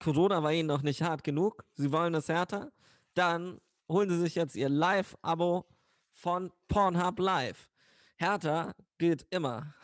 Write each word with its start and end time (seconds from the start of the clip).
Corona 0.00 0.42
war 0.42 0.52
ihnen 0.52 0.66
noch 0.66 0.82
nicht 0.82 1.02
hart 1.02 1.22
genug, 1.22 1.64
sie 1.74 1.92
wollen 1.92 2.14
es 2.14 2.28
härter, 2.28 2.72
dann 3.14 3.60
holen 3.88 4.08
sie 4.08 4.18
sich 4.18 4.34
jetzt 4.34 4.56
ihr 4.56 4.70
Live-Abo 4.70 5.66
von 6.14 6.50
Pornhub 6.68 7.18
Live. 7.18 7.68
Härter 8.16 8.74
geht 8.98 9.26
immer. 9.30 9.74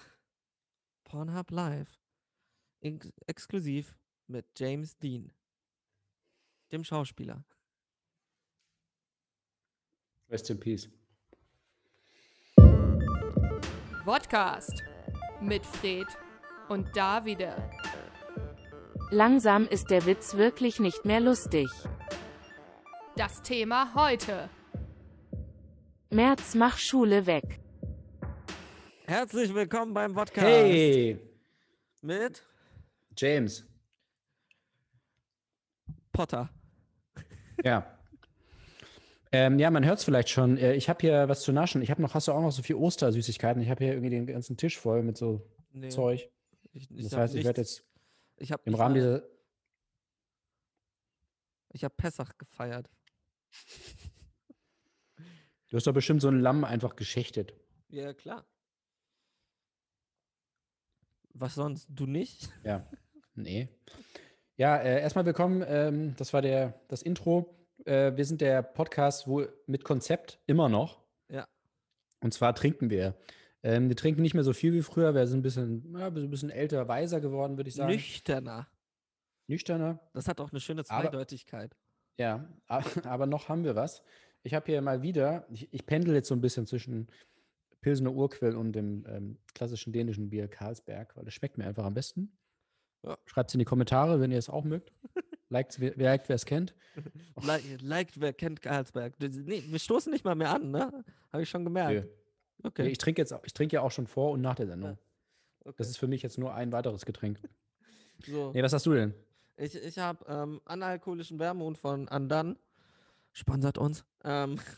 Pornhub 1.04 1.50
Live. 1.50 2.00
Ex 2.80 3.12
exklusiv 3.26 3.98
mit 4.26 4.46
James 4.58 4.96
Dean, 4.98 5.32
dem 6.72 6.82
Schauspieler. 6.82 7.44
Rest 10.28 10.50
in 10.50 10.58
Peace. 10.58 10.88
Podcast 14.04 14.82
mit 15.40 15.64
Fred 15.66 16.06
und 16.68 16.96
Davide. 16.96 17.70
Langsam 19.10 19.66
ist 19.68 19.90
der 19.90 20.04
Witz 20.06 20.34
wirklich 20.36 20.80
nicht 20.80 21.04
mehr 21.04 21.20
lustig. 21.20 21.68
Das 23.16 23.42
Thema 23.42 23.94
heute. 23.94 24.50
März 26.10 26.54
mach 26.54 26.78
Schule 26.78 27.26
weg. 27.26 27.60
Herzlich 29.06 29.54
willkommen 29.54 29.94
beim 29.94 30.14
Podcast 30.14 30.46
Hey, 30.46 31.18
mit 32.02 32.42
James. 33.16 33.64
Potter. 36.12 36.50
Ja. 37.62 37.86
ähm, 39.32 39.58
ja, 39.58 39.70
man 39.70 39.84
hört 39.84 39.98
es 39.98 40.04
vielleicht 40.04 40.30
schon. 40.30 40.56
Äh, 40.58 40.74
Ich 40.74 40.88
habe 40.88 41.00
hier 41.00 41.28
was 41.28 41.42
zu 41.42 41.52
naschen. 41.52 41.80
Ich 41.82 41.90
habe 41.90 42.02
noch, 42.02 42.14
hast 42.14 42.26
du 42.28 42.32
auch 42.32 42.40
noch 42.42 42.50
so 42.52 42.62
viel 42.62 42.76
Ostersüßigkeiten? 42.76 43.62
Ich 43.62 43.70
habe 43.70 43.84
hier 43.84 43.92
irgendwie 43.94 44.10
den 44.10 44.26
ganzen 44.26 44.56
Tisch 44.56 44.78
voll 44.78 45.02
mit 45.02 45.16
so 45.16 45.42
Nee, 45.72 45.88
Zeug. 45.90 46.28
Ich, 46.72 46.90
ich 46.90 47.04
Das 47.04 47.16
heißt, 47.16 47.34
ich 47.34 47.44
werde 47.44 47.60
nichts- 47.60 47.78
jetzt 47.78 47.86
ich 48.36 48.52
hab 48.52 48.66
im 48.66 48.74
Rahmen 48.74 48.94
dieser. 48.94 49.22
Ich 51.72 51.84
habe 51.84 51.94
Pessach 51.96 52.36
gefeiert. 52.38 52.90
Du 55.68 55.76
hast 55.76 55.86
doch 55.86 55.92
bestimmt 55.92 56.22
so 56.22 56.28
ein 56.28 56.40
Lamm 56.40 56.64
einfach 56.64 56.96
geschächtet. 56.96 57.54
Ja, 57.88 58.14
klar. 58.14 58.46
Was 61.34 61.54
sonst? 61.54 61.86
Du 61.90 62.06
nicht? 62.06 62.48
Ja. 62.64 62.88
Nee. 63.34 63.68
Ja, 64.56 64.78
äh, 64.78 65.00
erstmal 65.02 65.26
willkommen. 65.26 65.62
Ähm, 65.66 66.14
das 66.16 66.32
war 66.32 66.40
der, 66.40 66.80
das 66.88 67.02
Intro. 67.02 67.54
Äh, 67.84 68.16
wir 68.16 68.24
sind 68.24 68.40
der 68.40 68.62
Podcast 68.62 69.28
wo, 69.28 69.44
mit 69.66 69.84
Konzept 69.84 70.40
immer 70.46 70.68
noch. 70.68 71.02
Ja. 71.28 71.46
Und 72.20 72.32
zwar 72.32 72.54
trinken 72.54 72.88
wir. 72.88 73.14
Ähm, 73.66 73.88
wir 73.88 73.96
trinken 73.96 74.22
nicht 74.22 74.34
mehr 74.34 74.44
so 74.44 74.52
viel 74.52 74.72
wie 74.72 74.82
früher. 74.82 75.12
Wir 75.12 75.26
sind 75.26 75.40
ein 75.40 75.42
bisschen, 75.42 75.92
ja, 75.98 76.06
ein 76.06 76.30
bisschen 76.30 76.50
älter, 76.50 76.86
weiser 76.86 77.20
geworden, 77.20 77.56
würde 77.56 77.68
ich 77.68 77.74
sagen. 77.74 77.90
Nüchterner. 77.92 78.68
Nüchterner. 79.48 79.98
Das 80.12 80.28
hat 80.28 80.40
auch 80.40 80.52
eine 80.52 80.60
schöne 80.60 80.82
Aber- 80.88 81.02
Zweideutigkeit. 81.02 81.76
Ja, 82.16 82.48
a- 82.68 82.82
aber 83.04 83.26
noch 83.26 83.48
haben 83.48 83.64
wir 83.64 83.74
was. 83.74 84.02
Ich 84.44 84.54
habe 84.54 84.66
hier 84.66 84.80
mal 84.82 85.02
wieder, 85.02 85.46
ich, 85.50 85.72
ich 85.74 85.84
pendel 85.84 86.14
jetzt 86.14 86.28
so 86.28 86.34
ein 86.34 86.40
bisschen 86.40 86.66
zwischen 86.68 87.08
Pilsener 87.80 88.12
Urquell 88.12 88.54
und 88.54 88.72
dem 88.72 89.04
ähm, 89.08 89.38
klassischen 89.52 89.92
dänischen 89.92 90.30
Bier 90.30 90.46
Carlsberg, 90.46 91.16
weil 91.16 91.24
das 91.24 91.34
schmeckt 91.34 91.58
mir 91.58 91.66
einfach 91.66 91.84
am 91.84 91.94
besten. 91.94 92.38
Ja. 93.04 93.18
Schreibt 93.26 93.50
es 93.50 93.54
in 93.54 93.58
die 93.58 93.64
Kommentare, 93.64 94.20
wenn 94.20 94.30
ihr 94.30 94.38
es 94.38 94.48
auch 94.48 94.62
mögt. 94.64 94.92
Liked, 95.48 95.78
wer 95.80 95.94
liked, 95.96 96.28
wer 96.28 96.36
es 96.36 96.44
kennt. 96.44 96.74
Like, 97.42 97.62
liked, 97.80 98.20
wer 98.20 98.32
kennt 98.32 98.62
Karlsberg? 98.62 99.14
Nee, 99.20 99.62
wir 99.66 99.78
stoßen 99.78 100.12
nicht 100.12 100.24
mal 100.24 100.34
mehr 100.36 100.50
an, 100.54 100.70
ne? 100.70 101.04
Habe 101.32 101.42
ich 101.42 101.48
schon 101.48 101.64
gemerkt. 101.64 102.04
Nee, 102.06 102.10
Okay. 102.66 102.88
Ich 102.88 102.98
trinke 102.98 103.22
jetzt, 103.22 103.34
ich 103.44 103.54
trinke 103.54 103.76
ja 103.76 103.82
auch 103.82 103.92
schon 103.92 104.06
vor 104.06 104.32
und 104.32 104.40
nach 104.40 104.56
der 104.56 104.66
Sendung. 104.66 104.98
okay. 105.64 105.74
Das 105.78 105.88
ist 105.88 105.98
für 105.98 106.08
mich 106.08 106.22
jetzt 106.22 106.36
nur 106.36 106.52
ein 106.54 106.72
weiteres 106.72 107.06
Getränk. 107.06 107.38
so. 108.26 108.50
Nee, 108.52 108.62
was 108.62 108.72
hast 108.72 108.86
du 108.86 108.94
denn? 108.94 109.14
Ich, 109.56 109.74
ich 109.74 109.98
habe 109.98 110.24
ähm, 110.28 110.60
analkoholischen 110.64 111.38
Wermut 111.38 111.78
von 111.78 112.08
Andan. 112.08 112.58
Sponsert 113.32 113.78
uns. 113.78 114.04
Ähm 114.24 114.58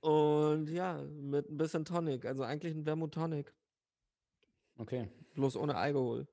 Und 0.00 0.68
ja, 0.70 1.02
mit 1.02 1.50
ein 1.50 1.56
bisschen 1.56 1.84
Tonic. 1.84 2.24
Also 2.24 2.42
eigentlich 2.42 2.74
ein 2.74 2.86
Wermut 2.86 3.12
Tonic. 3.14 3.52
Okay, 4.76 5.08
Bloß 5.34 5.56
ohne 5.56 5.76
Alkohol. 5.76 6.26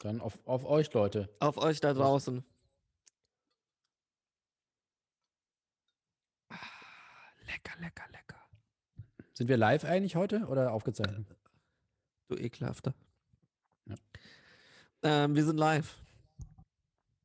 dann 0.00 0.20
auf, 0.20 0.38
auf 0.46 0.64
euch, 0.64 0.92
Leute. 0.92 1.28
Auf 1.40 1.58
euch 1.58 1.80
da 1.80 1.92
draußen. 1.92 2.44
Lecker, 7.50 7.78
lecker, 7.80 8.04
lecker. 8.12 8.40
Sind 9.32 9.48
wir 9.48 9.56
live 9.56 9.84
eigentlich 9.84 10.16
heute 10.16 10.46
oder 10.46 10.72
aufgezeichnet? 10.72 11.26
Du 12.28 12.36
ekelhafter. 12.36 12.94
Ja. 13.86 13.96
Ähm, 15.02 15.34
wir 15.34 15.44
sind 15.44 15.56
live. 15.56 15.96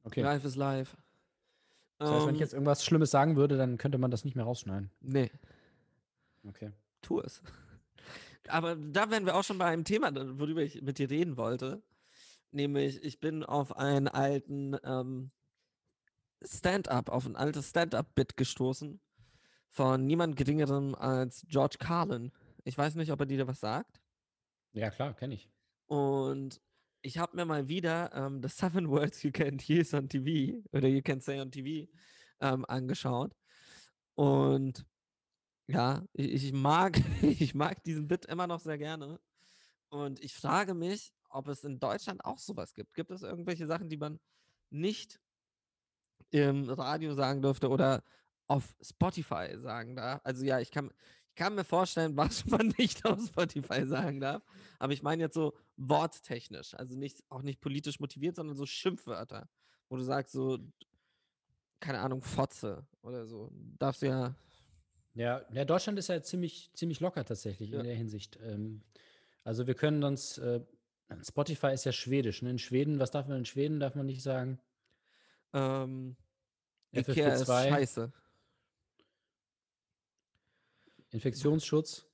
Okay. 0.03 0.21
Live 0.21 0.43
ist 0.45 0.55
live. 0.55 0.97
Das 1.97 2.09
heißt, 2.09 2.21
wenn 2.23 2.29
Ähm, 2.29 2.35
ich 2.35 2.41
jetzt 2.41 2.53
irgendwas 2.53 2.83
Schlimmes 2.83 3.11
sagen 3.11 3.35
würde, 3.35 3.57
dann 3.57 3.77
könnte 3.77 3.97
man 3.97 4.11
das 4.11 4.25
nicht 4.25 4.35
mehr 4.35 4.45
rausschneiden. 4.45 4.91
Nee, 5.01 5.31
Okay. 6.47 6.71
tu 7.01 7.19
es. 7.21 7.41
Aber 8.47 8.75
da 8.75 9.09
wären 9.09 9.25
wir 9.25 9.35
auch 9.35 9.43
schon 9.43 9.57
bei 9.57 9.65
einem 9.65 9.83
Thema, 9.83 10.11
worüber 10.39 10.61
ich 10.61 10.81
mit 10.81 10.99
dir 10.99 11.09
reden 11.09 11.37
wollte. 11.37 11.81
Nämlich, 12.51 13.03
ich 13.03 13.19
bin 13.19 13.43
auf 13.43 13.75
einen 13.77 14.07
alten 14.07 14.77
ähm, 14.83 15.31
Stand-up, 16.43 17.09
auf 17.09 17.25
ein 17.25 17.35
altes 17.35 17.69
Stand-up-Bit 17.71 18.37
gestoßen 18.37 18.99
von 19.75 20.05
niemand 20.05 20.37
Geringerem 20.37 20.95
als 20.95 21.45
George 21.49 21.75
Carlin. 21.77 22.31
Ich 22.63 22.77
weiß 22.77 22.95
nicht, 22.95 23.11
ob 23.11 23.19
er 23.19 23.25
dir 23.25 23.45
was 23.45 23.59
sagt. 23.59 24.01
Ja, 24.71 24.89
klar, 24.89 25.13
kenne 25.13 25.35
ich. 25.35 25.49
Und 25.87 26.61
ich 27.01 27.17
habe 27.17 27.35
mir 27.35 27.45
mal 27.45 27.67
wieder 27.67 28.13
ähm, 28.13 28.41
The 28.41 28.47
Seven 28.47 28.89
Words 28.89 29.21
You 29.23 29.31
Can't 29.31 29.69
Use 29.69 29.95
on 29.95 30.07
TV 30.07 30.65
oder 30.71 30.87
You 30.87 31.01
Can 31.01 31.19
Say 31.19 31.41
on 31.41 31.51
TV 31.51 31.91
ähm, 32.39 32.65
angeschaut. 32.69 33.35
Und 34.15 34.85
ja, 35.67 36.05
ich, 36.13 36.45
ich 36.45 36.53
mag, 36.53 36.97
ich 37.21 37.53
mag 37.53 37.83
diesen 37.83 38.07
Bit 38.07 38.25
immer 38.27 38.47
noch 38.47 38.61
sehr 38.61 38.77
gerne. 38.77 39.19
Und 39.89 40.23
ich 40.23 40.33
frage 40.33 40.73
mich, 40.73 41.11
ob 41.29 41.49
es 41.49 41.65
in 41.65 41.79
Deutschland 41.79 42.23
auch 42.23 42.39
sowas 42.39 42.73
gibt. 42.73 42.93
Gibt 42.93 43.11
es 43.11 43.23
irgendwelche 43.23 43.67
Sachen, 43.67 43.89
die 43.89 43.97
man 43.97 44.21
nicht 44.69 45.19
im 46.31 46.69
Radio 46.69 47.13
sagen 47.13 47.41
dürfte 47.41 47.67
oder 47.67 48.03
auf 48.47 48.75
Spotify 48.81 49.57
sagen 49.57 49.95
darf? 49.95 50.21
Also 50.23 50.45
ja, 50.45 50.59
ich 50.59 50.71
kann, 50.71 50.91
ich 51.29 51.35
kann 51.35 51.55
mir 51.55 51.63
vorstellen, 51.63 52.15
was 52.17 52.45
man 52.45 52.73
nicht 52.77 53.05
auf 53.05 53.19
Spotify 53.25 53.85
sagen 53.85 54.19
darf. 54.19 54.43
Aber 54.79 54.93
ich 54.93 55.03
meine 55.03 55.23
jetzt 55.23 55.33
so 55.35 55.53
worttechnisch, 55.77 56.73
also 56.75 56.95
nicht, 56.97 57.23
auch 57.29 57.41
nicht 57.41 57.61
politisch 57.61 57.99
motiviert, 57.99 58.35
sondern 58.35 58.55
so 58.55 58.65
Schimpfwörter, 58.65 59.49
wo 59.89 59.97
du 59.97 60.03
sagst 60.03 60.33
so, 60.33 60.59
keine 61.79 61.99
Ahnung, 61.99 62.21
Fotze 62.21 62.85
oder 63.01 63.25
so. 63.25 63.51
Darfst 63.77 64.01
du 64.01 64.07
ja, 64.07 64.35
Ja, 65.13 65.41
ja, 65.51 65.65
Deutschland 65.65 65.99
ist 65.99 66.07
ja 66.07 66.21
ziemlich, 66.21 66.71
ziemlich 66.73 66.99
locker 66.99 67.23
tatsächlich 67.25 67.69
Ja. 67.71 67.79
in 67.79 67.85
der 67.85 67.95
Hinsicht. 67.95 68.39
Ähm, 68.41 68.83
also 69.43 69.67
wir 69.67 69.75
können 69.75 70.03
uns, 70.03 70.37
äh, 70.37 70.61
Spotify 71.21 71.67
ist 71.67 71.85
ja 71.85 71.91
schwedisch. 71.91 72.41
Ne? 72.41 72.49
In 72.49 72.57
Schweden, 72.59 72.99
was 72.99 73.11
darf 73.11 73.27
man 73.27 73.37
in 73.37 73.45
Schweden? 73.45 73.79
Darf 73.79 73.93
man 73.95 74.05
nicht 74.07 74.23
sagen? 74.23 74.59
ähm, 75.53 76.15
Ikea 76.91 77.33
ist 77.33 77.47
FFP2, 77.49 77.69
scheiße. 77.69 78.13
Infektionsschutz. 81.15 82.05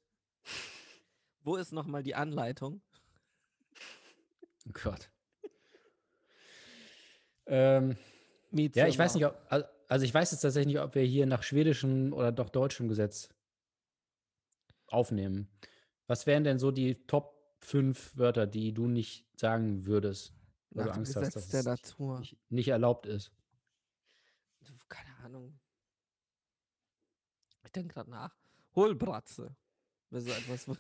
Wo 1.44 1.56
ist 1.56 1.72
nochmal 1.74 2.04
die 2.04 2.14
Anleitung? 2.16 2.82
Oh 4.68 4.72
Gott. 4.74 5.10
ähm, 7.48 7.98
ja, 8.52 8.88
ich 8.88 8.98
weiß 8.98 9.16
nicht, 9.16 9.26
ob, 9.26 9.36
al- 9.50 9.70
also 9.88 10.06
ich 10.06 10.14
weiß 10.14 10.32
jetzt 10.32 10.42
tatsächlich 10.42 10.76
nicht, 10.76 10.84
ob 10.84 10.94
wir 10.96 11.02
hier 11.04 11.26
nach 11.26 11.42
schwedischem 11.44 12.14
oder 12.14 12.32
doch 12.32 12.50
deutschem 12.50 12.88
Gesetz 12.88 13.30
aufnehmen. 14.88 15.50
Was 16.08 16.28
wären 16.28 16.44
denn 16.44 16.60
so 16.60 16.70
die 16.72 17.06
Top 17.08 17.56
5 17.62 18.18
Wörter, 18.18 18.46
die 18.46 18.74
du 18.74 18.88
nicht 18.88 19.28
sagen 19.40 19.86
würdest, 19.86 20.34
weil 20.70 20.86
Nach 20.86 20.92
du 20.94 20.98
dem 20.98 21.00
Angst 21.00 21.16
hast, 21.16 21.24
Gesetz 21.26 21.34
dass 21.34 21.50
der 21.50 21.60
es 21.60 21.66
Natur. 21.66 22.20
nicht, 22.20 22.38
nicht 22.50 22.68
erlaubt 22.68 23.06
ist? 23.08 23.32
Keine 24.90 25.16
Ahnung. 25.24 25.60
Ich 27.64 27.72
denke 27.72 27.94
gerade 27.94 28.10
nach. 28.12 28.36
Hohlbratze. 28.76 29.56
Wäre 30.10 30.22
so 30.22 30.32
etwas, 30.32 30.68
wo- 30.68 30.78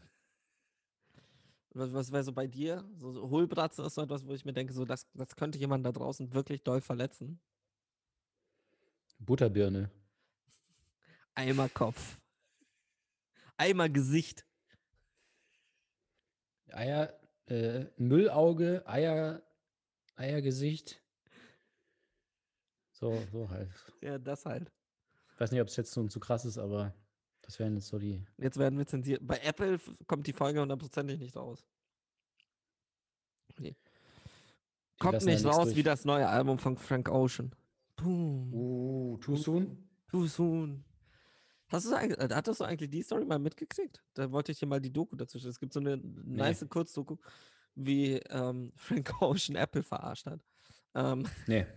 was, 1.74 1.94
was 1.94 2.12
wäre 2.12 2.24
so 2.24 2.34
bei 2.34 2.48
dir? 2.48 2.84
So, 2.98 3.12
so 3.12 3.30
Hohlbratze 3.30 3.84
ist 3.84 3.96
so 3.96 4.02
etwas, 4.02 4.26
wo 4.26 4.34
ich 4.34 4.46
mir 4.46 4.54
denke, 4.54 4.74
so 4.74 4.86
das, 4.86 5.08
das 5.14 5.36
könnte 5.36 5.58
jemand 5.58 5.86
da 5.86 5.92
draußen 5.92 6.34
wirklich 6.34 6.64
doll 6.64 6.82
verletzen. 6.82 7.40
Butterbirne. 9.20 9.92
Eimerkopf. 11.36 12.20
Eimergesicht. 13.58 14.46
Eier, 16.72 17.14
äh, 17.48 17.86
Müllauge, 17.98 18.84
Eier, 18.88 19.42
Eiergesicht. 20.16 21.02
So, 22.92 23.22
so 23.32 23.50
halt. 23.50 23.70
Ja, 24.02 24.18
das 24.18 24.46
halt. 24.46 24.72
Ich 25.34 25.40
weiß 25.40 25.52
nicht, 25.52 25.62
ob 25.62 25.68
es 25.68 25.76
jetzt 25.76 25.92
so 25.92 26.08
zu 26.08 26.20
krass 26.20 26.46
ist, 26.46 26.58
aber 26.58 26.94
das 27.52 27.60
wären 27.60 27.76
jetzt 27.76 27.88
so 27.88 28.00
die. 28.00 28.24
Jetzt 28.38 28.58
werden 28.58 28.80
wir 28.80 28.88
zensiert. 28.88 29.28
Bei 29.28 29.38
Apple 29.40 29.78
kommt 30.08 30.26
die 30.26 30.32
Folge 30.32 30.62
hundertprozentig 30.62 31.20
nicht 31.20 31.36
raus. 31.36 31.68
Kommt 34.98 35.14
lassen 35.16 35.28
da 35.28 35.34
nicht 35.34 35.46
raus 35.46 35.66
durch. 35.66 35.76
wie 35.76 35.84
das 35.84 36.06
neue 36.06 36.30
Album 36.30 36.58
von 36.60 36.78
Frank 36.78 37.10
Ocean. 37.10 37.54
Boom. 37.98 38.54
Uh, 38.54 39.18
too 39.18 39.36
soon? 39.36 39.90
Too 40.08 40.28
soon. 40.28 40.86
Hast 41.68 41.88
du 41.88 41.94
eigentlich, 41.94 42.20
äh, 42.20 42.34
hattest 42.34 42.62
du 42.62 42.64
eigentlich 42.64 42.90
die 42.90 43.02
Story 43.02 43.26
mal 43.26 43.38
mitgekriegt? 43.38 44.02
Da 44.14 44.32
wollte 44.32 44.54
ich 44.54 44.60
dir 44.60 44.68
mal 44.68 44.80
die 44.80 44.94
Doku 44.94 45.18
dazu 45.18 45.38
stellen. 45.38 45.52
Es 45.52 45.60
gibt 45.60 45.74
so 45.74 45.82
eine 45.82 45.98
nice 45.98 46.66
Kurzdoku, 46.70 47.18
wie 47.76 48.14
ähm, 48.30 48.72
Frank 48.78 49.22
Ocean 49.22 49.58
Apple 49.58 49.84
verarscht 49.84 50.26
hat. 50.26 50.40
Ähm, 50.96 51.28
Nee. 51.48 51.68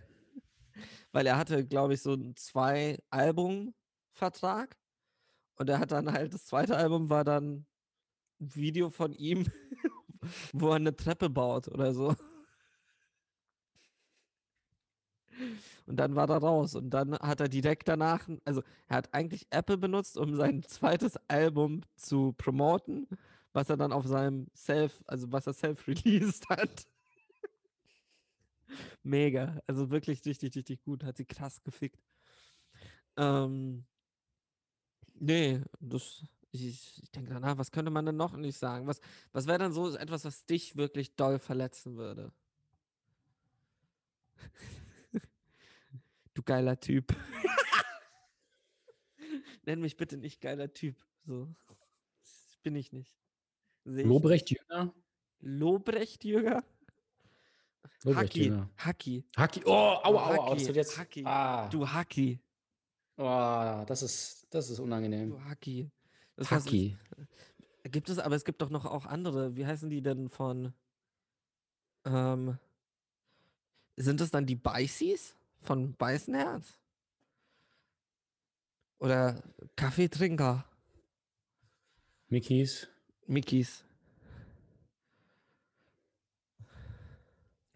weil 1.11 1.27
er 1.27 1.37
hatte, 1.37 1.65
glaube 1.65 1.95
ich, 1.95 2.01
so 2.01 2.13
einen 2.13 2.37
zwei 2.37 2.97
Album 3.09 3.73
Vertrag 4.13 4.77
und 5.57 5.69
er 5.69 5.79
hat 5.79 5.91
dann 5.91 6.11
halt 6.11 6.33
das 6.33 6.45
zweite 6.45 6.77
Album 6.77 7.09
war 7.09 7.23
dann 7.23 7.65
ein 8.39 8.55
Video 8.55 8.89
von 8.89 9.13
ihm, 9.13 9.45
wo 10.53 10.69
er 10.69 10.75
eine 10.75 10.95
Treppe 10.95 11.29
baut 11.29 11.67
oder 11.67 11.93
so. 11.93 12.15
Und 15.85 15.97
dann 15.97 16.15
war 16.15 16.29
er 16.29 16.37
raus 16.37 16.75
und 16.75 16.89
dann 16.89 17.13
hat 17.19 17.41
er 17.41 17.49
direkt 17.49 17.87
danach, 17.87 18.27
also 18.45 18.63
er 18.87 18.97
hat 18.97 19.13
eigentlich 19.13 19.47
Apple 19.49 19.77
benutzt, 19.77 20.17
um 20.17 20.35
sein 20.35 20.63
zweites 20.63 21.17
Album 21.27 21.81
zu 21.95 22.33
promoten, 22.37 23.07
was 23.53 23.69
er 23.69 23.77
dann 23.77 23.91
auf 23.91 24.05
seinem 24.05 24.47
Self, 24.55 25.03
also 25.07 25.31
was 25.31 25.47
er 25.47 25.53
self 25.53 25.87
released 25.87 26.49
hat. 26.49 26.87
Mega, 29.03 29.59
also 29.67 29.91
wirklich 29.91 30.25
richtig, 30.25 30.55
richtig 30.55 30.81
gut, 30.83 31.03
hat 31.03 31.17
sie 31.17 31.25
krass 31.25 31.61
gefickt. 31.63 32.01
Ähm, 33.17 33.85
nee, 35.19 35.61
das, 35.79 36.23
ich, 36.51 37.01
ich 37.03 37.11
denke 37.11 37.33
danach, 37.33 37.57
was 37.57 37.71
könnte 37.71 37.91
man 37.91 38.05
denn 38.05 38.15
noch 38.15 38.35
nicht 38.35 38.57
sagen? 38.57 38.87
Was, 38.87 38.99
was 39.31 39.47
wäre 39.47 39.59
dann 39.59 39.73
so 39.73 39.95
etwas, 39.95 40.25
was 40.25 40.45
dich 40.45 40.75
wirklich 40.75 41.15
doll 41.15 41.39
verletzen 41.39 41.97
würde? 41.97 42.31
du 46.33 46.43
geiler 46.43 46.79
Typ. 46.79 47.15
Nenn 49.65 49.81
mich 49.81 49.97
bitte 49.97 50.17
nicht 50.17 50.41
geiler 50.41 50.71
Typ. 50.73 50.95
So. 51.25 51.47
Das 52.21 52.57
bin 52.61 52.75
ich 52.75 52.91
nicht. 52.91 53.17
Seh 53.85 54.03
Lobrecht. 54.03 54.51
Jünger? 54.51 54.93
Lobrecht 55.39 56.23
Jünger? 56.23 56.63
Lobrecht 58.03 58.29
Hacki. 58.29 58.43
Jünger. 58.45 58.69
Hacki. 58.77 59.25
Hacki. 59.35 59.61
Oh, 59.65 59.71
aua, 59.71 60.03
aua. 60.03 60.51
Hacki, 60.51 60.71
jetzt. 60.71 60.97
Hacki. 60.97 61.23
Ah, 61.25 61.67
Du 61.69 61.87
Hacki. 61.87 62.39
Oh, 63.17 63.83
das 63.87 64.01
ist, 64.01 64.47
das 64.49 64.69
ist 64.69 64.79
unangenehm. 64.79 65.31
Das 66.35 66.51
heißt, 66.51 66.65
Hacki. 66.67 66.97
es- 67.83 67.91
Gibt 67.91 68.09
es, 68.09 68.17
aber 68.17 68.35
es 68.35 68.43
gibt 68.45 68.61
doch 68.61 68.69
noch 68.71 68.85
auch 68.85 69.05
andere. 69.05 69.55
Wie 69.55 69.65
heißen 69.65 69.89
die 69.89 70.01
denn 70.01 70.29
von. 70.29 70.73
Ähm, 72.03 72.57
sind 73.95 74.19
es 74.21 74.31
dann 74.31 74.45
die 74.47 74.55
Beißis 74.55 75.35
von 75.61 75.93
Beißenherz? 75.95 76.79
Oder 78.99 79.41
Kaffeetrinker? 79.75 80.65
Mickeys. 82.27 82.87
Mickis. 83.27 83.83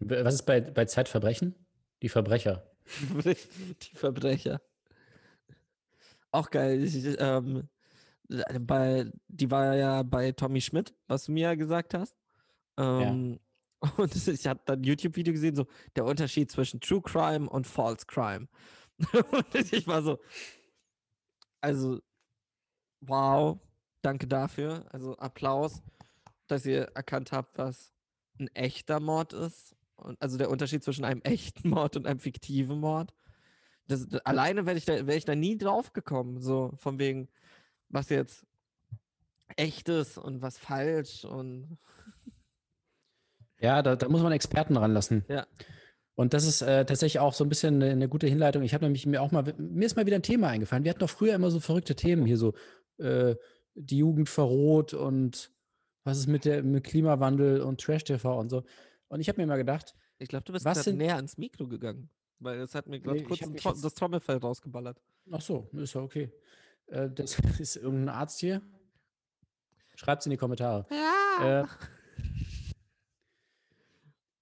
W- 0.00 0.24
Was 0.24 0.34
ist 0.34 0.42
bei, 0.42 0.60
bei 0.60 0.84
Zeitverbrechen? 0.86 1.54
Die 2.02 2.08
Verbrecher. 2.08 2.66
die 3.24 3.94
Verbrecher. 3.96 4.60
Auch 6.32 6.50
geil. 6.50 6.82
Ich, 6.84 7.16
ähm, 7.18 7.68
bei, 8.60 9.10
die 9.28 9.50
war 9.50 9.74
ja 9.74 10.02
bei 10.02 10.32
Tommy 10.32 10.60
Schmidt, 10.60 10.94
was 11.08 11.24
du 11.24 11.32
mir 11.32 11.48
ja 11.48 11.54
gesagt 11.54 11.94
hast. 11.94 12.16
Ähm, 12.78 13.40
Und 13.96 14.14
ich 14.14 14.46
habe 14.46 14.60
dann 14.66 14.80
ein 14.80 14.84
YouTube-Video 14.84 15.32
gesehen, 15.32 15.56
so 15.56 15.66
der 15.96 16.04
Unterschied 16.04 16.50
zwischen 16.50 16.80
True 16.80 17.00
Crime 17.00 17.48
und 17.48 17.66
False 17.66 18.04
Crime. 18.06 18.48
und 19.32 19.54
ich 19.54 19.86
war 19.86 20.02
so, 20.02 20.18
also, 21.62 22.00
wow, 23.00 23.58
danke 24.02 24.26
dafür. 24.26 24.84
Also 24.92 25.16
Applaus, 25.16 25.82
dass 26.46 26.66
ihr 26.66 26.82
erkannt 26.94 27.32
habt, 27.32 27.56
was 27.56 27.94
ein 28.38 28.48
echter 28.48 29.00
Mord 29.00 29.32
ist. 29.32 29.74
Und 29.96 30.20
also 30.20 30.36
der 30.36 30.50
Unterschied 30.50 30.84
zwischen 30.84 31.04
einem 31.04 31.22
echten 31.24 31.70
Mord 31.70 31.96
und 31.96 32.06
einem 32.06 32.20
fiktiven 32.20 32.78
Mord. 32.78 33.14
Das, 33.90 34.08
d- 34.08 34.20
alleine 34.24 34.66
wäre 34.66 34.76
ich, 34.76 34.84
da, 34.84 35.06
wär 35.06 35.16
ich 35.16 35.24
da 35.24 35.34
nie 35.34 35.58
drauf 35.58 35.92
gekommen, 35.92 36.40
so 36.40 36.72
von 36.76 36.98
wegen, 36.98 37.28
was 37.88 38.08
jetzt 38.08 38.46
echt 39.56 39.88
ist 39.88 40.16
und 40.18 40.42
was 40.42 40.58
falsch 40.58 41.24
und 41.24 41.76
Ja, 43.60 43.82
da, 43.82 43.96
da 43.96 44.08
muss 44.08 44.22
man 44.22 44.32
Experten 44.32 44.76
ranlassen. 44.76 45.24
Ja. 45.28 45.46
Und 46.14 46.34
das 46.34 46.44
ist 46.46 46.62
äh, 46.62 46.84
tatsächlich 46.84 47.18
auch 47.18 47.32
so 47.34 47.44
ein 47.44 47.48
bisschen 47.48 47.76
eine, 47.76 47.90
eine 47.92 48.08
gute 48.08 48.26
Hinleitung. 48.26 48.62
Ich 48.62 48.74
habe 48.74 48.84
nämlich 48.84 49.06
mir 49.06 49.22
auch 49.22 49.32
mal, 49.32 49.54
mir 49.58 49.86
ist 49.86 49.96
mal 49.96 50.06
wieder 50.06 50.16
ein 50.16 50.22
Thema 50.22 50.48
eingefallen. 50.48 50.84
Wir 50.84 50.90
hatten 50.90 51.00
doch 51.00 51.10
früher 51.10 51.34
immer 51.34 51.50
so 51.50 51.60
verrückte 51.60 51.94
Themen 51.94 52.26
hier, 52.26 52.36
so 52.36 52.54
äh, 52.98 53.36
die 53.74 53.98
Jugend 53.98 54.28
verroht 54.28 54.92
und 54.94 55.50
was 56.04 56.18
ist 56.18 56.26
mit 56.26 56.44
der 56.44 56.62
mit 56.62 56.84
Klimawandel 56.84 57.60
und 57.62 57.80
Trash-TV 57.80 58.38
und 58.38 58.50
so. 58.50 58.64
Und 59.08 59.20
ich 59.20 59.28
habe 59.28 59.40
mir 59.40 59.46
mal 59.46 59.56
gedacht, 59.56 59.94
ich 60.18 60.28
glaube, 60.28 60.44
du 60.44 60.52
bist 60.52 60.64
Was 60.64 60.84
sind- 60.84 60.98
näher 60.98 61.16
ans 61.16 61.38
Mikro 61.38 61.66
gegangen. 61.68 62.10
Weil 62.40 62.60
es 62.60 62.74
hat 62.74 62.86
mir 62.86 63.00
gerade 63.00 63.18
Nee, 63.18 63.24
kurz 63.24 63.40
Tro 63.40 63.72
das 63.72 63.94
Trommelfell 63.94 64.38
rausgeballert. 64.38 65.00
ach 65.30 65.40
so, 65.40 65.68
ist 65.72 65.94
ja 65.94 66.00
okay. 66.00 66.32
Äh, 66.86 67.10
das 67.10 67.38
ist 67.60 67.76
irgendein 67.76 68.08
Arzt 68.08 68.40
hier. 68.40 68.62
Schreibt 69.94 70.22
es 70.22 70.26
in 70.26 70.30
die 70.30 70.36
Kommentare. 70.38 70.86
Ja. 70.90 71.60
Äh, 71.62 71.66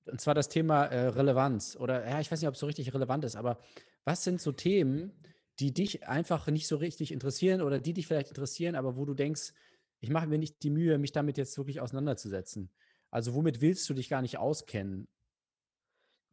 und 0.06 0.20
zwar 0.20 0.34
das 0.34 0.48
Thema 0.48 0.84
äh, 0.86 1.08
Relevanz. 1.08 1.76
Oder 1.76 2.08
ja, 2.08 2.20
ich 2.20 2.30
weiß 2.30 2.40
nicht, 2.40 2.48
ob 2.48 2.54
es 2.54 2.60
so 2.60 2.66
richtig 2.66 2.94
relevant 2.94 3.24
ist, 3.24 3.36
aber 3.36 3.58
was 4.04 4.24
sind 4.24 4.40
so 4.40 4.52
Themen, 4.52 5.12
die 5.58 5.74
dich 5.74 6.06
einfach 6.06 6.46
nicht 6.46 6.68
so 6.68 6.76
richtig 6.76 7.12
interessieren 7.12 7.60
oder 7.60 7.80
die 7.80 7.92
dich 7.92 8.06
vielleicht 8.06 8.28
interessieren, 8.28 8.76
aber 8.76 8.96
wo 8.96 9.04
du 9.04 9.14
denkst, 9.14 9.52
ich 10.00 10.10
mache 10.10 10.28
mir 10.28 10.38
nicht 10.38 10.62
die 10.62 10.70
Mühe, 10.70 10.96
mich 10.98 11.12
damit 11.12 11.36
jetzt 11.36 11.58
wirklich 11.58 11.80
auseinanderzusetzen. 11.80 12.70
Also 13.10 13.34
womit 13.34 13.60
willst 13.60 13.88
du 13.90 13.94
dich 13.94 14.08
gar 14.08 14.22
nicht 14.22 14.38
auskennen? 14.38 15.08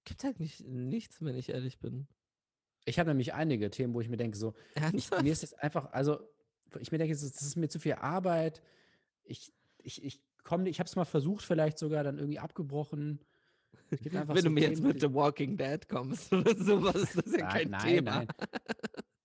Gibt 0.05 0.23
eigentlich 0.23 0.61
nichts, 0.61 1.21
wenn 1.21 1.35
ich 1.35 1.49
ehrlich 1.49 1.79
bin. 1.79 2.07
Ich 2.85 2.99
habe 2.99 3.09
nämlich 3.09 3.33
einige 3.33 3.71
Themen, 3.71 3.93
wo 3.95 4.01
ich 4.01 4.09
mir 4.09 4.17
denke, 4.17 4.37
so, 4.37 4.53
ich, 4.93 5.09
mir 5.09 5.31
ist 5.31 5.41
jetzt 5.41 5.59
einfach, 5.59 5.91
also 5.91 6.19
ich 6.79 6.91
mir 6.91 6.99
denke, 6.99 7.13
das 7.13 7.23
ist 7.23 7.55
mir 7.55 7.67
zu 7.67 7.79
viel 7.79 7.93
Arbeit. 7.93 8.61
Ich, 9.23 9.51
ich, 9.79 10.03
ich 10.03 10.21
komme, 10.43 10.69
ich 10.69 10.79
habe 10.79 10.87
es 10.87 10.95
mal 10.95 11.05
versucht, 11.05 11.43
vielleicht 11.43 11.79
sogar 11.79 12.03
dann 12.03 12.19
irgendwie 12.19 12.39
abgebrochen. 12.39 13.19
Wenn 13.89 14.27
so 14.27 14.43
du 14.43 14.49
mir 14.51 14.69
jetzt 14.69 14.83
mit 14.83 15.01
The 15.01 15.13
Walking 15.13 15.57
Dead 15.57 15.87
kommst 15.89 16.31
oder 16.31 16.55
sowas, 16.55 16.95
ist 16.95 17.17
das 17.17 17.33
ja 17.33 17.47
kein 17.47 17.71
nein, 17.71 17.81
Thema. 17.81 18.11
Nein, 18.11 18.27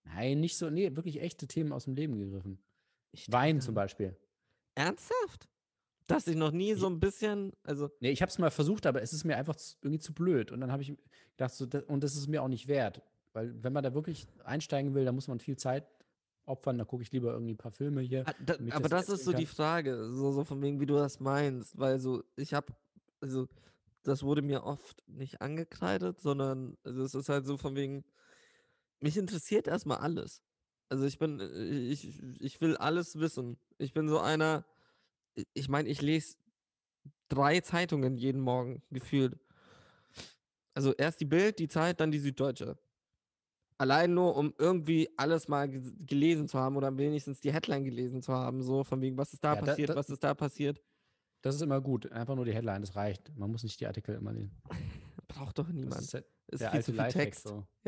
nein, 0.04 0.40
nicht 0.40 0.56
so, 0.56 0.70
nee, 0.70 0.96
wirklich 0.96 1.20
echte 1.20 1.46
Themen 1.46 1.72
aus 1.72 1.84
dem 1.84 1.94
Leben 1.94 2.18
gegriffen. 2.18 2.58
Ich 3.12 3.30
Wein 3.30 3.60
zum 3.60 3.75
Beispiel. 3.75 4.16
Ernsthaft? 4.75 5.50
Dass 6.11 6.26
ich 6.26 6.37
noch 6.37 6.52
nie 6.52 6.75
so 6.75 6.87
ein 6.87 7.00
bisschen, 7.00 7.52
also 7.64 7.90
Nee, 8.00 8.11
ich 8.11 8.23
habe 8.23 8.31
es 8.31 8.38
mal 8.38 8.50
versucht, 8.50 8.87
aber 8.87 9.02
es 9.02 9.12
ist 9.12 9.25
mir 9.25 9.37
einfach 9.37 9.57
zu, 9.57 9.76
irgendwie 9.83 10.00
zu 10.00 10.12
blöd. 10.12 10.52
Und 10.52 10.61
dann 10.61 10.73
habe 10.73 10.83
ich 10.83 10.97
gedacht, 11.37 11.55
so, 11.55 11.67
das, 11.67 11.85
und 11.85 12.02
das 12.02 12.17
ist 12.17 12.29
mir 12.29 12.43
auch 12.43 12.49
nicht 12.49 12.69
wert. 12.69 13.02
Weil 13.33 13.62
wenn 13.62 13.73
man 13.73 13.85
da 13.85 13.95
wirklich 13.95 14.26
einsteigen 14.45 14.95
will, 14.95 15.05
dann 15.05 15.14
muss 15.14 15.29
man 15.29 15.40
viel 15.40 15.57
Zeit 15.57 15.87
opfern. 16.47 16.79
Da 16.79 16.85
gucke 16.85 17.02
ich 17.02 17.12
lieber 17.12 17.33
irgendwie 17.33 17.55
ein 17.55 17.59
paar 17.59 17.71
Filme 17.71 18.00
hier. 18.00 18.25
Ah, 18.26 18.35
da, 18.45 18.55
aber 18.71 18.88
das 18.88 19.07
das 19.07 19.21
ist 19.21 19.25
so 19.25 19.31
erzählen 19.31 19.37
die 19.37 19.47
Frage, 19.47 20.11
so, 20.11 20.33
so 20.33 20.45
von 20.45 20.61
wegen, 20.62 20.81
wie 20.81 20.87
du 20.87 20.95
das 20.95 21.21
meinst, 21.21 21.79
weil 21.79 21.99
so, 21.99 22.25
ich 22.37 22.55
habe, 22.55 22.73
also, 23.21 23.49
das 24.02 24.23
wurde 24.23 24.43
mir 24.43 24.64
oft 24.64 25.02
nicht 25.07 25.40
angekreidet, 25.43 26.21
sondern 26.21 26.76
also 26.85 27.02
es 27.02 27.14
ist 27.14 27.29
halt 27.29 27.47
so 27.47 27.57
von 27.59 27.76
wegen, 27.76 28.05
mich 28.99 29.17
interessiert 29.17 29.67
erstmal 29.67 29.99
alles. 29.99 30.43
Also 30.88 31.05
ich 31.05 31.19
bin, 31.19 31.38
äh, 31.40 31.69
ich, 31.69 32.21
ich 32.40 32.61
will 32.61 32.76
alles 32.76 33.19
wissen. 33.19 33.59
Ich 33.79 33.93
bin 33.93 34.09
so 34.09 34.19
einer, 34.19 34.64
ich 35.54 35.68
meine, 35.68 35.88
ich 35.88 36.00
lese 36.02 36.37
drei 37.28 37.60
Zeitungen 37.60 38.16
jeden 38.16 38.40
Morgen 38.40 38.82
gefühlt. 38.90 39.38
Also 40.75 40.92
erst 40.94 41.20
die 41.20 41.25
Bild, 41.26 41.58
die 41.58 41.68
Zeit, 41.68 42.00
dann 42.00 42.10
die 42.10 42.18
Süddeutsche. 42.18 42.78
Allein 43.78 44.12
nur, 44.12 44.37
um 44.37 44.52
irgendwie 44.58 45.08
alles 45.16 45.49
mal 45.49 45.68
ge- 45.68 45.92
gelesen 46.06 46.49
zu 46.49 46.58
haben 46.58 46.76
oder 46.76 46.96
wenigstens 46.99 47.40
die 47.40 47.52
Headline 47.52 47.84
gelesen 47.84 48.20
zu 48.22 48.32
haben, 48.32 48.62
so 48.62 48.84
von 48.84 49.00
wegen, 49.00 49.16
was 49.16 49.32
ist 49.32 49.42
da 49.42 49.54
Ja, 49.54 49.60
da- 49.60 49.66
passiert, 49.66 49.88
da- 49.90 49.96
was 49.96 50.10
ist 50.10 50.22
da 50.22 50.34
passiert. 50.34 50.82
Das 51.42 51.54
ist 51.54 51.62
immer 51.62 51.80
gut. 51.80 52.10
Einfach 52.12 52.34
nur 52.37 52.44
die 52.44 52.52
Headline, 52.52 52.82
das 52.82 52.94
reicht. 52.94 53.34
Man 53.37 53.50
muss 53.50 53.62
nicht 53.62 53.80
die 53.80 53.87
Artikel 53.87 54.14
immer 54.16 54.32
lesen. 54.32 54.54
Braucht 55.28 55.58
doch 55.58 55.66
Das 55.66 55.75
niemand. 55.75 56.02
ist 56.02 56.12
halt 56.14 56.26
Ist 56.49 56.60
der 56.60 56.70
viel 56.72 56.82
zu 56.82 56.90
viel 56.92 56.96
Lifehack 56.99 57.25
Text. 57.32 57.42
so. 57.49 57.66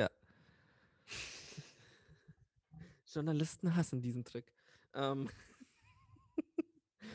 Journalisten 3.12 3.76
hassen 3.76 4.00
diesen 4.00 4.24
Trick. 4.24 4.52
Ähm. 4.94 5.28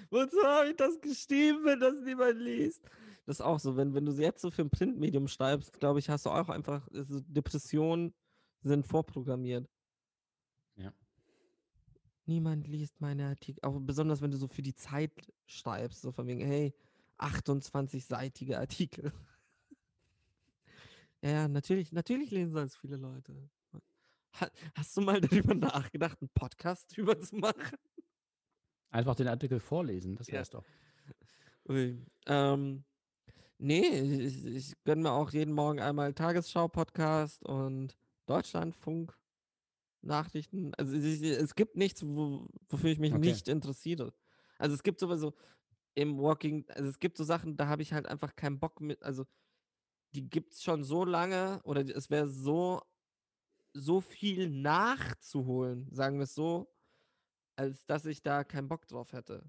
Wozu 0.09 0.37
habe 0.43 0.69
ich 0.69 0.75
das 0.75 0.99
geschrieben, 1.01 1.65
wenn 1.65 1.79
das 1.79 1.95
niemand 2.03 2.39
liest? 2.39 2.83
Das 3.25 3.39
ist 3.39 3.45
auch 3.45 3.59
so, 3.59 3.75
wenn, 3.75 3.93
wenn 3.93 4.05
du 4.05 4.13
jetzt 4.13 4.41
so 4.41 4.51
für 4.51 4.61
ein 4.61 4.69
Printmedium 4.69 5.27
schreibst, 5.27 5.79
glaube 5.79 5.99
ich, 5.99 6.09
hast 6.09 6.25
du 6.25 6.29
auch 6.29 6.47
einfach, 6.47 6.87
also 6.93 7.19
Depressionen 7.21 8.13
sind 8.63 8.85
vorprogrammiert. 8.85 9.69
Ja. 10.77 10.93
Niemand 12.25 12.67
liest 12.67 13.01
meine 13.01 13.27
Artikel, 13.27 13.59
auch 13.63 13.79
besonders 13.81 14.21
wenn 14.21 14.31
du 14.31 14.37
so 14.37 14.47
für 14.47 14.61
die 14.61 14.75
Zeit 14.75 15.11
schreibst, 15.45 16.01
so 16.01 16.11
von 16.11 16.25
wegen, 16.27 16.41
hey, 16.41 16.73
28-seitige 17.19 18.57
Artikel. 18.57 19.11
Ja, 21.23 21.47
natürlich, 21.47 21.91
natürlich 21.91 22.29
lesen 22.29 22.53
das 22.53 22.77
viele 22.77 22.95
Leute. 22.95 23.49
Ha, 24.39 24.51
hast 24.75 24.95
du 24.95 25.01
mal 25.01 25.19
darüber 25.19 25.55
nachgedacht, 25.55 26.21
einen 26.21 26.29
Podcast 26.29 26.95
drüber 26.95 27.19
zu 27.19 27.37
machen? 27.37 27.75
Einfach 28.89 29.15
den 29.15 29.27
Artikel 29.27 29.59
vorlesen, 29.59 30.15
das 30.15 30.27
Ja. 30.27 30.35
wär's 30.35 30.49
doch. 30.49 30.63
Ui. 31.69 32.05
Ähm, 32.25 32.83
nee, 33.57 33.81
ich, 34.25 34.45
ich 34.45 34.83
gönne 34.83 35.03
mir 35.03 35.11
auch 35.11 35.31
jeden 35.31 35.53
Morgen 35.53 35.79
einmal 35.79 36.13
Tagesschau-Podcast 36.13 37.43
und 37.43 37.97
Deutschlandfunk. 38.25 39.17
Nachrichten. 40.01 40.73
Also 40.75 40.93
ich, 40.93 41.21
es 41.21 41.55
gibt 41.55 41.75
nichts, 41.75 42.03
wo, 42.05 42.47
wofür 42.69 42.91
ich 42.91 42.99
mich 42.99 43.11
Okay. 43.11 43.19
nicht 43.19 43.47
interessiere. 43.47 44.13
Also 44.57 44.75
es 44.75 44.83
gibt 44.83 44.99
sowieso 44.99 45.35
im 45.95 46.17
Walking, 46.17 46.65
also 46.69 46.89
es 46.89 46.99
gibt 46.99 47.17
so 47.17 47.23
Sachen, 47.23 47.57
da 47.57 47.67
habe 47.67 47.81
ich 47.81 47.93
halt 47.93 48.07
einfach 48.07 48.35
keinen 48.35 48.59
Bock 48.59 48.79
mit, 48.79 49.01
also 49.03 49.25
die 50.13 50.29
gibt 50.29 50.53
es 50.53 50.63
schon 50.63 50.83
so 50.83 51.03
lange 51.03 51.59
oder 51.63 51.81
es 51.83 52.09
wäre 52.09 52.29
so, 52.29 52.81
so 53.73 53.99
viel 53.99 54.49
nachzuholen, 54.49 55.89
sagen 55.91 56.17
wir 56.17 56.23
es 56.23 56.35
so, 56.35 56.71
als 57.57 57.85
dass 57.85 58.05
ich 58.05 58.21
da 58.21 58.43
keinen 58.43 58.67
Bock 58.67 58.87
drauf 58.87 59.13
hätte. 59.13 59.43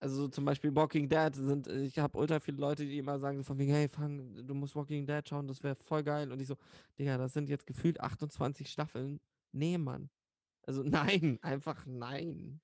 Also 0.00 0.16
so 0.16 0.28
zum 0.28 0.44
Beispiel 0.44 0.74
Walking 0.74 1.08
Dead 1.08 1.34
sind, 1.34 1.66
ich 1.66 1.98
habe 1.98 2.18
ultra 2.18 2.38
viele 2.40 2.58
Leute, 2.58 2.84
die 2.84 2.98
immer 2.98 3.18
sagen 3.18 3.42
von 3.42 3.56
wegen, 3.58 3.72
hey, 3.72 3.88
fang, 3.88 4.46
du 4.46 4.54
musst 4.54 4.76
Walking 4.76 5.06
Dead 5.06 5.26
schauen, 5.26 5.46
das 5.46 5.62
wäre 5.62 5.76
voll 5.76 6.02
geil. 6.02 6.30
Und 6.30 6.40
ich 6.40 6.48
so, 6.48 6.56
Digga, 6.98 7.16
das 7.16 7.32
sind 7.32 7.48
jetzt 7.48 7.66
gefühlt 7.66 8.00
28 8.00 8.70
Staffeln. 8.70 9.20
Nee, 9.52 9.78
Mann. 9.78 10.10
Also 10.66 10.82
nein, 10.84 11.38
einfach 11.42 11.86
nein. 11.86 12.60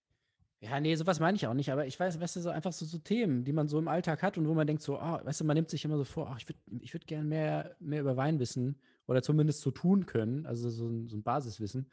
Ja, 0.62 0.78
nee, 0.78 0.94
sowas 0.94 1.20
meine 1.20 1.36
ich 1.36 1.46
auch 1.46 1.54
nicht, 1.54 1.72
aber 1.72 1.86
ich 1.86 1.98
weiß, 1.98 2.20
weißt 2.20 2.36
du, 2.36 2.40
so 2.40 2.50
einfach 2.50 2.74
so, 2.74 2.84
so 2.84 2.98
Themen, 2.98 3.44
die 3.44 3.52
man 3.54 3.68
so 3.68 3.78
im 3.78 3.88
Alltag 3.88 4.22
hat 4.22 4.36
und 4.36 4.46
wo 4.46 4.52
man 4.52 4.66
denkt 4.66 4.82
so, 4.82 4.98
ah, 4.98 5.24
weißt 5.24 5.40
du, 5.40 5.44
man 5.46 5.54
nimmt 5.54 5.70
sich 5.70 5.86
immer 5.86 5.96
so 5.96 6.04
vor, 6.04 6.28
ach, 6.30 6.36
ich 6.38 6.46
würde 6.46 6.60
ich 6.82 6.92
würd 6.92 7.06
gern 7.06 7.26
mehr, 7.26 7.74
mehr 7.80 8.02
über 8.02 8.18
Wein 8.18 8.38
wissen 8.38 8.78
oder 9.06 9.22
zumindest 9.22 9.62
so 9.62 9.70
tun 9.70 10.04
können, 10.04 10.44
also 10.44 10.68
so 10.68 10.86
ein, 10.86 11.08
so 11.08 11.16
ein 11.16 11.22
Basiswissen. 11.22 11.88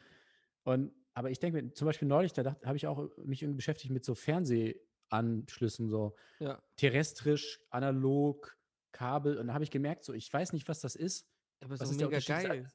Und, 0.63 0.91
aber 1.17 1.31
ich 1.31 1.39
denke 1.39 1.59
mir, 1.63 1.73
zum 1.73 1.87
Beispiel 1.87 2.07
neulich, 2.07 2.31
da 2.33 2.55
habe 2.63 2.77
ich 2.77 2.85
auch 2.85 3.09
mich 3.25 3.41
irgendwie 3.41 3.55
beschäftigt 3.57 3.91
mit 3.91 4.05
so 4.05 4.13
Fernsehanschlüssen, 4.13 5.89
so 5.89 6.15
Ja. 6.39 6.61
terrestrisch, 6.75 7.59
analog, 7.71 8.55
Kabel. 8.91 9.37
Und 9.39 9.47
da 9.47 9.53
habe 9.55 9.63
ich 9.63 9.71
gemerkt, 9.71 10.03
so, 10.03 10.13
ich 10.13 10.31
weiß 10.31 10.53
nicht, 10.53 10.67
was 10.67 10.79
das 10.79 10.95
ist. 10.95 11.27
Aber 11.63 11.73
es 11.73 11.81
ist 11.81 11.99
mega 11.99 12.19
geil. 12.19 12.67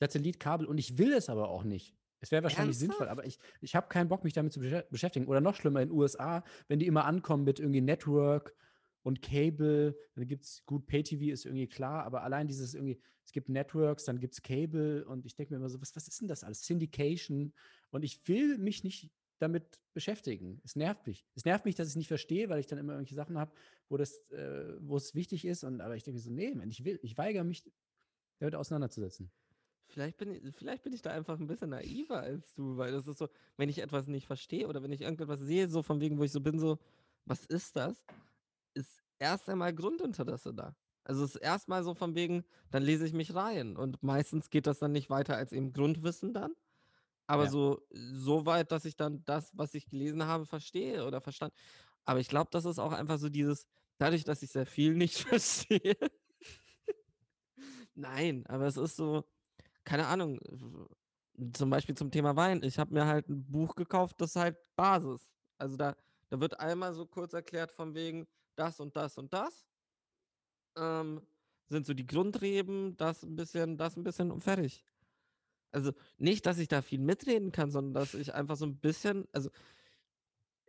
Satellitkabel 0.00 0.66
und 0.66 0.78
ich 0.78 0.98
will 0.98 1.12
es 1.12 1.28
aber 1.28 1.48
auch 1.50 1.62
nicht. 1.62 1.94
Es 2.20 2.32
wäre 2.32 2.42
wahrscheinlich 2.42 2.76
sinnvoll, 2.78 3.08
aber 3.08 3.24
ich, 3.26 3.38
ich 3.60 3.76
habe 3.76 3.86
keinen 3.88 4.08
Bock, 4.08 4.24
mich 4.24 4.32
damit 4.32 4.52
zu 4.52 4.58
beschä- 4.58 4.84
beschäftigen. 4.90 5.26
Oder 5.28 5.40
noch 5.40 5.54
schlimmer 5.54 5.80
in 5.80 5.88
den 5.90 5.96
USA, 5.96 6.42
wenn 6.66 6.80
die 6.80 6.86
immer 6.88 7.04
ankommen 7.04 7.44
mit 7.44 7.60
irgendwie 7.60 7.80
Network 7.80 8.54
und 9.08 9.22
Cable, 9.22 9.96
dann 10.16 10.28
gibt 10.28 10.44
es 10.44 10.62
gut 10.66 10.86
Pay-TV, 10.86 11.32
ist 11.32 11.46
irgendwie 11.46 11.66
klar, 11.66 12.04
aber 12.04 12.24
allein 12.24 12.46
dieses 12.46 12.74
irgendwie, 12.74 13.00
es 13.24 13.32
gibt 13.32 13.48
Networks, 13.48 14.04
dann 14.04 14.20
gibt 14.20 14.34
es 14.34 14.42
Cable 14.42 15.06
und 15.06 15.24
ich 15.24 15.34
denke 15.34 15.54
mir 15.54 15.56
immer 15.56 15.70
so, 15.70 15.80
was, 15.80 15.96
was 15.96 16.06
ist 16.06 16.20
denn 16.20 16.28
das 16.28 16.44
alles? 16.44 16.66
Syndication 16.66 17.54
und 17.90 18.04
ich 18.04 18.20
will 18.28 18.58
mich 18.58 18.84
nicht 18.84 19.10
damit 19.38 19.80
beschäftigen. 19.94 20.60
Es 20.62 20.76
nervt 20.76 21.06
mich. 21.06 21.24
Es 21.34 21.46
nervt 21.46 21.64
mich, 21.64 21.74
dass 21.74 21.88
ich 21.88 21.92
es 21.92 21.96
nicht 21.96 22.08
verstehe, 22.08 22.50
weil 22.50 22.60
ich 22.60 22.66
dann 22.66 22.78
immer 22.78 22.92
irgendwelche 22.92 23.14
Sachen 23.14 23.38
habe, 23.38 23.50
wo 23.88 23.96
das, 23.96 24.18
äh, 24.30 24.74
wo 24.80 24.98
es 24.98 25.14
wichtig 25.14 25.46
ist. 25.46 25.64
Und 25.64 25.80
aber 25.80 25.96
ich 25.96 26.04
denke 26.04 26.20
so, 26.20 26.30
nee, 26.30 26.54
Mann, 26.54 26.68
ich 26.68 26.84
will, 26.84 26.98
ich 27.02 27.16
weigere 27.16 27.44
mich, 27.44 27.64
damit 28.40 28.56
auseinanderzusetzen. 28.56 29.30
Vielleicht 29.86 30.18
bin, 30.18 30.32
ich, 30.32 30.54
vielleicht 30.54 30.82
bin 30.82 30.92
ich 30.92 31.00
da 31.00 31.12
einfach 31.12 31.40
ein 31.40 31.46
bisschen 31.46 31.70
naiver 31.70 32.20
als 32.20 32.52
du, 32.54 32.76
weil 32.76 32.92
das 32.92 33.08
ist 33.08 33.16
so, 33.16 33.30
wenn 33.56 33.70
ich 33.70 33.78
etwas 33.78 34.06
nicht 34.06 34.26
verstehe 34.26 34.68
oder 34.68 34.82
wenn 34.82 34.92
ich 34.92 35.00
irgendetwas 35.00 35.40
sehe, 35.40 35.66
so 35.70 35.82
von 35.82 35.98
wegen, 35.98 36.18
wo 36.18 36.24
ich 36.24 36.32
so 36.32 36.42
bin, 36.42 36.58
so, 36.58 36.78
was 37.24 37.46
ist 37.46 37.74
das? 37.74 38.04
Ist 38.74 39.00
erst 39.18 39.48
einmal 39.48 39.74
Grundinteresse 39.74 40.54
da. 40.54 40.76
Also 41.04 41.24
es 41.24 41.34
ist 41.36 41.40
erstmal 41.40 41.82
so 41.84 41.94
von 41.94 42.14
wegen, 42.14 42.44
dann 42.70 42.82
lese 42.82 43.06
ich 43.06 43.12
mich 43.14 43.34
rein 43.34 43.76
und 43.76 44.02
meistens 44.02 44.50
geht 44.50 44.66
das 44.66 44.78
dann 44.78 44.92
nicht 44.92 45.08
weiter 45.10 45.36
als 45.36 45.52
eben 45.52 45.72
Grundwissen 45.72 46.34
dann. 46.34 46.52
Aber 47.26 47.44
Ja. 47.44 47.50
so, 47.50 47.82
so 47.90 48.46
weit, 48.46 48.72
dass 48.72 48.84
ich 48.84 48.96
dann 48.96 49.24
das, 49.24 49.56
was 49.56 49.74
ich 49.74 49.86
gelesen 49.86 50.24
habe, 50.24 50.46
verstehe 50.46 51.06
oder 51.06 51.20
verstand. 51.20 51.54
Aber 52.04 52.20
ich 52.20 52.28
glaube, 52.28 52.48
das 52.52 52.64
ist 52.64 52.78
auch 52.78 52.92
einfach 52.92 53.18
so 53.18 53.28
dieses, 53.28 53.66
dadurch, 53.98 54.24
dass 54.24 54.42
ich 54.42 54.50
sehr 54.50 54.66
viel 54.66 54.94
nicht 54.94 55.18
verstehe. 55.28 55.96
Nein, 57.94 58.46
aber 58.46 58.66
es 58.66 58.76
ist 58.76 58.96
so, 58.96 59.24
keine 59.84 60.06
Ahnung, 60.06 60.38
zum 61.52 61.70
Beispiel 61.70 61.96
zum 61.96 62.10
Thema 62.10 62.36
Wein. 62.36 62.62
Ich 62.62 62.78
habe 62.78 62.94
mir 62.94 63.06
halt 63.06 63.28
ein 63.28 63.50
Buch 63.50 63.74
gekauft, 63.74 64.20
das 64.20 64.30
ist 64.30 64.36
halt 64.36 64.56
Basis. 64.76 65.30
Also 65.58 65.76
da, 65.76 65.96
da 66.28 66.40
wird 66.40 66.60
einmal 66.60 66.94
so 66.94 67.06
kurz 67.06 67.32
erklärt 67.32 67.72
von 67.72 67.94
wegen 67.94 68.26
das 68.58 68.80
und 68.80 68.96
das 68.96 69.18
und 69.18 69.32
das. 69.32 69.66
Ähm, 70.76 71.22
sind 71.68 71.86
so 71.86 71.94
die 71.94 72.06
Grundreben, 72.06 72.96
das 72.96 73.22
ein 73.22 73.36
bisschen, 73.36 73.76
das 73.76 73.96
ein 73.96 74.02
bisschen 74.02 74.30
und 74.30 74.42
fertig. 74.42 74.84
Also 75.70 75.92
nicht, 76.16 76.46
dass 76.46 76.58
ich 76.58 76.68
da 76.68 76.80
viel 76.82 76.98
mitreden 76.98 77.52
kann, 77.52 77.70
sondern 77.70 77.94
dass 77.94 78.14
ich 78.14 78.34
einfach 78.34 78.56
so 78.56 78.64
ein 78.64 78.78
bisschen, 78.78 79.28
also 79.32 79.50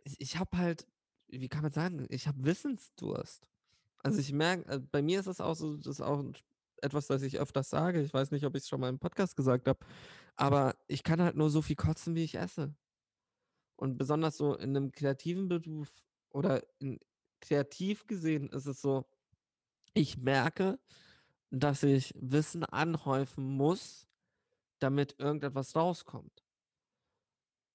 ich, 0.04 0.38
habe 0.38 0.56
halt, 0.58 0.86
wie 1.28 1.48
kann 1.48 1.62
man 1.62 1.72
sagen, 1.72 2.06
ich 2.10 2.26
habe 2.26 2.44
Wissensdurst. 2.44 3.48
Also 3.98 4.18
ich 4.18 4.32
merke, 4.32 4.70
äh, 4.70 4.78
bei 4.78 5.02
mir 5.02 5.20
ist 5.20 5.26
es 5.26 5.40
auch 5.40 5.54
so, 5.54 5.76
das 5.76 5.86
ist 5.86 6.00
auch 6.00 6.22
etwas, 6.82 7.06
das 7.06 7.22
ich 7.22 7.38
öfters 7.38 7.70
sage. 7.70 8.02
Ich 8.02 8.12
weiß 8.12 8.30
nicht, 8.30 8.44
ob 8.44 8.54
ich 8.56 8.62
es 8.62 8.68
schon 8.68 8.80
mal 8.80 8.88
im 8.88 8.98
Podcast 8.98 9.36
gesagt 9.36 9.68
habe, 9.68 9.80
aber 10.36 10.76
ich 10.86 11.02
kann 11.02 11.20
halt 11.20 11.36
nur 11.36 11.50
so 11.50 11.62
viel 11.62 11.76
kotzen, 11.76 12.14
wie 12.14 12.24
ich 12.24 12.36
esse. 12.36 12.74
Und 13.76 13.96
besonders 13.96 14.36
so 14.36 14.54
in 14.54 14.76
einem 14.76 14.92
kreativen 14.92 15.48
Beruf 15.48 15.88
oder 16.30 16.62
in, 16.78 16.98
kreativ 17.40 18.06
gesehen 18.06 18.48
ist 18.50 18.66
es 18.66 18.80
so, 18.80 19.06
ich 19.94 20.18
merke, 20.18 20.78
dass 21.50 21.82
ich 21.82 22.14
Wissen 22.16 22.64
anhäufen 22.64 23.44
muss, 23.44 24.06
damit 24.78 25.16
irgendetwas 25.18 25.74
rauskommt. 25.74 26.44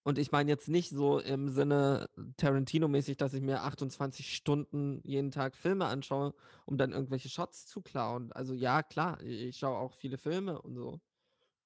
Und 0.07 0.19
ich 0.19 0.31
meine 0.31 0.51
jetzt 0.51 0.69
nicht 0.69 0.91
so 0.91 1.19
im 1.19 1.49
Sinne 1.49 2.09
Tarantino-mäßig, 2.37 3.17
dass 3.17 3.33
ich 3.33 3.41
mir 3.41 3.63
28 3.63 4.35
Stunden 4.35 5.01
jeden 5.03 5.31
Tag 5.31 5.55
Filme 5.55 5.85
anschaue, 5.85 6.35
um 6.65 6.77
dann 6.77 6.91
irgendwelche 6.91 7.27
Shots 7.27 7.65
zu 7.65 7.81
klauen. 7.81 8.31
Also 8.31 8.53
ja, 8.53 8.83
klar, 8.83 9.19
ich, 9.23 9.57
schaue 9.57 9.79
auch 9.79 9.95
viele 9.95 10.19
Filme 10.19 10.61
und 10.61 10.75
so. 10.75 11.01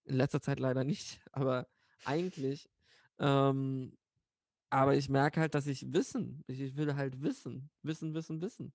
In 0.06 0.16
letzter 0.16 0.42
Zeit 0.42 0.62
leider 0.62 0.86
nicht, 0.86 1.20
aber 1.34 1.68
eigentlich. 2.06 2.70
Ähm, 3.20 3.98
aber 4.70 4.96
ich 4.96 5.10
merke 5.10 5.40
halt, 5.40 5.56
dass 5.56 5.68
ich 5.68 5.92
Wissen, 5.94 6.44
ich, 6.48 6.60
ich 6.62 6.76
will 6.76 6.96
halt 6.96 7.22
Wissen, 7.22 7.70
Wissen, 7.84 8.14
Wissen, 8.14 8.42
Wissen. 8.42 8.74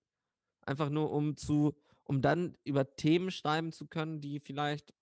Einfach 0.63 0.91
nur 0.91 1.11
um 1.13 1.37
zu, 1.37 1.75
um 2.05 2.21
dann 2.23 2.57
über 2.65 2.97
Themen 2.97 3.31
schreiben 3.31 3.73
zu 3.73 3.87
können, 3.87 4.21
die 4.21 4.41
vielleicht, 4.41 4.95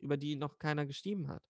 über 0.00 0.16
die 0.16 0.36
noch 0.36 0.58
keiner 0.58 0.86
geschrieben 0.86 1.28
hat. 1.28 1.42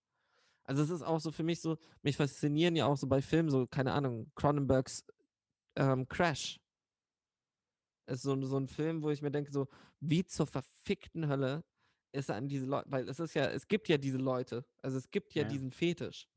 Also 0.63 0.81
es 0.81 0.89
ist 0.89 1.01
auch 1.03 1.19
so 1.19 1.31
für 1.31 1.43
mich 1.43 1.61
so, 1.61 1.77
mich 2.01 2.17
faszinieren 2.17 2.75
ja 2.75 2.85
auch 2.85 2.97
so 2.97 3.07
bei 3.07 3.21
Filmen, 3.21 3.49
so, 3.49 3.67
keine 3.67 3.93
Ahnung, 3.93 4.31
Cronenbergs 4.35 5.05
ähm, 5.75 6.07
Crash. 6.07 6.59
Ist 8.07 8.21
so, 8.21 8.39
so 8.45 8.57
ein 8.57 8.67
Film, 8.67 9.01
wo 9.01 9.09
ich 9.09 9.21
mir 9.21 9.31
denke, 9.31 9.51
so, 9.51 9.67
wie 9.99 10.23
zur 10.25 10.45
verfickten 10.47 11.27
Hölle 11.27 11.63
ist 12.11 12.31
an 12.31 12.47
diese 12.47 12.65
Leute, 12.65 12.89
weil 12.91 13.09
es 13.09 13.19
ist 13.19 13.33
ja, 13.33 13.45
es 13.45 13.67
gibt 13.67 13.89
ja 13.89 13.97
diese 13.97 14.17
Leute, 14.17 14.63
also 14.81 14.97
es 14.97 15.09
gibt 15.09 15.33
ja, 15.33 15.41
Ja. 15.43 15.47
diesen 15.49 15.71
Fetisch. 15.71 16.27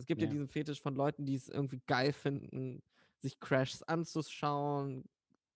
Es 0.00 0.06
gibt 0.06 0.22
ja. 0.22 0.26
Ja. 0.26 0.32
diesen 0.32 0.48
Fetisch 0.48 0.80
von 0.80 0.94
Leuten, 0.94 1.26
die 1.26 1.34
es 1.34 1.48
irgendwie 1.48 1.82
geil 1.86 2.12
finden, 2.12 2.82
sich 3.18 3.38
Crashs 3.38 3.82
anzuschauen, 3.82 5.04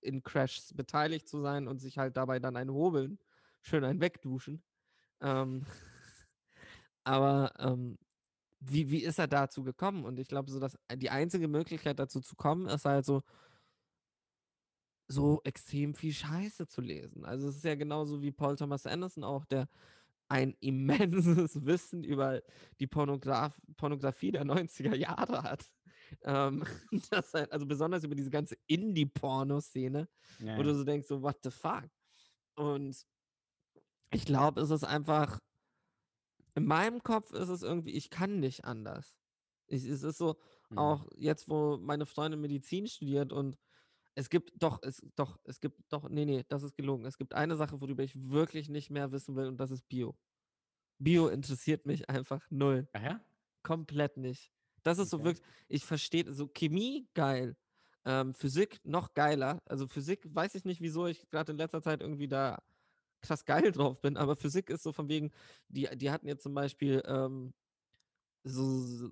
in 0.02 0.22
Crashs 0.22 0.74
beteiligt 0.74 1.26
zu 1.26 1.40
sein 1.40 1.66
und 1.66 1.78
sich 1.78 1.96
halt 1.96 2.16
dabei 2.16 2.38
dann 2.38 2.56
ein 2.56 2.70
hobeln, 2.70 3.18
schön 3.62 3.84
ein 3.84 4.00
wegduschen. 4.00 4.62
Ähm, 5.22 5.64
aber 7.04 7.52
ähm, 7.58 7.98
wie, 8.60 8.90
wie 8.90 9.02
ist 9.02 9.18
er 9.18 9.28
dazu 9.28 9.64
gekommen? 9.64 10.04
Und 10.04 10.18
ich 10.18 10.28
glaube, 10.28 10.50
so 10.50 10.60
dass 10.60 10.78
die 10.94 11.10
einzige 11.10 11.48
Möglichkeit 11.48 11.98
dazu 11.98 12.20
zu 12.20 12.36
kommen, 12.36 12.66
ist 12.66 12.84
halt 12.84 13.06
so, 13.06 13.22
so 15.08 15.40
extrem 15.44 15.94
viel 15.94 16.12
Scheiße 16.12 16.66
zu 16.66 16.82
lesen. 16.82 17.24
Also 17.24 17.48
es 17.48 17.56
ist 17.56 17.64
ja 17.64 17.76
genauso 17.76 18.20
wie 18.20 18.30
Paul 18.30 18.56
Thomas 18.56 18.84
Anderson 18.84 19.24
auch, 19.24 19.46
der 19.46 19.68
ein 20.28 20.54
immenses 20.60 21.64
Wissen 21.64 22.04
über 22.04 22.42
die 22.80 22.86
Pornograf 22.86 23.60
Pornografie 23.76 24.32
der 24.32 24.44
90er 24.44 24.94
Jahre 24.94 25.42
hat. 25.42 25.70
Ähm, 26.22 26.64
halt, 27.12 27.52
also 27.52 27.66
besonders 27.66 28.04
über 28.04 28.14
diese 28.14 28.30
ganze 28.30 28.56
Indie-Porno-Szene, 28.66 30.08
Ja, 30.40 30.58
wo 30.58 30.62
du 30.62 30.74
so 30.74 30.84
denkst, 30.84 31.06
so, 31.08 31.22
what 31.22 31.38
the 31.42 31.50
fuck? 31.50 31.88
Und 32.56 33.04
ich 34.12 34.24
glaube, 34.24 34.60
es 34.60 34.70
ist 34.70 34.84
einfach, 34.84 35.40
in 36.54 36.66
meinem 36.66 37.02
Kopf 37.02 37.32
ist 37.32 37.48
es 37.48 37.62
irgendwie, 37.62 37.92
ich 37.92 38.10
kann 38.10 38.38
nicht 38.40 38.64
anders. 38.64 39.16
Ich, 39.66 39.84
es 39.84 40.02
ist 40.02 40.18
so, 40.18 40.36
Mhm. 40.70 40.78
auch 40.78 41.06
jetzt, 41.16 41.48
wo 41.48 41.78
meine 41.78 42.06
Freundin 42.06 42.40
Medizin 42.40 42.86
studiert 42.86 43.32
und 43.32 43.56
es 44.14 44.30
gibt 44.30 44.52
doch, 44.62 44.80
es 44.82 45.02
doch, 45.16 45.38
es 45.44 45.60
gibt 45.60 45.80
doch, 45.92 46.08
nee, 46.08 46.24
nee, 46.24 46.44
das 46.48 46.62
ist 46.62 46.76
gelogen. 46.76 47.04
Es 47.04 47.18
gibt 47.18 47.34
eine 47.34 47.56
Sache, 47.56 47.80
worüber 47.80 48.02
ich 48.02 48.14
wirklich 48.30 48.68
nicht 48.68 48.90
mehr 48.90 49.12
wissen 49.12 49.34
will 49.36 49.46
und 49.48 49.58
das 49.58 49.70
ist 49.70 49.88
Bio. 49.88 50.16
Bio 50.98 51.28
interessiert 51.28 51.86
mich 51.86 52.08
einfach 52.08 52.46
null. 52.50 52.88
Ach 52.92 53.02
ja? 53.02 53.20
Komplett 53.62 54.16
nicht. 54.16 54.52
Das 54.82 54.98
ist 54.98 55.10
so 55.10 55.18
Okay. 55.18 55.24
wirklich, 55.26 55.46
ich 55.68 55.84
verstehe, 55.84 56.32
so 56.32 56.48
Chemie 56.48 57.08
geil. 57.14 57.56
Ähm, 58.04 58.34
Physik 58.34 58.80
noch 58.84 59.14
geiler. 59.14 59.62
Also 59.66 59.86
Physik 59.88 60.22
weiß 60.34 60.54
ich 60.54 60.64
nicht, 60.64 60.80
wieso 60.82 61.06
ich 61.06 61.28
gerade 61.30 61.52
in 61.52 61.58
letzter 61.58 61.82
Zeit 61.82 62.02
irgendwie 62.02 62.28
da 62.28 62.62
krass 63.22 63.44
geil 63.46 63.72
drauf 63.72 64.00
bin, 64.02 64.16
aber 64.18 64.36
Physik 64.36 64.68
ist 64.70 64.82
so 64.82 64.92
von 64.92 65.08
wegen, 65.08 65.30
die, 65.68 65.88
die 65.96 66.10
hatten 66.10 66.28
jetzt 66.28 66.42
zum 66.42 66.54
Beispiel 66.54 67.02
ähm, 67.06 67.54
so, 68.44 68.80
so- 68.80 69.10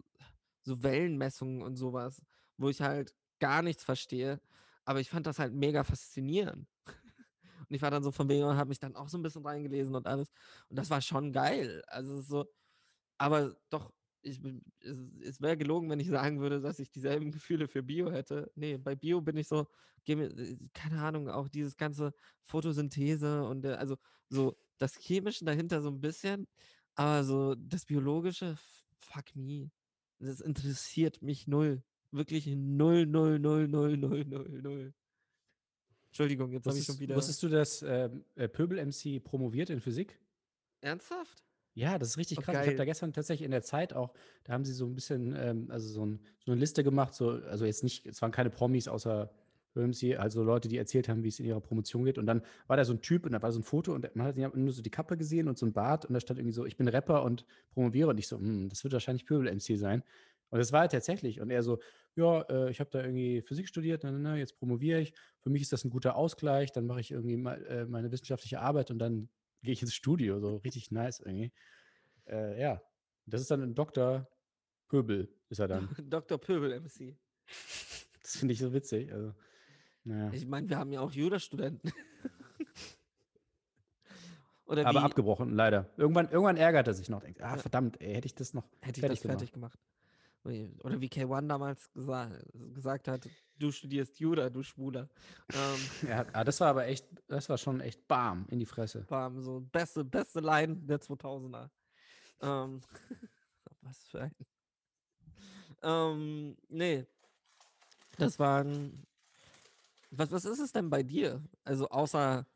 so 0.62 0.82
Wellenmessungen 0.82 1.62
und 1.62 1.76
sowas, 1.76 2.23
wo 2.56 2.68
ich 2.68 2.80
halt 2.82 3.14
gar 3.40 3.62
nichts 3.62 3.85
verstehe, 3.85 4.40
aber 4.85 5.01
ich 5.01 5.11
fand 5.11 5.27
das 5.27 5.39
halt 5.39 5.55
mega 5.55 5.85
faszinierend. 5.85 6.69
Und 7.69 7.77
ich 7.77 7.83
war 7.83 7.91
dann 7.91 8.03
so 8.03 8.12
von 8.12 8.29
wegen 8.29 8.45
und 8.45 8.57
habe 8.57 8.69
mich 8.69 8.81
dann 8.81 8.97
auch 8.97 9.09
so 9.09 9.19
ein 9.19 9.23
bisschen 9.23 9.47
reingelesen 9.47 9.95
und 9.95 10.07
alles. 10.07 10.31
Und 10.69 10.79
das 10.79 10.91
war 10.91 11.01
schon 11.01 11.33
geil. 11.33 11.83
Also 11.87 12.21
so, 12.21 12.47
aber 13.19 13.57
doch, 13.71 13.93
ich, 14.23 14.41
es, 14.81 14.99
es 15.21 15.41
wäre 15.41 15.57
gelogen, 15.57 15.91
wenn 15.91 16.01
ich 16.01 16.09
sagen 16.09 16.41
würde, 16.41 16.61
dass 16.61 16.79
ich 16.79 16.91
dieselben 16.91 17.31
Gefühle 17.33 17.69
für 17.69 17.83
Bio 17.83 18.11
hätte. 18.11 18.51
Nee, 18.55 18.79
bei 18.79 18.95
Bio 18.95 19.21
bin 19.21 19.37
ich 19.37 19.49
so, 19.49 19.67
äh, 20.07 20.57
keine 20.73 21.03
Ahnung, 21.03 21.29
auch 21.29 21.49
dieses 21.49 21.77
ganze 21.77 22.15
Photosynthese 22.45 23.45
und 23.45 23.65
äh, 23.65 23.75
also 23.75 23.97
so 24.29 24.57
das 24.79 24.97
Chemische 24.97 25.45
dahinter 25.45 25.83
so 25.83 25.89
ein 25.91 26.01
bisschen, 26.01 26.49
aber 26.95 27.25
so 27.25 27.55
das 27.55 27.87
Biologische, 27.87 28.57
fuck 28.99 29.35
me. 29.35 29.71
Das 30.19 30.41
interessiert 30.41 31.23
mich 31.23 31.47
null. 31.49 31.83
Wirklich 32.12 32.47
null, 32.47 33.07
null, 33.07 33.38
null, 33.38 33.66
null, 33.69 33.97
null, 33.97 34.25
null, 34.25 34.61
null. 34.62 34.95
Entschuldigung, 36.09 36.52
jetzt 36.52 36.66
habe 36.66 36.76
ich 36.78 36.85
schon 36.85 36.99
wieder. 36.99 37.16
wusstest 37.16 37.42
du, 37.42 37.49
dass 37.49 37.83
ähm, 37.83 38.25
äh, 38.35 38.49
Pöbel-MC 38.49 39.25
promoviert 39.25 39.71
in 39.71 39.81
Physik? 39.81 40.21
Ernsthaft? 40.83 41.42
Ja, 41.75 41.99
das 41.99 42.09
ist 42.11 42.19
richtig 42.19 42.38
Oh, 42.38 42.42
krass. 42.42 42.52
Ich 42.54 42.59
habe 42.59 42.71
da 42.73 42.76
geil. 42.78 42.87
gestern 42.87 43.14
tatsächlich 43.14 43.47
in 43.47 43.50
der 43.50 43.62
Zeit 43.62 43.95
auch, 43.95 44.12
da 44.45 44.52
haben 44.52 44.64
sie 44.66 44.75
so 44.75 44.85
ein 44.85 44.95
bisschen, 44.95 45.35
ähm, 45.38 45.71
also 45.71 45.88
so, 45.88 46.04
ein, 46.04 46.21
so 46.45 46.52
eine 46.52 46.61
Liste 46.61 46.85
gemacht, 46.85 47.14
so, 47.14 47.31
also 47.31 47.64
jetzt 47.64 47.83
nicht, 47.83 48.04
es 48.04 48.21
waren 48.21 48.31
keine 48.31 48.50
Promis 48.50 48.88
außer 48.88 49.33
MC, 49.75 50.19
also 50.19 50.42
Leute, 50.42 50.69
die 50.69 50.76
erzählt 50.76 51.09
haben, 51.09 51.25
wie 51.25 51.28
es 51.28 51.40
in 51.40 51.47
ihrer 51.47 51.62
Promotion 51.62 52.04
geht. 52.04 52.19
Und 52.19 52.26
dann 52.26 52.42
war 52.66 52.76
da 52.76 52.85
so 52.85 52.92
ein 52.92 53.00
Typ 53.00 53.25
und 53.25 53.33
da 53.33 53.40
war 53.40 53.50
so 53.52 53.59
ein 53.61 53.62
Foto 53.62 53.95
und 53.95 54.14
man 54.14 54.26
hat 54.26 54.37
ja 54.37 54.50
nur 54.54 54.73
so 54.73 54.83
die 54.83 54.90
Kappe 54.90 55.16
gesehen 55.16 55.49
und 55.49 55.57
so 55.57 55.64
ein 55.64 55.73
Bart 55.73 56.04
und 56.04 56.12
da 56.12 56.21
stand 56.21 56.38
irgendwie 56.38 56.52
so, 56.52 56.66
ich 56.66 56.76
bin 56.76 56.88
Rapper 56.88 57.23
und 57.23 57.47
promoviere 57.71 58.11
und 58.11 58.19
ich 58.19 58.28
so, 58.28 58.37
hm, 58.37 58.69
das 58.69 58.85
wird 58.85 58.92
wahrscheinlich 58.92 59.25
Pöbel-MC 59.25 59.78
sein. 59.78 60.02
Und 60.50 60.59
das 60.59 60.73
war 60.73 60.83
er 60.83 60.90
tatsächlich. 60.90 61.40
Und 61.40 61.49
er 61.49 61.62
so, 61.62 61.78
ja, 62.14 62.42
äh, 62.42 62.71
ich 62.71 62.81
habe 62.81 62.90
da 62.90 63.02
irgendwie 63.02 63.42
Physik 63.42 63.69
studiert, 63.69 64.02
na, 64.04 64.11
na, 64.11 64.19
na, 64.19 64.37
jetzt 64.37 64.57
promoviere 64.57 65.00
ich. 65.00 65.14
Für 65.40 65.50
mich 65.50 65.62
ist 65.62 65.73
das 65.73 65.85
ein 65.85 65.90
guter 65.90 66.16
Ausgleich. 66.16 66.73
Dann 66.73 66.87
mache 66.87 67.00
ich 67.00 67.11
irgendwie 67.11 67.37
mal, 67.37 67.64
äh, 67.66 67.87
meine 67.87 68.11
wissenschaftliche 68.12 68.61
Arbeit 68.61 68.90
und 68.90 68.99
dann 68.99 69.28
gehe 69.62 69.73
ich 69.73 69.83
ins 69.83 69.95
Studio. 69.95 70.40
So 70.40 70.57
richtig 70.57 70.90
nice 70.90 71.21
irgendwie. 71.21 71.52
Äh, 72.26 72.61
ja, 72.61 72.83
das 73.26 73.40
ist 73.40 73.50
dann 73.50 73.62
ein 73.62 73.75
Dr. 73.75 74.28
Pöbel, 74.88 75.28
ist 75.49 75.59
er 75.59 75.69
dann. 75.69 75.88
Dr. 76.11 76.38
Pöbel 76.38 76.81
MC. 76.81 77.16
Das 78.23 78.37
finde 78.38 78.54
ich 78.54 78.61
so 78.61 78.73
witzig. 78.73 79.12
Also, 79.12 79.35
naja. 80.04 80.31
Ich 80.33 80.47
meine, 80.47 80.69
wir 80.69 80.78
haben 80.78 80.92
ja 80.92 81.00
auch 81.00 81.11
Jura-Studenten. 81.11 81.92
Oder 84.73 84.87
Aber 84.87 85.00
wie 85.00 85.04
abgebrochen, 85.04 85.50
leider. 85.50 85.90
Irgendwann, 85.99 86.31
irgendwann 86.31 86.57
ärgert 86.57 86.87
er 86.87 86.95
sich 86.95 87.11
noch. 87.11 87.21
Denkt, 87.21 87.42
ah, 87.42 87.59
verdammt, 87.59 88.00
ey, 88.00 88.14
hätte 88.14 88.26
ich 88.26 88.35
das 88.35 88.54
noch 88.54 88.64
hätte 88.81 89.00
ich 89.00 89.00
fertig 89.00 89.21
das 89.21 89.31
fertig 89.31 89.52
gemacht. 89.52 89.78
Ui, 89.78 90.01
Oder 90.44 91.00
wie 91.00 91.08
K1 91.08 91.46
damals 91.46 91.92
gesa 91.92 92.30
gesagt 92.75 93.06
hat, 93.08 93.28
du 93.58 93.70
studierst 93.70 94.18
Jura, 94.18 94.50
du 94.50 94.62
Schwuler. 94.62 95.08
Ähm, 95.54 95.78
Ja, 96.08 96.26
ah, 96.32 96.42
das 96.44 96.61
war 96.61 96.68
aber 96.68 96.87
echt, 96.87 97.06
das 97.28 97.49
war 97.49 97.58
schon 97.58 97.80
echt 97.80 98.06
bam 98.08 98.46
in 98.50 98.58
die 98.58 98.66
Fresse. 98.66 99.04
bam, 99.08 99.40
so 99.40 99.61
beste, 99.61 100.04
beste 100.04 100.40
Line 100.40 100.76
der 100.76 101.00
2000er. 101.00 101.70
Ähm, 102.40 102.80
was 103.82 103.99
für 104.08 104.22
ein. 104.22 104.34
Ähm, 105.82 106.56
nee. 106.68 107.06
Das 108.18 108.38
waren. 108.38 109.06
Was, 110.11 110.30
was 110.30 110.44
ist 110.44 110.58
es 110.58 110.72
denn 110.72 110.90
bei 110.90 111.02
dir? 111.02 111.42
Also 111.64 111.88
außer 111.88 112.46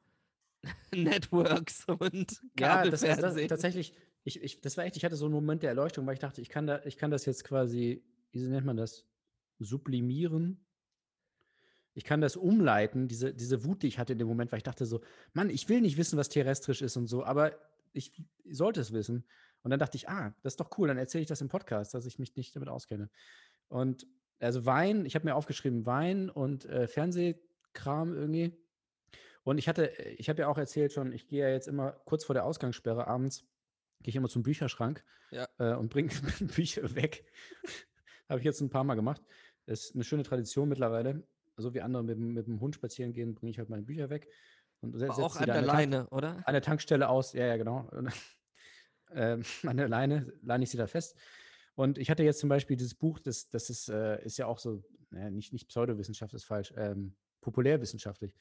Networks 0.94 1.84
und 1.86 2.42
Ja, 2.58 2.84
das, 2.84 3.00
Kabelfernsehen. 3.02 3.48
tatsächlich, 3.48 3.94
ich, 4.26 4.42
ich, 4.42 4.60
das 4.60 4.76
war 4.76 4.84
echt, 4.84 4.96
ich 4.96 5.04
hatte 5.04 5.14
so 5.14 5.26
einen 5.26 5.34
Moment 5.34 5.62
der 5.62 5.70
Erleuchtung, 5.70 6.04
weil 6.04 6.14
ich 6.14 6.20
dachte, 6.20 6.40
ich 6.40 6.48
kann, 6.48 6.66
da, 6.66 6.80
ich 6.84 6.96
kann 6.96 7.12
das 7.12 7.26
jetzt 7.26 7.44
quasi, 7.44 8.02
wie 8.32 8.40
nennt 8.40 8.66
man 8.66 8.76
das? 8.76 9.06
Sublimieren. 9.60 10.66
Ich 11.94 12.02
kann 12.02 12.20
das 12.20 12.34
umleiten, 12.34 13.06
diese, 13.06 13.32
diese 13.32 13.64
Wut, 13.64 13.84
die 13.84 13.86
ich 13.86 14.00
hatte 14.00 14.14
in 14.14 14.18
dem 14.18 14.26
Moment, 14.26 14.50
weil 14.50 14.58
ich 14.58 14.64
dachte 14.64 14.84
so, 14.84 15.00
Mann, 15.32 15.48
ich 15.48 15.68
will 15.68 15.80
nicht 15.80 15.96
wissen, 15.96 16.18
was 16.18 16.28
terrestrisch 16.28 16.82
ist 16.82 16.96
und 16.96 17.06
so, 17.06 17.24
aber 17.24 17.56
ich 17.92 18.20
sollte 18.50 18.80
es 18.80 18.92
wissen. 18.92 19.24
Und 19.62 19.70
dann 19.70 19.78
dachte 19.78 19.96
ich, 19.96 20.08
ah, 20.08 20.34
das 20.42 20.54
ist 20.54 20.60
doch 20.60 20.76
cool, 20.76 20.88
dann 20.88 20.98
erzähle 20.98 21.22
ich 21.22 21.28
das 21.28 21.40
im 21.40 21.48
Podcast, 21.48 21.94
dass 21.94 22.04
ich 22.04 22.18
mich 22.18 22.34
nicht 22.34 22.54
damit 22.56 22.68
auskenne. 22.68 23.08
Und 23.68 24.08
also 24.40 24.66
Wein, 24.66 25.06
ich 25.06 25.14
habe 25.14 25.24
mir 25.24 25.36
aufgeschrieben, 25.36 25.86
Wein 25.86 26.30
und 26.30 26.64
äh, 26.64 26.88
Fernsehkram 26.88 28.12
irgendwie. 28.12 28.58
Und 29.44 29.58
ich 29.58 29.68
hatte, 29.68 29.86
ich 30.18 30.28
habe 30.28 30.40
ja 30.40 30.48
auch 30.48 30.58
erzählt 30.58 30.92
schon, 30.92 31.12
ich 31.12 31.28
gehe 31.28 31.42
ja 31.42 31.48
jetzt 31.48 31.68
immer 31.68 31.92
kurz 31.92 32.24
vor 32.24 32.34
der 32.34 32.44
Ausgangssperre 32.44 33.06
abends, 33.06 33.46
gehe 34.02 34.10
ich 34.10 34.16
immer 34.16 34.28
zum 34.28 34.42
Bücherschrank 34.42 35.04
Ja. 35.30 35.46
äh, 35.58 35.74
und 35.74 35.88
bringe 35.90 36.10
Bücher 36.40 36.94
weg. 36.94 37.24
habe 38.28 38.40
ich 38.40 38.44
jetzt 38.44 38.60
ein 38.60 38.70
paar 38.70 38.84
Mal 38.84 38.94
gemacht. 38.94 39.22
Das 39.66 39.84
ist 39.86 39.94
eine 39.94 40.04
schöne 40.04 40.22
Tradition 40.22 40.68
mittlerweile. 40.68 41.26
So 41.56 41.72
wie 41.74 41.80
andere 41.80 42.02
mit, 42.04 42.16
dem- 42.18 42.34
mit 42.34 42.46
dem 42.46 42.60
Hund 42.60 42.74
spazieren 42.74 43.12
gehen, 43.12 43.34
bringe 43.34 43.50
ich 43.50 43.58
halt 43.58 43.68
meine 43.70 43.82
Bücher 43.82 44.10
weg. 44.10 44.28
Und 44.80 44.98
setz 44.98 45.12
auch 45.12 45.36
an 45.36 45.46
der 45.46 45.54
der 45.54 45.64
Tank- 45.64 45.72
Leine, 45.78 46.08
oder? 46.10 46.42
an 46.46 46.52
der 46.52 46.62
Tankstelle 46.62 47.08
aus. 47.08 47.32
Ja, 47.32 47.46
ja, 47.46 47.56
genau. 47.56 47.88
Und, 47.92 48.12
ähm, 49.12 49.42
an 49.64 49.76
der 49.76 49.88
Leine 49.88 50.32
leine 50.42 50.64
ich 50.64 50.70
sie 50.70 50.76
da 50.76 50.86
fest. 50.86 51.16
Und 51.74 51.98
ich 51.98 52.10
hatte 52.10 52.22
jetzt 52.22 52.40
zum 52.40 52.48
Beispiel 52.48 52.76
dieses 52.76 52.94
Buch, 52.94 53.18
das, 53.18 53.48
das 53.50 53.70
ist, 53.70 53.88
äh, 53.88 54.22
ist 54.24 54.36
ja 54.38 54.46
auch 54.46 54.58
so, 54.58 54.82
naja, 55.10 55.30
nicht, 55.30 55.52
nicht 55.52 55.68
Pseudowissenschaft 55.68 56.34
ist 56.34 56.44
falsch, 56.44 56.72
ähm, 56.76 57.14
populärwissenschaftlich. 57.40 58.34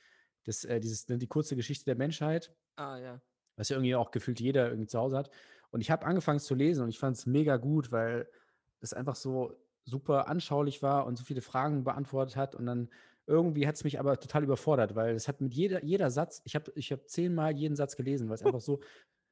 Das, 0.44 0.64
äh, 0.66 0.80
dieses, 0.80 1.06
die 1.06 1.28
kurze 1.28 1.56
Geschichte 1.56 1.86
der 1.86 1.96
Menschheit, 1.96 2.54
Ah, 2.76 2.98
ja. 2.98 3.22
Was 3.56 3.70
ja 3.70 3.78
irgendwie 3.78 3.96
auch 3.96 4.12
gefühlt 4.12 4.40
jeder 4.40 4.68
irgendwie 4.70 4.88
zu 4.88 5.00
Hause 5.00 5.18
hat. 5.18 5.30
Und 5.72 5.82
ich 5.82 5.92
habe 5.92 6.06
angefangen 6.06 6.40
zu 6.40 6.56
lesen 6.56 6.84
und 6.84 6.90
ich 6.90 7.00
fand 7.00 7.18
es 7.18 7.26
mega 7.26 7.58
gut, 7.58 7.92
weil 7.92 8.30
es 8.82 8.94
einfach 8.94 9.16
so 9.16 9.58
super 9.84 10.28
anschaulich 10.28 10.82
war 10.82 11.06
und 11.06 11.18
so 11.18 11.24
viele 11.24 11.42
Fragen 11.42 11.84
beantwortet 11.84 12.36
hat. 12.36 12.56
Und 12.56 12.66
dann 12.66 12.90
irgendwie 13.28 13.68
hat 13.68 13.76
es 13.76 13.84
mich 13.84 14.00
aber 14.00 14.20
total 14.20 14.44
überfordert, 14.44 14.96
weil 14.96 15.16
es 15.16 15.28
hat 15.28 15.42
mit 15.42 15.54
jeder, 15.54 15.84
jeder 15.84 16.12
Satz, 16.12 16.42
ich 16.46 16.56
habe 16.56 16.72
ich 16.76 16.92
hab 16.92 17.08
zehnmal 17.10 17.56
jeden 17.56 17.76
Satz 17.76 17.96
gelesen, 17.96 18.30
weil 18.30 18.36
es 18.36 18.44
einfach 18.44 18.62
so, 18.62 18.82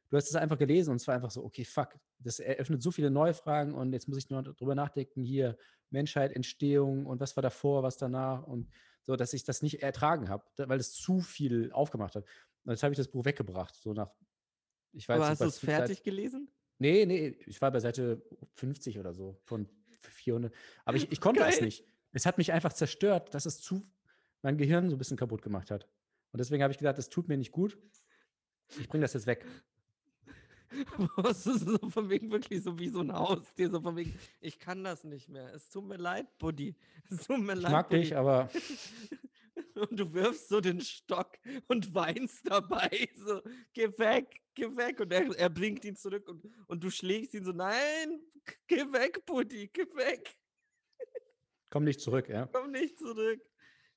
du 0.09 0.17
hast 0.17 0.29
es 0.29 0.35
einfach 0.35 0.57
gelesen 0.57 0.91
und 0.91 0.97
es 0.97 1.07
war 1.07 1.15
einfach 1.15 1.31
so, 1.31 1.43
okay, 1.43 1.65
fuck, 1.65 1.95
das 2.19 2.39
eröffnet 2.39 2.81
so 2.81 2.91
viele 2.91 3.11
neue 3.11 3.33
Fragen 3.33 3.73
und 3.73 3.93
jetzt 3.93 4.07
muss 4.07 4.17
ich 4.17 4.29
nur 4.29 4.43
drüber 4.43 4.75
nachdenken, 4.75 5.23
hier 5.23 5.57
Menschheit, 5.89 6.31
Entstehung 6.31 7.05
und 7.05 7.19
was 7.19 7.35
war 7.35 7.43
davor, 7.43 7.83
was 7.83 7.97
danach 7.97 8.43
und 8.43 8.69
so, 9.03 9.15
dass 9.15 9.33
ich 9.33 9.43
das 9.43 9.61
nicht 9.61 9.83
ertragen 9.83 10.29
habe, 10.29 10.43
weil 10.57 10.79
es 10.79 10.93
zu 10.93 11.19
viel 11.19 11.71
aufgemacht 11.71 12.15
hat. 12.15 12.25
Und 12.65 12.71
jetzt 12.71 12.83
habe 12.83 12.93
ich 12.93 12.97
das 12.97 13.07
Buch 13.09 13.25
weggebracht, 13.25 13.75
so 13.75 13.93
nach, 13.93 14.11
ich 14.93 15.07
weiß 15.07 15.15
Aber 15.17 15.29
hast 15.29 15.41
du 15.41 15.45
was 15.45 15.55
es 15.55 15.59
fertig 15.59 16.03
gelesen? 16.03 16.49
Nee, 16.79 17.05
nee, 17.05 17.27
ich 17.45 17.61
war 17.61 17.71
bei 17.71 17.79
Seite 17.79 18.21
50 18.55 18.99
oder 18.99 19.13
so 19.13 19.39
von 19.43 19.67
400. 20.01 20.53
Aber 20.85 20.97
ich, 20.97 21.11
ich 21.11 21.21
konnte 21.21 21.41
es 21.43 21.55
Geil. 21.57 21.65
nicht. 21.65 21.85
Es 22.11 22.25
hat 22.25 22.37
mich 22.37 22.51
einfach 22.51 22.73
zerstört, 22.73 23.33
dass 23.33 23.45
es 23.45 23.59
zu 23.61 23.89
mein 24.41 24.57
Gehirn 24.57 24.89
so 24.89 24.95
ein 24.95 24.99
bisschen 24.99 25.17
kaputt 25.17 25.41
gemacht 25.41 25.71
hat. 25.71 25.87
Und 26.31 26.39
deswegen 26.39 26.61
habe 26.63 26.71
ich 26.71 26.77
gedacht, 26.77 26.97
das 26.97 27.09
tut 27.09 27.27
mir 27.27 27.37
nicht 27.37 27.51
gut. 27.51 27.77
Ich 28.79 28.87
bringe 28.89 29.03
das 29.03 29.13
jetzt 29.13 29.27
weg. 29.27 29.45
Es 31.29 31.45
ist 31.45 31.67
so 31.67 31.77
von 31.89 32.09
wegen 32.09 32.31
wirklich 32.31 32.63
so 32.63 32.79
wie 32.79 32.89
so 32.89 33.01
ein 33.01 33.13
Haustier, 33.13 33.69
so 33.69 33.79
von 33.79 33.95
wegen, 33.95 34.17
ich 34.41 34.57
kann 34.57 34.83
das 34.83 35.03
nicht 35.03 35.29
mehr. 35.29 35.53
Es 35.53 35.69
tut 35.69 35.85
mir 35.85 35.97
leid, 35.97 36.25
Buddy. 36.39 36.75
Es 37.11 37.27
tut 37.27 37.39
mir 37.39 37.53
Ich 37.53 37.59
leid. 37.61 37.71
mag 37.71 37.89
dich, 37.91 38.09
Buddy. 38.09 38.15
aber 38.15 38.49
Und 39.75 39.99
du 39.99 40.13
wirfst 40.13 40.49
so 40.49 40.61
den 40.61 40.81
Stock 40.81 41.37
und 41.67 41.93
weinst 41.93 42.47
dabei. 42.49 43.09
So, 43.15 43.41
geh 43.73 43.89
weg, 43.97 44.41
geh 44.53 44.65
weg. 44.75 44.99
Und 44.99 45.11
er, 45.11 45.27
er 45.37 45.49
bringt 45.49 45.83
ihn 45.85 45.95
zurück 45.95 46.27
und, 46.29 46.43
und 46.67 46.83
du 46.83 46.89
schlägst 46.89 47.33
ihn 47.33 47.43
so, 47.43 47.51
nein, 47.51 48.21
geh 48.67 48.81
weg, 48.91 49.25
Buddy, 49.25 49.67
geh 49.69 49.85
weg. 49.95 50.35
komm 51.69 51.83
nicht 51.85 52.01
zurück, 52.01 52.29
ja. 52.29 52.47
Komm 52.47 52.71
nicht 52.71 52.97
zurück. 52.99 53.41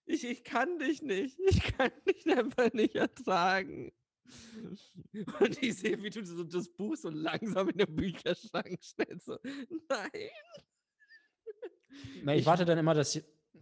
Ich, 0.07 0.25
ich 0.25 0.45
kann 0.45 0.79
dich 0.79 1.03
nicht. 1.03 1.39
Ich 1.49 1.62
kann 1.77 1.91
dich 2.09 2.27
einfach 2.27 2.73
nicht 2.73 2.95
ertragen. 2.95 3.93
Und 5.41 5.62
ich 5.62 5.77
sehe, 5.79 6.03
wie 6.03 6.11
du 6.11 6.25
so 6.25 6.43
das 6.45 6.69
Buch 6.69 6.97
so 6.97 7.11
langsam 7.11 7.69
in 7.69 7.79
den 7.79 7.95
Bücherschrank 7.95 8.79
stellst. 8.83 9.27
So, 9.27 9.39
nein. 9.89 10.31
Na, 12.25 12.35
ich, 12.35 12.41
Ich- 12.41 12.47
warte 12.47 12.65
dann 12.65 12.79
immer, 12.79 12.95
dass 12.95 13.15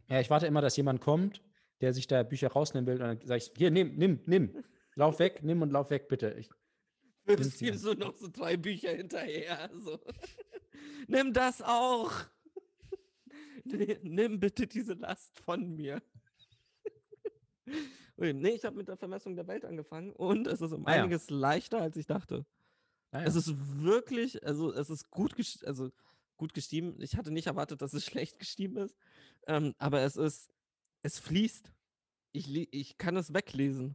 ja, 0.09 0.21
ich 0.21 0.29
warte 0.31 0.47
immer, 0.47 0.61
dass 0.61 0.77
jemand 0.77 1.01
kommt, 1.01 1.43
der 1.85 1.93
sich 1.93 2.07
da 2.07 2.23
Bücher 2.23 2.49
rausnehmen 2.49 2.87
will. 2.87 2.95
Und 2.95 3.01
dann 3.21 3.21
sage 3.27 3.39
ich, 3.45 3.53
hier, 3.57 3.71
nimm, 3.71 3.95
nimm, 3.97 4.21
nimm. 4.25 4.65
Lauf 4.95 5.19
weg, 5.19 5.43
nimm 5.43 5.61
und 5.61 5.71
lauf 5.71 5.91
weg, 5.91 6.09
bitte. 6.09 6.35
Ich, 6.39 6.49
Wirfst 7.27 7.61
ihm 7.61 7.77
so 7.77 7.93
noch 7.93 8.17
so 8.17 8.29
drei 8.33 8.57
Bücher 8.57 8.93
hinterher. 8.93 9.69
So. 9.75 9.99
Nimm 11.09 11.33
das 11.35 11.61
auch. 11.61 12.11
Nimm 13.65 14.41
bitte 14.41 14.67
diese 14.67 14.95
Last 14.95 15.39
von 15.41 15.75
mir. 15.75 16.03
Nee, 18.17 18.51
ich 18.51 18.65
habe 18.65 18.77
mit 18.77 18.87
der 18.87 18.97
Vermessung 18.97 19.35
der 19.35 19.49
Welt 19.49 19.65
angefangen 19.65 20.13
und 20.13 20.47
es 20.47 20.61
ist 20.61 20.71
um 20.73 20.87
Ah 20.87 20.95
ja. 20.95 21.03
einiges 21.03 21.31
leichter, 21.31 21.81
als 21.81 21.97
ich 21.97 22.07
dachte. 22.07 22.47
naja. 23.11 23.27
Es 23.27 23.35
ist 23.35 23.53
wirklich, 23.83 24.47
also 24.47 24.73
es 24.73 24.89
ist 24.89 25.11
gut, 25.11 25.35
also 25.65 25.91
gut 26.37 26.55
geschrieben. 26.55 26.95
Ich 27.01 27.17
hatte 27.17 27.33
nicht 27.33 27.49
erwartet, 27.49 27.83
dass 27.83 27.93
es 27.93 28.05
schlecht 28.07 28.39
geschrieben 28.39 28.77
ist, 28.77 28.97
ähm, 29.49 29.75
aber 29.79 30.03
es 30.03 30.15
ist, 30.17 30.53
es 31.03 31.19
fließt. 31.19 31.73
Ich, 32.37 32.53
ich 32.75 32.99
kann 32.99 33.17
es 33.17 33.33
weglesen. 33.33 33.95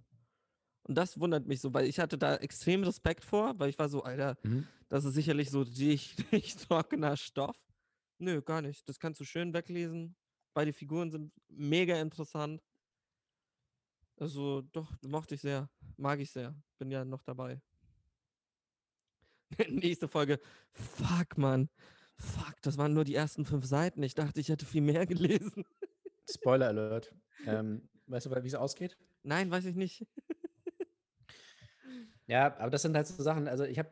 Und 0.84 0.96
das 0.96 1.20
wundert 1.20 1.46
mich 1.46 1.60
so, 1.60 1.74
weil 1.74 1.86
ich 1.86 2.00
hatte 2.00 2.18
da 2.18 2.38
extrem 2.38 2.84
Respekt 2.84 3.26
vor, 3.26 3.60
weil 3.60 3.70
ich 3.70 3.78
war 3.78 3.90
so, 3.90 4.02
Alter, 4.04 4.38
Mhm. 4.44 4.66
das 4.88 5.04
ist 5.04 5.14
sicherlich 5.14 5.50
so 5.52 5.62
richtig 5.62 6.56
trockener 6.68 7.18
Stoff. 7.18 7.58
Nö, 8.18 8.42
gar 8.42 8.62
nicht. 8.62 8.88
Das 8.88 8.98
kannst 9.00 9.20
du 9.20 9.26
schön 9.26 9.54
weglesen. 9.54 10.16
Beide 10.54 10.72
Figuren 10.74 11.12
sind 11.12 11.34
mega 11.50 12.00
interessant. 12.02 12.64
Also, 14.18 14.62
doch, 14.72 14.92
mochte 15.02 15.36
ich 15.36 15.42
sehr. 15.42 15.70
Mag 15.98 16.20
ich 16.20 16.32
sehr. 16.32 16.56
Bin 16.78 16.92
ja 16.92 17.04
noch 17.06 17.22
dabei. 17.24 17.62
Nächste 19.70 20.08
Folge. 20.08 20.40
Fuck, 20.72 21.38
Mann. 21.38 21.70
Fuck, 22.18 22.56
das 22.62 22.78
waren 22.78 22.94
nur 22.94 23.04
die 23.06 23.16
ersten 23.16 23.46
fünf 23.46 23.66
Seiten. 23.66 24.02
Ich 24.04 24.14
dachte, 24.16 24.40
ich 24.40 24.50
hätte 24.50 24.66
viel 24.66 24.82
mehr 24.82 25.06
gelesen. 25.08 25.66
Spoiler 26.30 26.68
Alert. 26.68 27.14
Ähm, 27.46 27.88
weißt 28.10 28.26
du, 28.26 28.44
wie 28.44 28.48
es 28.48 28.56
ausgeht? 28.56 28.98
Nein, 29.24 29.50
weiß 29.52 29.66
ich 29.66 29.76
nicht. 29.76 30.06
Ja, 32.28 32.56
aber 32.60 32.70
das 32.70 32.84
sind 32.84 32.96
halt 32.96 33.08
so 33.08 33.22
Sachen, 33.24 33.48
also 33.48 33.64
ich 33.64 33.80
habe, 33.80 33.90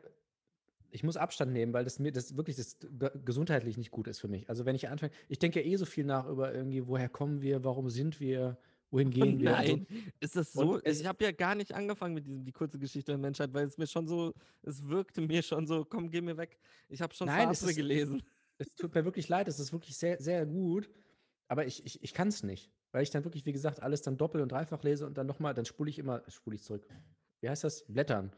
ich 0.90 1.02
muss 1.02 1.16
Abstand 1.16 1.52
nehmen, 1.52 1.72
weil 1.72 1.84
das 1.84 1.98
mir 1.98 2.12
das 2.12 2.36
wirklich 2.36 2.56
das 2.56 2.78
ge- 2.78 3.10
gesundheitlich 3.24 3.76
nicht 3.76 3.90
gut 3.90 4.06
ist 4.06 4.20
für 4.20 4.28
mich. 4.28 4.48
Also 4.48 4.64
wenn 4.64 4.76
ich 4.76 4.88
anfange, 4.88 5.12
ich 5.28 5.38
denke 5.40 5.60
ja 5.60 5.66
eh 5.66 5.76
so 5.76 5.84
viel 5.84 6.04
nach 6.04 6.26
über 6.28 6.54
irgendwie, 6.54 6.86
woher 6.86 7.08
kommen 7.08 7.42
wir, 7.42 7.64
warum 7.64 7.90
sind 7.90 8.20
wir, 8.20 8.56
wohin 8.90 9.10
gehen 9.10 9.40
wir. 9.40 9.50
und 9.50 9.66
so. 9.66 9.76
Nein, 9.76 9.86
ist 10.20 10.36
das 10.36 10.52
so? 10.52 10.80
ich 10.84 11.04
habe 11.04 11.24
ja 11.24 11.32
gar 11.32 11.56
nicht 11.56 11.74
angefangen 11.74 12.14
mit 12.14 12.26
diesem 12.26 12.44
die 12.44 12.52
kurze 12.52 12.78
Geschichte 12.78 13.10
der 13.10 13.18
Menschheit, 13.18 13.52
weil 13.52 13.66
es 13.66 13.76
mir 13.76 13.88
schon 13.88 14.06
so, 14.06 14.32
es 14.62 14.86
wirkte 14.86 15.20
mir 15.20 15.42
schon 15.42 15.66
so, 15.66 15.84
komm, 15.84 16.08
geh 16.08 16.20
mir 16.20 16.36
weg. 16.36 16.60
Ich 16.88 17.02
habe 17.02 17.12
schon 17.14 17.26
Nein, 17.26 17.50
es 17.50 17.62
ist- 17.62 17.74
gelesen. 17.76 18.22
Es 18.60 18.74
tut 18.74 18.92
mir 18.94 19.04
wirklich 19.04 19.28
leid, 19.28 19.46
es 19.48 19.58
ist 19.60 19.72
wirklich 19.72 19.96
sehr, 19.96 20.20
sehr 20.20 20.44
gut, 20.46 20.88
aber 21.48 21.66
ich, 21.66 21.84
ich, 21.86 22.02
ich 22.02 22.12
kann 22.14 22.26
es 22.28 22.42
nicht, 22.42 22.70
weil 22.92 23.02
ich 23.02 23.10
dann 23.10 23.24
wirklich, 23.24 23.46
wie 23.46 23.52
gesagt, 23.52 23.82
alles 23.82 24.02
dann 24.02 24.16
doppelt 24.16 24.42
und 24.42 24.52
dreifach 24.52 24.82
lese 24.82 25.06
und 25.06 25.18
dann 25.18 25.26
nochmal, 25.26 25.54
dann 25.54 25.64
spule 25.64 25.90
ich 25.90 25.98
immer, 25.98 26.22
spule 26.28 26.56
ich 26.56 26.62
zurück. 26.62 26.86
Wie 27.40 27.48
heißt 27.48 27.64
das? 27.64 27.84
Blättern. 27.86 28.32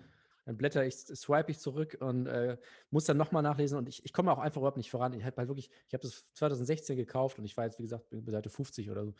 Dann 0.47 0.57
blätter 0.57 0.85
ich, 0.85 0.97
swipe 0.97 1.51
ich 1.51 1.59
zurück 1.59 1.97
und 2.01 2.27
äh, 2.27 2.57
muss 2.91 3.05
dann 3.05 3.17
nochmal 3.17 3.43
nachlesen 3.43 3.79
und 3.79 3.89
ich, 3.89 4.05
ich 4.05 4.13
komme 4.13 4.33
auch 4.33 4.39
einfach 4.39 4.61
überhaupt 4.61 4.79
nicht 4.79 4.91
voran. 4.91 5.13
Ich 5.13 5.25
habe 5.25 5.37
halt 5.37 5.49
wirklich, 5.49 5.71
ich 5.87 5.95
habe 5.95 6.03
das 6.03 6.25
2016 6.35 6.97
gekauft 6.97 7.39
und 7.39 7.45
ich 7.45 7.57
war 7.57 7.67
jetzt, 7.67 7.79
wie 7.79 7.85
gesagt, 7.85 8.07
bei 8.11 8.31
Seite 8.33 8.51
50 8.51 8.91
oder 8.91 9.05
so. 9.05 9.15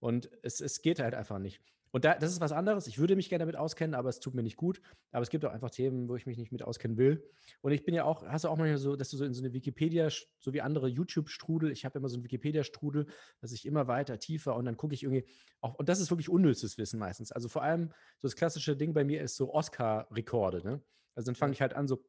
Und 0.00 0.30
es, 0.42 0.60
es 0.60 0.82
geht 0.82 0.98
halt 0.98 1.14
einfach 1.14 1.38
nicht. 1.38 1.62
Und 1.94 2.04
da, 2.04 2.18
das 2.18 2.32
ist 2.32 2.40
was 2.40 2.50
anderes. 2.50 2.88
Ich 2.88 2.98
würde 2.98 3.14
mich 3.14 3.28
gerne 3.28 3.42
damit 3.42 3.54
auskennen, 3.54 3.94
aber 3.94 4.08
es 4.08 4.18
tut 4.18 4.34
mir 4.34 4.42
nicht 4.42 4.56
gut. 4.56 4.82
Aber 5.12 5.22
es 5.22 5.30
gibt 5.30 5.44
auch 5.44 5.52
einfach 5.52 5.70
Themen, 5.70 6.08
wo 6.08 6.16
ich 6.16 6.26
mich 6.26 6.36
nicht 6.36 6.50
mit 6.50 6.64
auskennen 6.64 6.96
will. 6.96 7.24
Und 7.60 7.70
ich 7.70 7.84
bin 7.84 7.94
ja 7.94 8.02
auch, 8.02 8.26
hast 8.26 8.42
du 8.42 8.48
auch 8.48 8.56
manchmal 8.56 8.78
so, 8.78 8.96
dass 8.96 9.10
du 9.10 9.16
so 9.16 9.24
in 9.24 9.32
so 9.32 9.40
eine 9.44 9.52
Wikipedia, 9.52 10.08
so 10.40 10.52
wie 10.52 10.60
andere 10.60 10.88
YouTube-Strudel, 10.88 11.70
ich 11.70 11.84
habe 11.84 12.00
immer 12.00 12.08
so 12.08 12.16
einen 12.16 12.24
Wikipedia-Strudel, 12.24 13.06
dass 13.40 13.52
ich 13.52 13.64
immer 13.64 13.86
weiter, 13.86 14.18
tiefer 14.18 14.56
und 14.56 14.64
dann 14.64 14.76
gucke 14.76 14.92
ich 14.92 15.04
irgendwie 15.04 15.24
auch, 15.60 15.76
und 15.76 15.88
das 15.88 16.00
ist 16.00 16.10
wirklich 16.10 16.28
unnützes 16.28 16.78
Wissen 16.78 16.98
meistens. 16.98 17.30
Also 17.30 17.48
vor 17.48 17.62
allem 17.62 17.90
so 18.18 18.26
das 18.26 18.34
klassische 18.34 18.76
Ding 18.76 18.92
bei 18.92 19.04
mir 19.04 19.22
ist 19.22 19.36
so 19.36 19.54
Oscar-Rekorde, 19.54 20.64
ne? 20.64 20.82
Also 21.14 21.26
dann 21.26 21.36
fange 21.36 21.52
ich 21.52 21.60
halt 21.60 21.74
an 21.74 21.86
so, 21.86 22.04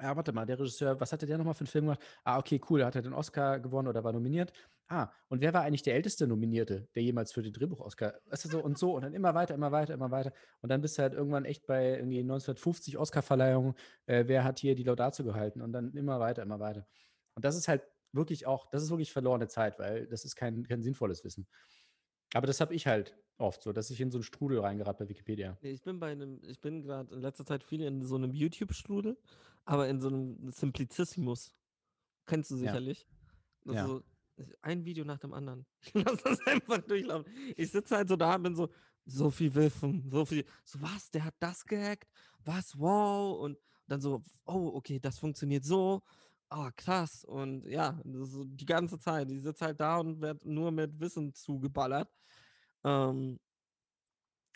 ja, 0.00 0.16
warte 0.16 0.32
mal, 0.32 0.46
der 0.46 0.58
Regisseur, 0.58 1.00
was 1.00 1.12
hatte 1.12 1.26
der 1.26 1.38
nochmal 1.38 1.54
für 1.54 1.60
einen 1.60 1.68
Film 1.68 1.86
gemacht? 1.86 2.00
Ah, 2.24 2.38
okay, 2.38 2.60
cool, 2.70 2.84
hat 2.84 2.94
er 2.94 3.02
den 3.02 3.12
Oscar 3.12 3.58
gewonnen 3.58 3.88
oder 3.88 4.04
war 4.04 4.12
nominiert. 4.12 4.52
Ah, 4.88 5.10
und 5.28 5.40
wer 5.40 5.52
war 5.52 5.62
eigentlich 5.62 5.82
der 5.82 5.94
älteste 5.94 6.26
Nominierte, 6.26 6.88
der 6.94 7.02
jemals 7.02 7.32
für 7.32 7.42
den 7.42 7.52
Drehbuch-Oscar, 7.52 8.14
weißt 8.26 8.44
du 8.46 8.48
so 8.48 8.62
und 8.62 8.78
so 8.78 8.94
und 8.94 9.02
dann 9.02 9.12
immer 9.12 9.34
weiter, 9.34 9.54
immer 9.54 9.72
weiter, 9.72 9.94
immer 9.94 10.10
weiter. 10.10 10.32
Und 10.60 10.70
dann 10.70 10.80
bist 10.80 10.96
du 10.98 11.02
halt 11.02 11.14
irgendwann 11.14 11.44
echt 11.44 11.66
bei 11.66 11.96
irgendwie 11.96 12.20
1950 12.20 12.96
Oscar-Verleihungen, 12.96 13.74
äh, 14.06 14.24
wer 14.26 14.44
hat 14.44 14.60
hier 14.60 14.74
die 14.74 14.84
Laudatio 14.84 15.24
gehalten 15.24 15.60
und 15.60 15.72
dann 15.72 15.92
immer 15.94 16.20
weiter, 16.20 16.42
immer 16.42 16.60
weiter. 16.60 16.86
Und 17.34 17.44
das 17.44 17.56
ist 17.56 17.68
halt 17.68 17.82
wirklich 18.12 18.46
auch, 18.46 18.70
das 18.70 18.82
ist 18.82 18.90
wirklich 18.90 19.12
verlorene 19.12 19.48
Zeit, 19.48 19.78
weil 19.78 20.06
das 20.06 20.24
ist 20.24 20.36
kein, 20.36 20.62
kein 20.66 20.82
sinnvolles 20.82 21.24
Wissen. 21.24 21.46
Aber 22.34 22.46
das 22.46 22.60
habe 22.60 22.74
ich 22.74 22.86
halt 22.86 23.16
oft 23.38 23.62
so, 23.62 23.72
dass 23.72 23.90
ich 23.90 24.00
in 24.00 24.10
so 24.10 24.18
einen 24.18 24.24
Strudel 24.24 24.60
reingerate 24.60 25.04
bei 25.04 25.08
Wikipedia. 25.08 25.56
Ich 25.62 25.82
bin 25.82 25.98
bei 26.00 26.12
einem, 26.12 26.40
ich 26.42 26.60
bin 26.60 26.82
gerade 26.82 27.14
in 27.14 27.20
letzter 27.20 27.46
Zeit 27.46 27.64
viel 27.64 27.82
in 27.82 28.04
so 28.04 28.16
einem 28.16 28.34
YouTube-Strudel, 28.34 29.16
aber 29.68 29.86
in 29.88 30.00
so 30.00 30.08
einem 30.08 30.50
Simplicissimus. 30.50 31.52
Kennst 32.26 32.50
du 32.50 32.56
Ja. 32.56 32.60
sicherlich. 32.62 33.06
Ja. 33.66 33.72
ist 33.82 33.86
so 33.86 34.02
ein 34.62 34.84
Video 34.84 35.04
nach 35.04 35.18
dem 35.18 35.34
anderen. 35.34 35.66
Ich 35.82 35.92
lass 35.94 36.22
das 36.22 36.40
einfach 36.46 36.78
durchlaufen. 36.78 37.30
Ich 37.56 37.70
sitze 37.70 37.96
halt 37.96 38.08
so 38.08 38.16
da 38.16 38.36
und 38.36 38.44
bin 38.44 38.54
so, 38.56 38.70
so 39.04 39.30
viel 39.30 39.54
Wiffen, 39.54 40.08
so 40.10 40.24
viel, 40.24 40.44
so 40.64 40.80
was, 40.80 41.10
der 41.10 41.24
hat 41.24 41.34
das 41.38 41.64
gehackt, 41.66 42.08
was, 42.44 42.78
wow, 42.78 43.38
und 43.40 43.58
dann 43.88 44.00
so, 44.00 44.22
oh, 44.46 44.70
okay, 44.74 44.98
das 45.00 45.18
funktioniert 45.18 45.64
so, 45.64 46.02
oh, 46.50 46.70
krass, 46.76 47.24
und 47.24 47.66
ja, 47.66 48.00
so 48.04 48.44
die 48.44 48.66
ganze 48.66 48.98
Zeit, 48.98 49.30
ich 49.30 49.42
sitze 49.42 49.66
halt 49.66 49.80
da 49.80 49.98
und 49.98 50.20
werde 50.22 50.50
nur 50.50 50.70
mit 50.70 50.98
Wissen 50.98 51.34
zugeballert. 51.34 52.10
Ähm, 52.84 53.38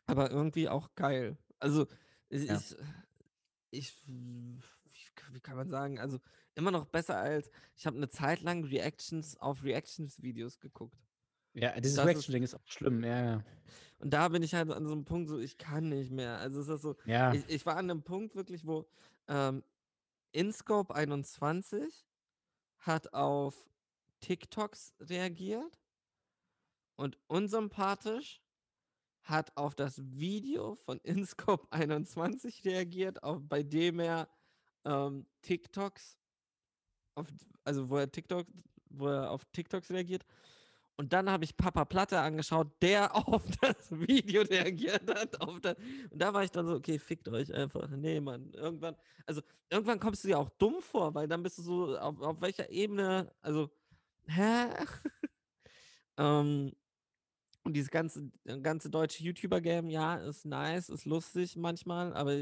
aber 0.07 0.31
irgendwie 0.31 0.69
auch 0.69 0.95
geil. 0.95 1.37
Also, 1.59 1.87
ich, 2.29 2.45
Ja. 2.45 2.57
ich, 2.57 2.77
ich, 3.71 4.05
wie, 5.33 5.41
kann 5.41 5.57
man 5.57 5.71
sagen, 5.71 5.99
also 5.99 6.19
immer 6.55 6.71
noch 6.71 6.87
besser 6.87 7.17
als, 7.19 7.51
ich 7.77 7.87
habe 7.87 7.97
eine 7.97 8.09
Zeit 8.09 8.41
lang 8.43 8.65
Reactions 8.65 9.37
auf 9.39 9.63
Reactions-Videos 9.63 10.59
geguckt. 10.61 10.97
Ja, 11.55 11.79
dieses 11.81 11.97
Das 11.97 12.05
ist- 12.05 12.09
Reaction-Ding 12.15 12.43
ist 12.43 12.55
auch 12.55 12.67
schlimm, 12.67 13.05
ja, 13.05 13.25
ja. 13.25 13.45
Und 13.99 14.11
da 14.13 14.29
bin 14.29 14.43
ich 14.43 14.55
halt 14.55 14.71
an 14.71 14.87
so 14.87 14.93
einem 14.93 15.05
Punkt, 15.05 15.29
so, 15.29 15.39
ich 15.39 15.59
kann 15.59 15.89
nicht 15.89 16.11
mehr. 16.11 16.39
Also 16.39 16.61
es 16.61 16.69
ist 16.69 16.83
so, 16.83 16.97
Ja, 17.05 17.33
ich, 17.33 17.49
ich 17.49 17.67
war 17.67 17.77
an 17.77 17.91
einem 17.91 18.03
Punkt 18.03 18.35
wirklich, 18.35 18.67
wo 18.67 18.89
ähm, 19.29 19.63
InScope 20.33 20.95
21 20.95 22.07
hat 22.79 23.13
auf 23.15 23.55
TikToks 24.21 24.95
reagiert 25.01 25.79
und 26.97 27.19
unsympathisch 27.29 28.43
hat 29.23 29.57
auf 29.57 29.75
das 29.75 30.01
Video 30.03 30.75
von 30.77 30.99
InScope 31.01 31.67
21 31.71 32.65
reagiert, 32.65 33.23
auf, 33.23 33.41
bei 33.43 33.63
dem 33.63 34.01
er 34.01 34.29
ähm, 34.85 35.27
TikToks, 35.43 36.19
auf, 37.15 37.27
also 37.65 37.89
wo 37.89 37.99
er 37.99 38.11
TikTok, 38.11 38.47
wo 38.91 39.09
er 39.09 39.31
auf 39.31 39.45
TikToks 39.53 39.91
reagiert. 39.91 40.25
Und 40.97 41.13
dann 41.13 41.31
habe 41.31 41.45
ich 41.45 41.57
Papa 41.57 41.85
Platte 41.85 42.21
angeschaut, 42.21 42.69
der 42.83 43.15
auf 43.29 43.43
das 43.61 43.91
Video 43.91 44.43
reagiert 44.43 45.09
hat. 45.09 45.35
Das, 45.65 45.77
und 46.11 46.21
da 46.21 46.33
war 46.35 46.45
ich 46.45 46.51
dann 46.51 46.67
so, 46.67 46.75
okay, 46.75 46.99
fickt 46.99 47.29
euch 47.29 47.53
einfach. 47.53 47.89
Nee, 47.89 48.21
Mann. 48.21 48.53
Irgendwann, 48.53 48.97
also 49.27 49.43
irgendwann 49.71 49.99
kommst 49.99 50.25
du 50.25 50.29
dir 50.29 50.39
auch 50.39 50.51
dumm 50.51 50.81
vor, 50.81 51.15
weil 51.15 51.27
dann 51.27 51.43
bist 51.43 51.59
du 51.59 51.63
so, 51.63 51.99
auf, 51.99 52.21
auf 52.21 52.41
welcher 52.41 52.71
Ebene, 52.71 53.33
also, 53.41 53.71
hä? 54.27 54.67
ähm, 56.19 56.73
und 57.65 57.75
dieses 57.75 57.91
ganze, 57.91 58.31
äh, 58.45 58.61
ganze 58.61 58.91
deutsche 58.91 59.23
YouTuber-Game, 59.23 59.89
ja, 59.89 60.17
ist 60.17 60.45
nice, 60.45 60.89
ist 60.89 61.05
lustig 61.05 61.57
manchmal, 61.57 62.13
aber 62.13 62.37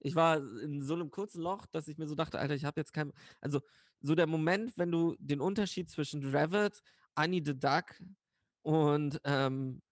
ich 0.00 0.14
war 0.14 0.38
in 0.62 0.82
so 0.82 0.94
einem 0.94 1.10
kurzen 1.10 1.42
Loch, 1.42 1.66
dass 1.66 1.88
ich 1.88 1.98
mir 1.98 2.06
so 2.06 2.14
dachte, 2.14 2.38
Alter, 2.38 2.54
ich 2.54 2.64
habe 2.64 2.80
jetzt 2.80 2.92
kein, 2.92 3.12
also 3.40 3.60
so 4.00 4.14
der 4.14 4.26
Moment, 4.26 4.76
wenn 4.76 4.90
du 4.90 5.14
den 5.18 5.40
Unterschied 5.40 5.90
zwischen 5.90 6.24
Revit, 6.34 6.82
Annie 7.14 7.42
the 7.44 7.58
Duck 7.58 8.00
und 8.62 9.20
ähm, 9.24 9.82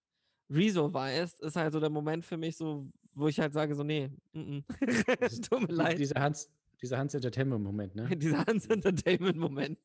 Rezo 0.49 0.91
weißt, 0.91 1.41
ist 1.41 1.55
halt 1.55 1.73
so 1.73 1.79
der 1.79 1.91
Moment 1.91 2.25
für 2.25 2.37
mich 2.37 2.57
so, 2.57 2.89
wo 3.13 3.27
ich 3.27 3.39
halt 3.39 3.53
sage 3.53 3.75
so, 3.75 3.83
nee, 3.83 4.09
mm 4.33 4.39
-mm. 4.39 5.49
tut 5.49 5.61
mir 5.61 5.67
leid, 5.73 5.99
dieser 5.99 6.19
Hans, 6.19 6.49
dieser 6.81 6.97
Hans 6.97 7.13
Entertainment-Moment, 7.13 7.95
ne? 7.95 8.17
dieser 8.17 8.45
Hans 8.45 8.65
Entertainment-Moment. 8.65 9.79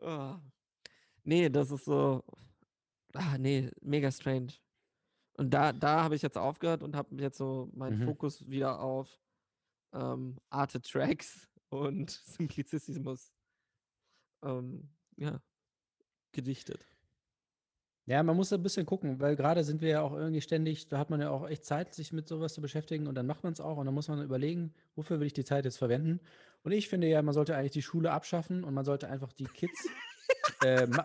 oh. 0.00 0.36
Nee, 1.24 1.48
das 1.48 1.70
ist 1.70 1.84
so, 1.84 2.24
ah, 3.14 3.38
nee, 3.38 3.70
mega 3.80 4.10
strange. 4.10 4.54
Und 5.42 5.50
da, 5.50 5.72
da 5.72 6.04
habe 6.04 6.14
ich 6.14 6.22
jetzt 6.22 6.38
aufgehört 6.38 6.84
und 6.84 6.94
habe 6.94 7.16
jetzt 7.16 7.36
so 7.36 7.68
meinen 7.74 7.98
Mhm. 7.98 8.04
Fokus 8.04 8.48
wieder 8.48 8.78
auf 8.78 9.20
ähm, 9.92 10.38
Arte 10.50 10.80
Tracks 10.80 11.48
und 11.68 12.10
Simplicissimus 12.10 13.32
ähm, 14.44 14.88
ja, 15.16 15.40
gedichtet. 16.30 16.86
Ja, 18.06 18.22
man 18.22 18.36
muss 18.36 18.52
ein 18.52 18.62
bisschen 18.62 18.86
gucken, 18.86 19.18
weil 19.18 19.34
gerade 19.34 19.64
sind 19.64 19.80
wir 19.80 19.88
ja 19.88 20.02
auch 20.02 20.12
irgendwie 20.12 20.40
ständig, 20.40 20.86
da 20.86 20.98
hat 20.98 21.10
man 21.10 21.20
ja 21.20 21.30
auch 21.30 21.48
echt 21.48 21.64
Zeit, 21.64 21.92
sich 21.92 22.12
mit 22.12 22.28
sowas 22.28 22.54
zu 22.54 22.60
beschäftigen 22.60 23.08
und 23.08 23.16
dann 23.16 23.26
macht 23.26 23.42
man 23.42 23.52
es 23.52 23.60
auch 23.60 23.78
und 23.78 23.86
dann 23.86 23.94
muss 23.96 24.06
man 24.06 24.22
überlegen, 24.22 24.72
wofür 24.94 25.18
will 25.18 25.26
ich 25.26 25.32
die 25.32 25.44
Zeit 25.44 25.64
jetzt 25.64 25.78
verwenden. 25.78 26.20
Und 26.62 26.70
ich 26.70 26.88
finde 26.88 27.08
ja, 27.08 27.20
man 27.20 27.34
sollte 27.34 27.56
eigentlich 27.56 27.72
die 27.72 27.82
Schule 27.82 28.12
abschaffen 28.12 28.62
und 28.62 28.74
man 28.74 28.84
sollte 28.84 29.08
einfach 29.08 29.32
die 29.32 29.46
Kids, 29.46 29.88
äh, 30.64 30.86
ma- 30.86 31.04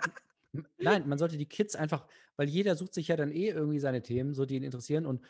nein, 0.78 1.08
man 1.08 1.18
sollte 1.18 1.38
die 1.38 1.46
Kids 1.46 1.76
einfach, 1.76 2.08
weil 2.36 2.50
jeder 2.50 2.76
sucht 2.76 2.94
sich 2.94 3.08
ja 3.08 3.16
dann 3.16 3.32
eh 3.32 3.50
irgendwie 3.50 3.80
seine 3.80 4.02
Themen, 4.02 4.34
so 4.34 4.46
die 4.46 4.56
ihn 4.56 4.64
interessieren 4.64 5.06
und 5.06 5.22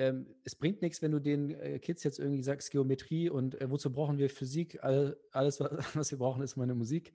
ähm, 0.00 0.26
es 0.44 0.54
bringt 0.54 0.80
nichts, 0.80 1.02
wenn 1.02 1.12
du 1.12 1.18
den 1.18 1.50
äh, 1.60 1.78
Kids 1.78 2.02
jetzt 2.04 2.18
irgendwie 2.18 2.42
sagst 2.42 2.70
Geometrie 2.70 3.28
und 3.28 3.60
äh, 3.60 3.70
wozu 3.70 3.92
brauchen 3.92 4.16
wir 4.16 4.30
Physik, 4.30 4.82
all, 4.82 5.18
alles, 5.30 5.60
was, 5.60 5.70
was 5.94 6.10
wir 6.10 6.18
brauchen, 6.18 6.42
ist 6.42 6.56
meine 6.56 6.74
Musik. 6.74 7.14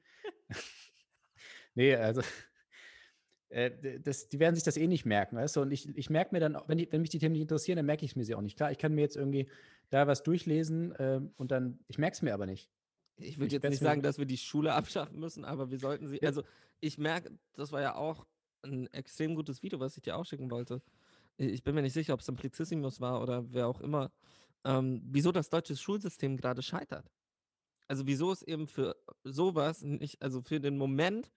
nee, 1.73 1.95
also 1.95 2.21
äh, 3.49 3.99
das, 3.99 4.29
die 4.29 4.39
werden 4.39 4.53
sich 4.53 4.63
das 4.63 4.77
eh 4.77 4.85
nicht 4.85 5.03
merken, 5.03 5.35
weißt 5.35 5.55
du? 5.55 5.61
Und 5.61 5.71
ich, 5.71 5.97
ich 5.97 6.11
merke 6.11 6.35
mir 6.35 6.39
dann, 6.39 6.57
wenn, 6.67 6.77
die, 6.77 6.91
wenn 6.91 7.01
mich 7.01 7.09
die 7.09 7.17
Themen 7.17 7.33
nicht 7.33 7.41
interessieren, 7.41 7.77
dann 7.77 7.87
merke 7.87 8.05
ich 8.05 8.15
mir 8.15 8.23
sie 8.23 8.35
auch 8.35 8.41
nicht. 8.41 8.55
Klar, 8.55 8.71
ich 8.71 8.77
kann 8.77 8.93
mir 8.93 9.01
jetzt 9.01 9.17
irgendwie 9.17 9.49
da 9.89 10.05
was 10.05 10.21
durchlesen 10.21 10.93
ähm, 10.99 11.31
und 11.37 11.49
dann, 11.49 11.79
ich 11.87 11.97
merke 11.97 12.13
es 12.13 12.21
mir 12.21 12.35
aber 12.35 12.45
nicht. 12.45 12.69
Ich 13.17 13.39
würde 13.39 13.53
jetzt 13.55 13.63
nicht 13.63 13.79
sagen, 13.79 14.01
dass 14.01 14.17
wir 14.17 14.25
die 14.25 14.37
Schule 14.37 14.73
abschaffen 14.75 15.19
müssen, 15.19 15.45
aber 15.45 15.71
wir 15.71 15.79
sollten 15.79 16.07
sie. 16.07 16.21
Also, 16.23 16.43
ich 16.79 16.97
merke, 16.97 17.37
das 17.53 17.71
war 17.71 17.81
ja 17.81 17.95
auch 17.95 18.25
ein 18.63 18.87
extrem 18.93 19.35
gutes 19.35 19.61
Video, 19.63 19.79
was 19.79 19.95
ich 19.95 20.03
dir 20.03 20.17
auch 20.17 20.25
schicken 20.25 20.49
wollte. 20.51 20.81
ich 21.37 21.63
bin 21.63 21.75
mir 21.75 21.81
nicht 21.81 21.93
sicher, 21.93 22.13
ob 22.13 22.21
es 22.21 22.25
Simplicissimus 22.25 22.99
war 22.99 23.21
oder 23.21 23.45
wer 23.53 23.67
auch 23.67 23.79
immer, 23.81 24.11
ähm, 24.63 25.01
wieso 25.05 25.31
das 25.31 25.49
deutsche 25.49 25.75
Schulsystem 25.75 26.37
gerade 26.37 26.61
scheitert. 26.61 27.11
Also 27.87 28.07
wieso 28.07 28.31
es 28.31 28.41
eben 28.41 28.67
für 28.67 28.95
sowas 29.23 29.81
nicht, 29.83 30.21
also 30.21 30.41
für 30.41 30.59
den 30.59 30.77
Moment 30.77 31.31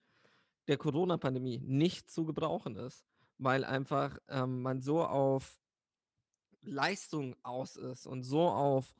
der 0.67 0.77
Corona-Pandemie 0.77 1.59
nicht 1.59 2.09
zu 2.09 2.25
gebrauchen 2.25 2.75
ist, 2.75 3.05
weil 3.37 3.63
einfach 3.63 4.17
ähm, 4.27 4.61
man 4.61 4.81
so 4.81 5.03
auf 5.03 5.59
Leistung 6.61 7.35
aus 7.43 7.75
ist 7.75 8.05
und 8.05 8.23
so 8.23 8.41
auf, 8.41 8.95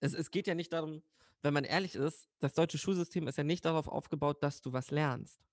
es, 0.00 0.14
es 0.14 0.30
geht 0.30 0.46
ja 0.46 0.54
nicht 0.54 0.72
darum, 0.72 1.02
wenn 1.44 1.54
man 1.54 1.64
ehrlich 1.64 1.94
ist, 1.94 2.30
das 2.40 2.54
deutsche 2.54 2.78
Schulsystem 2.78 3.28
ist 3.28 3.38
ja 3.38 3.44
nicht 3.44 3.64
darauf 3.64 3.88
aufgebaut, 3.88 4.42
dass 4.42 4.62
du 4.62 4.72
was 4.72 4.90
lernst. 4.90 5.44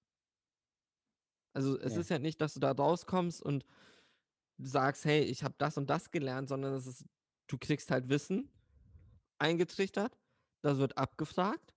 Also 1.53 1.77
es 1.79 1.95
Nee. 1.95 1.97
ist 1.97 2.09
ja 2.09 2.19
nicht, 2.19 2.39
dass 2.41 2.53
du 2.53 2.59
da 2.59 2.71
rauskommst 2.71 3.41
und 3.41 3.65
sagst, 4.57 5.05
hey, 5.05 5.21
ich 5.23 5.43
habe 5.43 5.55
das 5.57 5.77
und 5.77 5.89
das 5.89 6.11
gelernt, 6.11 6.49
sondern 6.49 6.73
es 6.73 6.87
ist, 6.87 7.05
du 7.47 7.57
kriegst 7.57 7.91
halt 7.91 8.09
Wissen 8.09 8.51
eingetrichtert, 9.39 10.19
das 10.61 10.77
wird 10.77 10.97
abgefragt 10.97 11.75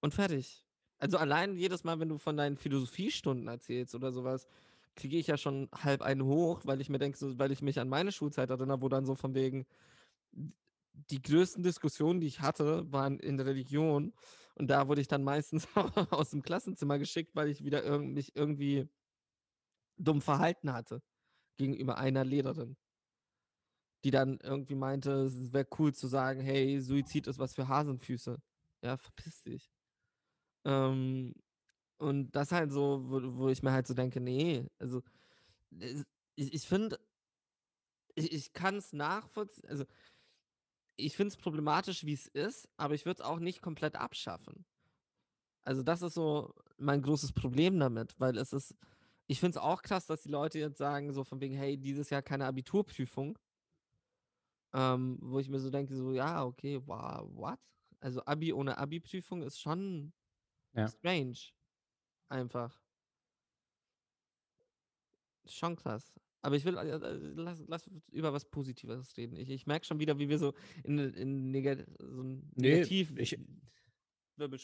und 0.00 0.14
fertig. 0.14 0.66
Also 0.98 1.18
allein 1.18 1.56
jedes 1.56 1.84
Mal, 1.84 1.98
wenn 2.00 2.08
du 2.08 2.18
von 2.18 2.36
deinen 2.36 2.56
Philosophiestunden 2.56 3.48
erzählst 3.48 3.94
oder 3.94 4.12
sowas, 4.12 4.46
kriege 4.94 5.16
ich 5.18 5.26
ja 5.26 5.36
schon 5.36 5.68
halb 5.74 6.02
einen 6.02 6.24
hoch, 6.24 6.62
weil 6.64 6.80
ich 6.80 6.88
mir 6.90 6.98
denke, 6.98 7.38
weil 7.38 7.50
ich 7.50 7.62
mich 7.62 7.80
an 7.80 7.88
meine 7.88 8.12
Schulzeit 8.12 8.50
erinnere, 8.50 8.82
wo 8.82 8.88
dann 8.88 9.06
so 9.06 9.14
von 9.14 9.34
wegen 9.34 9.66
die 10.92 11.22
größten 11.22 11.62
Diskussionen, 11.62 12.20
die 12.20 12.26
ich 12.26 12.40
hatte, 12.40 12.90
waren 12.92 13.18
in 13.18 13.36
der 13.36 13.46
Religion 13.46 14.12
und 14.54 14.68
da 14.68 14.88
wurde 14.88 15.00
ich 15.00 15.08
dann 15.08 15.24
meistens 15.24 15.66
aus 16.10 16.30
dem 16.30 16.42
Klassenzimmer 16.42 16.98
geschickt, 16.98 17.34
weil 17.34 17.48
ich 17.48 17.64
wieder 17.64 17.84
irg 17.84 18.02
mich 18.02 18.36
irgendwie 18.36 18.88
dumm 19.96 20.20
verhalten 20.20 20.72
hatte 20.72 21.02
gegenüber 21.56 21.98
einer 21.98 22.24
Lehrerin, 22.24 22.76
die 24.04 24.10
dann 24.10 24.38
irgendwie 24.42 24.74
meinte, 24.74 25.12
es 25.24 25.52
wäre 25.52 25.68
cool 25.78 25.94
zu 25.94 26.06
sagen, 26.06 26.40
hey, 26.40 26.80
Suizid 26.80 27.26
ist 27.26 27.38
was 27.38 27.54
für 27.54 27.68
Hasenfüße. 27.68 28.40
Ja, 28.82 28.96
verpiss 28.96 29.42
dich. 29.42 29.70
Ähm, 30.64 31.34
und 31.98 32.32
das 32.32 32.52
halt 32.52 32.72
so, 32.72 33.04
wo, 33.08 33.20
wo 33.36 33.48
ich 33.48 33.62
mir 33.62 33.72
halt 33.72 33.86
so 33.86 33.94
denke, 33.94 34.20
nee, 34.20 34.66
also 34.78 35.02
ich, 36.34 36.52
ich 36.54 36.66
finde, 36.66 36.98
ich, 38.14 38.32
ich 38.32 38.52
kann 38.52 38.76
es 38.76 38.92
nachvollziehen, 38.92 39.68
also 39.68 39.84
ich 40.96 41.16
finde 41.16 41.28
es 41.28 41.36
problematisch, 41.36 42.04
wie 42.04 42.12
es 42.12 42.26
ist, 42.26 42.68
aber 42.76 42.94
ich 42.94 43.04
würde 43.06 43.22
es 43.22 43.26
auch 43.26 43.38
nicht 43.38 43.62
komplett 43.62 43.96
abschaffen. 43.96 44.64
Also 45.64 45.82
das 45.82 46.02
ist 46.02 46.14
so 46.14 46.54
mein 46.76 47.02
großes 47.02 47.32
Problem 47.32 47.78
damit, 47.78 48.18
weil 48.18 48.36
es 48.36 48.52
ist, 48.52 48.74
ich 49.26 49.40
finde 49.40 49.58
es 49.58 49.62
auch 49.62 49.82
krass, 49.82 50.06
dass 50.06 50.22
die 50.22 50.28
Leute 50.28 50.58
jetzt 50.58 50.78
sagen, 50.78 51.12
so 51.12 51.24
von 51.24 51.40
wegen, 51.40 51.54
hey, 51.54 51.78
dieses 51.78 52.10
Jahr 52.10 52.22
keine 52.22 52.46
Abiturprüfung. 52.46 53.38
Ähm, 54.74 55.18
wo 55.20 55.38
ich 55.38 55.48
mir 55.48 55.60
so 55.60 55.70
denke, 55.70 55.94
so, 55.94 56.12
ja, 56.12 56.44
okay, 56.44 56.80
wow, 56.86 57.28
what? 57.34 57.58
Also 58.00 58.24
Abi 58.24 58.52
ohne 58.52 58.78
Abi-Prüfung 58.78 59.42
ist 59.42 59.60
schon 59.60 60.12
Ja. 60.72 60.88
strange. 60.88 61.36
Einfach. 62.28 62.80
Schon 65.44 65.76
krass. 65.76 66.12
Aber 66.42 66.56
ich 66.56 66.64
will, 66.64 66.76
äh, 66.76 66.88
äh, 66.90 67.18
lass, 67.36 67.62
lass 67.68 67.88
über 68.10 68.32
was 68.32 68.44
Positives 68.44 69.16
reden. 69.16 69.36
Ich, 69.36 69.48
ich 69.48 69.66
merke 69.66 69.86
schon 69.86 70.00
wieder, 70.00 70.18
wie 70.18 70.28
wir 70.28 70.38
so 70.38 70.54
in, 70.82 70.98
in 70.98 71.50
negat 71.52 71.86
so 72.00 72.22
ein 72.22 72.50
Nee, 72.56 72.70
negativ 72.74 73.12
ich- 73.16 73.38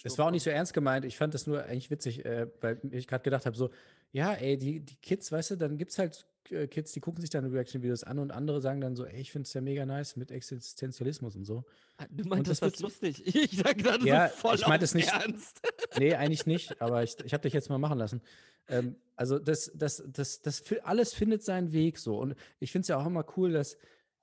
Es 0.05 0.19
war 0.19 0.27
auch 0.27 0.31
nicht 0.33 0.43
so 0.43 0.51
ernst 0.51 0.75
gemeint. 0.75 1.05
Ich 1.05 1.17
fand 1.17 1.35
das 1.35 1.47
nur 1.47 1.63
eigentlich 1.65 1.91
witzig, 1.91 2.25
äh, 2.25 2.49
weil 2.61 2.81
ich 2.91 3.07
gerade 3.07 3.23
gedacht 3.23 3.47
habe, 3.47 3.57
so, 3.57 3.71
ja, 4.11 4.33
ey, 4.35 4.57
die, 4.59 4.81
die 4.81 4.97
Kids, 4.97 5.31
weißt 5.31 5.53
du, 5.53 5.57
dann 5.57 5.77
gibt 5.79 5.93
es 5.93 5.99
halt 5.99 6.27
äh, 6.51 6.67
Kids, 6.67 6.93
die 6.93 7.01
gucken 7.01 7.21
sich 7.21 7.31
dann 7.31 7.45
Reaction-Videos 7.45 8.03
an 8.03 8.19
und 8.19 8.31
andere 8.33 8.61
sagen 8.61 8.81
dann 8.81 8.97
so, 8.97 9.05
ey, 9.05 9.21
ich 9.21 9.31
finde 9.31 9.47
es 9.47 9.53
ja 9.53 9.61
mega 9.61 9.87
nice 9.87 10.17
mit 10.17 10.31
Existenzialismus 10.33 11.37
und 11.37 11.45
so. 11.45 11.65
Ah, 11.99 12.07
Du 12.11 12.25
meintest 12.29 12.63
das 12.63 12.73
das, 12.73 12.81
lustig. 12.81 13.23
Ich 13.37 13.57
sag 13.59 13.79
gerade 13.79 14.05
Ja, 14.07 14.29
so 14.31 14.35
voll 14.37 14.55
ich 14.57 14.63
meinte 14.67 14.85
auf 14.85 14.91
es 14.91 14.95
nicht- 14.95 15.09
ernst. 15.13 15.61
Nee, 15.99 16.15
eigentlich 16.15 16.47
nicht, 16.47 16.81
aber 16.81 17.03
ich, 17.03 17.17
ich 17.25 17.33
habe 17.33 17.43
dich 17.43 17.53
jetzt 17.53 17.69
mal 17.69 17.79
machen 17.79 17.99
lassen. 17.99 18.23
Ähm, 18.69 18.97
also 19.17 19.39
das, 19.39 19.71
das, 19.75 20.03
das, 20.07 20.41
das 20.43 20.61
fi- 20.61 20.81
alles 20.81 21.15
findet 21.15 21.43
seinen 21.43 21.73
Weg 21.73 21.99
so. 21.99 22.19
Und 22.19 22.35
ich 22.61 22.71
finde 22.73 22.83
es 22.83 22.89
ja 22.89 22.99
auch 22.99 23.07
immer 23.07 23.25
cool, 23.37 23.53
dass 23.53 23.77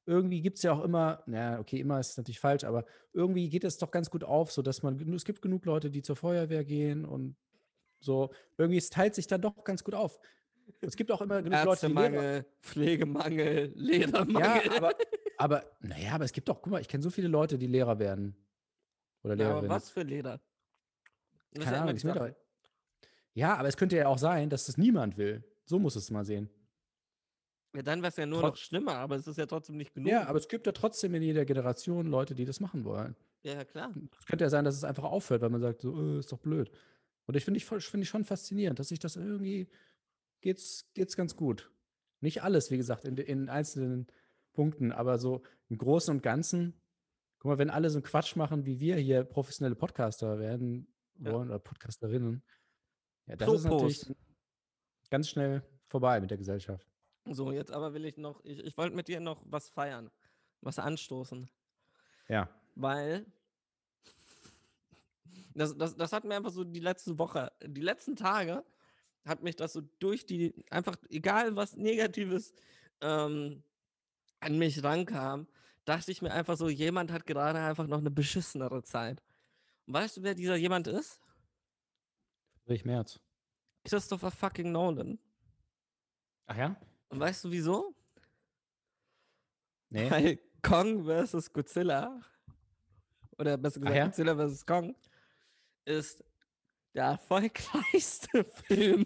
irgendwie 0.05 0.41
gibt 0.41 0.57
es 0.57 0.63
ja 0.63 0.71
auch 0.73 0.83
immer, 0.83 1.23
na, 1.25 1.59
okay, 1.59 1.79
immer 1.79 1.99
ist 1.99 2.17
natürlich 2.17 2.39
falsch, 2.39 2.63
aber 2.63 2.85
irgendwie 3.13 3.49
geht 3.49 3.63
es 3.63 3.77
doch 3.79 3.89
ganz 3.89 4.09
gut 4.11 4.23
auf, 4.23 4.51
so 4.51 4.61
dass 4.61 4.83
man, 4.83 4.99
es 5.13 5.25
gibt 5.25 5.41
genug 5.41 5.65
Leute, 5.65 5.89
die 5.89 6.03
zur 6.03 6.15
Feuerwehr 6.15 6.63
gehen 6.63 7.05
und 7.05 7.35
so, 7.99 8.31
irgendwie 8.57 8.77
es 8.77 8.89
teilt 8.91 9.15
sich 9.15 9.25
dann 9.25 9.41
doch 9.41 9.63
ganz 9.63 9.83
gut 9.83 9.95
auf. 9.95 10.19
Es 10.81 10.95
gibt 10.95 11.11
auch 11.11 11.21
immer 11.21 11.41
genug 11.41 11.63
Leute, 11.63 11.87
die 11.87 11.93
Lehrer, 11.93 12.45
Pflegemangel, 12.61 13.71
Ledermangel. 13.75 14.41
ja, 14.67 14.77
aber, 14.77 14.95
aber, 15.37 15.77
naja, 15.81 16.13
aber 16.13 16.25
es 16.25 16.33
gibt 16.33 16.49
doch, 16.49 16.61
guck 16.61 16.71
mal, 16.71 16.81
ich 16.81 16.87
kenne 16.87 17.01
so 17.03 17.09
viele 17.09 17.27
Leute, 17.27 17.57
die 17.57 17.67
Lehrer 17.67 17.97
werden. 17.97 18.35
Oder 19.23 19.35
Ja, 19.35 19.57
aber 19.57 19.69
was 19.69 19.89
für 19.89 20.03
Leder? 20.03 20.39
Das 21.55 21.63
Keine 21.63 21.81
Ahnung, 21.81 21.97
doch. 21.97 22.29
Ja, 23.33 23.55
aber 23.57 23.67
es 23.67 23.77
könnte 23.77 23.95
ja 23.97 24.07
auch 24.07 24.17
sein, 24.17 24.49
dass 24.49 24.69
es 24.69 24.77
niemand 24.77 25.17
will. 25.17 25.43
So 25.65 25.79
muss 25.79 25.95
es 25.95 26.11
mal 26.11 26.23
sehen. 26.25 26.49
Ja, 27.75 27.81
dann 27.81 28.01
wäre 28.01 28.09
es 28.09 28.15
ja 28.15 28.25
nur 28.25 28.39
Trot- 28.41 28.51
noch 28.51 28.57
schlimmer, 28.57 28.95
aber 28.95 29.15
es 29.15 29.27
ist 29.27 29.37
ja 29.37 29.45
trotzdem 29.45 29.75
nicht 29.77 29.93
genug. 29.93 30.09
Ja, 30.09 30.27
aber 30.27 30.37
es 30.37 30.47
gibt 30.47 30.65
ja 30.65 30.71
trotzdem 30.71 31.13
in 31.15 31.21
jeder 31.23 31.43
Generation 31.43 32.07
Leute, 32.07 32.35
die 32.35 32.45
das 32.45 32.59
machen 32.59 32.85
wollen. 32.85 33.15
ja, 33.43 33.65
klar. 33.65 33.93
Es 34.17 34.25
könnte 34.25 34.45
ja 34.45 34.49
sein, 34.49 34.63
dass 34.63 34.75
es 34.75 34.83
einfach 34.83 35.03
aufhört, 35.03 35.41
weil 35.41 35.49
man 35.49 35.61
sagt, 35.61 35.81
so, 35.81 35.99
äh, 36.01 36.19
ist 36.19 36.31
doch 36.31 36.39
blöd. 36.39 36.71
Und 37.25 37.35
ich 37.35 37.43
finde 37.43 37.57
ich, 37.57 37.65
finde 37.65 38.03
ich 38.03 38.09
schon 38.09 38.23
faszinierend, 38.23 38.79
dass 38.79 38.89
sich 38.89 38.99
das 38.99 39.15
irgendwie 39.17 39.67
geht's, 40.41 40.89
geht's 40.93 41.17
ganz 41.17 41.35
gut. 41.35 41.71
Nicht 42.21 42.43
alles, 42.43 42.71
wie 42.71 42.77
gesagt, 42.77 43.03
in, 43.05 43.17
in 43.17 43.49
einzelnen 43.49 44.07
Punkten, 44.53 44.91
aber 44.91 45.17
so 45.17 45.41
im 45.67 45.77
Großen 45.77 46.13
und 46.15 46.23
Ganzen, 46.23 46.79
guck 47.39 47.49
mal, 47.49 47.57
wenn 47.57 47.69
alle 47.69 47.89
so 47.89 47.97
einen 47.97 48.03
Quatsch 48.03 48.35
machen, 48.37 48.65
wie 48.65 48.79
wir 48.79 48.95
hier 48.95 49.23
professionelle 49.25 49.75
Podcaster 49.75 50.39
werden 50.39 50.87
Ja. 51.19 51.31
wollen 51.33 51.49
oder 51.49 51.59
Podcasterinnen, 51.59 52.43
ja, 53.27 53.35
das 53.35 53.51
ist 53.51 53.63
natürlich 53.63 54.01
Propos. 54.01 54.17
ganz 55.09 55.29
schnell 55.29 55.63
vorbei 55.87 56.19
mit 56.19 56.29
der 56.29 56.37
Gesellschaft. 56.37 56.87
So, 57.27 57.51
jetzt 57.51 57.71
aber 57.71 57.93
will 57.93 58.05
ich 58.05 58.17
noch, 58.17 58.43
ich, 58.43 58.59
ich 58.59 58.77
wollte 58.77 58.95
mit 58.95 59.07
dir 59.07 59.19
noch 59.19 59.41
was 59.45 59.69
feiern, 59.69 60.11
was 60.61 60.77
anstoßen, 60.77 61.49
Ja. 62.27 62.49
weil 62.75 63.25
das, 65.53 65.75
das, 65.77 65.95
das 65.95 66.11
hat 66.13 66.23
mir 66.25 66.35
einfach 66.35 66.51
so 66.51 66.63
die 66.63 66.79
letzte 66.81 67.17
Woche, 67.17 67.51
die 67.65 67.81
letzten 67.81 68.15
Tage 68.15 68.63
hat 69.25 69.41
mich 69.41 69.55
das 69.55 69.73
so 69.73 69.81
durch 69.99 70.25
die, 70.25 70.53
einfach 70.69 70.97
egal 71.09 71.55
was 71.55 71.75
Negatives 71.75 72.53
ähm, 73.01 73.63
an 74.39 74.57
mich 74.57 74.83
rankam, 74.83 75.47
dachte 75.85 76.11
ich 76.11 76.21
mir 76.21 76.31
einfach 76.31 76.57
so, 76.57 76.69
jemand 76.69 77.11
hat 77.11 77.25
gerade 77.25 77.59
einfach 77.59 77.87
noch 77.87 77.99
eine 77.99 78.11
beschissenere 78.11 78.83
Zeit. 78.83 79.23
Weißt 79.87 80.17
du, 80.17 80.23
wer 80.23 80.33
dieser 80.33 80.55
jemand 80.55 80.87
ist? 80.87 81.19
Friedrich 82.63 82.85
Merz. 82.85 83.19
Christopher 83.83 84.31
fucking 84.31 84.71
Nolan. 84.71 85.19
Ach 86.47 86.57
ja? 86.57 86.75
Und 87.09 87.19
weißt 87.19 87.43
du 87.45 87.51
wieso? 87.51 87.95
Nee. 89.89 90.09
Weil 90.09 90.39
Kong 90.61 91.05
vs. 91.05 91.53
Godzilla, 91.53 92.19
oder 93.37 93.57
besser 93.57 93.79
gesagt 93.79 93.95
ja? 93.95 94.05
Godzilla 94.05 94.35
vs. 94.35 94.65
Kong, 94.65 94.95
ist 95.85 96.23
der 96.95 97.05
erfolgreichste 97.05 98.43
Film 98.65 99.05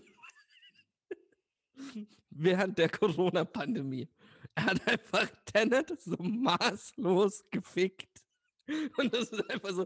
während 2.29 2.77
der 2.77 2.89
Corona-Pandemie. 2.89 4.07
Er 4.55 4.65
hat 4.65 4.87
einfach 4.87 5.27
Tenet 5.45 5.99
so 6.01 6.15
maßlos 6.17 7.49
gefickt. 7.49 8.23
Und 8.97 9.13
das 9.13 9.29
ist 9.29 9.49
einfach 9.49 9.71
so, 9.71 9.85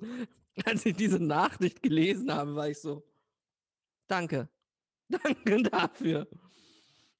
als 0.65 0.85
ich 0.85 0.95
diese 0.95 1.19
Nachricht 1.19 1.81
gelesen 1.81 2.31
habe, 2.33 2.55
war 2.55 2.69
ich 2.69 2.79
so, 2.79 3.03
danke. 4.07 4.49
Danke 5.09 5.61
dafür. 5.63 6.27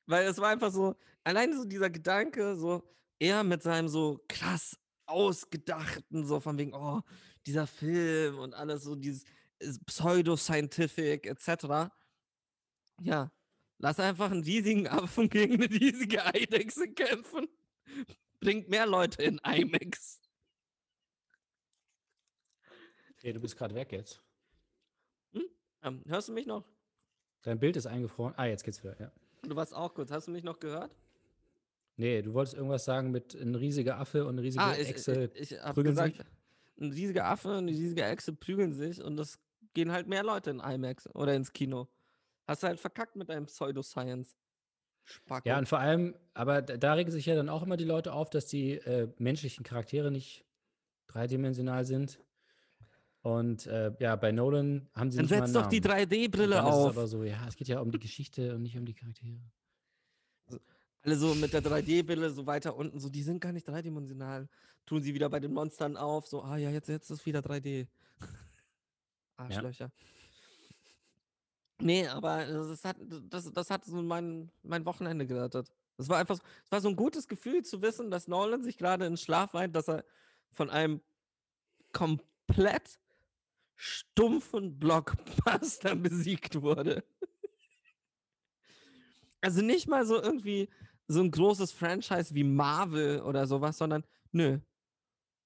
Weil 0.07 0.25
es 0.25 0.37
war 0.39 0.49
einfach 0.49 0.71
so, 0.71 0.95
allein 1.23 1.53
so 1.53 1.63
dieser 1.65 1.89
Gedanke, 1.89 2.55
so, 2.55 2.81
er 3.19 3.43
mit 3.43 3.61
seinem 3.61 3.87
so 3.87 4.23
krass 4.27 4.79
ausgedachten, 5.05 6.25
so 6.25 6.39
von 6.39 6.57
wegen, 6.57 6.73
oh, 6.73 7.01
dieser 7.45 7.67
Film 7.67 8.39
und 8.39 8.53
alles 8.53 8.83
so, 8.83 8.95
dieses 8.95 9.25
Pseudoscientific 9.85 11.27
etc. 11.27 11.91
Ja, 13.01 13.31
lass 13.77 13.99
einfach 13.99 14.31
einen 14.31 14.43
riesigen 14.43 14.87
Affen 14.87 15.29
gegen 15.29 15.55
eine 15.55 15.69
riesige 15.69 16.25
Eidechse 16.33 16.87
kämpfen. 16.93 17.47
Bringt 18.39 18.69
mehr 18.69 18.85
Leute 18.85 19.23
in 19.23 19.39
IMAX. 19.39 20.22
Okay, 23.23 23.31
du 23.31 23.39
bist 23.39 23.55
gerade 23.55 23.73
weg 23.73 23.89
jetzt. 23.93 24.21
Ähm, 25.81 26.03
hörst 26.07 26.27
du 26.27 26.33
mich 26.33 26.45
noch? 26.45 26.65
Dein 27.43 27.57
Bild 27.57 27.77
ist 27.77 27.85
eingefroren. 27.85 28.33
Ah, 28.35 28.47
jetzt 28.47 28.65
geht's 28.65 28.83
wieder, 28.83 28.99
ja. 28.99 29.11
Du 29.43 29.55
warst 29.55 29.73
auch 29.73 29.93
kurz. 29.93 30.11
Hast 30.11 30.27
du 30.27 30.31
mich 30.31 30.43
noch 30.43 30.59
gehört? 30.59 30.93
Nee, 31.95 32.21
du 32.21 32.33
wolltest 32.33 32.55
irgendwas 32.55 32.83
sagen 32.83 33.11
mit 33.11 33.33
ein 33.33 33.55
riesiger 33.55 33.97
Affe 33.97 34.25
und 34.25 34.31
eine 34.31 34.41
riesige 34.41 34.61
Ah, 34.65 34.75
ich, 34.77 34.89
Echse. 34.89 35.31
ich, 35.35 35.53
ich 35.53 35.59
habe 35.61 35.73
prügeln 35.73 35.95
gesagt, 35.95 36.17
sich? 36.17 36.25
ein 36.81 36.91
riesiger 36.91 37.25
Affe 37.27 37.47
und 37.49 37.55
eine 37.59 37.71
riesige 37.71 38.03
Echse 38.03 38.33
prügeln 38.33 38.73
sich 38.73 39.01
und 39.01 39.17
es 39.17 39.39
gehen 39.73 39.93
halt 39.93 40.07
mehr 40.07 40.23
Leute 40.23 40.49
in 40.49 40.59
IMAX 40.59 41.07
oder 41.15 41.33
ins 41.33 41.53
Kino. 41.53 41.87
Hast 42.45 42.63
du 42.63 42.67
halt 42.67 42.79
verkackt 42.81 43.15
mit 43.15 43.29
deinem 43.29 43.45
Pseudoscience. 43.45 44.35
Spacko. 45.05 45.47
Ja, 45.47 45.57
und 45.59 45.69
vor 45.69 45.79
allem, 45.79 46.13
aber 46.33 46.61
da, 46.61 46.75
da 46.75 46.93
regen 46.93 47.11
sich 47.11 47.25
ja 47.25 47.35
dann 47.35 47.47
auch 47.47 47.63
immer 47.63 47.77
die 47.77 47.85
Leute 47.85 48.11
auf, 48.11 48.29
dass 48.29 48.47
die 48.47 48.73
äh, 48.73 49.09
menschlichen 49.17 49.63
Charaktere 49.63 50.11
nicht 50.11 50.45
dreidimensional 51.07 51.85
sind. 51.85 52.19
Und 53.23 53.67
äh, 53.67 53.93
ja, 53.99 54.17
bei 54.17 54.33
Nolan 54.33 54.89
haben 54.93 55.09
sie 55.09 55.17
Dann 55.17 55.27
setz 55.27 55.53
doch 55.53 55.67
die 55.67 55.79
Namen. 55.79 56.03
Und 56.03 56.11
3D-Brille 56.11 56.55
dann 56.55 56.65
ist 56.65 56.71
es 56.71 56.77
auf. 56.77 56.89
aber 56.89 57.07
so, 57.07 57.23
ja, 57.23 57.47
es 57.47 57.55
geht 57.55 57.69
ja 57.69 57.79
um 57.79 57.89
die 57.89 57.99
Geschichte 57.99 58.53
und 58.53 58.63
nicht 58.63 58.77
um 58.77 58.85
die 58.85 58.93
Charaktere. 58.93 59.39
Alle 61.01 61.15
so 61.15 61.33
mit 61.33 61.53
der 61.53 61.63
3D-Brille 61.63 62.29
so 62.31 62.45
weiter 62.45 62.75
unten, 62.75 62.99
so, 62.99 63.09
die 63.09 63.23
sind 63.23 63.39
gar 63.39 63.53
nicht 63.53 63.65
dreidimensional. 63.65 64.49
Tun 64.85 65.01
sie 65.01 65.13
wieder 65.13 65.29
bei 65.29 65.39
den 65.39 65.53
Monstern 65.53 65.95
auf, 65.95 66.27
so, 66.27 66.41
ah 66.41 66.57
ja, 66.57 66.69
jetzt, 66.69 66.89
jetzt 66.89 67.09
ist 67.09 67.25
wieder 67.25 67.39
3D. 67.39 67.87
Arschlöcher. 69.37 69.89
Nee, 71.79 72.05
aber 72.07 72.45
das 72.45 72.83
hat, 72.83 72.97
das, 73.29 73.51
das 73.51 73.69
hat 73.69 73.85
so 73.85 74.01
mein, 74.01 74.51
mein 74.63 74.85
Wochenende 74.85 75.25
gerettet. 75.25 75.71
Das 75.95 76.09
war 76.09 76.17
einfach, 76.17 76.39
es 76.65 76.71
war 76.71 76.81
so 76.81 76.89
ein 76.89 76.95
gutes 76.97 77.29
Gefühl 77.29 77.63
zu 77.63 77.81
wissen, 77.81 78.11
dass 78.11 78.27
Nolan 78.27 78.63
sich 78.63 78.77
gerade 78.77 79.05
in 79.05 79.15
Schlaf 79.15 79.53
weint, 79.53 79.75
dass 79.75 79.87
er 79.87 80.03
von 80.51 80.69
einem 80.69 80.99
komplett 81.93 82.99
stumpfen 83.75 84.79
Blockbuster 84.79 85.95
besiegt 85.95 86.61
wurde. 86.61 87.03
Also 89.41 89.61
nicht 89.61 89.87
mal 89.87 90.05
so 90.05 90.21
irgendwie 90.21 90.69
so 91.07 91.21
ein 91.21 91.31
großes 91.31 91.71
Franchise 91.71 92.33
wie 92.33 92.43
Marvel 92.43 93.21
oder 93.21 93.45
sowas, 93.45 93.77
sondern 93.77 94.03
nö. 94.31 94.59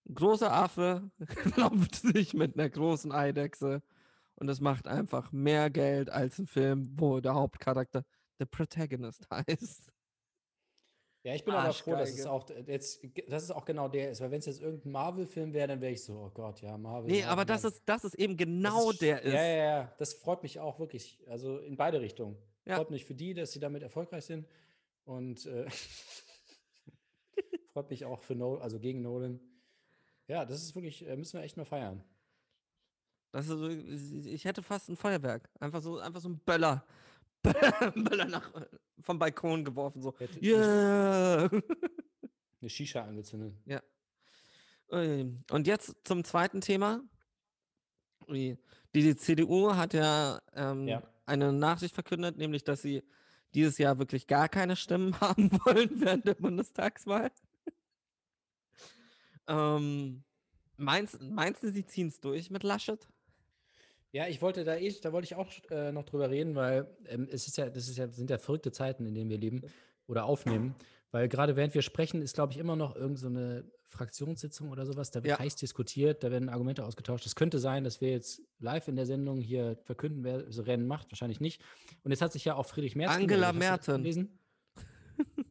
Ein 0.08 0.14
großer 0.14 0.52
Affe 0.52 1.12
klopft 1.26 1.96
sich 1.96 2.34
mit 2.34 2.58
einer 2.58 2.70
großen 2.70 3.12
Eidechse 3.12 3.82
und 4.36 4.50
es 4.50 4.62
macht 4.62 4.88
einfach 4.88 5.32
mehr 5.32 5.70
Geld 5.70 6.10
als 6.10 6.38
ein 6.40 6.48
Film, 6.48 6.92
wo 6.96 7.20
der 7.20 7.34
Hauptcharakter 7.34 8.06
der 8.40 8.46
Protagonist 8.46 9.28
heißt. 9.32 9.92
Ja, 11.28 11.36
ich 11.36 11.44
bin 11.44 11.54
aber 11.54 11.74
froh, 11.74 11.92
dass 11.92 12.12
es 12.12 12.26
Arschgeige. 12.26 12.62
auch 12.64 12.68
jetzt, 12.70 13.02
dass 13.30 13.44
es 13.44 13.52
auch 13.52 13.66
genau 13.66 13.90
der 13.90 14.12
ist, 14.12 14.22
weil 14.22 14.32
wenn 14.32 14.40
es 14.40 14.46
jetzt 14.46 14.62
irgendein 14.62 14.94
Marvel-Film 14.94 15.52
wäre, 15.52 15.68
dann 15.68 15.82
wäre 15.82 15.92
ich 15.92 16.02
so, 16.02 16.14
oh 16.14 16.30
Gott, 16.34 16.62
ja, 16.62 16.78
Marvel. 16.78 17.12
Nee, 17.12 17.18
Marvel, 17.20 17.32
aber 17.34 17.44
das 17.44 17.66
ist, 17.66 17.82
das 17.86 18.06
ist 18.06 18.16
eben 18.16 18.38
Das 18.38 18.46
genau 18.46 18.92
ist- 18.92 19.02
der 19.02 19.22
ist. 19.24 19.34
Ja, 19.34 19.44
ja, 19.44 19.58
ja, 19.58 19.96
das 19.98 20.14
freut 20.14 20.42
mich 20.42 20.58
auch 20.62 20.80
wirklich. 20.80 21.20
Also 21.28 21.58
in 21.58 21.76
beide 21.76 22.00
Richtungen. 22.00 22.38
Ja. 22.64 22.78
Freut 22.78 22.92
mich 22.92 23.04
für 23.04 23.14
die, 23.14 23.34
dass 23.34 23.52
sie 23.52 23.60
damit 23.60 23.84
erfolgreich 23.84 24.24
sind 24.24 24.48
und 25.04 25.46
äh, 25.48 25.68
freut 27.74 27.90
mich 27.90 28.06
auch 28.06 28.22
für 28.22 28.34
Nolan, 28.36 28.62
also 28.62 28.80
gegen 28.80 29.02
Nolan. 29.02 29.42
Ja, 30.28 30.46
das 30.46 30.64
ist 30.64 30.76
wirklich, 30.76 31.06
äh, 31.06 31.18
müssen 31.18 31.38
wir 31.38 31.44
echt 31.44 31.58
mal 31.58 31.66
feiern. 31.66 32.06
Das 33.34 33.50
ist 33.50 33.52
so, 33.52 33.68
ich 33.68 34.46
hätte 34.46 34.64
fast 34.64 34.88
ein 34.88 34.96
Feuerwerk. 34.96 35.50
Einfach 35.60 35.82
so, 35.82 36.00
einfach 36.00 36.22
so 36.22 36.30
ein 36.30 36.40
Böller. 36.40 36.86
Böller, 37.96 38.26
nach, 38.26 38.52
vom 39.02 39.20
Balkon 39.20 39.64
geworfen. 39.66 40.02
So. 40.02 40.14
Hätte- 40.18 40.44
Yeah! 40.44 41.50
Eine 42.62 42.70
Shisha 42.70 43.04
angezündet. 43.04 43.54
Ähm, 44.92 45.44
Und 45.52 45.68
jetzt 45.68 45.96
zum 46.04 46.24
zweiten 46.24 46.62
Thema. 46.62 47.02
Die, 48.30 48.58
die 48.96 49.16
CDU 49.16 49.74
hat 49.76 49.94
ja, 49.94 50.42
ähm, 50.54 50.88
Ja. 50.88 51.04
eine 51.26 51.54
Nachricht 51.54 51.94
verkündet, 51.94 52.38
nämlich, 52.38 52.64
dass 52.64 52.82
sie 52.82 53.04
dieses 53.54 53.78
Jahr 53.78 54.00
wirklich 54.00 54.28
gar 54.28 54.50
keine 54.50 54.76
Stimmen 54.76 55.18
haben 55.22 55.52
wollen 55.66 56.02
während 56.02 56.26
der 56.28 56.34
Bundestagswahl. 56.36 57.32
ähm, 59.48 60.24
meinst, 60.78 61.22
meinst 61.22 61.64
du, 61.64 61.72
sie 61.72 61.86
ziehen 61.86 62.08
es 62.08 62.20
durch 62.20 62.50
mit 62.50 62.64
Laschet? 62.64 63.08
Ja, 64.18 64.28
ich 64.28 64.42
wollte 64.42 64.64
da 64.64 64.76
eh, 64.76 64.92
da 65.00 65.12
wollte 65.14 65.26
ich 65.26 65.36
auch 65.36 65.48
äh, 65.70 65.92
noch 65.92 66.04
drüber 66.04 66.32
reden, 66.32 66.56
weil 66.56 66.88
ähm, 67.06 67.28
es 67.32 67.48
ist 67.48 67.56
ja, 67.58 67.70
das 67.70 67.88
ist 67.88 67.98
ja, 67.98 68.08
sind 68.08 68.32
ja 68.32 68.40
verrückte 68.40 68.72
Zeiten, 68.72 69.06
in 69.06 69.14
denen 69.14 69.30
wir 69.30 69.38
leben 69.38 69.62
oder 70.08 70.26
aufnehmen. 70.26 70.74
Weil 71.12 71.30
gerade 71.30 71.56
während 71.56 71.76
wir 71.76 71.84
sprechen, 71.84 72.24
ist, 72.24 72.34
glaube 72.34 72.52
ich, 72.52 72.58
immer 72.58 72.76
noch 72.76 72.96
irgendeine 72.96 73.18
so 73.20 73.28
eine 73.28 73.72
Fraktionssitzung 73.90 74.72
oder 74.72 74.88
sowas. 74.88 75.12
Da 75.12 75.24
wird 75.24 75.38
Ja. 75.38 75.40
heiß 75.40 75.56
diskutiert, 75.56 76.24
da 76.24 76.32
werden 76.32 76.50
Argumente 76.50 76.84
ausgetauscht. 76.84 77.28
Es 77.28 77.36
könnte 77.36 77.60
sein, 77.60 77.84
dass 77.84 78.02
wir 78.02 78.10
jetzt 78.10 78.42
live 78.58 78.88
in 78.88 78.96
der 78.96 79.06
Sendung 79.06 79.40
hier 79.40 79.78
verkünden, 79.84 80.24
wer 80.24 80.52
so 80.52 80.64
Rennen 80.64 80.88
macht. 80.88 81.12
Wahrscheinlich 81.12 81.40
nicht. 81.40 81.62
Und 82.04 82.10
jetzt 82.10 82.24
hat 82.24 82.34
sich 82.34 82.44
ja 82.44 82.56
auch 82.56 82.66
Friedrich 82.66 82.96
Merz 82.96 83.12
Angela 83.16 83.54
Merten. 83.54 83.98
gelesen? 83.98 84.40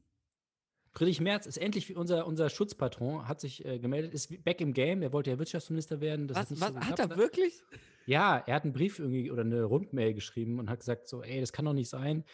Friedrich 0.92 1.20
Merz 1.20 1.46
ist 1.46 1.59
endlich 1.59 1.94
unser, 1.94 2.26
unser 2.26 2.50
Schutzpatron, 2.50 3.29
hat 3.29 3.40
sich 3.40 3.64
äh, 3.64 3.79
gemeldet, 3.79 4.12
ist 4.12 4.42
back 4.44 4.61
im 4.61 4.72
Game. 4.72 5.02
Er 5.02 5.12
wollte 5.12 5.31
ja 5.31 5.38
Wirtschaftsminister 5.38 6.00
werden. 6.00 6.29
Was, 6.31 6.50
was 6.59 6.70
so 6.70 6.81
hat 6.81 6.98
er 6.98 7.16
wirklich? 7.16 7.62
Ja, 8.07 8.38
er 8.38 8.55
hat 8.55 8.64
einen 8.64 8.73
Brief 8.73 8.99
irgendwie 8.99 9.31
oder 9.31 9.42
eine 9.42 9.64
Rundmail 9.64 10.14
geschrieben 10.14 10.59
und 10.59 10.71
hat 10.71 10.81
gesagt 10.81 11.09
so, 11.09 11.23
ey, 11.23 11.40
das 11.40 11.53
kann 11.53 11.64
doch 11.64 11.73
nicht 11.73 11.90
sein, 11.90 12.25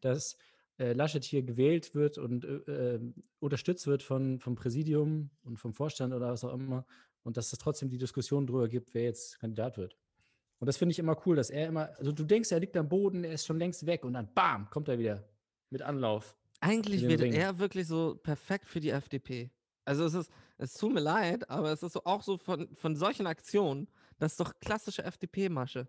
dass 0.00 0.36
äh, 0.78 0.92
Laschet 0.92 1.24
hier 1.24 1.42
gewählt 1.42 1.94
wird 1.94 2.18
und 2.18 2.44
äh, 2.44 2.94
äh, 2.94 3.00
unterstützt 3.40 3.86
wird 3.86 4.02
von, 4.02 4.38
vom 4.38 4.54
Präsidium 4.54 5.30
und 5.44 5.58
vom 5.58 5.72
Vorstand 5.72 6.12
oder 6.12 6.30
was 6.32 6.44
auch 6.44 6.54
immer 6.54 6.86
und 7.22 7.36
dass 7.36 7.52
es 7.52 7.58
trotzdem 7.58 7.88
die 7.88 7.98
Diskussion 7.98 8.46
darüber 8.46 8.68
gibt, 8.68 8.94
wer 8.94 9.04
jetzt 9.04 9.38
Kandidat 9.40 9.78
wird. 9.78 9.96
Und 10.58 10.66
das 10.66 10.76
finde 10.76 10.92
ich 10.92 10.98
immer 10.98 11.16
cool, 11.26 11.36
dass 11.36 11.50
er 11.50 11.66
immer, 11.66 11.90
also 11.98 12.12
du 12.12 12.24
denkst, 12.24 12.52
er 12.52 12.60
liegt 12.60 12.76
am 12.76 12.88
Boden, 12.88 13.24
er 13.24 13.32
ist 13.32 13.46
schon 13.46 13.58
längst 13.58 13.84
weg 13.86 14.04
und 14.04 14.12
dann 14.12 14.32
bam, 14.32 14.70
kommt 14.70 14.88
er 14.88 14.98
wieder 14.98 15.24
mit 15.70 15.82
Anlauf. 15.82 16.36
Eigentlich 16.60 17.02
wäre 17.02 17.26
er 17.26 17.58
wirklich 17.58 17.88
so 17.88 18.14
perfekt 18.22 18.68
für 18.68 18.78
die 18.78 18.90
FDP. 18.90 19.50
Also 19.84 20.04
es 20.04 20.14
ist, 20.14 20.30
es 20.58 20.74
tut 20.74 20.92
mir 20.92 21.00
leid, 21.00 21.50
aber 21.50 21.72
es 21.72 21.82
ist 21.82 21.94
so 21.94 22.04
auch 22.04 22.22
so 22.22 22.38
von, 22.38 22.68
von 22.76 22.94
solchen 22.94 23.26
Aktionen, 23.26 23.88
das 24.22 24.34
ist 24.34 24.40
doch 24.40 24.54
klassische 24.60 25.02
FDP-Masche. 25.02 25.88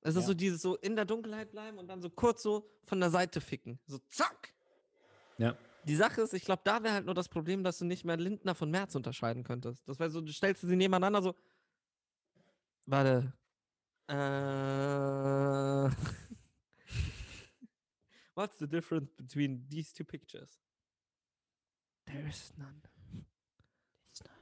Es 0.00 0.14
ist 0.14 0.22
Ja. 0.22 0.26
so 0.28 0.32
dieses 0.34 0.62
so 0.62 0.76
in 0.76 0.96
der 0.96 1.04
Dunkelheit 1.04 1.50
bleiben 1.50 1.76
und 1.78 1.88
dann 1.88 2.00
so 2.00 2.08
kurz 2.08 2.42
so 2.42 2.66
von 2.86 3.00
der 3.00 3.10
Seite 3.10 3.38
ficken. 3.42 3.78
So 3.86 3.98
zack. 4.08 4.54
Ja. 5.36 5.58
Die 5.84 5.94
Sache 5.94 6.22
ist, 6.22 6.32
ich 6.32 6.44
glaube, 6.46 6.62
da 6.64 6.82
wäre 6.82 6.94
halt 6.94 7.04
nur 7.04 7.14
das 7.14 7.28
Problem, 7.28 7.62
dass 7.62 7.76
du 7.78 7.84
nicht 7.84 8.06
mehr 8.06 8.16
Lindner 8.16 8.54
von 8.54 8.70
Merz 8.70 8.94
unterscheiden 8.94 9.44
könntest. 9.44 9.86
Das 9.86 9.98
wäre 9.98 10.08
so, 10.08 10.22
du 10.22 10.32
stellst 10.32 10.62
sie 10.62 10.74
nebeneinander 10.74 11.20
so. 11.20 11.34
Warte. 12.86 13.34
Äh. 14.08 14.14
What's 18.34 18.58
the 18.58 18.66
difference 18.66 19.12
between 19.12 19.68
these 19.68 19.92
two 19.92 20.04
pictures? 20.04 20.58
There 22.06 22.26
is 22.26 22.54
none. 22.56 22.80
There's 23.12 24.22
none. 24.24 24.40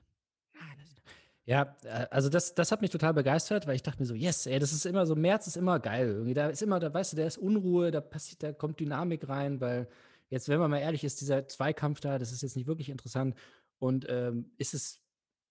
Ah, 0.56 0.72
there's 0.76 0.94
none. 0.94 1.04
Ja, 1.46 1.76
äh, 1.84 2.06
also 2.10 2.28
das, 2.28 2.54
das 2.54 2.72
hat 2.72 2.80
mich 2.80 2.90
total 2.90 3.14
begeistert, 3.14 3.66
weil 3.66 3.76
ich 3.76 3.82
dachte 3.82 4.00
mir 4.00 4.06
so, 4.06 4.14
yes, 4.14 4.46
ey, 4.46 4.58
das 4.58 4.72
ist 4.72 4.86
immer 4.86 5.06
so, 5.06 5.14
März 5.14 5.46
ist 5.46 5.56
immer 5.56 5.78
geil. 5.78 6.08
Irgendwie, 6.08 6.34
da 6.34 6.48
ist 6.48 6.62
immer, 6.62 6.80
da 6.80 6.92
weißt 6.92 7.12
du, 7.12 7.16
da 7.16 7.26
ist 7.26 7.38
Unruhe, 7.38 7.90
da 7.90 8.00
passiert, 8.00 8.42
da 8.42 8.52
kommt 8.52 8.80
Dynamik 8.80 9.28
rein, 9.28 9.60
weil 9.60 9.88
jetzt, 10.30 10.48
wenn 10.48 10.58
man 10.58 10.70
mal 10.70 10.78
ehrlich 10.78 11.04
ist, 11.04 11.20
dieser 11.20 11.46
Zweikampf 11.46 12.00
da, 12.00 12.18
das 12.18 12.32
ist 12.32 12.42
jetzt 12.42 12.56
nicht 12.56 12.66
wirklich 12.66 12.88
interessant. 12.88 13.36
Und 13.78 14.06
ähm, 14.08 14.52
ist 14.56 14.72
es, 14.72 15.02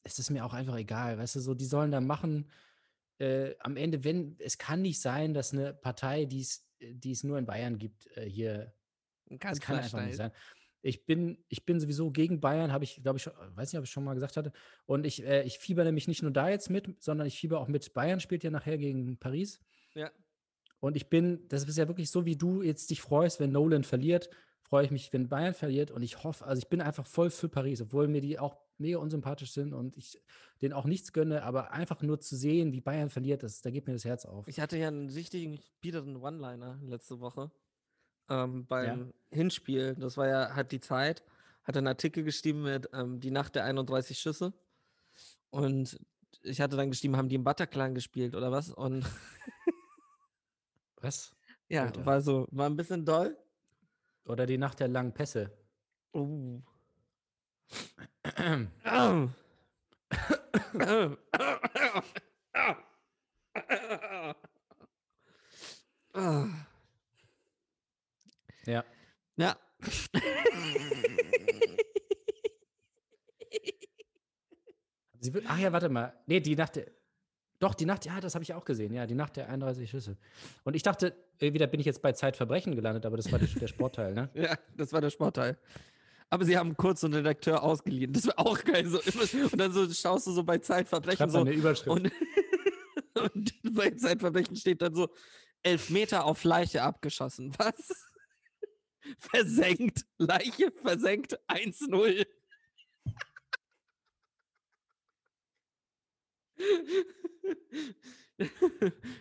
ist 0.03 0.19
es 0.19 0.29
mir 0.29 0.45
auch 0.45 0.53
einfach 0.53 0.75
egal, 0.75 1.17
weißt 1.17 1.36
du, 1.36 1.39
so, 1.39 1.53
die 1.53 1.65
sollen 1.65 1.91
da 1.91 2.01
machen. 2.01 2.49
Äh, 3.19 3.53
am 3.60 3.77
Ende, 3.77 4.03
wenn, 4.03 4.36
es 4.39 4.58
kann 4.58 4.82
nicht 4.82 4.99
sein, 4.99 5.34
dass 5.34 5.53
eine 5.53 5.73
Partei, 5.73 6.25
die 6.25 6.41
es, 6.41 6.67
die 6.79 7.12
es 7.12 7.23
nur 7.23 7.38
in 7.38 7.45
Bayern 7.45 7.77
gibt, 7.77 8.08
äh, 8.17 8.27
hier 8.27 8.73
Ein 9.29 9.38
das 9.39 9.60
kann 9.60 9.77
einfach 9.77 10.03
nicht 10.03 10.17
sein. 10.17 10.32
Ich 10.84 11.06
bin, 11.06 11.38
ich 11.48 11.65
bin 11.65 11.80
sowieso 11.80 12.12
gegen 12.12 12.41
Bayern, 12.41 12.72
habe 12.72 12.84
ich, 12.84 13.02
glaube 13.02 13.17
ich, 13.17 13.24
schon, 13.24 13.34
weiß 13.56 13.72
nicht, 13.72 13.80
ob 13.80 13.86
ich 13.86 13.91
schon 13.91 14.04
mal 14.04 14.13
gesagt 14.13 14.38
hatte. 14.38 14.52
Und 14.86 15.06
ich, 15.06 15.24
äh, 15.26 15.43
ich 15.43 15.58
fieber 15.58 15.84
nämlich 15.86 16.08
nicht 16.08 16.22
nur 16.22 16.32
da 16.32 16.50
jetzt 16.50 16.69
mit, 16.69 17.02
sondern 17.02 17.26
ich 17.26 17.39
fieber 17.39 17.60
auch 17.60 17.69
mit. 17.69 17.93
Bayern 17.93 18.19
spielt 18.19 18.43
ja 18.43 18.52
nachher 18.52 18.78
gegen 18.78 19.17
Paris. 19.17 19.60
Ja. 19.96 20.12
Und 20.82 20.98
ich 20.98 21.10
bin, 21.10 21.48
das 21.48 21.63
ist 21.63 21.78
ja 21.78 21.88
wirklich 21.88 22.12
so, 22.12 22.26
wie 22.26 22.36
du 22.36 22.62
jetzt 22.62 22.89
dich 22.89 23.02
freust, 23.02 23.39
wenn 23.39 23.54
Nolan 23.54 23.86
verliert, 23.86 24.30
freue 24.62 24.84
ich 24.84 24.91
mich, 24.91 25.13
wenn 25.13 25.30
Bayern 25.30 25.54
verliert. 25.54 25.89
Und 25.89 26.04
ich 26.04 26.24
hoffe, 26.26 26.46
also 26.46 26.60
ich 26.60 26.67
bin 26.67 26.82
einfach 26.82 27.08
voll 27.08 27.30
für 27.30 27.48
Paris, 27.48 27.82
obwohl 27.82 28.10
mir 28.10 28.19
die 28.19 28.38
auch 28.38 28.58
mega 28.78 28.98
unsympathisch 28.98 29.54
sind 29.54 29.74
und 29.74 29.96
ich 29.96 30.22
denen 30.62 30.74
auch 30.74 30.86
nichts 30.86 31.13
gönne, 31.13 31.43
aber 31.43 31.72
einfach 31.72 32.02
nur 32.02 32.19
zu 32.19 32.36
sehen, 32.36 32.74
wie 32.74 32.82
Bayern 32.82 33.10
verliert, 33.10 33.44
das, 33.44 33.62
da 33.62 33.69
geht 33.69 33.88
mir 33.88 33.94
das 33.94 34.04
Herz 34.04 34.25
auf. 34.25 34.48
Ich 34.48 34.60
hatte 34.60 34.77
ja 34.77 34.90
einen 34.90 35.10
richtigen 35.10 35.60
biederen 35.79 36.17
One-Liner 36.17 36.79
letzte 36.84 37.19
Woche 37.19 37.52
ähm, 38.30 38.65
beim 38.65 39.13
Hinspiel. 39.32 39.96
Das 39.96 40.17
war 40.17 40.28
ja, 40.28 40.56
hat 40.56 40.71
die 40.71 40.80
Zeit, 40.80 41.24
hat 41.63 41.78
einen 41.78 41.88
Artikel 41.88 42.24
geschrieben 42.24 42.63
mit 42.63 42.90
ähm, 42.94 43.19
Die 43.19 43.32
Nacht 43.32 43.56
der 43.56 43.65
31 43.65 44.17
Schüsse. 44.17 44.54
Und 45.50 46.00
ich 46.42 46.62
hatte 46.62 46.76
dann 46.76 46.92
geschrieben, 46.92 47.15
haben 47.15 47.30
die 47.30 47.36
im 47.36 47.44
Bataclan 47.44 47.96
gespielt 47.96 48.36
oder 48.36 48.52
was? 48.52 48.69
Und 48.69 49.06
Was? 51.04 51.34
ja, 51.67 51.84
Alter. 51.84 52.06
war 52.06 52.21
so, 52.21 52.48
war 52.52 52.67
ein 52.69 52.78
bisschen 52.78 53.06
doll. 53.06 53.38
Oder 54.26 54.46
die 54.46 54.58
Nacht 54.58 54.80
der 54.80 54.88
langen 54.88 55.13
Pässe. 55.13 55.52
Oh. 56.13 56.62
Ja. 68.65 68.83
Ja. 69.37 69.55
Sie 75.19 75.33
wird, 75.33 75.45
ach 75.47 75.57
ja, 75.57 75.71
warte 75.71 75.87
mal. 75.89 76.13
Nee, 76.25 76.41
die 76.41 76.55
Nacht 76.55 76.75
der. 76.75 76.87
Doch, 77.59 77.73
die 77.73 77.85
Nacht, 77.85 78.05
ja, 78.05 78.19
das 78.19 78.35
habe 78.35 78.43
ich 78.43 78.53
auch 78.53 78.65
gesehen. 78.65 78.93
Ja, 78.93 79.07
die 79.07 79.15
Nacht 79.15 79.37
der 79.37 79.47
31 79.47 79.89
Schüsse. 79.89 80.17
Und 80.65 80.75
ich 80.75 80.83
dachte, 80.83 81.15
äh, 81.39 81.53
wieder 81.53 81.65
bin 81.67 81.79
ich 81.79 81.85
jetzt 81.85 82.01
bei 82.01 82.11
Zeitverbrechen 82.11 82.75
gelandet, 82.75 83.05
aber 83.05 83.15
das 83.15 83.31
war 83.31 83.39
der, 83.39 83.47
der 83.47 83.67
Sportteil, 83.67 84.13
ne? 84.13 84.29
Ja, 84.35 84.57
das 84.75 84.91
war 84.91 84.99
der 84.99 85.11
Sportteil. 85.11 85.57
Aber 86.29 86.43
sie 86.43 86.57
haben 86.57 86.75
kurz 86.75 86.99
so 87.01 87.07
einen 87.07 87.13
Redakteur 87.13 87.63
ausgeliehen. 87.63 88.11
Das 88.11 88.27
war 88.27 88.37
auch 88.39 88.61
geil. 88.63 88.85
So 88.87 88.99
und 88.99 89.57
dann 89.57 89.71
so 89.71 89.89
schaust 89.93 90.27
du 90.27 90.31
so 90.31 90.43
bei 90.43 90.57
Zeitverbrechen 90.57 91.29
so. 91.29 91.39
eine 91.39 91.53
Überschrift. 91.53 91.89
Und, 91.89 92.11
und 93.33 93.53
bei 93.73 93.91
Zeitverbrechen 93.91 94.57
steht 94.57 94.81
dann 94.81 94.93
so 94.93 95.09
elf 95.61 95.89
Meter 95.89 96.25
auf 96.25 96.43
Leiche 96.43 96.81
abgeschossen. 96.81 97.53
Was? 97.57 98.09
Versenkt. 99.19 100.05
Leiche 100.17 100.71
versenkt 100.71 101.39
1-0. 101.49 102.25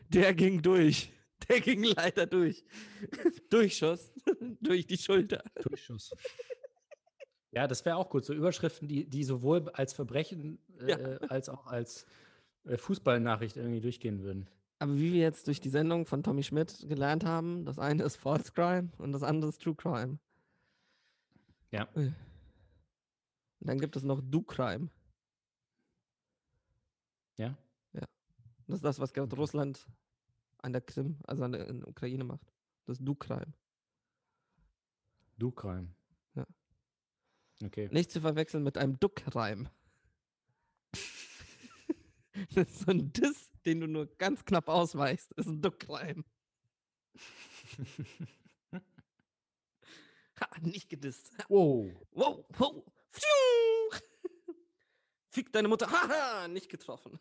Der 0.08 0.34
ging 0.34 0.62
durch. 0.62 1.12
Der 1.48 1.60
ging 1.60 1.82
leider 1.84 2.26
durch. 2.26 2.64
Durchschuss. 3.50 4.12
durch 4.60 4.86
die 4.86 4.96
Schulter. 4.96 5.42
Durchschuss. 5.62 6.12
Ja, 7.50 7.66
das 7.66 7.84
wäre 7.84 7.96
auch 7.96 8.08
gut. 8.08 8.24
So 8.24 8.32
Überschriften, 8.32 8.88
die, 8.88 9.04
die 9.04 9.24
sowohl 9.24 9.68
als 9.70 9.92
Verbrechen 9.92 10.58
äh, 10.80 10.90
Ja. 10.90 10.96
als 11.28 11.48
auch 11.48 11.66
als 11.66 12.06
äh, 12.64 12.76
Fußballnachricht 12.76 13.56
irgendwie 13.56 13.80
durchgehen 13.80 14.22
würden. 14.22 14.48
Aber 14.82 14.96
wie 14.96 15.12
wir 15.12 15.20
jetzt 15.20 15.46
durch 15.46 15.60
die 15.60 15.68
Sendung 15.68 16.06
von 16.06 16.24
Tommy 16.24 16.42
Schmidt 16.42 16.88
gelernt 16.88 17.24
haben, 17.24 17.64
das 17.64 17.78
eine 17.78 18.02
ist 18.02 18.16
False 18.16 18.50
Crime 18.50 18.90
und 18.98 19.12
das 19.12 19.22
andere 19.22 19.50
ist 19.50 19.62
True 19.62 19.76
Crime. 19.76 20.18
Ja. 21.70 21.88
Und 21.94 22.16
dann 23.60 23.78
gibt 23.78 23.94
es 23.94 24.02
noch 24.02 24.20
Do 24.20 24.42
Crime. 24.42 24.90
Ja. 27.36 27.56
Das 28.66 28.78
ist 28.78 28.84
das, 28.84 28.98
was 28.98 29.12
gerade 29.12 29.36
Russland 29.36 29.86
an 30.58 30.72
der 30.72 30.82
Krim, 30.82 31.16
also 31.28 31.44
an 31.44 31.52
der 31.52 31.68
in 31.68 31.78
der 31.78 31.88
Ukraine 31.88 32.24
macht. 32.24 32.52
Das 32.86 32.98
Do 32.98 33.14
Crime. 33.14 33.52
Du 35.38 35.52
Crime. 35.52 35.94
Ja. 36.34 36.44
Okay. 37.64 37.88
Nicht 37.92 38.10
zu 38.10 38.20
verwechseln 38.20 38.64
mit 38.64 38.76
einem 38.76 38.98
Duckreim. 38.98 39.68
das 42.52 42.66
ist 42.66 42.80
so 42.80 42.90
ein 42.90 43.12
Diss, 43.12 43.51
den 43.66 43.80
du 43.80 43.86
nur 43.86 44.06
ganz 44.16 44.44
knapp 44.44 44.68
ausweichst. 44.68 45.32
Ist 45.32 45.46
ein 45.46 45.62
Duckreim. 45.62 46.24
Ha, 50.40 50.48
nicht 50.60 50.88
gedisst. 50.90 51.30
Wow. 51.48 51.88
Wow, 52.10 52.44
wow. 52.58 52.82
Fick 55.28 55.52
deine 55.52 55.68
Mutter. 55.68 55.88
Haha, 55.88 56.48
nicht 56.48 56.68
getroffen. 56.68 57.20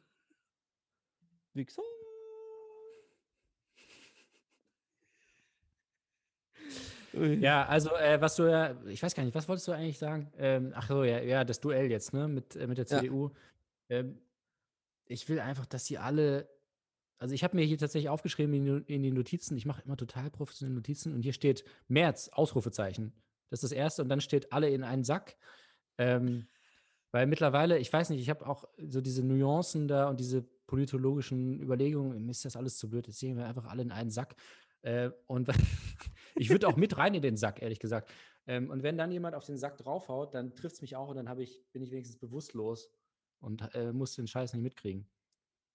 Wichser. 1.54 1.84
Ja, 7.14 7.66
also 7.66 7.94
äh, 7.96 8.20
was 8.22 8.38
du 8.38 8.44
ja, 8.50 8.74
ich 8.86 9.04
weiß 9.04 9.14
gar 9.14 9.24
nicht, 9.24 9.36
was 9.36 9.48
wolltest 9.50 9.68
du 9.68 9.74
eigentlich 9.74 10.00
sagen? 10.00 10.32
Ähm, 10.38 10.72
ach 10.74 10.88
so, 10.88 11.04
ja, 11.04 11.20
ja, 11.20 11.44
das 11.44 11.60
Duell 11.60 11.92
jetzt, 11.92 12.14
ne, 12.14 12.28
mit, 12.28 12.56
äh, 12.56 12.68
mit 12.68 12.78
der 12.78 12.86
Ja. 12.86 13.00
CDU. 13.00 13.32
Ähm, 13.90 14.18
ich 15.12 15.28
will 15.30 15.40
einfach, 15.40 15.66
dass 15.66 15.86
sie 15.86 15.98
alle, 15.98 16.50
also 17.20 17.36
ich 17.36 17.44
habe 17.44 17.56
mir 17.56 17.66
hier 17.66 17.78
tatsächlich 17.78 18.10
aufgeschrieben 18.10 18.54
in, 18.54 18.86
in 18.86 19.04
die 19.04 19.12
Notizen, 19.12 19.58
ich 19.58 19.66
mache 19.66 19.82
immer 19.84 19.98
total 19.98 20.32
professionelle 20.32 20.76
Notizen 20.76 21.14
und 21.14 21.22
hier 21.22 21.34
steht 21.34 21.64
März, 21.88 22.30
Ausrufezeichen. 22.30 23.14
Das 23.50 23.62
ist 23.62 23.72
das 23.72 23.78
erste 23.78 24.02
und 24.02 24.10
dann 24.10 24.22
steht 24.22 24.54
alle 24.54 24.70
in 24.70 24.84
einen 24.84 25.04
Sack. 25.04 25.36
Ähm, 25.98 26.48
weil 27.12 27.28
mittlerweile, 27.28 27.78
ich 27.78 27.92
weiß 27.92 28.10
nicht, 28.10 28.22
ich 28.22 28.30
habe 28.30 28.48
auch 28.48 28.66
so 28.88 29.02
diese 29.02 29.24
Nuancen 29.24 29.90
da 29.90 30.08
und 30.08 30.20
diese 30.20 30.44
politologischen 30.66 31.62
Überlegungen, 31.62 32.30
ist 32.30 32.46
das 32.46 32.56
alles 32.56 32.78
zu 32.78 32.90
blöd, 32.90 33.08
jetzt 33.08 33.20
sehen 33.20 33.38
wir 33.38 33.46
einfach 33.46 33.66
alle 33.66 33.82
in 33.82 33.92
einen 33.92 34.10
Sack. 34.10 34.36
Äh, 34.82 35.12
und 35.28 35.50
ich 36.36 36.50
würde 36.50 36.70
auch 36.70 36.78
mit 36.78 36.98
rein 36.98 37.14
in 37.14 37.22
den 37.22 37.36
Sack, 37.36 37.62
ehrlich 37.62 37.80
gesagt. 37.80 38.10
Ähm, 38.48 38.70
und 38.70 38.82
wenn 38.82 38.98
dann 38.98 39.12
jemand 39.12 39.36
auf 39.36 39.46
den 39.46 39.58
Sack 39.58 39.78
draufhaut, 39.78 40.34
dann 40.34 40.56
trifft 40.56 40.76
es 40.76 40.82
mich 40.82 40.96
auch 40.96 41.10
und 41.10 41.18
dann 41.18 41.40
ich, 41.40 41.62
bin 41.74 41.84
ich 41.84 41.92
wenigstens 41.92 42.18
bewusstlos 42.18 42.90
und 43.42 43.74
äh, 43.76 43.92
muss 43.92 44.16
den 44.16 44.28
Scheiß 44.28 44.54
nicht 44.54 44.64
mitkriegen. 44.64 45.08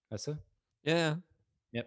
Weißt 0.09 0.27
du? 0.27 0.37
Ja, 0.83 0.97
ja. 0.97 1.21
Ja. 1.71 1.83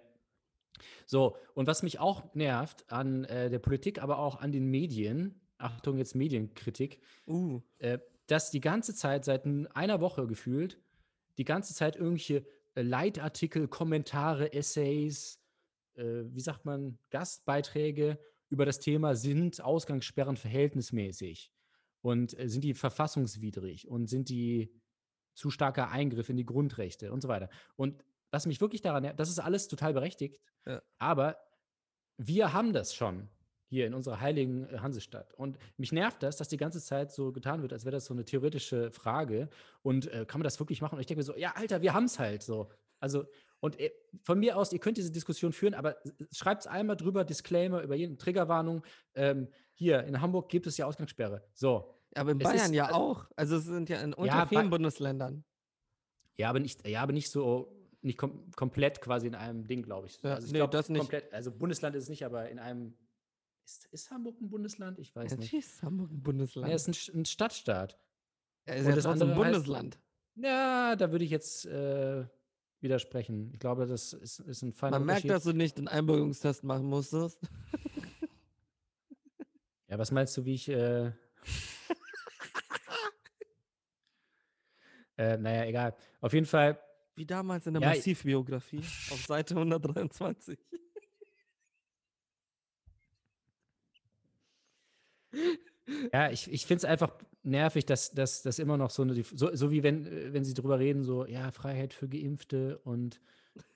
So, 1.06 1.36
und 1.54 1.66
was 1.66 1.82
mich 1.82 1.98
auch 1.98 2.34
nervt 2.34 2.90
an 2.90 3.24
äh, 3.24 3.50
der 3.50 3.58
Politik, 3.58 4.02
aber 4.02 4.18
auch 4.18 4.40
an 4.40 4.52
den 4.52 4.66
Medien, 4.66 5.40
Achtung, 5.58 5.98
jetzt 5.98 6.14
Medienkritik, 6.14 7.00
Uh. 7.26 7.60
äh, 7.78 7.98
dass 8.26 8.50
die 8.50 8.60
ganze 8.60 8.94
Zeit, 8.94 9.24
seit 9.24 9.44
einer 9.74 10.00
Woche 10.00 10.26
gefühlt, 10.26 10.78
die 11.38 11.44
ganze 11.44 11.74
Zeit 11.74 11.96
irgendwelche 11.96 12.46
äh, 12.74 12.82
Leitartikel, 12.82 13.66
Kommentare, 13.68 14.52
Essays, 14.52 15.40
äh, 15.94 16.24
wie 16.26 16.40
sagt 16.40 16.64
man, 16.64 16.98
Gastbeiträge 17.10 18.18
über 18.48 18.66
das 18.66 18.80
Thema 18.80 19.14
sind 19.14 19.60
Ausgangssperren 19.60 20.36
verhältnismäßig 20.36 21.52
und 22.02 22.38
äh, 22.38 22.48
sind 22.48 22.62
die 22.62 22.74
verfassungswidrig 22.74 23.88
und 23.88 24.08
sind 24.08 24.28
die 24.28 24.72
zu 25.40 25.50
starker 25.50 25.90
Eingriff 25.90 26.28
in 26.28 26.36
die 26.36 26.44
Grundrechte 26.44 27.12
und 27.12 27.22
so 27.22 27.28
weiter. 27.28 27.48
Und 27.76 28.04
was 28.30 28.46
mich 28.46 28.60
wirklich 28.60 28.82
daran, 28.82 29.16
das 29.16 29.30
ist 29.30 29.38
alles 29.38 29.68
total 29.68 29.94
berechtigt, 29.94 30.38
Ja. 30.66 30.82
aber 30.98 31.36
wir 32.18 32.52
haben 32.52 32.74
das 32.74 32.94
schon 32.94 33.30
hier 33.70 33.86
in 33.86 33.94
unserer 33.94 34.20
heiligen 34.20 34.68
äh, 34.68 34.78
Hansestadt. 34.80 35.32
Und 35.34 35.56
mich 35.78 35.92
nervt 35.92 36.22
das, 36.22 36.36
dass 36.36 36.48
die 36.48 36.58
ganze 36.58 36.80
Zeit 36.82 37.10
so 37.10 37.32
getan 37.32 37.62
wird, 37.62 37.72
als 37.72 37.84
wäre 37.86 37.96
das 37.96 38.04
so 38.04 38.12
eine 38.12 38.24
theoretische 38.24 38.90
Frage. 38.90 39.48
Und 39.82 40.08
äh, 40.08 40.26
kann 40.26 40.40
man 40.40 40.44
das 40.44 40.58
wirklich 40.60 40.82
machen? 40.82 40.96
Und 40.96 41.00
ich 41.00 41.06
denke 41.06 41.20
mir 41.20 41.24
so, 41.24 41.36
ja, 41.36 41.52
Alter, 41.56 41.80
wir 41.80 41.94
haben 41.94 42.04
es 42.04 42.18
halt 42.18 42.42
so. 42.42 42.68
Also, 42.98 43.24
und 43.60 43.80
äh, 43.80 43.92
von 44.22 44.38
mir 44.38 44.58
aus, 44.58 44.72
ihr 44.72 44.80
könnt 44.80 44.98
diese 44.98 45.12
Diskussion 45.12 45.52
führen, 45.52 45.74
aber 45.74 45.96
schreibt 46.32 46.62
es 46.62 46.66
einmal 46.66 46.96
drüber, 46.96 47.24
Disclaimer 47.24 47.80
über 47.80 47.94
jeden 47.94 48.18
Triggerwarnung. 48.18 48.84
Ähm, 49.14 49.48
hier, 49.72 50.04
in 50.04 50.20
Hamburg 50.20 50.50
gibt 50.50 50.66
es 50.66 50.76
ja 50.76 50.84
Ausgangssperre. 50.86 51.42
So. 51.54 51.94
Aber 52.14 52.32
in 52.32 52.38
Bayern 52.38 52.56
ist, 52.56 52.74
ja 52.74 52.90
äh, 52.90 52.92
auch. 52.92 53.30
Also 53.36 53.56
es 53.56 53.64
sind 53.64 53.88
ja 53.88 54.00
in 54.00 54.12
unter 54.14 54.26
Ja, 54.34 54.46
vielen 54.46 54.70
Bundesländern. 54.70 55.44
Ja, 56.36 56.48
aber 56.50 56.58
nicht, 56.60 56.86
ja, 56.88 57.02
aber 57.02 57.12
nicht 57.12 57.30
so, 57.30 57.72
nicht 58.02 58.18
kom 58.18 58.50
komplett 58.52 59.00
quasi 59.00 59.26
in 59.26 59.34
einem 59.34 59.66
Ding, 59.66 59.82
glaube 59.82 60.06
ich. 60.08 60.20
Ja, 60.22 60.34
also 60.34 60.46
ich 60.46 60.52
nee, 60.52 60.58
glaub, 60.58 60.70
das 60.70 60.88
nicht. 60.88 60.98
komplett, 61.00 61.32
also 61.32 61.52
Bundesland 61.52 61.94
ist 61.96 62.04
es 62.04 62.08
nicht, 62.08 62.24
aber 62.24 62.48
in 62.48 62.58
einem, 62.58 62.94
ist, 63.64 63.86
ist 63.92 64.10
Hamburg 64.10 64.40
ein 64.40 64.48
Bundesland? 64.50 64.98
Ich 64.98 65.14
weiß 65.14 65.30
nicht. 65.32 65.52
Natürlich 65.52 65.64
ist 65.66 65.82
Hamburg 65.82 66.10
ein 66.10 66.22
Bundesland. 66.22 66.68
Ja, 66.68 66.74
es 66.74 66.88
ist 66.88 67.10
ein, 67.14 67.20
ein 67.20 67.24
Stadtstaat. 67.26 67.98
Ja, 68.66 68.74
ist 68.74 68.80
und 68.84 68.88
ja 68.90 68.94
das 68.96 69.04
trotzdem 69.04 69.28
ein 69.28 69.32
andere 69.32 69.48
heißt- 69.48 69.52
Bundesland. 69.52 69.98
Ja, 70.36 70.96
da 70.96 71.12
würde 71.12 71.24
ich 71.24 71.30
jetzt 71.30 71.66
äh, 71.66 72.24
widersprechen. 72.80 73.50
Ich 73.52 73.58
glaube, 73.60 73.86
das 73.86 74.12
ist, 74.14 74.38
ist 74.40 74.62
ein 74.62 74.72
feiner 74.72 74.98
Man 74.98 75.06
merkt, 75.06 75.28
dass 75.28 75.42
du 75.44 75.52
nicht 75.52 75.76
den 75.76 75.86
Einbürgerungstest 75.88 76.64
machen 76.64 76.86
musstest. 76.86 77.38
Ja, 79.88 79.98
was 79.98 80.10
meinst 80.12 80.36
du, 80.36 80.44
wie 80.44 80.54
ich. 80.54 80.68
Äh, 80.68 81.12
äh, 85.20 85.36
naja, 85.36 85.64
egal. 85.66 85.94
Auf 86.20 86.32
jeden 86.32 86.46
Fall, 86.46 86.80
Wie 87.14 87.26
damals 87.26 87.66
in 87.66 87.74
der 87.74 87.82
Ja, 87.82 87.88
Massivbiografie 87.90 88.78
auf 88.78 89.26
Seite 89.26 89.54
123. 89.54 90.58
ja, 96.12 96.30
ich, 96.30 96.50
ich 96.50 96.64
finde 96.66 96.78
es 96.78 96.84
einfach 96.84 97.12
nervig, 97.42 97.84
dass 97.86 98.12
das 98.12 98.42
dass 98.42 98.58
immer 98.58 98.76
noch 98.76 98.90
so 98.90 99.02
eine. 99.02 99.22
So, 99.22 99.54
so 99.54 99.70
wie 99.70 99.82
wenn, 99.82 100.06
äh, 100.06 100.32
wenn 100.32 100.44
sie 100.44 100.54
drüber 100.54 100.78
reden, 100.78 101.04
so, 101.04 101.26
ja, 101.26 101.50
Freiheit 101.50 101.92
für 101.92 102.08
Geimpfte 102.08 102.78
und 102.78 103.20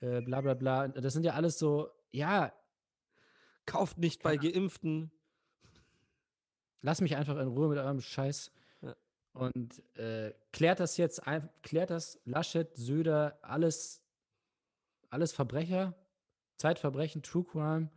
äh, 0.01 0.21
bla 0.21 0.41
bla 0.41 0.55
bla. 0.55 0.87
Das 0.87 1.13
sind 1.13 1.25
ja 1.25 1.33
alles 1.33 1.59
so, 1.59 1.89
ja, 2.11 2.51
Kauft 3.65 3.97
nicht 3.97 4.21
bei 4.21 4.37
Geimpften. 4.37 5.11
lass 6.81 7.01
mich 7.01 7.15
einfach 7.15 7.37
in 7.37 7.47
Ruhe 7.47 7.67
mit 7.67 7.77
eurem 7.77 8.01
Scheiß. 8.01 8.51
Und 9.35 9.83
äh, 9.97 10.33
klärt 10.53 10.79
das 10.79 10.95
jetzt, 10.95 11.21
klärt 11.61 11.89
das 11.89 12.21
Laschet, 12.23 12.73
Söder, 12.77 13.37
alles, 13.41 14.01
alles 15.09 15.33
Verbrecher, 15.33 15.93
Zeitverbrechen, 16.55 17.21
True 17.21 17.43
Crime. 17.43 17.89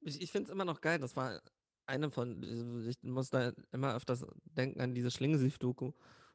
Ich, 0.00 0.20
ich 0.20 0.32
finde 0.32 0.48
es 0.48 0.52
immer 0.52 0.64
noch 0.64 0.80
geil. 0.80 0.98
Das 0.98 1.14
war 1.14 1.40
eine 1.86 2.10
von, 2.10 2.42
ich 2.88 3.00
muss 3.04 3.30
da 3.30 3.52
immer 3.70 3.94
öfters 3.94 4.26
denken 4.44 4.80
an 4.80 4.92
diese 4.92 5.12
Schlingensief-Doku. 5.12 5.92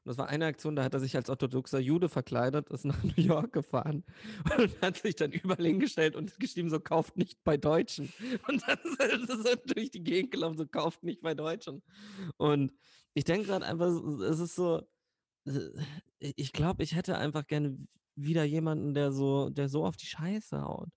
Und 0.08 0.12
das 0.12 0.20
war 0.20 0.30
eine 0.30 0.46
Aktion, 0.46 0.78
da 0.78 0.86
hat 0.86 0.94
er 0.94 1.02
sich 1.02 1.18
als 1.18 1.30
orthodoxer 1.30 1.80
Jude 1.80 2.08
verkleidet, 2.08 2.70
ist 2.70 2.86
nach 2.86 3.04
New 3.04 3.22
York 3.22 3.52
gefahren 3.52 4.06
und 4.58 4.82
hat 4.82 4.96
sich 4.96 5.18
dann 5.18 5.34
überall 5.34 5.66
hingestellt 5.66 6.16
und 6.16 6.40
geschrieben, 6.40 6.70
so 6.70 6.80
kauft 6.80 7.18
nicht 7.18 7.44
bei 7.44 7.58
Deutschen. 7.58 8.14
Und 8.48 8.64
dann 8.66 8.80
ist 9.30 9.46
er 9.46 9.58
durch 9.58 9.92
die 9.92 10.06
Gegend 10.06 10.32
gelaufen, 10.32 10.56
so 10.56 10.66
kauft 10.66 11.04
nicht 11.04 11.22
bei 11.22 11.34
Deutschen. 11.34 11.84
Und 12.38 12.72
ich 13.16 13.26
denke 13.26 13.48
gerade 13.48 13.66
einfach, 13.66 13.88
es 14.22 14.40
ist 14.40 14.56
so, 14.56 14.88
äh, 15.44 15.72
ich 16.20 16.54
glaube, 16.54 16.84
ich 16.84 16.96
hätte 16.96 17.18
einfach 17.18 17.46
gerne 17.46 17.78
wieder 18.16 18.46
jemanden, 18.46 18.94
der 18.94 19.12
so, 19.12 19.50
der 19.50 19.68
so 19.68 19.86
auf 19.86 19.98
die 19.98 20.06
Scheiße 20.06 20.62
haut. 20.62 20.88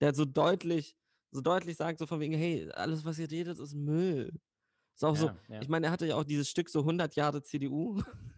Der 0.00 0.12
so 0.16 0.24
deutlich, 0.24 0.96
so 1.30 1.42
deutlich 1.42 1.76
sagt, 1.76 2.00
so 2.00 2.06
von 2.06 2.18
wegen, 2.18 2.34
hey, 2.34 2.68
alles, 2.72 3.04
was 3.04 3.20
ihr 3.20 3.30
redet, 3.30 3.60
ist 3.60 3.76
Müll. 3.76 4.32
Ist 4.96 5.04
auch 5.04 5.14
so, 5.14 5.26
Ja, 5.26 5.36
ja. 5.48 5.60
ich 5.62 5.68
meine, 5.68 5.86
er 5.86 5.92
hatte 5.92 6.06
ja 6.06 6.16
auch 6.16 6.24
dieses 6.24 6.50
Stück 6.50 6.68
so 6.68 6.80
100 6.80 7.14
Jahre 7.14 7.40
CDU. 7.40 8.02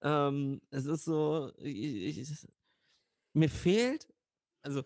ähm, 0.00 0.60
es 0.70 0.86
ist 0.86 1.04
so, 1.04 1.52
ich, 1.58 2.18
ich, 2.18 2.48
mir 3.32 3.48
fehlt, 3.48 4.08
also 4.62 4.82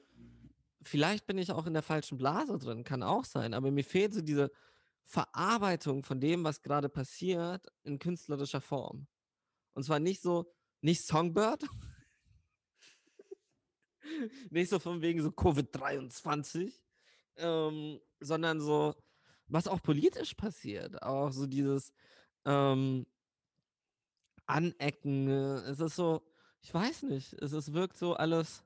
vielleicht 0.83 1.27
bin 1.27 1.39
ich 1.39 1.53
auch 1.53 1.67
in 1.67 1.75
der 1.75 1.83
falschen 1.83 2.19
Blase 2.19 2.59
drin, 2.59 2.85
kann 2.85 3.03
auch 3.03 3.25
sein, 3.25 3.55
aber 3.55 3.71
mir 3.71 3.85
fehlt 3.85 4.15
so 4.15 4.21
diese 4.21 4.51
Verarbeitung 5.05 6.03
von 6.03 6.21
dem, 6.21 6.45
was 6.45 6.63
gerade 6.63 6.89
passiert, 6.89 7.67
in 7.85 7.99
künstlerischer 7.99 8.61
Form. 8.61 9.07
Und 9.75 9.85
zwar 9.85 10.01
nicht 10.01 10.21
so, 10.21 10.53
nicht 10.81 11.05
Songbird, 11.05 11.65
nicht 14.51 14.71
so 14.71 14.79
von 14.79 15.01
wegen 15.01 15.23
so 15.23 15.31
Covid-23, 15.31 16.73
ähm, 17.37 18.01
sondern 18.21 18.61
so, 18.61 18.95
was 19.47 19.67
auch 19.67 19.83
politisch 19.83 20.35
passiert. 20.35 21.03
Auch 21.03 21.33
so 21.33 21.47
dieses 21.47 21.93
ähm, 22.45 23.07
Anecken. 24.49 25.29
äh, 25.29 25.71
Es 25.71 25.81
ist 25.81 25.97
so, 25.97 26.23
ich 26.61 26.73
weiß 26.75 27.05
nicht, 27.05 27.35
es 27.35 27.53
ist, 27.53 27.73
wirkt 27.73 27.97
so 27.97 28.15
alles. 28.15 28.65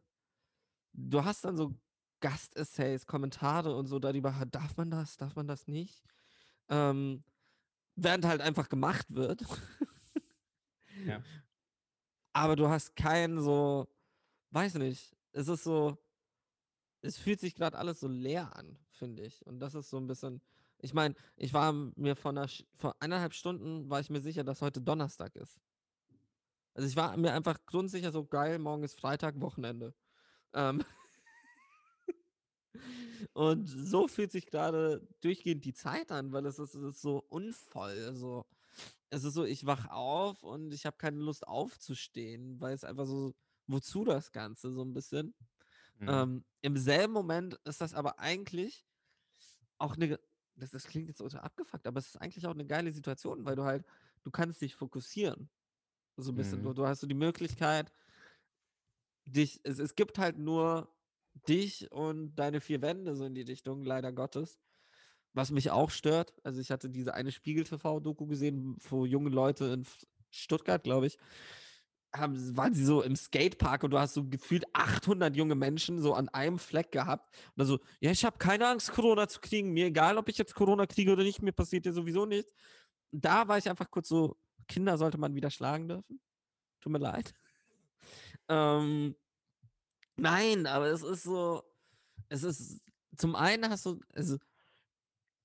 Du 0.92 1.24
hast 1.24 1.44
dann 1.44 1.56
so 1.56 1.74
Gastessays, 2.20 3.06
Kommentare 3.06 3.76
und 3.76 3.86
so 3.86 3.98
darüber, 3.98 4.30
darf 4.50 4.76
man 4.76 4.90
das, 4.90 5.16
darf 5.16 5.36
man 5.36 5.48
das 5.48 5.66
nicht? 5.66 6.04
Ähm, 6.68 7.24
während 7.96 8.24
halt 8.24 8.40
einfach 8.40 8.68
gemacht 8.68 9.06
wird. 9.10 9.44
Ja. 11.04 11.22
Aber 12.32 12.54
du 12.54 12.68
hast 12.68 12.94
keinen 12.96 13.40
so, 13.40 13.88
weiß 14.50 14.74
nicht, 14.74 15.16
es 15.32 15.48
ist 15.48 15.64
so, 15.64 15.98
es 17.00 17.18
fühlt 17.18 17.40
sich 17.40 17.54
gerade 17.54 17.78
alles 17.78 18.00
so 18.00 18.08
leer 18.08 18.54
an, 18.56 18.78
finde 18.90 19.24
ich. 19.24 19.44
Und 19.46 19.58
das 19.58 19.74
ist 19.74 19.90
so 19.90 19.98
ein 19.98 20.06
bisschen, 20.06 20.40
ich 20.78 20.94
meine, 20.94 21.14
ich 21.36 21.52
war 21.52 21.72
mir 21.72 22.14
vor, 22.14 22.30
einer, 22.30 22.48
vor 22.76 22.94
eineinhalb 23.00 23.34
Stunden, 23.34 23.90
war 23.90 24.00
ich 24.00 24.10
mir 24.10 24.20
sicher, 24.20 24.44
dass 24.44 24.62
heute 24.62 24.80
Donnerstag 24.80 25.34
ist. 25.36 25.60
Also 26.74 26.88
ich 26.88 26.96
war 26.96 27.16
mir 27.16 27.32
einfach 27.32 27.58
grundsicher 27.66 28.12
so 28.12 28.24
geil, 28.24 28.58
morgen 28.58 28.82
ist 28.82 28.98
Freitag, 28.98 29.40
Wochenende. 29.40 29.94
Ähm 30.54 30.82
und 33.34 33.66
so 33.66 34.08
fühlt 34.08 34.32
sich 34.32 34.46
gerade 34.46 35.06
durchgehend 35.20 35.64
die 35.64 35.74
Zeit 35.74 36.10
an, 36.10 36.32
weil 36.32 36.46
es 36.46 36.58
ist, 36.58 36.74
es 36.74 36.94
ist 36.94 37.02
so 37.02 37.24
unvoll. 37.28 38.14
So. 38.14 38.46
Es 39.10 39.24
ist 39.24 39.34
so, 39.34 39.44
ich 39.44 39.66
wach 39.66 39.88
auf 39.90 40.42
und 40.42 40.72
ich 40.72 40.86
habe 40.86 40.96
keine 40.96 41.18
Lust 41.18 41.46
aufzustehen, 41.46 42.58
weil 42.60 42.74
es 42.74 42.84
einfach 42.84 43.06
so, 43.06 43.34
wozu 43.66 44.04
das 44.04 44.32
Ganze 44.32 44.72
so 44.72 44.82
ein 44.82 44.94
bisschen. 44.94 45.34
Mhm. 45.98 46.08
Ähm, 46.08 46.44
Im 46.62 46.76
selben 46.78 47.12
Moment 47.12 47.60
ist 47.64 47.82
das 47.82 47.92
aber 47.92 48.18
eigentlich 48.18 48.86
auch 49.76 49.96
eine, 49.96 50.18
das, 50.54 50.70
das 50.70 50.84
klingt 50.84 51.08
jetzt 51.08 51.20
ultra 51.20 51.40
abgefuckt, 51.40 51.86
aber 51.86 51.98
es 51.98 52.08
ist 52.08 52.16
eigentlich 52.16 52.46
auch 52.46 52.54
eine 52.54 52.66
geile 52.66 52.92
Situation, 52.92 53.44
weil 53.44 53.56
du 53.56 53.64
halt, 53.64 53.84
du 54.22 54.30
kannst 54.30 54.62
dich 54.62 54.74
fokussieren. 54.74 55.50
So 56.16 56.32
ein 56.32 56.34
bisschen. 56.36 56.60
Mhm. 56.60 56.64
Du, 56.64 56.72
du 56.74 56.86
hast 56.86 57.00
so 57.00 57.06
die 57.06 57.14
Möglichkeit, 57.14 57.92
dich, 59.24 59.60
es, 59.64 59.78
es 59.78 59.94
gibt 59.94 60.18
halt 60.18 60.38
nur 60.38 60.88
dich 61.48 61.90
und 61.90 62.34
deine 62.34 62.60
vier 62.60 62.82
Wände 62.82 63.16
so 63.16 63.24
in 63.24 63.34
die 63.34 63.42
Richtung, 63.42 63.84
leider 63.84 64.12
Gottes. 64.12 64.58
Was 65.34 65.50
mich 65.50 65.70
auch 65.70 65.90
stört, 65.90 66.34
also 66.44 66.60
ich 66.60 66.70
hatte 66.70 66.90
diese 66.90 67.14
eine 67.14 67.32
Spiegel-TV-Doku 67.32 68.26
gesehen, 68.26 68.76
wo 68.90 69.06
junge 69.06 69.30
Leute 69.30 69.64
in 69.66 69.86
Stuttgart, 70.30 70.84
glaube 70.84 71.06
ich, 71.06 71.16
haben, 72.14 72.56
waren 72.56 72.74
sie 72.74 72.84
so 72.84 73.02
im 73.02 73.16
Skatepark 73.16 73.84
und 73.84 73.92
du 73.92 73.98
hast 73.98 74.14
so 74.14 74.24
gefühlt 74.28 74.64
800 74.74 75.34
junge 75.34 75.54
Menschen 75.54 76.00
so 76.00 76.12
an 76.14 76.28
einem 76.28 76.58
Fleck 76.58 76.92
gehabt. 76.92 77.34
Und 77.34 77.52
dann 77.56 77.66
so, 77.66 77.78
ja, 78.00 78.10
ich 78.10 78.24
habe 78.24 78.36
keine 78.38 78.68
Angst, 78.68 78.92
Corona 78.92 79.28
zu 79.28 79.40
kriegen. 79.40 79.72
Mir 79.72 79.86
egal, 79.86 80.18
ob 80.18 80.28
ich 80.28 80.36
jetzt 80.36 80.54
Corona 80.54 80.86
kriege 80.86 81.12
oder 81.12 81.22
nicht, 81.22 81.40
mir 81.40 81.52
passiert 81.52 81.86
ja 81.86 81.92
sowieso 81.92 82.26
nichts. 82.26 82.52
Da 83.10 83.48
war 83.48 83.58
ich 83.58 83.68
einfach 83.68 83.90
kurz 83.90 84.08
so, 84.08 84.36
Kinder 84.72 84.96
sollte 84.96 85.18
man 85.18 85.34
wieder 85.34 85.50
schlagen 85.50 85.88
dürfen. 85.88 86.20
Tut 86.80 86.92
mir 86.92 86.98
leid. 86.98 87.34
ähm, 88.48 89.14
nein, 90.16 90.66
aber 90.66 90.86
es 90.86 91.02
ist 91.02 91.24
so, 91.24 91.62
es 92.28 92.42
ist, 92.42 92.80
zum 93.16 93.36
einen 93.36 93.68
hast 93.68 93.84
du, 93.86 94.00
also, 94.14 94.38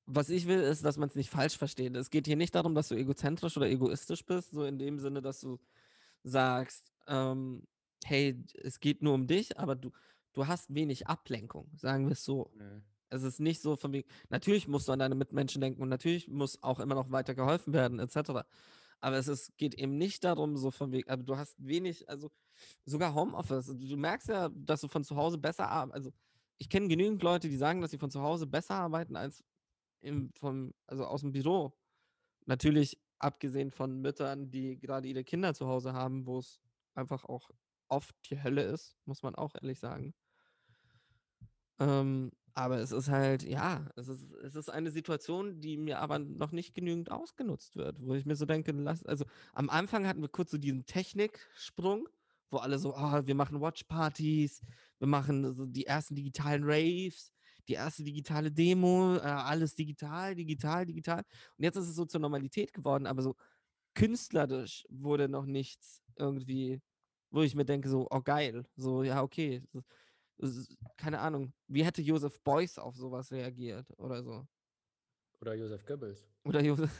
was 0.05 0.29
ich 0.29 0.47
will, 0.47 0.61
ist, 0.61 0.85
dass 0.85 0.97
man 0.97 1.09
es 1.09 1.15
nicht 1.15 1.29
falsch 1.29 1.57
versteht. 1.57 1.95
Es 1.97 2.09
geht 2.09 2.27
hier 2.27 2.37
nicht 2.37 2.55
darum, 2.55 2.73
dass 2.73 2.87
du 2.87 2.95
egozentrisch 2.95 3.57
oder 3.57 3.69
egoistisch 3.69 4.25
bist, 4.25 4.51
so 4.51 4.63
in 4.63 4.79
dem 4.79 4.99
Sinne, 4.99 5.21
dass 5.21 5.41
du 5.41 5.59
sagst, 6.23 6.93
ähm, 7.07 7.67
hey, 8.05 8.41
es 8.63 8.79
geht 8.79 9.01
nur 9.01 9.13
um 9.13 9.27
dich, 9.27 9.59
aber 9.59 9.75
du, 9.75 9.91
du 10.31 10.47
hast 10.47 10.73
wenig 10.73 11.07
Ablenkung, 11.07 11.69
sagen 11.75 12.05
wir 12.05 12.13
es 12.13 12.23
so. 12.23 12.51
Mhm. 12.55 12.83
Es 13.09 13.23
ist 13.23 13.39
nicht 13.39 13.61
so 13.61 13.75
von 13.75 13.93
wegen, 13.93 14.07
natürlich 14.29 14.67
musst 14.67 14.87
du 14.87 14.91
an 14.91 14.99
deine 14.99 15.15
Mitmenschen 15.15 15.61
denken 15.61 15.81
und 15.81 15.89
natürlich 15.89 16.27
muss 16.27 16.61
auch 16.63 16.79
immer 16.79 16.95
noch 16.95 17.11
weiter 17.11 17.35
geholfen 17.35 17.73
werden, 17.73 17.99
etc. 17.99 18.45
Aber 18.99 19.17
es 19.17 19.27
ist, 19.27 19.55
geht 19.57 19.75
eben 19.75 19.97
nicht 19.97 20.23
darum, 20.23 20.57
so 20.57 20.71
von 20.71 20.91
wegen, 20.91 21.09
also 21.09 21.23
du 21.23 21.37
hast 21.37 21.55
wenig, 21.57 22.09
also 22.09 22.31
sogar 22.85 23.13
Homeoffice. 23.13 23.67
Du 23.67 23.97
merkst 23.97 24.29
ja, 24.29 24.49
dass 24.49 24.81
du 24.81 24.87
von 24.87 25.03
zu 25.03 25.15
Hause 25.15 25.37
besser 25.37 25.69
arbeitest. 25.69 25.95
Also 25.95 26.13
ich 26.57 26.69
kenne 26.69 26.87
genügend 26.87 27.21
Leute, 27.21 27.49
die 27.49 27.57
sagen, 27.57 27.81
dass 27.81 27.91
sie 27.91 27.99
von 27.99 28.09
zu 28.09 28.21
Hause 28.21 28.47
besser 28.47 28.75
arbeiten 28.75 29.15
als 29.15 29.43
im, 30.01 30.31
vom, 30.33 30.73
also 30.87 31.05
aus 31.05 31.21
dem 31.21 31.31
Büro. 31.31 31.73
Natürlich 32.45 32.99
abgesehen 33.19 33.71
von 33.71 33.99
Müttern, 34.01 34.49
die 34.49 34.79
gerade 34.79 35.07
ihre 35.07 35.23
Kinder 35.23 35.53
zu 35.53 35.67
Hause 35.67 35.93
haben, 35.93 36.25
wo 36.25 36.39
es 36.39 36.59
einfach 36.95 37.25
auch 37.25 37.49
oft 37.87 38.15
die 38.29 38.41
Hölle 38.41 38.63
ist, 38.63 38.97
muss 39.05 39.23
man 39.23 39.35
auch 39.35 39.53
ehrlich 39.55 39.79
sagen. 39.79 40.13
Ähm, 41.79 42.31
aber 42.57 42.79
es 42.79 42.91
ist 42.91 43.09
halt, 43.09 43.43
ja, 43.43 43.87
es 43.95 44.07
ist, 44.07 44.25
es 44.43 44.55
ist 44.55 44.69
eine 44.69 44.89
Situation, 44.89 45.61
die 45.61 45.77
mir 45.77 45.99
aber 45.99 46.17
noch 46.17 46.51
nicht 46.51 46.73
genügend 46.73 47.11
ausgenutzt 47.11 47.75
wird, 47.75 48.01
wo 48.01 48.15
ich 48.15 48.25
mir 48.25 48.35
so 48.35 48.45
denke, 48.47 48.71
lass, 48.71 49.05
also 49.05 49.25
am 49.53 49.69
Anfang 49.69 50.07
hatten 50.07 50.21
wir 50.21 50.27
kurz 50.29 50.49
so 50.49 50.57
diesen 50.57 50.87
Techniksprung, 50.87 52.09
wo 52.49 52.57
alle 52.57 52.79
so, 52.79 52.95
ah, 52.95 53.27
wir 53.27 53.35
machen 53.35 53.61
Watchpartys, 53.61 54.63
wir 54.97 55.07
machen 55.07 55.53
so 55.53 55.67
die 55.67 55.85
ersten 55.85 56.15
digitalen 56.15 56.63
Raves, 56.65 57.31
die 57.67 57.73
erste 57.73 58.03
digitale 58.03 58.51
Demo, 58.51 59.17
äh, 59.17 59.19
alles 59.19 59.75
digital, 59.75 60.33
digital, 60.33 60.87
digital. 60.87 61.19
Und 61.57 61.63
jetzt 61.63 61.75
ist 61.75 61.89
es 61.89 61.95
so 61.95 62.05
zur 62.05 62.21
Normalität 62.21 62.73
geworden, 62.73 63.05
aber 63.05 63.21
so 63.21 63.35
künstlerisch 63.93 64.85
wurde 64.89 65.29
noch 65.29 65.45
nichts 65.45 66.01
irgendwie, 66.15 66.81
wo 67.29 67.43
ich 67.43 67.53
mir 67.55 67.65
denke, 67.65 67.89
so, 67.89 68.07
oh 68.09 68.21
geil, 68.21 68.65
so, 68.75 69.03
ja, 69.03 69.21
okay. 69.21 69.61
Keine 70.97 71.19
Ahnung, 71.19 71.53
wie 71.67 71.83
hätte 71.83 72.01
Joseph 72.01 72.39
Beuys 72.41 72.77
auf 72.77 72.95
sowas 72.95 73.31
reagiert 73.31 73.91
oder 73.97 74.23
so? 74.23 74.47
Oder 75.41 75.55
Josef 75.55 75.85
Goebbels. 75.85 76.27
Oder 76.43 76.61
Joseph. 76.61 76.91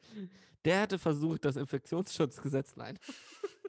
Der 0.64 0.82
hätte 0.82 0.98
versucht, 0.98 1.44
das 1.44 1.56
Infektionsschutzgesetz, 1.56 2.76
nein. 2.76 2.98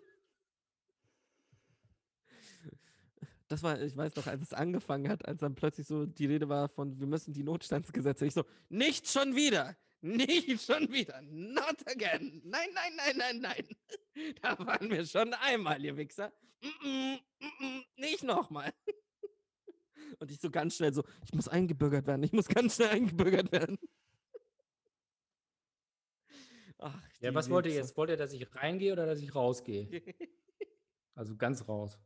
Das 3.50 3.62
war, 3.62 3.80
ich 3.80 3.96
weiß 3.96 4.16
noch, 4.16 4.26
als 4.26 4.42
es 4.42 4.54
angefangen 4.54 5.08
hat, 5.10 5.28
als 5.28 5.42
dann 5.42 5.54
plötzlich 5.54 5.86
so 5.86 6.08
die 6.08 6.26
Rede 6.26 6.50
war 6.50 6.70
von, 6.70 7.00
wir 7.00 7.06
müssen 7.06 7.34
die 7.34 7.44
Notstandsgesetze. 7.44 8.26
Ich 8.26 8.34
so, 8.34 8.46
nicht 8.70 9.08
schon 9.08 9.36
wieder, 9.36 9.76
nicht 10.04 10.62
schon 10.62 10.92
wieder, 10.92 11.22
not 11.22 11.78
again. 11.88 12.42
Nein, 12.44 12.70
nein, 12.74 12.94
nein, 12.98 13.18
nein, 13.18 13.40
nein. 13.42 13.68
Da 14.42 14.60
waren 14.60 14.90
wir 14.92 15.06
schon 15.06 15.34
einmal, 15.34 15.84
ihr 15.84 15.98
Wichser. 15.98 16.32
Mm 16.62 16.68
-mm, 16.86 17.20
mm 17.40 17.84
nicht 17.98 18.24
nochmal. 18.24 18.72
Und 20.20 20.30
ich 20.30 20.40
so 20.40 20.52
ganz 20.52 20.76
schnell 20.76 20.94
so, 20.94 21.04
ich 21.24 21.34
muss 21.34 21.48
eingebürgert 21.48 22.06
werden, 22.06 22.22
ich 22.24 22.34
muss 22.34 22.48
ganz 22.48 22.76
schnell 22.76 22.90
eingebürgert 22.90 23.52
werden. 23.52 23.80
Ach, 26.78 27.02
Ja, 27.22 27.34
was 27.34 27.50
wollt 27.50 27.66
ihr 27.66 27.72
Wichser. 27.72 27.82
jetzt? 27.82 27.98
Wollt 27.98 28.10
ihr, 28.10 28.18
dass 28.18 28.34
ich 28.34 28.54
reingehe 28.56 28.94
oder 28.94 29.06
dass 29.06 29.20
ich 29.20 29.34
rausgehe? 29.34 30.04
Also 31.16 31.36
ganz 31.36 31.68
raus. 31.68 31.98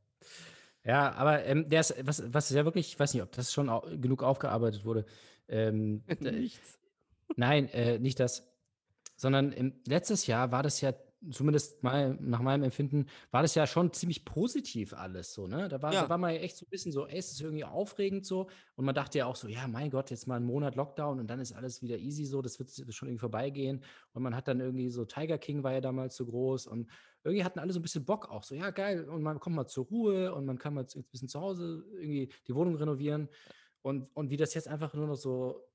Ja, 0.83 1.11
aber 1.13 1.43
ähm, 1.45 1.67
der 1.67 1.81
ist, 1.81 1.95
was, 2.05 2.23
was 2.33 2.49
ja 2.51 2.63
wirklich, 2.63 2.87
ich 2.89 2.99
weiß 2.99 3.13
nicht, 3.13 3.23
ob 3.23 3.31
das 3.33 3.51
schon 3.51 3.69
au 3.69 3.81
genug 3.97 4.23
aufgearbeitet 4.23 4.85
wurde. 4.85 5.05
Ähm, 5.47 6.03
Nichts. 6.19 6.79
Nein, 7.35 7.67
äh, 7.69 7.99
nicht 7.99 8.19
das. 8.19 8.47
Sondern 9.15 9.51
im, 9.51 9.73
letztes 9.87 10.27
Jahr 10.27 10.51
war 10.51 10.61
das 10.63 10.79
ja, 10.81 10.93
zumindest 11.31 11.81
mal 11.83 12.15
nach 12.21 12.41
meinem 12.41 12.61
Empfinden, 12.63 13.07
war 13.31 13.41
das 13.41 13.55
ja 13.55 13.65
schon 13.65 13.91
ziemlich 13.91 14.23
positiv 14.23 14.93
alles 14.93 15.33
so, 15.33 15.47
ne? 15.47 15.67
Da 15.67 15.81
war, 15.81 15.91
Ja. 15.91 16.03
da 16.03 16.09
war 16.09 16.19
man 16.19 16.35
ja 16.35 16.39
echt 16.41 16.55
so 16.55 16.67
ein 16.67 16.69
bisschen 16.69 16.91
so, 16.91 17.07
ey, 17.07 17.17
es 17.17 17.31
ist 17.31 17.41
irgendwie 17.41 17.65
aufregend 17.65 18.27
so. 18.27 18.47
Und 18.75 18.85
man 18.85 18.93
dachte 18.93 19.17
ja 19.17 19.25
auch 19.25 19.35
so, 19.35 19.47
ja, 19.47 19.67
mein 19.67 19.89
Gott, 19.89 20.11
jetzt 20.11 20.27
mal 20.27 20.35
einen 20.35 20.45
Monat 20.45 20.75
Lockdown 20.75 21.19
und 21.19 21.25
dann 21.27 21.39
ist 21.39 21.53
alles 21.53 21.81
wieder 21.81 21.97
easy 21.97 22.25
so, 22.25 22.43
das 22.43 22.59
wird 22.59 22.69
schon 22.93 23.07
irgendwie 23.07 23.19
vorbeigehen. 23.21 23.83
Und 24.13 24.21
man 24.21 24.35
hat 24.35 24.47
dann 24.47 24.59
irgendwie 24.59 24.89
so, 24.91 25.05
Tiger 25.05 25.39
King 25.39 25.63
war 25.63 25.73
ja 25.73 25.81
damals 25.81 26.15
so 26.15 26.27
groß 26.27 26.67
und 26.67 26.87
irgendwie 27.23 27.43
hatten 27.43 27.57
alle 27.59 27.73
so 27.73 27.79
ein 27.79 27.83
bisschen 27.83 28.05
Bock 28.05 28.29
auch 28.29 28.43
so, 28.43 28.53
ja, 28.53 28.69
geil, 28.69 29.09
und 29.09 29.23
man 29.23 29.39
kommt 29.39 29.55
mal 29.55 29.65
zur 29.67 29.85
Ruhe 29.85 30.35
und 30.35 30.45
man 30.45 30.59
kann 30.59 30.75
mal 30.75 30.81
jetzt 30.81 30.95
ein 30.95 31.03
bisschen 31.05 31.27
zu 31.27 31.41
Hause 31.41 31.83
irgendwie 31.93 32.31
die 32.47 32.53
Wohnung 32.53 32.75
renovieren. 32.75 33.27
Und, 33.81 34.09
und 34.15 34.29
wie 34.29 34.37
das 34.37 34.53
jetzt 34.53 34.67
einfach 34.67 34.93
nur 34.93 35.07
noch 35.07 35.15
so, 35.15 35.66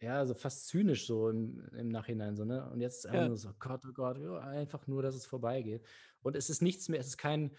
ja, 0.00 0.24
so 0.26 0.34
fast 0.34 0.66
zynisch 0.68 1.06
so 1.06 1.28
im, 1.28 1.68
im 1.74 1.88
Nachhinein 1.88 2.36
so, 2.36 2.44
ne? 2.44 2.70
Und 2.70 2.80
jetzt 2.80 2.98
ist 2.98 3.06
einfach 3.06 3.22
Ja. 3.22 3.28
nur 3.28 3.36
so, 3.36 3.50
Gott, 3.58 3.82
oh 3.88 3.92
Gott, 3.92 4.18
ja, 4.18 4.38
einfach 4.38 4.86
nur, 4.86 5.02
dass 5.02 5.14
es 5.14 5.26
vorbeigeht. 5.26 5.84
Und 6.22 6.36
es 6.36 6.50
ist 6.50 6.62
nichts 6.62 6.88
mehr, 6.88 7.00
es 7.00 7.08
ist 7.08 7.18
kein, 7.18 7.56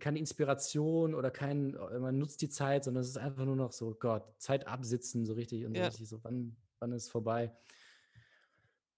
keine 0.00 0.18
Inspiration 0.18 1.14
oder 1.14 1.30
kein, 1.30 1.74
äh, 1.74 1.98
man 1.98 2.18
nutzt 2.18 2.42
die 2.42 2.48
Zeit, 2.48 2.84
sondern 2.84 3.02
es 3.02 3.08
ist 3.08 3.18
einfach 3.18 3.44
nur 3.44 3.56
noch 3.56 3.72
so, 3.72 3.94
Gott, 3.94 4.40
Zeit 4.40 4.66
absitzen, 4.66 5.26
so 5.26 5.34
richtig 5.34 5.66
und 5.66 5.74
so 5.74 5.80
Ja. 5.80 5.86
richtig 5.86 6.08
so, 6.08 6.22
wann, 6.24 6.56
wann 6.78 6.92
ist 6.92 7.04
es 7.04 7.10
vorbei? 7.10 7.56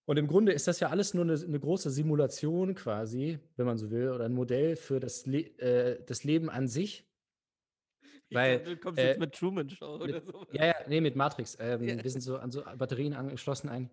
Und 0.07 0.17
im 0.19 0.27
Grunde 0.27 0.53
ist 0.53 0.67
das 0.67 0.81
ja 0.81 0.89
alles 0.89 1.15
nur 1.15 1.25
eine, 1.25 1.35
eine 1.35 1.61
große 1.61 1.91
Simulation 1.91 2.75
quasi, 2.75 3.39
wenn 3.57 3.67
man 3.67 3.79
so 3.79 3.91
will, 3.91 4.11
oder 4.11 4.25
ein 4.25 4.33
Modell 4.33 4.75
für 4.77 4.99
das, 4.99 5.27
Le 5.27 5.41
äh, 5.59 6.05
das 6.05 6.25
Leben 6.25 6.51
an 6.51 6.67
sich. 6.69 7.10
Weil, 8.31 8.63
du 8.63 8.77
kommst 8.77 8.99
äh, 9.01 9.09
jetzt 9.09 9.19
mit 9.21 9.35
Truman 9.35 9.69
Show 9.69 9.97
oder 9.97 10.07
Mit, 10.07 10.25
so. 10.25 10.47
ja, 10.53 10.67
ja, 10.67 10.75
nee, 10.87 11.01
mit 11.01 11.17
Matrix. 11.17 11.57
Ähm, 11.61 11.83
Ja. 11.83 12.03
Wir 12.03 12.11
sind 12.11 12.21
so 12.21 12.37
an 12.39 12.51
so 12.51 12.63
Batterien 12.77 13.15
angeschlossen 13.15 13.69
ein. 13.69 13.91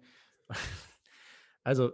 Also, 1.64 1.92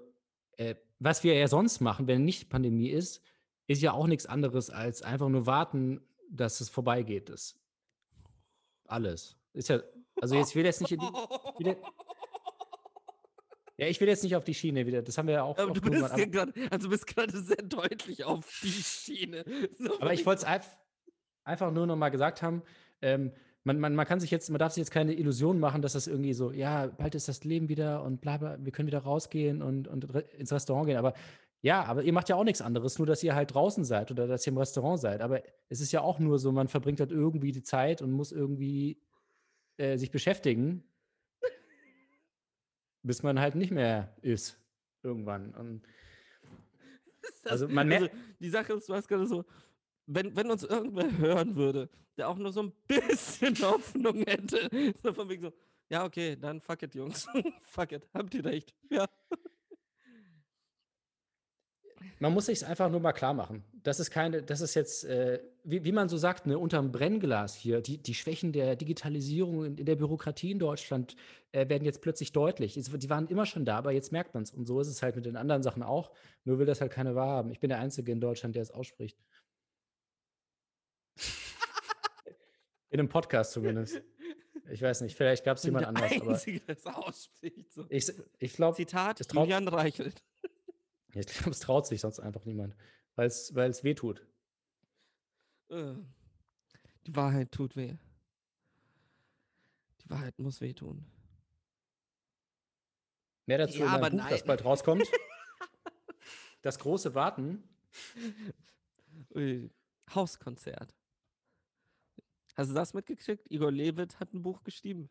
äh, 0.57 0.75
was 0.99 1.23
wir 1.23 1.33
ja 1.33 1.47
sonst 1.47 1.79
machen, 1.79 2.05
wenn 2.05 2.23
nicht 2.23 2.47
Pandemie 2.51 2.89
ist, 2.89 3.23
ist 3.65 3.81
ja 3.81 3.91
auch 3.93 4.05
nichts 4.05 4.27
anderes 4.27 4.69
als 4.69 5.01
einfach 5.01 5.29
nur 5.29 5.47
warten, 5.47 5.99
dass 6.29 6.61
es 6.61 6.69
vorbeigeht. 6.69 7.29
Das 7.29 7.59
alles. 8.85 9.35
Ist 9.53 9.69
ja, 9.69 9.81
also 10.21 10.35
jetzt 10.35 10.49
ich 10.51 10.55
will 10.57 10.65
jetzt 10.65 10.79
nicht 10.81 10.91
in 10.91 10.99
die, 10.99 11.05
wieder- 11.57 11.77
ja, 13.77 13.87
ich 13.87 13.99
will 13.99 14.07
jetzt 14.07 14.23
nicht 14.23 14.35
auf 14.35 14.43
die 14.43 14.53
Schiene 14.53 14.85
wieder. 14.85 15.01
Das 15.01 15.17
haben 15.17 15.27
wir 15.27 15.33
ja 15.35 15.43
auch. 15.43 15.57
Aber 15.57 15.73
du 15.73 15.81
bist 15.81 16.15
gerade, 16.31 16.53
also 16.69 16.87
du 16.87 16.89
bist 16.89 17.07
gerade 17.07 17.41
sehr 17.41 17.57
deutlich 17.63 18.23
auf 18.23 18.47
die 18.61 18.69
Schiene. 18.71 19.43
So 19.79 19.99
Aber 19.99 20.13
ich 20.13 20.23
wollte 20.25 20.41
es 20.41 20.43
einf 20.45 20.69
einfach 21.43 21.71
nur 21.71 21.87
noch 21.87 21.95
mal 21.95 22.09
gesagt 22.09 22.41
haben. 22.41 22.61
Ähm, 23.01 23.31
man, 23.63 23.79
man, 23.79 23.95
man 23.95 24.05
kann 24.05 24.19
sich 24.19 24.31
jetzt, 24.31 24.49
man 24.49 24.59
darf 24.59 24.73
sich 24.73 24.81
jetzt 24.81 24.91
keine 24.91 25.13
Illusion 25.13 25.59
machen, 25.59 25.81
dass 25.81 25.93
das 25.93 26.07
irgendwie 26.07 26.33
so, 26.33 26.51
ja, 26.51 26.87
bald 26.87 27.15
ist 27.15 27.27
das 27.29 27.43
Leben 27.43 27.69
wieder 27.69 28.03
und 28.03 28.19
bla 28.19 28.37
bla, 28.37 28.57
wir 28.63 28.71
können 28.71 28.87
wieder 28.87 28.99
rausgehen 28.99 29.61
und, 29.61 29.87
und 29.87 30.03
ins 30.37 30.51
Restaurant 30.51 30.87
gehen. 30.87 30.97
Aber 30.97 31.13
ja, 31.61 31.85
aber 31.85 32.03
ihr 32.03 32.11
macht 32.11 32.27
ja 32.27 32.35
auch 32.35 32.43
nichts 32.43 32.61
anderes, 32.61 32.97
nur 32.97 33.07
dass 33.07 33.23
ihr 33.23 33.35
halt 33.35 33.53
draußen 33.53 33.85
seid 33.85 34.11
oder 34.11 34.27
dass 34.27 34.45
ihr 34.45 34.51
im 34.51 34.57
Restaurant 34.57 34.99
seid. 34.99 35.21
Aber 35.21 35.41
es 35.69 35.79
ist 35.79 35.93
ja 35.93 36.01
auch 36.01 36.19
nur 36.19 36.37
so, 36.39 36.51
man 36.51 36.67
verbringt 36.67 36.99
halt 36.99 37.11
irgendwie 37.11 37.53
die 37.53 37.63
Zeit 37.63 38.01
und 38.01 38.11
muss 38.11 38.33
irgendwie 38.33 39.01
äh, 39.77 39.97
sich 39.97 40.11
beschäftigen, 40.11 40.83
bis 43.01 43.23
man 43.23 43.39
halt 43.39 43.55
nicht 43.55 43.71
mehr 43.71 44.13
ist 44.21 44.59
irgendwann. 45.03 45.53
Und 45.55 45.83
also 47.45 47.69
man 47.69 47.87
merkt- 47.87 48.11
die 48.39 48.49
Sache 48.49 48.73
ist, 48.73 48.89
du 48.89 48.93
hast 48.93 49.07
gerade 49.07 49.25
so, 49.25 49.45
wenn, 50.05 50.35
wenn 50.35 50.51
uns 50.51 50.63
irgendwer 50.63 51.09
hören 51.17 51.55
würde, 51.55 51.89
der 52.17 52.29
auch 52.29 52.37
nur 52.37 52.51
so 52.51 52.63
ein 52.63 52.73
bisschen 52.87 53.55
Hoffnung 53.61 54.23
hätte, 54.23 54.69
so 55.01 55.13
von 55.13 55.29
wegen 55.29 55.43
so, 55.43 55.53
ja, 55.89 56.05
okay, 56.05 56.35
dann 56.39 56.61
fuck 56.61 56.81
it, 56.83 56.95
Jungs. 56.95 57.27
fuck 57.63 57.91
it, 57.91 58.07
habt 58.13 58.33
ihr 58.33 58.45
recht. 58.45 58.73
Ja. 58.89 59.07
Man 62.19 62.33
muss 62.33 62.45
sich 62.45 62.65
einfach 62.65 62.89
nur 62.89 62.99
mal 62.99 63.11
klar 63.13 63.33
machen. 63.33 63.63
Das 63.83 63.99
ist 63.99 64.11
keine, 64.11 64.41
das 64.43 64.61
ist 64.61 64.75
jetzt, 64.75 65.03
äh, 65.05 65.41
wie, 65.63 65.83
wie 65.83 65.91
man 65.91 66.07
so 66.09 66.17
sagt, 66.17 66.45
ne, 66.45 66.57
unterm 66.57 66.91
Brennglas 66.91 67.55
hier, 67.55 67.81
die, 67.81 67.97
die 67.97 68.13
Schwächen 68.13 68.53
der 68.53 68.75
Digitalisierung 68.75 69.65
in, 69.65 69.77
in 69.77 69.85
der 69.85 69.95
Bürokratie 69.95 70.51
in 70.51 70.59
Deutschland 70.59 71.15
äh, 71.51 71.67
werden 71.67 71.83
jetzt 71.83 72.01
plötzlich 72.01 72.31
deutlich. 72.31 72.77
Es- 72.77 72.89
Die 72.91 73.09
waren 73.09 73.27
immer 73.27 73.45
schon 73.45 73.65
da, 73.65 73.77
aber 73.77 73.91
jetzt 73.91 74.11
merkt 74.11 74.33
man 74.33 74.43
es. 74.43 74.51
Und 74.51 74.65
so 74.65 74.79
ist 74.79 74.87
es 74.87 75.01
halt 75.01 75.15
mit 75.15 75.25
den 75.25 75.35
anderen 75.35 75.63
Sachen 75.63 75.83
auch. 75.83 76.11
Nur 76.45 76.59
will 76.59 76.65
das 76.65 76.81
halt 76.81 76.91
keiner 76.91 77.15
wahrhaben. 77.15 77.51
Ich 77.51 77.59
bin 77.59 77.69
der 77.69 77.79
Einzige 77.79 78.11
in 78.11 78.21
Deutschland, 78.21 78.55
der 78.55 78.61
es 78.63 78.71
ausspricht. 78.71 79.17
In 82.93 82.99
einem 82.99 83.09
Podcast 83.09 83.51
zumindest. 83.53 84.01
Ich 84.69 84.81
weiß 84.81 85.01
nicht, 85.01 85.15
vielleicht 85.17 85.43
gab 85.43 85.57
es 85.57 85.63
jemand 85.63 85.81
der 85.83 85.89
anders, 85.89 86.11
aber 86.21 86.31
Einzige, 86.31 86.59
der 86.61 86.77
es 86.77 86.85
ausspricht. 86.85 87.71
So. 87.73 87.85
ich, 87.89 88.11
ich 88.39 88.53
glaube, 88.53 88.77
Zitat, 88.77 89.19
das 89.19 89.27
traut- 89.27 89.43
Julian 89.43 89.67
Reichelt. 89.67 90.23
ich 91.13 91.25
glaube, 91.27 91.49
es 91.51 91.59
traut 91.59 91.85
sich 91.85 91.99
sonst 92.01 92.19
einfach 92.19 92.45
niemand, 92.45 92.75
weil 93.15 93.27
es 93.27 93.83
weh 93.83 93.93
tut. 93.93 94.25
Äh, 95.69 95.95
Die 97.05 97.15
Wahrheit 97.15 97.51
tut 97.51 97.75
weh. 97.75 97.97
Die 100.01 100.09
Wahrheit 100.09 100.37
muss 100.39 100.61
wehtun. 100.61 101.05
Mehr 103.45 103.57
dazu 103.57 103.79
Ja, 103.79 103.85
in 103.85 103.91
aber 103.91 104.01
meinem 104.09 104.19
Buch, 104.19 104.29
das 104.29 104.43
bald 104.45 104.63
rauskommt. 104.63 105.07
Das 106.61 106.79
große 106.79 107.13
Warten. 107.13 107.61
Ui, 109.35 109.69
Hauskonzert. 110.15 110.95
Hast 112.55 112.69
du 112.69 112.75
das 112.75 112.93
mitgekriegt? 112.93 113.49
Igor 113.49 113.71
Levit 113.71 114.19
hat 114.19 114.33
ein 114.33 114.43
Buch 114.43 114.63
geschrieben. 114.63 115.09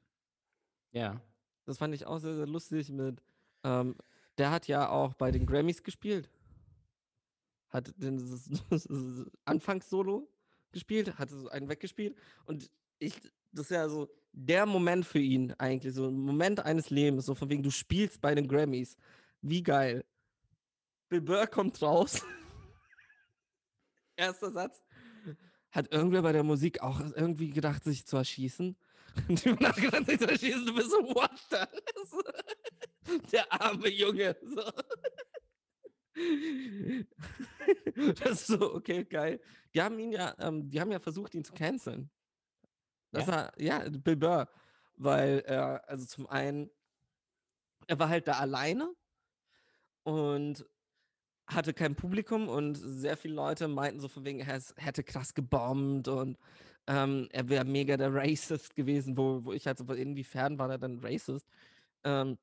Ja. 0.92 1.20
Das 1.64 1.78
fand 1.78 1.94
ich 1.94 2.06
auch 2.06 2.18
sehr, 2.18 2.36
sehr 2.36 2.46
lustig 2.46 2.90
mit. 2.90 3.22
Ähm, 3.64 3.96
der 4.38 4.50
hat 4.50 4.68
ja 4.68 4.88
auch 4.88 5.14
bei 5.14 5.30
den 5.30 5.46
Grammys 5.46 5.82
gespielt. 5.82 6.30
Hat 7.68 7.92
den 7.96 8.18
Anfangssolo 9.44 10.28
gespielt, 10.72 11.18
hat 11.18 11.30
so 11.30 11.48
einen 11.48 11.68
weggespielt. 11.68 12.16
Und 12.44 12.70
ich, 12.98 13.20
das 13.52 13.66
ist 13.66 13.70
ja 13.70 13.88
so 13.88 14.08
der 14.32 14.66
Moment 14.66 15.04
für 15.04 15.18
ihn 15.18 15.52
eigentlich, 15.58 15.94
so 15.94 16.08
ein 16.08 16.14
Moment 16.14 16.60
eines 16.60 16.90
Lebens, 16.90 17.26
so 17.26 17.34
von 17.34 17.50
wegen, 17.50 17.62
du 17.62 17.70
spielst 17.70 18.20
bei 18.20 18.34
den 18.34 18.48
Grammys. 18.48 18.96
Wie 19.42 19.62
geil. 19.62 20.04
Bill 21.08 21.20
Burr 21.20 21.46
kommt 21.46 21.80
raus. 21.82 22.24
Erster 24.16 24.50
Satz. 24.50 24.82
Hat 25.72 25.92
irgendwer 25.92 26.22
bei 26.22 26.32
der 26.32 26.42
Musik 26.42 26.82
auch 26.82 27.00
irgendwie 27.00 27.50
gedacht, 27.50 27.82
sich 27.84 28.06
zu 28.06 28.16
erschießen? 28.16 28.76
Und 29.28 29.60
hat 29.66 29.76
gedacht, 29.76 30.06
sich 30.06 30.18
zu 30.18 30.28
erschießen, 30.28 30.66
du 30.66 30.74
bist 30.74 30.90
so, 30.90 30.98
what 31.14 31.30
the? 31.50 33.20
Der 33.32 33.50
arme 33.52 33.88
Junge. 33.88 34.36
So. 34.42 34.62
Das 38.20 38.42
ist 38.42 38.46
so, 38.48 38.74
okay, 38.74 39.04
geil. 39.04 39.40
Die 39.74 39.80
haben 39.82 39.98
ihn 39.98 40.12
ja, 40.12 40.34
ähm, 40.38 40.68
die 40.70 40.80
haben 40.80 40.92
ja 40.92 41.00
versucht, 41.00 41.34
ihn 41.34 41.44
zu 41.44 41.52
canceln. 41.52 42.10
Das 43.10 43.26
Ja? 43.26 43.32
war, 43.32 43.60
ja, 43.60 43.88
Bill 43.88 44.16
Burr. 44.16 44.48
Weil 44.96 45.40
er, 45.46 45.88
also 45.88 46.04
zum 46.06 46.26
einen, 46.26 46.70
er 47.86 47.98
war 47.98 48.08
halt 48.08 48.28
da 48.28 48.32
alleine 48.34 48.94
und 50.02 50.66
hatte 51.46 51.74
kein 51.74 51.94
Publikum 51.94 52.48
und 52.48 52.74
sehr 52.76 53.16
viele 53.16 53.34
Leute 53.34 53.68
meinten 53.68 54.00
so 54.00 54.08
von 54.08 54.24
wegen, 54.24 54.40
er 54.40 54.60
hätte 54.76 55.02
krass 55.02 55.34
gebombt 55.34 56.08
und 56.08 56.38
ähm, 56.86 57.28
er 57.32 57.48
wäre 57.48 57.64
mega 57.64 57.96
der 57.96 58.14
Racist 58.14 58.74
gewesen, 58.74 59.16
wo, 59.16 59.44
wo 59.44 59.52
ich 59.52 59.66
halt 59.66 59.78
so, 59.78 59.84
inwiefern 59.92 60.58
war 60.58 60.70
er 60.70 60.78
dann 60.78 61.00
Racist? 61.00 61.46
Ähm, 62.04 62.38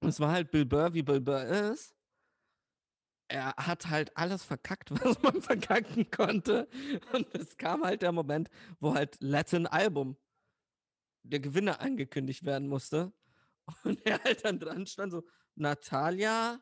es 0.00 0.20
war 0.20 0.32
halt 0.32 0.50
Bill 0.50 0.64
Burr, 0.64 0.94
wie 0.94 1.02
Bill 1.02 1.20
Burr 1.20 1.44
ist. 1.44 1.94
Er 3.28 3.54
hat 3.56 3.88
halt 3.88 4.16
alles 4.16 4.44
verkackt, 4.44 4.90
was 5.04 5.20
man 5.22 5.40
verkacken 5.42 6.10
konnte. 6.10 6.68
Und 7.12 7.34
es 7.34 7.56
kam 7.56 7.82
halt 7.82 8.02
der 8.02 8.12
Moment, 8.12 8.48
wo 8.78 8.94
halt 8.94 9.16
Latin 9.20 9.66
Album 9.66 10.16
der 11.24 11.40
Gewinner 11.40 11.80
angekündigt 11.80 12.44
werden 12.44 12.68
musste. 12.68 13.12
Und 13.82 14.04
er 14.06 14.22
halt 14.22 14.44
dann 14.44 14.60
dran 14.60 14.86
stand 14.86 15.12
so, 15.12 15.24
Natalia 15.56 16.60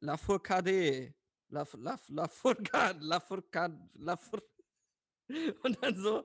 Lafourcade. 0.00 1.14
La, 1.48 1.64
la, 1.78 1.98
Lafourcade, 2.08 2.98
Lafourcade, 3.00 3.78
Lafour 3.94 4.42
und 5.62 5.82
dann 5.82 5.96
so, 5.96 6.24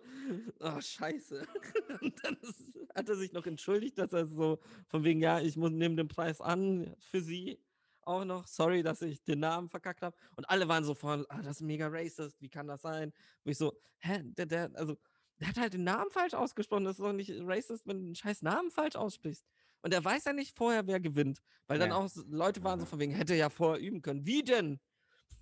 oh, 0.60 0.82
scheiße. 0.82 1.46
Und 2.02 2.24
dann 2.24 2.36
ist, 2.42 2.78
hat 2.94 3.08
er 3.10 3.16
sich 3.16 3.32
noch 3.32 3.46
entschuldigt, 3.46 3.98
dass 3.98 4.12
er 4.12 4.28
so, 4.28 4.60
von 4.88 5.04
wegen, 5.04 5.22
ja, 5.22 5.40
ich 5.40 5.56
muss 5.56 5.72
nehme 5.72 5.96
den 5.96 6.08
Preis 6.08 6.42
an 6.42 6.96
für 7.00 7.22
sie 7.22 7.64
auch 8.02 8.26
noch. 8.26 8.48
Sorry, 8.48 8.84
dass 8.84 9.02
ich 9.02 9.24
den 9.24 9.40
Namen 9.40 9.70
verkackt 9.70 10.02
habe. 10.02 10.16
Und 10.36 10.50
alle 10.50 10.68
waren 10.68 10.84
so 10.84 10.96
von, 10.96 11.26
ah, 11.30 11.42
das 11.42 11.58
ist 11.58 11.62
mega 11.62 11.88
racist, 11.88 12.42
wie 12.42 12.50
kann 12.50 12.68
das 12.68 12.82
sein? 12.82 13.14
Wo 13.44 13.52
ich 13.52 13.58
so, 13.58 13.80
hä, 14.00 14.22
der, 14.24 14.46
der, 14.46 14.72
also, 14.76 14.98
der 15.40 15.48
hat 15.48 15.58
halt 15.58 15.74
den 15.74 15.84
Namen 15.84 16.12
falsch 16.12 16.34
ausgesprochen. 16.34 16.84
Das 16.84 17.00
ist 17.00 17.04
doch 17.04 17.14
nicht 17.14 17.32
racist, 17.42 17.88
wenn 17.88 18.00
du 18.00 18.06
einen 18.06 18.16
scheiß 18.16 18.42
Namen 18.42 18.72
falsch 18.72 18.96
aussprichst. 18.96 19.46
Und 19.82 19.94
er 19.94 20.04
weiß 20.04 20.26
ja 20.26 20.34
nicht 20.34 20.58
vorher, 20.58 20.86
wer 20.88 21.00
gewinnt. 21.00 21.42
Weil 21.68 21.80
dann 21.80 21.90
Ja. 21.92 21.96
auch 21.98 22.08
so- 22.10 22.24
Leute 22.28 22.64
waren 22.64 22.80
so 22.80 22.86
von 22.86 23.00
wegen, 23.00 23.14
hätte 23.14 23.36
ja 23.36 23.50
vorher 23.50 23.82
üben 23.82 24.02
können. 24.02 24.26
Wie 24.26 24.44
denn? 24.44 24.80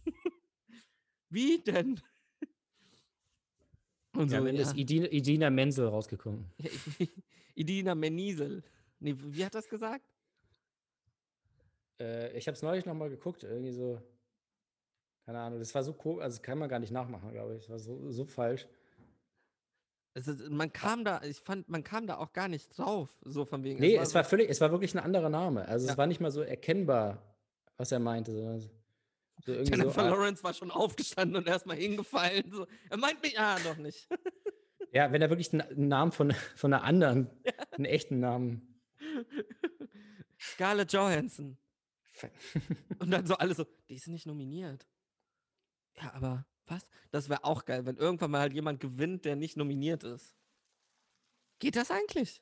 wie 1.29 1.63
denn? 1.63 1.99
Und 4.13 4.31
ja, 4.31 4.37
so, 4.37 4.43
am 4.43 4.47
Ende 4.47 4.61
ja. 4.61 4.67
ist 4.67 4.75
Idina, 4.77 5.07
Idina 5.07 5.49
Menzel 5.49 5.87
rausgekommen. 5.87 6.51
Ja, 6.59 7.07
Idina 7.55 7.95
Menisel. 7.95 8.63
Nee, 8.99 9.15
wie 9.17 9.43
hat 9.43 9.55
das 9.55 9.67
gesagt? 9.67 10.05
Äh, 11.99 12.37
ich 12.37 12.47
habe 12.47 12.55
es 12.55 12.61
neulich 12.61 12.85
nochmal 12.85 13.09
geguckt, 13.09 13.43
irgendwie 13.43 13.71
so. 13.71 13.99
Keine 15.25 15.39
Ahnung, 15.39 15.57
das 15.59 15.73
war 15.73 15.83
so 15.83 15.97
cool, 16.05 16.21
also 16.21 16.39
kann 16.41 16.59
man 16.59 16.69
gar 16.69 16.77
nicht 16.79 16.91
nachmachen, 16.91 17.31
glaube 17.31 17.55
ich. 17.55 17.61
Das 17.63 17.69
war 17.69 17.79
so, 17.79 18.11
so 18.11 18.25
falsch. 18.25 18.67
Es 20.17 20.27
ist, 20.27 20.49
man 20.49 20.73
kam 20.73 21.05
da, 21.05 21.21
ich 21.21 21.37
fand, 21.37 21.69
man 21.69 21.83
kam 21.83 22.07
da 22.07 22.17
auch 22.17 22.33
gar 22.33 22.47
nicht 22.47 22.75
drauf, 22.75 23.15
so 23.21 23.45
von 23.45 23.63
wegen. 23.63 23.79
Nee, 23.79 23.95
es 23.97 24.15
war 24.15 24.23
so- 24.23 24.31
völlig, 24.31 24.49
es 24.49 24.59
war 24.61 24.71
wirklich 24.71 24.95
ein 24.95 24.99
anderer 24.99 25.29
Name. 25.29 25.67
Also 25.67 25.85
Ja. 25.85 25.91
es 25.91 25.97
war 25.99 26.07
nicht 26.07 26.19
mal 26.19 26.31
so 26.31 26.41
erkennbar, 26.41 27.21
was 27.77 27.91
er 27.91 27.99
meinte. 27.99 28.31
So, 28.31 28.57
so 28.57 28.69
so, 29.45 29.51
Jennifer 29.53 30.01
ah, 30.01 30.09
Lawrence 30.09 30.43
war 30.43 30.55
schon 30.55 30.71
aufgestanden 30.71 31.37
und 31.37 31.47
erstmal 31.47 31.77
hingefallen. 31.77 32.51
So. 32.51 32.65
Er 32.89 32.97
meint 32.97 33.21
mich, 33.21 33.39
ah, 33.39 33.59
doch 33.63 33.77
nicht. 33.77 34.09
ja, 34.91 35.11
wenn 35.11 35.21
er 35.21 35.29
wirklich 35.29 35.53
einen 35.53 35.87
Namen 35.87 36.11
von, 36.11 36.33
von 36.55 36.73
einer 36.73 36.83
anderen, 36.83 37.29
einen 37.71 37.85
echten 37.85 38.19
Namen. 38.19 38.81
Scarlett 40.39 40.91
Johansson. 40.93 41.57
Und 42.99 43.11
dann 43.11 43.27
so 43.27 43.35
alle 43.35 43.53
so, 43.53 43.65
die 43.87 43.93
ist 43.95 44.07
nicht 44.07 44.25
nominiert. 44.25 44.87
Ja, 46.01 46.13
aber 46.15 46.45
was? 46.69 46.87
Das 47.11 47.29
wäre 47.29 47.43
auch 47.43 47.65
geil, 47.65 47.85
wenn 47.85 47.97
irgendwann 47.97 48.31
mal 48.31 48.39
halt 48.41 48.53
jemand 48.53 48.79
gewinnt, 48.79 49.25
der 49.25 49.35
nicht 49.35 49.57
nominiert 49.57 50.03
ist. 50.03 50.35
Geht 51.59 51.75
das 51.75 51.91
eigentlich? 51.91 52.41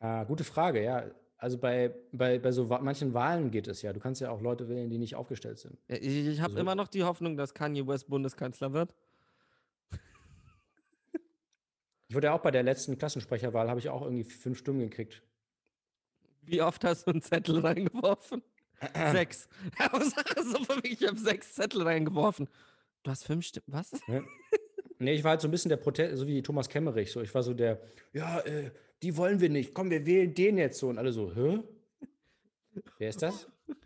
ah, 0.00 0.24
gute 0.24 0.42
Frage, 0.44 0.82
ja. 0.82 1.04
also 1.36 1.58
bei, 1.58 1.94
bei, 2.12 2.38
bei 2.38 2.50
so 2.50 2.64
manchen 2.64 3.14
Wahlen 3.14 3.50
geht 3.50 3.68
es 3.68 3.82
ja. 3.82 3.92
Du 3.92 4.00
kannst 4.00 4.20
ja 4.20 4.30
auch 4.30 4.40
Leute 4.40 4.68
wählen, 4.68 4.90
die 4.90 4.98
nicht 4.98 5.14
aufgestellt 5.14 5.58
sind. 5.58 5.78
Ja, 5.88 5.96
Ich, 5.96 6.06
ich 6.26 6.40
habe 6.40 6.50
Also- 6.50 6.60
immer 6.60 6.74
noch 6.74 6.88
die 6.88 7.04
Hoffnung, 7.04 7.36
dass 7.36 7.54
Kanye 7.54 7.86
West 7.86 8.08
Bundeskanzler 8.08 8.72
wird. 8.72 8.94
Ich 12.08 12.14
wurde 12.14 12.26
ja 12.26 12.34
auch 12.34 12.42
bei 12.42 12.50
der 12.50 12.62
letzten 12.62 12.98
Klassensprecherwahl, 12.98 13.70
habe 13.70 13.80
ich 13.80 13.88
auch 13.88 14.02
irgendwie 14.02 14.24
fünf 14.24 14.58
Stimmen 14.58 14.80
gekriegt. 14.80 15.22
Wie 16.42 16.60
oft 16.60 16.84
hast 16.84 17.06
du 17.06 17.12
einen 17.12 17.22
Zettel 17.22 17.60
reingeworfen? 17.60 18.42
sechs. 19.12 19.48
ich 20.82 21.06
habe 21.06 21.18
sechs 21.18 21.54
Zettel 21.54 21.82
reingeworfen. 21.82 22.48
Du 23.02 23.10
hast 23.10 23.24
fünf 23.24 23.46
Stimmen. 23.46 23.66
Was? 23.68 23.90
Ne? 24.08 24.24
Nee, 24.98 25.14
ich 25.14 25.24
war 25.24 25.30
halt 25.32 25.40
so 25.40 25.48
ein 25.48 25.50
bisschen 25.50 25.68
der 25.68 25.78
Protest, 25.78 26.16
so 26.16 26.28
wie 26.28 26.40
Thomas 26.42 26.68
Kemmerich. 26.68 27.10
So, 27.10 27.22
ich 27.22 27.34
war 27.34 27.42
so 27.42 27.54
der, 27.54 27.82
ja, 28.12 28.38
äh, 28.42 28.70
die 29.02 29.16
wollen 29.16 29.40
wir 29.40 29.48
nicht. 29.48 29.74
Komm, 29.74 29.90
wir 29.90 30.06
wählen 30.06 30.32
den 30.32 30.58
jetzt 30.58 30.78
so. 30.78 30.90
Und 30.90 30.98
alle 30.98 31.12
so, 31.12 31.34
hä? 31.34 31.60
Wer 32.98 33.08
ist 33.08 33.22
das? 33.22 33.48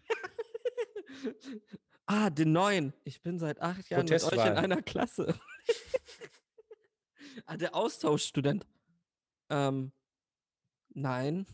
Ah, 2.09 2.31
den 2.31 2.53
neuen. 2.53 2.93
Ich 3.03 3.21
bin 3.21 3.41
seit 3.41 3.61
acht 3.61 3.89
Jahren 3.91 4.05
mit 4.05 4.23
euch 4.23 4.33
in 4.33 4.39
einer 4.53 4.81
Klasse. 4.81 5.35
ah, 7.47 7.57
der 7.57 7.75
Austauschstudent. 7.75 8.65
Ähm, 9.51 9.91
nein. 10.91 11.47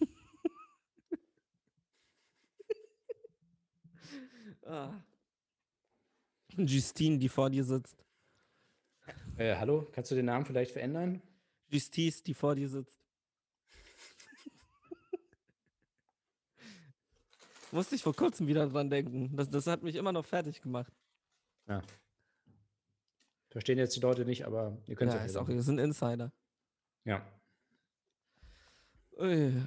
ah. 4.66 4.92
Justine, 6.57 7.18
die 7.18 7.28
vor 7.28 7.50
dir 7.50 7.64
sitzt. 7.64 8.05
Äh, 9.36 9.57
hallo, 9.57 9.88
kannst 9.92 10.11
du 10.11 10.14
den 10.14 10.26
Namen 10.26 10.44
vielleicht 10.44 10.72
verändern? 10.72 11.22
Justice, 11.68 12.22
die 12.22 12.34
vor 12.34 12.55
dir 12.55 12.68
sitzt. 12.68 13.03
Musste 17.72 17.94
ich 17.94 18.03
vor 18.03 18.14
kurzem 18.14 18.46
wieder 18.46 18.68
dran 18.68 18.90
denken. 18.90 19.34
Das, 19.36 19.48
das 19.48 19.66
hat 19.66 19.82
mich 19.82 19.96
immer 19.96 20.12
noch 20.12 20.26
fertig 20.26 20.61
gemacht. 20.61 20.92
Ja. 21.66 21.82
Verstehen 23.48 23.78
jetzt 23.78 23.96
die 23.96 24.00
Leute 24.00 24.24
nicht, 24.24 24.46
aber 24.46 24.78
ihr 24.86 24.96
könnt 24.96 25.12
es 25.12 25.16
Ja, 25.16 25.24
ist 25.24 25.36
auch, 25.36 25.48
ist 25.48 25.68
ein 25.68 25.78
Insider. 25.78 26.32
Ja. 27.05 27.26
Ui. 29.18 29.62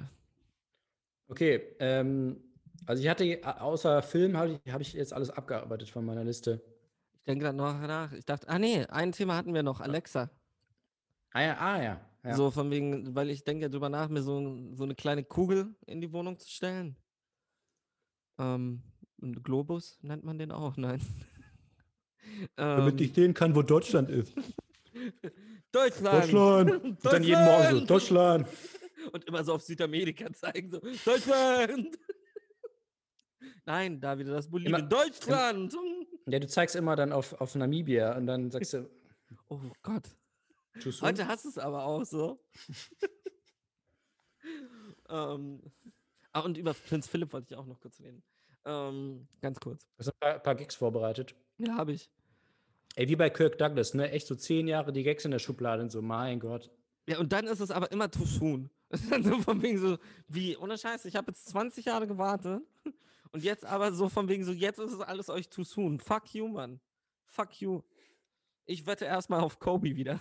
Okay, 1.28 1.74
ähm, 1.80 2.42
also 2.86 3.02
ich 3.02 3.08
hatte 3.08 3.40
außer 3.60 4.02
Film 4.02 4.36
habe 4.36 4.60
ich, 4.64 4.72
hab 4.72 4.80
ich 4.80 4.92
jetzt 4.92 5.12
alles 5.12 5.30
abgearbeitet 5.30 5.90
von 5.90 6.04
meiner 6.04 6.24
Liste. 6.24 6.62
Ich 7.26 7.32
denke 7.32 7.46
dann 7.46 7.56
noch 7.56 7.80
nach. 7.80 8.12
Ich 8.12 8.24
dachte, 8.24 8.48
ah 8.48 8.56
nee, 8.56 8.84
ein 8.86 9.10
Thema 9.10 9.34
hatten 9.34 9.52
wir 9.52 9.64
noch, 9.64 9.80
Alexa. 9.80 10.30
Ah 11.32 11.42
ja, 11.42 11.56
ah 11.58 11.82
ja. 11.82 12.00
ja. 12.22 12.34
So 12.36 12.52
von 12.52 12.70
wegen, 12.70 13.16
weil 13.16 13.30
ich 13.30 13.42
denke 13.42 13.68
drüber 13.68 13.88
nach, 13.88 14.08
mir 14.08 14.22
so, 14.22 14.72
so 14.74 14.84
eine 14.84 14.94
kleine 14.94 15.24
Kugel 15.24 15.74
in 15.86 16.00
die 16.00 16.12
Wohnung 16.12 16.38
zu 16.38 16.48
stellen. 16.48 16.94
Ähm, 18.38 18.80
ein 19.20 19.42
Globus 19.42 19.98
nennt 20.02 20.22
man 20.22 20.38
den 20.38 20.52
auch, 20.52 20.76
nein. 20.76 21.00
Damit 22.54 23.00
Ähm, 23.00 23.06
ich 23.08 23.12
sehen 23.12 23.34
kann, 23.34 23.56
wo 23.56 23.62
Deutschland 23.62 24.08
ist. 24.08 24.32
Deutschland! 25.72 26.22
Deutschland! 26.22 26.70
Und 26.84 27.04
dann 27.04 27.22
jeden 27.24 27.44
Morgen 27.44 27.80
so, 27.80 27.86
Deutschland! 27.86 28.48
Und 29.12 29.24
immer 29.24 29.42
so 29.42 29.54
auf 29.54 29.62
Südamerika 29.62 30.32
zeigen, 30.32 30.70
so, 30.70 30.78
Deutschland! 31.04 31.98
Nein, 33.64 34.00
David, 34.00 34.28
das 34.28 34.48
Bolivien. 34.48 34.76
Immer- 34.78 34.86
Deutschland! 34.88 35.74
Ja, 36.28 36.40
du 36.40 36.48
zeigst 36.48 36.74
immer 36.74 36.96
dann 36.96 37.12
auf, 37.12 37.40
auf 37.40 37.54
Namibia 37.54 38.16
und 38.16 38.26
dann 38.26 38.50
sagst 38.50 38.74
du, 38.74 38.90
Oh 39.48 39.60
Gott. 39.82 40.04
Heute 41.00 41.26
hast 41.26 41.44
du 41.44 41.48
es 41.48 41.58
aber 41.58 41.84
auch 41.84 42.04
so. 42.04 42.38
ähm, 45.08 45.62
ah, 46.32 46.40
und 46.40 46.58
über 46.58 46.74
Prinz 46.74 47.08
Philipp 47.08 47.32
wollte 47.32 47.54
ich 47.54 47.56
auch 47.56 47.64
noch 47.64 47.80
kurz 47.80 48.00
reden. 48.00 48.22
Ähm, 48.64 49.26
ganz 49.40 49.58
kurz. 49.58 49.84
Du 49.84 50.00
hast 50.00 50.08
ein 50.08 50.18
paar, 50.20 50.38
paar 50.40 50.54
Gags 50.54 50.74
vorbereitet. 50.74 51.34
Ja, 51.58 51.76
habe 51.76 51.92
ich. 51.92 52.10
Ey, 52.96 53.08
wie 53.08 53.16
bei 53.16 53.30
Kirk 53.30 53.56
Douglas, 53.58 53.94
ne? 53.94 54.10
Echt 54.10 54.26
so 54.26 54.34
zehn 54.34 54.68
Jahre 54.68 54.92
die 54.92 55.02
Gags 55.02 55.24
in 55.24 55.30
der 55.30 55.38
Schublade 55.38 55.82
und 55.82 55.90
so, 55.90 56.02
mein 56.02 56.40
Gott. 56.40 56.70
Ja, 57.08 57.20
und 57.20 57.32
dann 57.32 57.46
ist 57.46 57.60
es 57.60 57.70
aber 57.70 57.90
immer 57.92 58.10
too 58.10 58.24
soon. 58.24 58.70
So 59.22 59.40
von 59.40 59.62
wegen 59.62 59.78
so, 59.78 59.98
wie, 60.28 60.56
ohne 60.56 60.78
Scheiß, 60.78 61.06
ich 61.06 61.16
habe 61.16 61.32
jetzt 61.32 61.48
20 61.48 61.86
Jahre 61.86 62.06
gewartet 62.06 62.62
und 63.32 63.42
jetzt 63.42 63.64
aber 63.64 63.92
so 63.92 64.08
von 64.08 64.28
wegen 64.28 64.44
so, 64.44 64.52
jetzt 64.52 64.78
ist 64.78 64.92
es 64.92 65.00
alles 65.00 65.28
euch 65.28 65.48
too 65.48 65.64
soon. 65.64 65.98
Fuck 66.00 66.34
you, 66.34 66.48
Mann. 66.48 66.80
Fuck 67.26 67.60
you. 67.60 67.82
Ich 68.64 68.86
wette 68.86 69.04
erstmal 69.04 69.40
auf 69.40 69.58
Kobe 69.58 69.94
wieder. 69.96 70.20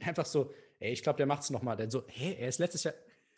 Einfach 0.00 0.26
so, 0.26 0.52
ey, 0.78 0.92
ich 0.92 1.02
glaube, 1.02 1.16
der 1.16 1.26
macht's 1.26 1.50
nochmal. 1.50 1.76
Dann 1.76 1.90
so, 1.90 2.04
hä, 2.08 2.34
er 2.38 2.48
ist 2.48 2.58
letztes 2.58 2.84
Jahr, 2.84 2.94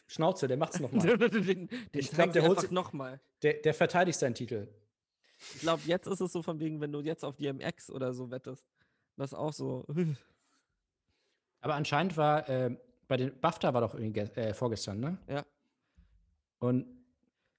Schnauze, 0.09 0.49
der 0.49 0.57
macht's 0.57 0.81
nochmal. 0.81 1.17
den 1.17 1.29
den, 1.47 1.69
Ich 1.93 2.11
zeigen 2.11 2.33
glaub, 2.33 2.33
der 2.33 2.43
holt 2.43 2.59
einfach 2.59 2.69
si- 2.69 2.75
nochmal. 2.75 3.21
Der, 3.43 3.55
der 3.55 3.75
verteidigt 3.75 4.19
seinen 4.19 4.35
Titel. 4.35 4.69
Ich 5.55 5.61
glaube, 5.61 5.83
jetzt 5.87 6.07
ist 6.07 6.21
es 6.21 6.33
so 6.33 6.43
von 6.43 6.59
wegen, 6.61 6.81
wenn 6.81 6.93
du 6.93 7.01
jetzt 7.01 7.25
auf 7.25 7.37
DMX 7.37 7.91
oder 7.91 8.13
so 8.13 8.31
wettest. 8.31 8.65
Das 9.17 9.35
auch 9.35 9.53
so. 9.53 9.87
Aber 11.61 11.75
anscheinend 11.75 12.17
war, 12.17 12.49
äh, 12.49 12.77
bei 13.09 13.17
den 13.17 13.39
BAFTA 13.41 13.73
war 13.75 13.81
doch 13.83 13.95
irgendwie 13.95 14.13
ge- 14.13 14.31
äh, 14.35 14.55
vorgestern, 14.55 14.99
ne? 15.01 15.19
Ja. 15.29 15.45
Und 16.59 17.02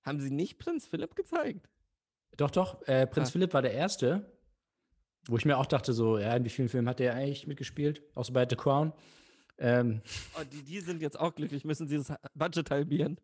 Haben 0.06 0.20
sie 0.20 0.32
nicht 0.32 0.58
Prinz 0.60 0.86
Philipp 0.86 1.16
gezeigt? 1.16 1.70
doch, 2.38 2.50
doch, 2.52 2.82
äh, 2.88 3.06
Prinz 3.08 3.30
Ah. 3.30 3.32
Philipp 3.32 3.54
war 3.54 3.62
der 3.62 3.74
Erste, 3.74 4.32
wo 5.28 5.38
ich 5.38 5.46
mir 5.46 5.58
auch 5.58 5.68
dachte, 5.68 5.94
so, 5.94 6.18
ja, 6.18 6.36
in 6.36 6.44
wie 6.44 6.50
vielen 6.50 6.68
Filmen 6.70 6.90
hat 6.90 7.00
der 7.00 7.14
eigentlich 7.14 7.46
mitgespielt? 7.48 8.02
Auch 8.16 8.26
so 8.26 8.34
bei 8.34 8.48
The 8.50 8.56
Crown. 8.56 8.92
Ähm, 9.60 10.02
Oh, 10.36 10.44
die, 10.44 10.64
die 10.64 10.80
sind 10.80 11.02
jetzt 11.02 11.20
auch 11.20 11.36
glücklich, 11.36 11.64
müssen 11.64 11.88
sie 11.88 11.98
das 11.98 12.12
Budget 12.34 12.72
halbieren. 12.72 13.20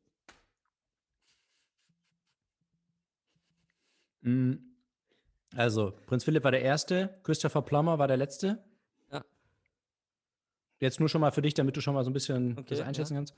mh, 4.21 4.57
also, 5.55 5.93
Prinz 6.05 6.23
Philipp 6.23 6.43
war 6.43 6.51
der 6.51 6.61
Erste, 6.61 7.19
Christopher 7.23 7.63
Plummer 7.63 7.97
war 7.97 8.07
der 8.07 8.17
Letzte. 8.17 8.63
Ja. 9.11 9.25
Jetzt 10.79 10.99
nur 10.99 11.09
schon 11.09 11.21
mal 11.21 11.31
für 11.31 11.41
dich, 11.41 11.55
damit 11.55 11.75
du 11.75 11.81
schon 11.81 11.95
mal 11.95 12.03
so 12.03 12.11
ein 12.11 12.13
bisschen 12.13 12.51
Okay, 12.59 12.69
das 12.69 12.79
ja. 12.79 12.85
einschätzen 12.85 13.15
kannst. 13.15 13.33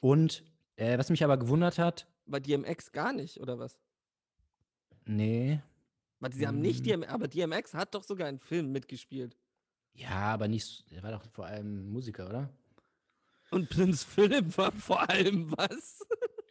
Und 0.00 0.42
äh, 0.76 0.98
was 0.98 1.10
mich 1.10 1.22
aber 1.24 1.36
gewundert 1.38 1.78
hat, 1.78 2.06
Bei 2.26 2.40
DMX 2.40 2.92
gar 2.92 3.12
nicht, 3.12 3.40
oder 3.40 3.58
was? 3.58 3.78
nee, 5.04 5.60
Weil 6.20 6.32
sie 6.32 6.46
haben 6.46 6.60
nicht 6.60 6.80
Mhm. 6.80 7.02
DMX, 7.02 7.08
aber 7.12 7.28
DMX 7.28 7.74
hat 7.74 7.94
doch 7.94 8.04
sogar 8.04 8.28
einen 8.28 8.38
Film 8.38 8.70
mitgespielt. 8.72 9.36
ja, 9.94 10.08
aber 10.32 10.48
nicht, 10.48 10.84
er 10.90 11.02
war 11.02 11.12
doch 11.12 11.24
vor 11.32 11.46
allem 11.46 11.90
Musiker, 11.90 12.28
oder? 12.28 12.48
Und 13.50 13.68
Prinz 13.68 14.04
Philipp 14.04 14.56
war 14.56 14.72
vor 14.72 15.08
allem 15.10 15.52
was? 15.56 16.00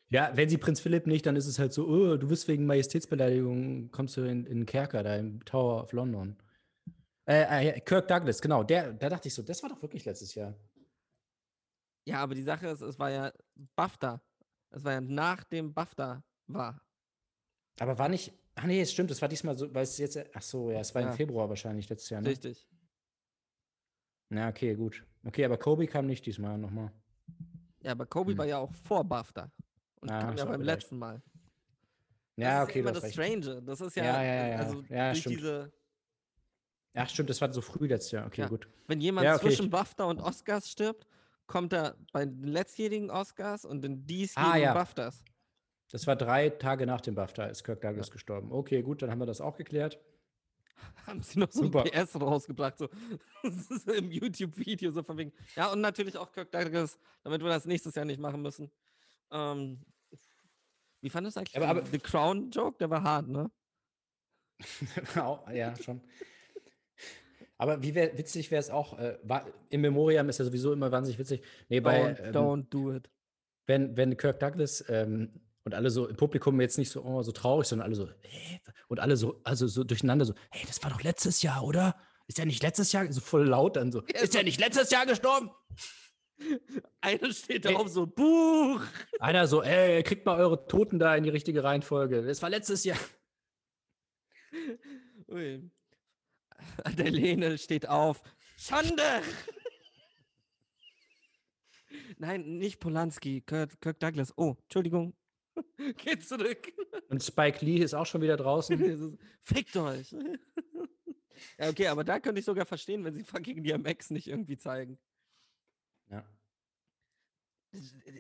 Ja, 0.10 0.32
wenn 0.36 0.50
sie 0.50 0.58
Prinz 0.58 0.80
Philipp 0.82 1.08
nicht, 1.08 1.26
dann 1.26 1.36
ist 1.38 1.48
es 1.48 1.58
halt 1.58 1.74
so, 1.74 1.88
oh, 1.88 2.18
du 2.18 2.30
wirst 2.30 2.48
wegen 2.48 2.66
Majestätsbeleidigung, 2.68 3.90
kommst 3.92 4.18
du 4.18 4.22
in, 4.22 4.46
in 4.46 4.60
den 4.60 4.66
Kerker, 4.66 5.02
da 5.04 5.16
im 5.16 5.44
Tower 5.46 5.82
of 5.84 5.94
London. 5.94 6.36
Äh, 7.26 7.70
äh, 7.70 7.80
Kirk 7.80 8.08
Douglas, 8.10 8.42
genau, 8.42 8.64
der, 8.64 8.92
da 8.94 9.10
dachte 9.10 9.30
ich 9.30 9.34
so, 9.34 9.42
das 9.42 9.64
war 9.64 9.70
doch 9.70 9.82
wirklich 9.82 10.04
letztes 10.06 10.36
Jahr. 10.36 10.54
Ja, 12.06 12.20
aber 12.24 12.36
die 12.36 12.44
Sache 12.44 12.68
ist, 12.68 12.82
es 12.82 12.98
war 12.98 13.12
ja 13.12 13.32
BAFTA. 13.76 14.22
Es 14.72 14.84
war 14.84 14.94
ja 14.94 15.02
nach 15.02 15.44
dem 15.44 15.74
BAFTA 15.74 16.24
war. 16.48 16.82
Aber 17.80 17.98
war 17.98 18.10
nicht, 18.10 18.34
ach 18.56 18.64
nee, 18.66 18.82
es 18.82 18.92
stimmt, 18.92 19.12
das 19.12 19.22
war 19.22 19.30
diesmal 19.30 19.58
so, 19.58 19.74
weil 19.74 19.84
es 19.84 19.98
jetzt, 19.98 20.18
ach 20.34 20.42
so, 20.42 20.72
ja, 20.72 20.80
es 20.80 20.94
war 20.96 21.02
Ja. 21.02 21.10
im 21.10 21.14
Februar 21.16 21.50
wahrscheinlich 21.50 21.90
letztes 21.90 22.10
Jahr, 22.10 22.22
ne? 22.22 22.30
Richtig. 22.30 22.68
Na, 24.30 24.50
okay, 24.50 24.76
gut. 24.76 25.06
Okay, 25.26 25.46
aber 25.46 25.58
Kobe 25.58 25.88
kam 25.88 26.08
nicht 26.08 26.26
diesmal 26.26 26.58
nochmal. 26.58 26.92
Ja, 27.84 27.92
aber 27.92 28.06
Kobe 28.06 28.32
Hm. 28.32 28.38
war 28.38 28.46
ja 28.46 28.58
auch 28.60 28.74
vor 28.74 29.04
BAFTA. 29.04 29.52
Und 30.00 30.10
Ah, 30.10 30.22
kam 30.22 30.38
ja 30.38 30.46
beim 30.46 30.62
vielleicht. 30.62 30.82
letzten 30.84 30.98
Mal. 30.98 31.22
Ja, 32.38 32.62
das 32.62 32.70
okay, 32.70 32.80
ist 32.80 32.86
ja 32.86 32.90
immer 32.90 33.00
das. 33.00 33.12
Strange. 33.12 33.62
Das 33.64 33.82
ist 33.82 33.96
ja, 33.96 34.04
Ja, 34.06 34.24
ja, 34.24 34.48
ja, 34.48 34.58
also 34.58 34.82
ja, 34.90 35.10
durch 35.10 35.20
stimmt. 35.20 35.38
diese, 35.38 35.72
Ach, 36.94 37.10
stimmt, 37.10 37.30
das 37.30 37.40
war 37.42 37.54
so 37.54 37.62
früh 37.62 37.88
letztes 37.88 38.12
Jahr. 38.12 38.28
Okay, 38.28 38.42
Ja. 38.42 38.48
gut. 38.48 38.68
wenn 38.88 39.00
jemand 39.02 39.28
okay, 39.28 39.40
zwischen 39.40 39.70
BAFTA 39.70 40.06
und 40.06 40.20
Oscars 40.20 40.70
stirbt, 40.70 41.06
kommt 41.52 41.74
er 41.74 41.98
bei 42.14 42.26
den 42.26 42.44
letztjährigen 42.44 43.12
Oscars 43.12 43.66
und 43.66 43.82
den 43.84 44.06
diesjährigen 44.08 44.54
Ah, 44.54 44.58
ja. 44.58 44.74
BAFTAs. 44.74 45.24
Das 45.92 46.08
war 46.08 46.16
drei 46.16 46.50
Tage 46.50 46.86
nach 46.86 47.02
dem 47.02 47.16
BAFTA, 47.16 47.46
ist 47.48 47.64
Kirk 47.66 47.82
Douglas 47.82 48.10
gestorben. 48.12 48.52
Okay, 48.52 48.82
gut, 48.82 49.02
dann 49.02 49.12
haben 49.12 49.20
wir 49.20 49.26
das 49.26 49.42
auch 49.42 49.58
geklärt. 49.58 50.00
Haben 51.06 51.22
sie 51.22 51.38
noch 51.38 51.52
so 51.52 51.64
Super. 51.64 51.84
ein 51.84 51.92
PS 52.06 52.20
rausgebracht, 52.20 52.78
so, 52.80 52.88
im 53.94 54.10
YouTube-Video, 54.12 54.92
so 54.92 55.04
von 55.04 55.18
wegen. 55.18 55.32
Ja, 55.56 55.72
und 55.72 55.82
natürlich 55.82 56.18
auch 56.18 56.32
Kirk 56.32 56.52
Douglas, 56.52 56.98
damit 57.24 57.42
wir 57.44 57.50
das 57.50 57.66
nächstes 57.66 57.94
Jahr 57.94 58.06
nicht 58.06 58.20
machen 58.20 58.42
müssen. 58.42 58.72
Ähm, 59.32 59.86
wie 61.02 61.10
fandest 61.10 61.36
du 61.36 61.42
eigentlich 61.42 61.58
Aber- 61.58 61.68
aber- 61.68 61.86
The 61.86 62.00
Crown-Joke? 62.00 62.78
Der 62.80 62.90
war 62.90 63.04
hart, 63.04 63.28
ne? 63.28 63.52
Ja, 65.54 65.76
schon. 65.82 66.02
Aber 67.62 67.84
wie 67.84 67.94
wär, 67.94 68.18
witzig 68.18 68.50
wäre 68.50 68.60
es 68.60 68.72
auch, 68.72 68.98
äh, 68.98 69.20
war, 69.22 69.46
im 69.70 69.82
Memoriam 69.82 70.28
ist 70.30 70.40
ja 70.40 70.46
sowieso 70.46 70.74
immer 70.74 70.92
wahnsinnig 70.92 71.20
witzig. 71.20 71.44
Nee, 71.70 71.80
bei, 71.80 72.14
Don't, 72.14 72.24
ähm, 72.24 72.34
don't 72.34 72.70
do 72.72 72.92
it. 72.96 73.08
wenn, 73.68 73.96
wenn 73.96 74.18
Kirk 74.18 74.40
Douglas 74.40 74.84
ähm, 74.90 75.30
und 75.64 75.76
alle 75.76 75.92
so 75.92 76.08
im 76.08 76.16
Publikum 76.16 76.60
jetzt 76.60 76.80
nicht 76.80 76.90
so, 76.90 77.04
oh, 77.04 77.22
so 77.22 77.32
traurig, 77.32 77.68
sondern 77.68 77.86
alle 77.86 77.96
so, 77.96 78.10
hä? 78.22 78.60
Und 78.88 79.00
alle 79.00 79.16
so, 79.16 79.42
also 79.44 79.68
so 79.68 79.84
durcheinander 79.84 80.26
so, 80.26 80.34
hey, 80.50 80.66
das 80.66 80.82
war 80.82 80.90
doch 80.90 81.04
letztes 81.04 81.44
Jahr, 81.44 81.64
oder? 81.64 81.96
Ist 82.26 82.40
der 82.40 82.48
nicht 82.48 82.64
letztes 82.64 82.94
Jahr 82.94 83.14
so 83.14 83.22
voll 83.22 83.48
laut 83.48 83.76
dann 83.76 83.92
so? 83.92 84.02
Ja, 84.12 84.22
ist 84.22 84.34
der 84.34 84.42
nicht 84.44 84.60
letztes 84.60 84.90
Jahr 84.90 85.06
gestorben? 85.06 85.52
Einer 87.02 87.32
steht 87.32 87.64
Ey. 87.68 87.76
drauf 87.76 87.90
so, 87.90 88.08
Buch. 88.08 88.82
Einer 89.20 89.46
so, 89.46 89.62
ey, 89.62 90.02
kriegt 90.02 90.26
mal 90.26 90.40
eure 90.40 90.66
Toten 90.66 90.98
da 90.98 91.16
in 91.16 91.24
die 91.24 91.30
richtige 91.30 91.64
Reihenfolge. 91.64 92.24
Das 92.24 92.42
war 92.42 92.50
letztes 92.50 92.86
Jahr. 92.86 92.98
Ui. 95.30 95.70
Der 96.98 97.12
Lene 97.12 97.58
steht 97.58 97.88
auf. 97.88 98.22
Schande! 98.58 99.04
Nein, 102.18 102.58
nicht 102.58 102.80
Polanski, 102.80 103.42
Kirk, 103.42 103.80
Kirk 103.82 104.00
Douglas. 104.00 104.34
Oh, 104.38 104.56
Entschuldigung. 104.64 105.16
Geht 105.98 106.28
zurück. 106.28 106.72
Und 107.10 107.24
Spike 107.24 107.66
Lee 107.66 107.80
ist 107.80 107.94
auch 107.94 108.06
schon 108.06 108.22
wieder 108.22 108.38
draußen. 108.38 109.18
Fickt 109.44 109.76
euch. 109.76 110.12
ja, 111.58 111.70
okay, 111.70 111.88
aber 111.88 112.04
da 112.04 112.20
könnte 112.20 112.40
ich 112.40 112.46
sogar 112.46 112.66
verstehen, 112.66 113.04
wenn 113.04 113.14
sie 113.14 113.24
fucking 113.24 113.64
DMX 113.64 114.12
nicht 114.12 114.28
irgendwie 114.28 114.58
zeigen. 114.58 115.00
Ja. 116.10 116.26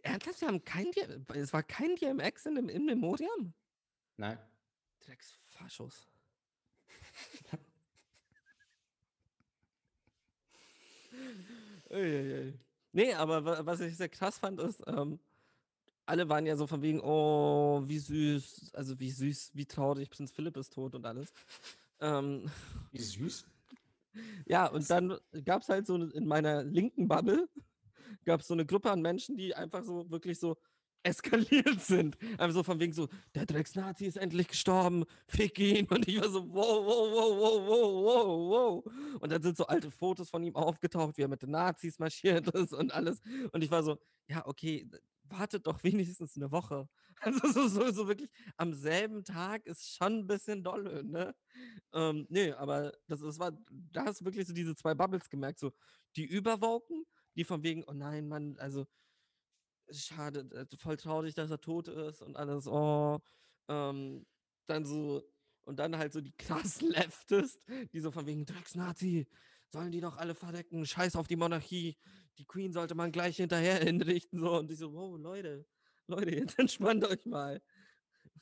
Ernsthaft, 0.04 0.42
wir 0.42 0.48
haben 0.48 0.64
kein 0.64 0.92
D 0.92 1.02
es 1.36 1.52
war 1.52 1.64
kein 1.64 1.96
DMX 1.96 2.46
in 2.46 2.56
dem 2.56 2.70
In 2.70 2.86
Memoriam? 2.86 3.54
Nein. 4.18 4.39
Drecksfaschos. 5.02 6.08
Nee, 12.93 13.13
aber 13.13 13.43
wa- 13.45 13.65
was 13.65 13.80
ich 13.82 13.95
sehr 13.97 14.09
krass 14.09 14.38
fand, 14.38 14.59
ist, 14.59 14.84
ähm, 14.88 15.19
alle 16.05 16.28
waren 16.30 16.45
ja 16.45 16.55
so 16.55 16.67
von 16.67 16.82
wegen, 16.82 16.99
oh, 17.01 17.84
wie 17.86 17.99
süß, 17.99 18.72
also 18.74 18.99
wie 18.99 19.11
süß, 19.11 19.51
wie 19.53 19.65
traurig, 19.65 20.09
Prinz 20.09 20.32
Philipp 20.32 20.57
ist 20.57 20.74
tot 20.74 20.95
und 20.95 21.05
alles. 21.05 21.34
Ähm, 21.99 22.49
Wie 22.91 23.01
süß. 23.01 23.45
ja, 24.45 24.67
und 24.67 24.89
dann 24.89 25.17
gab 25.45 25.61
es 25.61 25.69
halt 25.69 25.88
so 25.88 25.95
in 25.95 26.28
meiner 26.28 26.63
linken 26.63 27.07
Bubble, 27.07 27.47
gab 28.26 28.41
es 28.41 28.47
so 28.47 28.53
eine 28.53 28.65
Gruppe 28.65 28.91
an 28.91 29.01
Menschen, 29.01 29.38
die 29.38 29.55
einfach 29.55 29.84
so 29.84 30.09
wirklich 30.09 30.39
so 30.39 30.57
eskaliert 31.04 31.82
sind. 31.82 32.18
Einfach 32.38 32.52
so 32.54 32.64
von 32.64 32.80
wegen 32.80 32.93
so, 32.93 33.08
der 33.36 33.45
Drecks-Nazi 33.45 34.06
ist 34.06 34.18
endlich 34.18 34.47
gestorben, 34.47 35.06
fick 35.28 35.60
ihn. 35.60 35.88
Und 35.88 36.08
ich 36.08 36.20
war 36.20 36.30
so, 36.30 36.47
wow, 36.54 36.86
wow, 36.86 37.12
wow, 37.12 37.38
wow, 37.38 37.68
wow, 37.68 38.04
wow, 38.04 38.84
wow. 38.86 39.20
Und 39.20 39.32
dann 39.32 39.41
sind 39.41 39.58
so 39.58 39.66
alte 39.68 39.91
Fotos 39.91 40.30
von 40.30 40.43
ihm 40.43 40.56
aufgetaucht, 40.56 41.18
wie 41.18 41.24
er 41.24 41.28
mit 41.28 41.41
den 41.41 41.52
Nazis 41.52 41.99
marschiert 41.99 42.47
ist 42.56 42.74
und 42.74 42.93
alles. 42.93 43.20
Und 43.52 43.64
ich 43.64 43.72
war 43.72 43.84
so, 43.84 43.97
ja, 44.28 44.45
okay, 44.45 44.88
wartet 45.32 45.66
doch 45.68 45.84
wenigstens 45.84 46.36
eine 46.36 46.52
Woche. 46.52 46.88
Also 47.24 47.52
so, 47.52 47.68
so, 47.68 47.91
so 47.91 48.08
wirklich 48.08 48.32
am 48.58 48.74
selben 48.74 49.24
Tag 49.24 49.68
ist 49.68 49.95
schon 49.95 50.22
ein 50.22 50.28
bisschen 50.28 50.64
dolle, 50.64 51.04
ne? 51.04 51.36
Ähm, 51.93 52.26
nee, 52.30 52.52
aber 52.54 52.93
das, 53.08 53.20
das 53.20 53.38
war, 53.38 53.52
da 53.70 54.06
hast 54.06 54.22
du 54.22 54.26
wirklich 54.26 54.47
so 54.47 54.54
diese 54.54 54.76
zwei 54.76 54.95
Bubbles 54.95 55.30
gemerkt, 55.30 55.60
so 55.60 55.72
die 56.16 56.26
Überwoken, 56.26 57.06
die 57.36 57.43
von 57.43 57.62
wegen, 57.62 57.84
oh 57.86 57.93
nein, 57.93 58.28
Mann, 58.28 58.58
also 58.58 58.88
schade, 59.94 60.42
äh, 60.52 60.78
voll 60.78 60.98
traurig, 60.98 61.36
dass 61.36 61.52
er 61.52 61.60
tot 61.60 61.88
ist 61.88 62.22
und 62.22 62.36
alles, 62.38 62.68
oh, 62.68 63.20
ähm, 63.68 64.26
dann 64.68 64.86
so, 64.86 65.24
und 65.64 65.80
dann 65.80 65.98
halt 65.98 66.14
so 66.14 66.22
die 66.22 66.36
krassen 66.38 66.89
Leftist, 66.92 67.60
die 67.94 68.00
so 68.00 68.12
von 68.12 68.26
wegen 68.26 68.46
Drecksnazi, 68.46 69.28
sollen 69.70 69.92
die 69.92 70.02
doch 70.02 70.18
alle 70.18 70.36
verrecken, 70.36 70.86
scheiß 70.86 71.16
auf 71.16 71.28
die 71.28 71.36
Monarchie, 71.36 71.98
die 72.38 72.46
Queen 72.46 72.74
sollte 72.74 72.96
man 72.96 73.12
gleich 73.12 73.38
hinterher 73.38 73.80
hinrichten, 73.84 74.39
so, 74.39 74.58
und 74.60 74.72
ich 74.72 74.80
so, 74.80 74.94
wow, 74.94 75.18
Leute, 75.18 75.66
Leute, 76.08 76.32
jetzt 76.36 76.60
entspannt 76.60 77.06
euch 77.06 77.26
mal. 77.26 77.62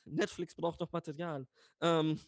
Netflix 0.04 0.54
braucht 0.54 0.80
doch 0.80 0.90
Material. 0.92 1.46
Ähm, 1.80 2.18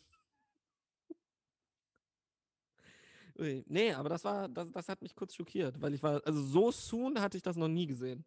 nee, 3.66 3.92
aber 3.92 4.08
das 4.08 4.24
war, 4.24 4.48
das, 4.48 4.70
das 4.70 4.88
hat 4.88 5.02
mich 5.02 5.14
kurz 5.14 5.34
schockiert, 5.34 5.80
weil 5.80 5.94
ich 5.94 6.02
war, 6.02 6.20
also 6.24 6.42
so 6.42 6.70
soon 6.70 7.20
hatte 7.20 7.36
ich 7.36 7.42
das 7.42 7.56
noch 7.56 7.68
nie 7.68 7.86
gesehen. 7.86 8.24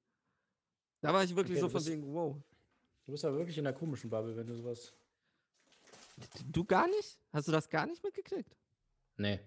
Da 1.01 1.13
war 1.13 1.23
ich 1.23 1.35
wirklich 1.35 1.57
Okay, 1.57 1.61
so 1.61 1.69
von 1.69 1.77
bist- 1.79 1.89
wegen, 1.89 2.13
wow. 2.13 2.35
Du 3.05 3.11
bist 3.11 3.23
aber 3.25 3.37
wirklich 3.37 3.57
in 3.57 3.63
der 3.63 3.73
komischen 3.73 4.09
Bubble, 4.09 4.35
wenn 4.35 4.47
du 4.47 4.55
sowas. 4.55 4.93
Du 6.47 6.63
gar 6.63 6.87
nicht? 6.87 7.19
Hast 7.31 7.47
du 7.47 7.51
das 7.51 7.69
gar 7.69 7.85
nicht 7.85 8.03
mitgekriegt? 8.03 8.55
Nee. 9.17 9.39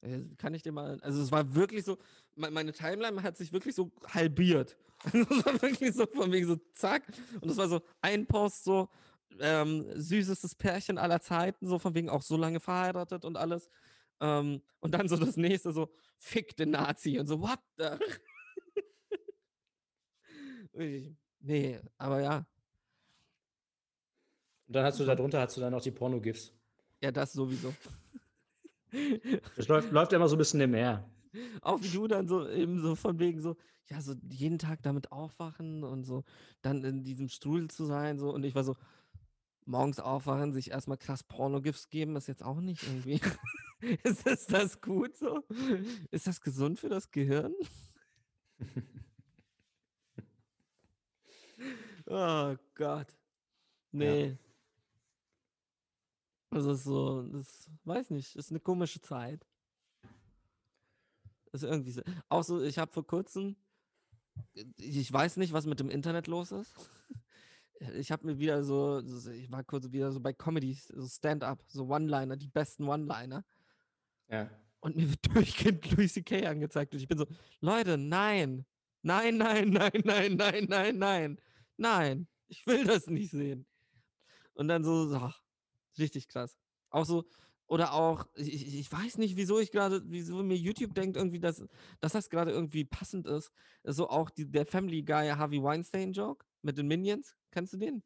Äh, 0.00 0.20
Kann 0.36 0.54
ich 0.54 0.62
dir 0.62 0.72
mal, 0.72 0.98
also 1.00 1.22
es 1.22 1.30
war 1.30 1.54
wirklich 1.54 1.84
so, 1.84 1.98
me- 2.34 2.50
meine 2.50 2.72
Timeline 2.72 3.22
hat 3.22 3.36
sich 3.36 3.52
wirklich 3.52 3.74
so 3.74 3.90
halbiert. 4.06 4.76
Also 5.12 5.18
es 5.18 5.44
war 5.44 5.60
wirklich 5.60 5.92
so 5.94 6.06
von 6.06 6.32
wegen 6.32 6.46
so 6.46 6.56
zack 6.72 7.02
und 7.42 7.50
es 7.50 7.58
war 7.58 7.68
so 7.68 7.82
ein 8.00 8.24
Post 8.26 8.64
so, 8.64 8.88
ähm, 9.38 9.84
süßestes 9.94 10.54
Pärchen 10.54 10.96
aller 10.96 11.20
Zeiten, 11.20 11.66
so 11.66 11.78
von 11.78 11.94
wegen 11.94 12.08
auch 12.08 12.22
so 12.22 12.38
lange 12.38 12.58
verheiratet 12.58 13.24
und 13.26 13.36
alles. 13.36 13.68
Ähm, 14.20 14.62
und 14.80 14.92
dann 14.94 15.06
so 15.08 15.16
das 15.18 15.36
nächste 15.36 15.72
so, 15.72 15.92
fick 16.16 16.56
den 16.56 16.70
Nazi 16.70 17.18
und 17.18 17.26
so, 17.26 17.38
what 17.40 17.58
the? 17.76 17.88
Nee, 21.40 21.80
aber 21.98 22.20
ja, 22.20 22.46
Und 24.66 24.76
dann 24.76 24.84
hast 24.84 24.98
du 25.00 25.04
darunter 25.04 25.40
hast 25.40 25.56
du 25.56 25.60
dann 25.60 25.72
noch 25.72 25.82
die 25.82 25.90
Porno-GIFs. 25.90 26.52
ja, 27.02 27.10
das 27.12 27.32
sowieso. 27.32 27.74
Das 29.56 29.68
läuft, 29.68 29.90
läuft 29.92 30.12
immer 30.12 30.28
so 30.28 30.36
ein 30.36 30.38
bisschen 30.38 30.60
im 30.60 30.70
Meer. 30.70 31.10
Auch 31.62 31.82
wie 31.82 31.90
du 31.90 32.06
dann 32.06 32.28
so 32.28 32.48
eben 32.48 32.80
so 32.80 32.94
von 32.94 33.18
wegen 33.18 33.40
so, 33.40 33.56
ja, 33.88 34.00
so 34.00 34.14
jeden 34.30 34.58
Tag 34.58 34.82
damit 34.82 35.10
aufwachen 35.12 35.82
und 35.84 36.04
so, 36.04 36.24
dann 36.62 36.84
in 36.84 37.02
diesem 37.02 37.28
Strudel 37.28 37.68
zu 37.68 37.84
sein, 37.86 38.18
so, 38.18 38.32
und 38.32 38.44
ich 38.44 38.54
war 38.54 38.64
so, 38.64 38.76
morgens 39.66 39.98
aufwachen, 40.00 40.52
sich 40.52 40.70
erstmal 40.70 40.98
krass 40.98 41.24
Porno-Gifts 41.24 41.88
geben, 41.88 42.16
ist 42.16 42.28
jetzt 42.28 42.42
auch 42.44 42.60
nicht 42.60 42.82
irgendwie. 42.84 43.20
ist, 44.04 44.26
ist 44.26 44.52
das 44.52 44.80
gut 44.80 45.16
so? 45.16 45.42
Ist 46.10 46.26
das 46.26 46.40
gesund 46.40 46.78
für 46.78 46.88
das 46.88 47.10
Gehirn? 47.10 47.54
oh 52.06 52.54
Gott. 52.74 53.06
Nee. 53.92 54.36
Also 56.50 56.70
es 56.72 56.78
ist 56.78 56.84
so, 56.84 57.22
das 57.22 57.70
weiß 57.84 58.10
nicht, 58.10 58.36
ist 58.36 58.50
eine 58.50 58.60
komische 58.60 59.00
Zeit. 59.00 59.46
Ist 61.52 61.64
irgendwie 61.64 61.92
so. 61.92 62.02
Auch 62.28 62.42
so, 62.42 62.62
ich 62.62 62.78
habe 62.78 62.92
vor 62.92 63.06
kurzem, 63.06 63.56
ich 64.76 65.12
weiß 65.12 65.36
nicht, 65.36 65.52
was 65.52 65.66
mit 65.66 65.80
dem 65.80 65.90
Internet 65.90 66.26
los 66.26 66.52
ist. 66.52 66.74
Ich 67.98 68.12
habe 68.12 68.24
mir 68.24 68.38
wieder 68.38 68.62
so, 68.62 69.00
so- 69.04 69.30
ich 69.30 69.50
war 69.50 69.62
kurz 69.64 69.90
wieder 69.90 70.10
so 70.12 70.20
bei 70.20 70.32
Comedy, 70.32 70.72
so 70.74 71.06
Stand-up, 71.06 71.62
so 71.66 71.86
One-Liner, 71.88 72.36
die 72.36 72.46
besten 72.46 72.84
One-Liner. 72.88 73.44
Ja. 74.28 74.48
Und 74.80 74.96
mir 74.96 75.10
wird 75.10 75.26
durchgehend 75.34 75.90
Louis 75.90 76.14
C.K. 76.14 76.46
angezeigt. 76.46 76.94
Und 76.94 77.00
ich 77.00 77.08
bin 77.08 77.18
so, 77.18 77.26
Leute, 77.60 77.98
nein. 77.98 78.64
Nein, 79.04 79.36
nein, 79.36 79.68
nein, 79.70 79.92
nein, 80.04 80.34
nein, 80.36 80.64
nein, 80.68 80.98
nein. 80.98 81.40
Nein, 81.76 82.28
ich 82.48 82.66
will 82.66 82.84
das 82.84 83.06
nicht 83.06 83.30
sehen. 83.30 83.66
Und 84.54 84.68
dann 84.68 84.82
so, 84.82 85.10
ach, 85.14 85.42
richtig 85.98 86.26
krass. 86.28 86.58
Auch 86.90 87.04
so, 87.04 87.24
oder 87.66 87.92
auch, 87.92 88.26
ich, 88.34 88.78
ich- 88.78 88.92
weiß 88.92 89.18
nicht, 89.18 89.36
wieso 89.36 89.58
ich 89.60 89.70
gerade, 89.70 90.02
wieso 90.06 90.42
mir 90.42 90.56
YouTube 90.56 90.94
denkt 90.94 91.16
irgendwie, 91.16 91.40
dass, 91.40 91.62
dass 92.00 92.12
das 92.12 92.30
gerade 92.30 92.50
irgendwie 92.52 92.84
passend 92.84 93.26
ist. 93.26 93.52
So 93.84 94.08
auch 94.08 94.30
die, 94.30 94.50
der 94.50 94.64
Family 94.66 95.02
Guy 95.02 95.28
Harvey 95.28 95.62
Weinstein 95.62 96.12
Joke 96.12 96.46
mit 96.62 96.78
den 96.78 96.86
Minions. 96.88 97.36
Kennst 97.50 97.74
du 97.74 97.76
den? 97.76 98.02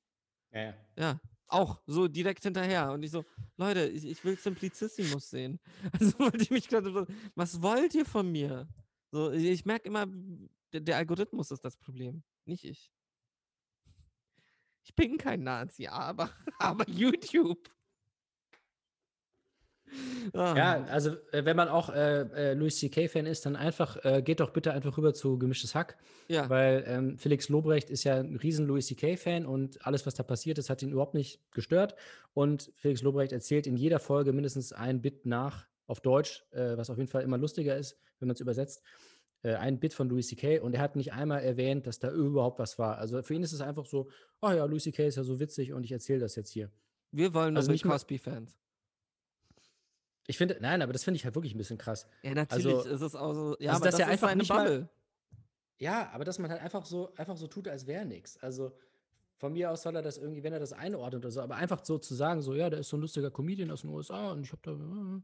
Ja, 0.52 0.60
ja. 0.62 0.74
Ja, 0.96 1.20
auch 1.46 1.80
so 1.86 2.08
direkt 2.08 2.42
hinterher. 2.42 2.90
Und 2.92 3.04
ich 3.04 3.10
so, 3.12 3.24
Leute, 3.56 3.86
ich, 3.88 4.04
ich 4.04 4.24
will 4.24 4.36
Simplicissimus 4.36 5.30
sehen. 5.30 5.60
Also 5.92 6.18
wollte 6.18 6.42
ich 6.42 6.50
mich 6.50 6.68
gerade 6.68 7.06
was 7.36 7.62
wollt 7.62 7.94
ihr 7.94 8.04
von 8.04 8.30
mir? 8.32 8.68
So, 9.12 9.30
ich 9.30 9.64
merke 9.64 9.88
immer, 9.88 10.06
der, 10.72 10.80
der 10.80 10.96
Algorithmus 10.96 11.50
ist 11.50 11.64
das 11.64 11.76
Problem, 11.76 12.22
nicht 12.44 12.64
ich. 12.64 12.92
Ich 14.84 14.94
bin 14.94 15.18
kein 15.18 15.42
Nazi, 15.42 15.86
aber, 15.86 16.30
aber 16.58 16.88
YouTube. 16.88 17.70
Ja, 20.34 20.54
Ah, 20.54 20.84
also 20.90 21.10
äh, 21.32 21.44
wenn 21.44 21.56
man 21.56 21.68
auch 21.68 21.88
äh, 21.90 22.20
äh, 22.20 22.54
Louis 22.54 22.78
C.K.-Fan 22.78 23.26
ist, 23.26 23.46
dann 23.46 23.56
einfach, 23.56 24.04
äh, 24.04 24.22
geht 24.22 24.40
doch 24.40 24.50
bitte 24.50 24.72
einfach 24.72 24.96
rüber 24.98 25.14
zu 25.14 25.38
Gemischtes 25.38 25.74
Hack, 25.74 25.96
ja. 26.28 26.48
weil 26.48 26.84
ähm, 26.86 27.18
Felix 27.18 27.48
Lobrecht 27.48 27.90
ist 27.90 28.04
ja 28.04 28.16
ein 28.16 28.36
riesen 28.36 28.66
Louis 28.66 28.86
C.K.-Fan 28.86 29.44
und 29.46 29.84
alles, 29.86 30.06
was 30.06 30.14
da 30.14 30.22
passiert 30.22 30.58
ist, 30.58 30.68
hat 30.70 30.82
ihn 30.82 30.90
überhaupt 30.92 31.14
nicht 31.14 31.40
gestört. 31.52 31.94
Und 32.34 32.70
Felix 32.76 33.02
Lobrecht 33.02 33.32
erzählt 33.32 33.66
in 33.66 33.76
jeder 33.76 33.98
Folge 33.98 34.32
mindestens 34.32 34.72
ein 34.72 35.00
Bit 35.00 35.26
nach 35.26 35.66
auf 35.86 36.00
Deutsch, 36.00 36.44
äh, 36.50 36.76
was 36.76 36.90
auf 36.90 36.98
jeden 36.98 37.08
Fall 37.08 37.22
immer 37.22 37.38
lustiger 37.38 37.76
ist, 37.76 37.98
wenn 38.18 38.28
man 38.28 38.34
es 38.34 38.40
übersetzt. 38.40 38.82
Äh, 39.42 39.54
ein 39.54 39.78
Bit 39.78 39.94
von 39.94 40.08
Louis 40.08 40.26
C.K. 40.28 40.58
und 40.60 40.74
er 40.74 40.80
hat 40.80 40.96
nicht 40.96 41.12
einmal 41.12 41.42
erwähnt, 41.42 41.86
dass 41.86 41.98
da 42.00 42.10
überhaupt 42.10 42.58
was 42.58 42.78
war. 42.78 42.98
Also 42.98 43.22
für 43.22 43.34
ihn 43.34 43.42
ist 43.42 43.52
es 43.52 43.60
einfach 43.60 43.86
so, 43.86 44.08
oh 44.42 44.50
ja, 44.50 44.64
Louis 44.64 44.82
C.K. 44.82 45.06
ist 45.06 45.16
ja 45.16 45.22
so 45.22 45.38
witzig 45.38 45.72
und 45.72 45.84
ich 45.84 45.92
erzähle 45.92 46.20
das 46.20 46.34
jetzt 46.34 46.50
hier. 46.50 46.70
Wir 47.12 47.32
wollen 47.34 47.56
also 47.56 47.70
nicht 47.70 47.84
Cosby-Fans. 47.84 48.58
Ich 50.26 50.36
finde, 50.36 50.58
nein, 50.60 50.82
aber 50.82 50.92
das 50.92 51.04
finde 51.04 51.16
ich 51.16 51.24
halt 51.24 51.34
wirklich 51.34 51.54
ein 51.54 51.58
bisschen 51.58 51.78
krass. 51.78 52.06
Ja, 52.22 52.34
natürlich 52.34 52.66
Also- 52.74 52.88
ist 52.90 53.00
es 53.00 53.14
auch 53.14 53.32
so. 53.32 53.56
Ja, 53.60 53.70
also, 53.72 53.82
aber 53.82 53.90
das 53.90 54.00
ist 54.00 54.06
einfach 54.06 54.34
mal- 54.34 54.46
Bubble. 54.64 54.88
Ja, 55.78 56.10
aber 56.12 56.24
dass 56.24 56.38
man 56.40 56.50
halt 56.50 56.60
einfach 56.60 56.84
so, 56.84 57.14
einfach 57.14 57.36
so 57.36 57.46
tut, 57.46 57.68
als 57.68 57.86
wäre 57.86 58.04
nichts. 58.04 58.36
Also 58.38 58.76
von 59.36 59.52
mir 59.52 59.70
aus 59.70 59.82
soll 59.82 59.94
er 59.94 60.02
das 60.02 60.18
irgendwie, 60.18 60.42
wenn 60.42 60.52
er 60.52 60.58
das 60.58 60.72
einordnet 60.72 61.22
oder 61.22 61.30
so, 61.30 61.40
aber 61.40 61.54
einfach 61.54 61.84
so 61.84 61.96
zu 61.98 62.14
sagen, 62.16 62.42
so, 62.42 62.54
ja, 62.54 62.68
der 62.68 62.80
ist 62.80 62.88
so 62.88 62.96
ein 62.96 63.00
lustiger 63.00 63.30
Comedian 63.30 63.70
aus 63.70 63.82
den 63.82 63.90
USA 63.90 64.32
und 64.32 64.42
ich 64.42 64.50
habe 64.52 64.60
da. 64.62 64.72
äh, 64.72 65.20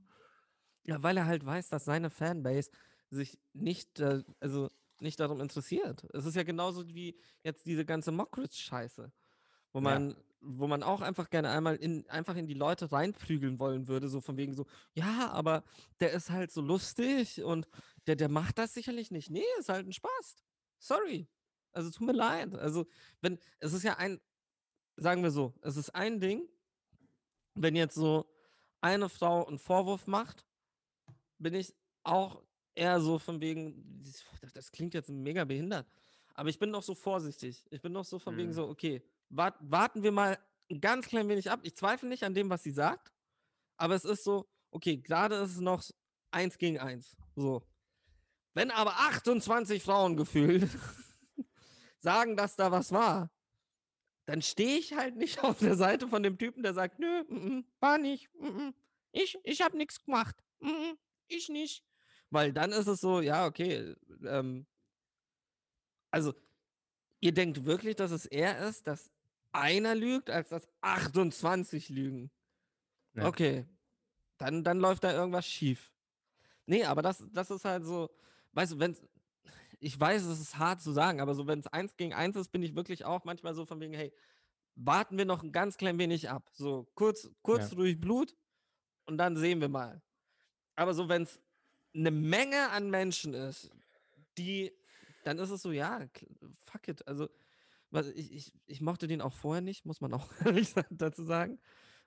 Ja, 0.91 1.03
weil 1.03 1.17
er 1.17 1.27
halt 1.27 1.45
weiß, 1.45 1.69
dass 1.71 1.85
seine 1.85 2.09
Fanbase 2.11 2.71
sich 3.11 3.39
nicht, 3.53 4.01
also 4.41 4.71
nicht 5.01 5.21
darum 5.21 5.41
interessiert. 5.41 6.05
Es 6.13 6.25
ist 6.25 6.37
ja 6.37 6.43
genauso 6.43 6.87
wie 6.89 7.19
jetzt 7.43 7.67
diese 7.67 7.85
ganze 7.85 8.13
Mockridge-Scheiße, 8.13 9.13
wo 9.73 9.79
Ja. 9.79 9.83
man, 9.83 10.17
wo 10.41 10.67
man 10.67 10.83
auch 10.83 11.01
einfach 11.01 11.31
gerne 11.31 11.51
einmal 11.51 11.77
in, 11.77 12.07
einfach 12.09 12.37
in 12.37 12.47
die 12.47 12.55
Leute 12.55 12.93
reinprügeln 12.93 13.59
wollen 13.59 13.89
würde, 13.89 14.09
so 14.09 14.21
von 14.21 14.37
wegen 14.37 14.55
so, 14.55 14.67
ja, 14.93 15.31
aber 15.31 15.65
der 16.01 16.13
ist 16.13 16.31
halt 16.31 16.53
so 16.53 16.61
lustig 16.61 17.43
und 17.43 17.67
der, 18.07 18.17
der 18.17 18.29
macht 18.29 18.59
das 18.59 18.75
sicherlich 18.75 19.11
nicht. 19.11 19.31
Nee, 19.31 19.45
ist 19.59 19.69
halt 19.69 19.87
ein 19.87 19.93
Spaß. 19.93 20.45
Sorry. 20.79 21.29
Also 21.73 21.91
tut 21.91 22.07
mir 22.07 22.13
leid. 22.13 22.55
Also, 22.55 22.87
wenn, 23.21 23.39
es 23.59 23.73
ist 23.73 23.83
ja 23.83 23.97
ein, 23.97 24.21
sagen 24.97 25.23
wir 25.23 25.31
so, 25.31 25.55
es 25.63 25.77
ist 25.77 25.95
ein 25.95 26.21
Ding, 26.21 26.49
wenn 27.55 27.75
jetzt 27.75 27.95
so 27.95 28.31
eine 28.81 29.09
Frau 29.09 29.47
einen 29.47 29.59
Vorwurf 29.59 30.07
macht, 30.07 30.47
bin 31.39 31.55
ich 31.55 31.75
auch 32.05 32.45
eher 32.75 33.01
so 33.01 33.19
von 33.19 33.41
wegen, 33.41 34.03
das, 34.53 34.71
klingt 34.73 34.95
jetzt 34.95 35.09
mega 35.11 35.45
behindert, 35.45 35.87
aber 36.35 36.49
ich 36.49 36.59
bin 36.59 36.71
noch 36.71 36.83
so 36.83 36.95
vorsichtig. 36.95 37.65
Ich 37.71 37.81
bin 37.81 37.93
noch 37.93 38.05
so 38.05 38.19
von 38.19 38.37
wegen 38.37 38.51
Mhm. 38.51 38.55
so, 38.55 38.69
okay, 38.69 39.03
wart, 39.29 39.57
warten 39.61 40.03
wir 40.03 40.13
mal 40.13 40.39
ein 40.71 40.81
ganz 40.81 41.07
klein 41.07 41.29
wenig 41.29 41.51
ab. 41.51 41.61
Ich 41.63 41.77
zweifle 41.77 42.09
nicht 42.09 42.25
an 42.25 42.35
dem, 42.35 42.51
was 42.51 42.63
sie 42.63 42.71
sagt, 42.73 43.13
aber 43.77 43.95
es 43.95 44.05
ist 44.05 44.25
so, 44.25 44.49
okay, 44.71 44.97
gerade 44.97 45.37
ist 45.37 45.53
es 45.53 45.61
noch 45.61 45.83
eins 46.31 46.59
gegen 46.59 46.79
eins. 46.79 47.17
So. 47.37 47.63
Wenn 48.55 48.71
aber 48.71 48.93
28 48.99 49.83
Frauen 49.83 50.17
gefühlt 50.17 50.69
sagen, 51.99 52.37
dass 52.37 52.57
da 52.57 52.71
was 52.71 52.93
war, 52.93 53.31
dann 54.27 54.43
stehe 54.43 54.79
ich 54.79 54.95
halt 54.95 55.17
nicht 55.17 55.39
auf 55.45 55.59
der 55.59 55.77
Seite 55.77 56.09
von 56.09 56.23
dem 56.23 56.39
Typen, 56.39 56.63
der 56.63 56.75
sagt, 56.75 56.99
nö, 56.99 57.25
mm, 57.29 57.35
mm, 57.35 57.65
war 57.81 57.99
nicht, 57.99 58.29
mm, 58.41 58.71
ich, 59.13 59.39
ich 59.45 59.63
habe 59.63 59.77
nichts 59.77 60.05
gemacht, 60.05 60.37
ich 61.29 61.49
nicht. 61.49 61.85
Weil 62.31 62.53
dann 62.53 62.73
ist 62.73 62.87
es 62.87 63.01
so, 63.01 63.21
ja, 63.21 63.47
okay, 63.47 63.95
ähm, 64.25 64.67
also 66.11 66.35
ihr 67.21 67.33
denkt 67.33 67.65
wirklich, 67.65 67.97
dass 67.97 68.11
es 68.11 68.27
eher 68.27 68.59
ist, 68.67 68.87
dass 68.87 69.13
einer 69.53 69.95
lügt, 69.95 70.31
als 70.31 70.49
dass 70.49 70.69
28 70.81 71.89
lügen. 71.89 72.31
Ja. 73.15 73.27
Okay, 73.27 73.67
dann, 74.39 74.65
dann 74.65 74.79
läuft 74.79 75.05
da 75.05 75.13
irgendwas 75.13 75.47
schief. 75.47 75.93
Nee, 76.67 76.85
aber 76.85 77.03
das, 77.03 77.25
das 77.33 77.51
ist 77.51 77.65
halt 77.65 77.85
so, 77.85 78.11
weißt 78.53 78.73
du, 78.73 78.79
wenn 78.79 78.97
ich 79.81 79.99
weiß, 80.01 80.23
es 80.25 80.41
ist 80.41 80.59
hart 80.59 80.81
zu 80.81 80.93
sagen, 80.93 81.21
aber 81.21 81.35
so, 81.35 81.47
wenn 81.47 81.59
es 81.59 81.67
eins 81.67 81.97
gegen 81.97 82.15
eins 82.15 82.37
ist, 82.37 82.51
bin 82.51 82.63
ich 82.63 82.75
wirklich 82.75 83.05
auch 83.05 83.25
manchmal 83.25 83.55
so 83.55 83.67
von 83.67 83.81
wegen, 83.81 83.93
hey, 83.93 84.13
warten 84.77 85.19
wir 85.19 85.25
noch 85.25 85.43
ein 85.43 85.53
ganz 85.53 85.77
klein 85.77 85.99
wenig 85.99 86.31
ab. 86.31 86.51
So 86.55 86.89
kurz, 86.95 87.31
kurz 87.43 87.71
Ja. 87.71 87.77
durch 87.77 88.01
Blut 88.01 88.35
und 89.07 89.19
dann 89.19 89.37
sehen 89.37 89.61
wir 89.61 89.69
mal. 89.69 90.03
Aber 90.75 90.95
so, 90.95 91.09
wenn 91.09 91.23
es 91.23 91.39
eine 91.95 92.11
Menge 92.11 92.71
an 92.71 92.91
Menschen 92.91 93.35
ist, 93.35 93.71
die, 94.39 94.73
dann 95.25 95.39
ist 95.39 95.51
es 95.51 95.63
so, 95.63 95.73
ja, 95.73 96.07
fuck 96.65 96.89
it. 96.89 97.07
Also, 97.07 97.29
was, 97.91 98.09
ich, 98.09 98.35
ich, 98.35 98.53
ich 98.67 98.81
mochte 98.81 99.07
den 99.07 99.21
auch 99.21 99.33
vorher 99.33 99.63
nicht, 99.63 99.87
muss 99.87 100.01
man 100.01 100.13
auch 100.13 100.29
ehrlich 100.45 100.75
dazu 100.91 101.25
sagen. 101.25 101.61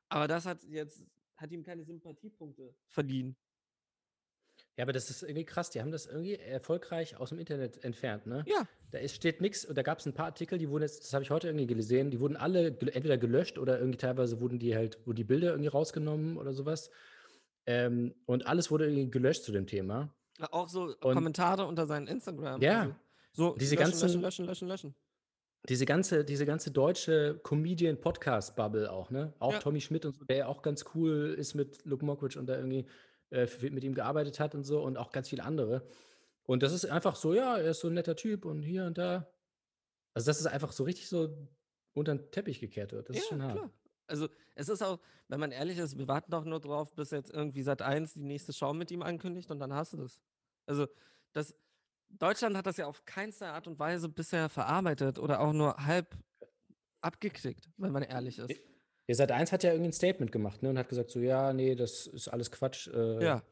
Aber 0.09 0.27
das 0.27 0.45
hat 0.45 0.63
jetzt, 0.65 1.03
hat 1.38 1.51
ihm 1.51 1.63
keine 1.63 1.83
Sympathiepunkte 1.83 2.73
verliehen. 2.88 3.35
Ja, 4.75 4.83
aber 4.83 4.93
das 4.93 5.09
ist 5.09 5.23
irgendwie 5.23 5.45
krass. 5.45 5.71
Die 5.71 5.81
haben 5.81 5.91
das 5.91 6.05
irgendwie 6.05 6.35
erfolgreich 6.35 7.15
aus 7.17 7.29
dem 7.29 7.39
Internet 7.39 7.83
entfernt, 7.83 8.27
ne? 8.27 8.43
Ja. 8.47 8.67
Da 8.91 8.99
ist, 8.99 9.15
steht 9.15 9.41
nichts. 9.41 9.65
Und 9.65 9.75
da 9.75 9.81
gab 9.81 9.99
es 9.99 10.05
ein 10.05 10.13
paar 10.13 10.27
Artikel, 10.27 10.59
die 10.59 10.69
wurden 10.69 10.83
jetzt, 10.83 11.03
das 11.03 11.13
habe 11.13 11.23
ich 11.23 11.31
heute 11.31 11.47
irgendwie 11.47 11.65
gesehen, 11.67 12.11
die 12.11 12.19
wurden 12.19 12.38
alle 12.38 12.71
gel- 12.71 12.89
entweder 12.89 13.17
gelöscht 13.17 13.57
oder 13.57 13.79
irgendwie 13.79 13.97
teilweise 13.97 14.39
wurden 14.39 14.59
die 14.59 14.75
halt, 14.75 14.99
wurden 15.07 15.15
die 15.15 15.23
Bilder 15.23 15.49
irgendwie 15.49 15.69
rausgenommen 15.69 16.38
oder 16.38 16.53
sowas. 16.53 16.91
Ähm, 17.68 18.15
und 18.26 18.47
alles 18.47 18.72
wurde 18.72 18.86
irgendwie 18.86 19.11
gelöscht 19.11 19.43
zu 19.43 19.51
dem 19.51 19.68
Thema. 19.68 20.13
Auch 20.51 20.70
so 20.70 20.84
Und- 20.84 20.99
Kommentare 21.01 21.65
unter 21.68 21.86
seinen 21.86 22.07
Instagram. 22.07 22.61
Ja. 22.61 22.82
Also, 22.82 22.95
so 23.34 23.55
Diese 23.59 23.76
löschen, 23.76 23.84
ganzen- 23.91 24.05
löschen, 24.07 24.22
löschen, 24.22 24.45
löschen, 24.45 24.68
löschen. 24.68 24.95
Diese 25.70 25.86
ganze, 25.86 26.24
diese 26.24 26.45
ganze 26.45 26.72
deutsche 26.72 27.39
Comedian-Podcast-Bubble 27.43 28.91
auch, 28.91 29.09
ne? 29.09 29.34
Auch 29.39 29.53
Ja. 29.53 29.59
Tommy 29.59 29.82
Schmidt 29.82 30.05
und 30.05 30.15
so, 30.15 30.24
der 30.26 30.47
auch 30.47 30.61
ganz 30.61 30.86
cool 30.95 31.36
ist 31.38 31.55
mit 31.55 31.84
Luke 31.86 32.05
Mockridge 32.05 32.39
und 32.39 32.45
da 32.47 32.55
irgendwie 32.55 32.86
äh, 33.32 33.47
mit 33.70 33.84
ihm 33.84 33.93
gearbeitet 33.93 34.39
hat 34.39 34.55
und 34.55 34.63
so 34.63 34.82
und 34.82 34.95
auch 34.97 35.11
ganz 35.11 35.28
viele 35.28 35.43
andere. 35.43 35.86
Und 36.43 36.63
das 36.63 36.72
ist 36.72 36.86
einfach 36.86 37.15
so, 37.18 37.34
ja, 37.34 37.57
er 37.57 37.72
ist 37.72 37.82
so 37.82 37.89
ein 37.89 37.93
netter 37.93 38.15
Typ 38.15 38.45
und 38.45 38.63
hier 38.63 38.86
und 38.86 38.97
da. 38.97 39.28
Also, 40.13 40.28
das 40.28 40.39
ist 40.39 40.45
einfach 40.47 40.72
so 40.72 40.86
richtig 40.86 41.09
so 41.09 41.36
unter 41.93 42.15
den 42.15 42.32
Teppich 42.32 42.61
gekehrt 42.61 42.93
wird. 42.93 43.09
Das 43.09 43.18
ist 43.18 43.28
schon 43.28 43.43
hart. 43.43 43.55
klar. 43.57 43.72
Also 44.07 44.27
es 44.55 44.69
ist 44.69 44.81
auch, 44.81 44.99
wenn 45.27 45.39
man 45.39 45.51
ehrlich 45.51 45.77
ist, 45.77 45.97
wir 45.97 46.07
warten 46.07 46.31
doch 46.31 46.45
nur 46.45 46.59
drauf, 46.59 46.93
bis 46.95 47.11
jetzt 47.11 47.31
irgendwie 47.31 47.61
seit 47.63 47.81
1 47.81 48.13
die 48.13 48.23
nächste 48.23 48.53
Show 48.53 48.73
mit 48.73 48.89
ihm 48.91 49.01
ankündigt 49.01 49.51
und 49.51 49.59
dann 49.59 49.73
hast 49.73 49.93
du 49.93 49.97
das. 49.97 50.19
Also 50.65 50.87
das, 51.33 51.53
Deutschland 52.09 52.55
hat 52.55 52.65
das 52.65 52.77
ja 52.77 52.87
auf 52.87 53.05
keinster 53.05 53.53
Art 53.53 53.67
und 53.67 53.79
Weise 53.79 54.07
bisher 54.09 54.49
verarbeitet 54.49 55.19
oder 55.19 55.41
auch 55.41 55.53
nur 55.53 55.75
halb 55.85 56.15
abgekriegt, 57.01 57.69
wenn 57.77 57.91
man 57.91 58.03
ehrlich 58.03 58.39
ist. 58.39 58.53
Der 59.07 59.15
Sat 59.15 59.31
1 59.31 59.51
hat 59.51 59.63
ja 59.63 59.71
irgendwie 59.71 59.89
ein 59.89 59.93
Statement 59.93 60.31
gemacht, 60.31 60.61
ne? 60.63 60.69
Und 60.69 60.77
hat 60.77 60.89
gesagt, 60.89 61.11
so, 61.11 61.19
ja, 61.19 61.53
nee, 61.53 61.75
das 61.75 62.07
ist 62.07 62.27
alles 62.27 62.51
Quatsch. 62.51 62.87
Äh, 62.87 63.23
Ja, 63.23 63.43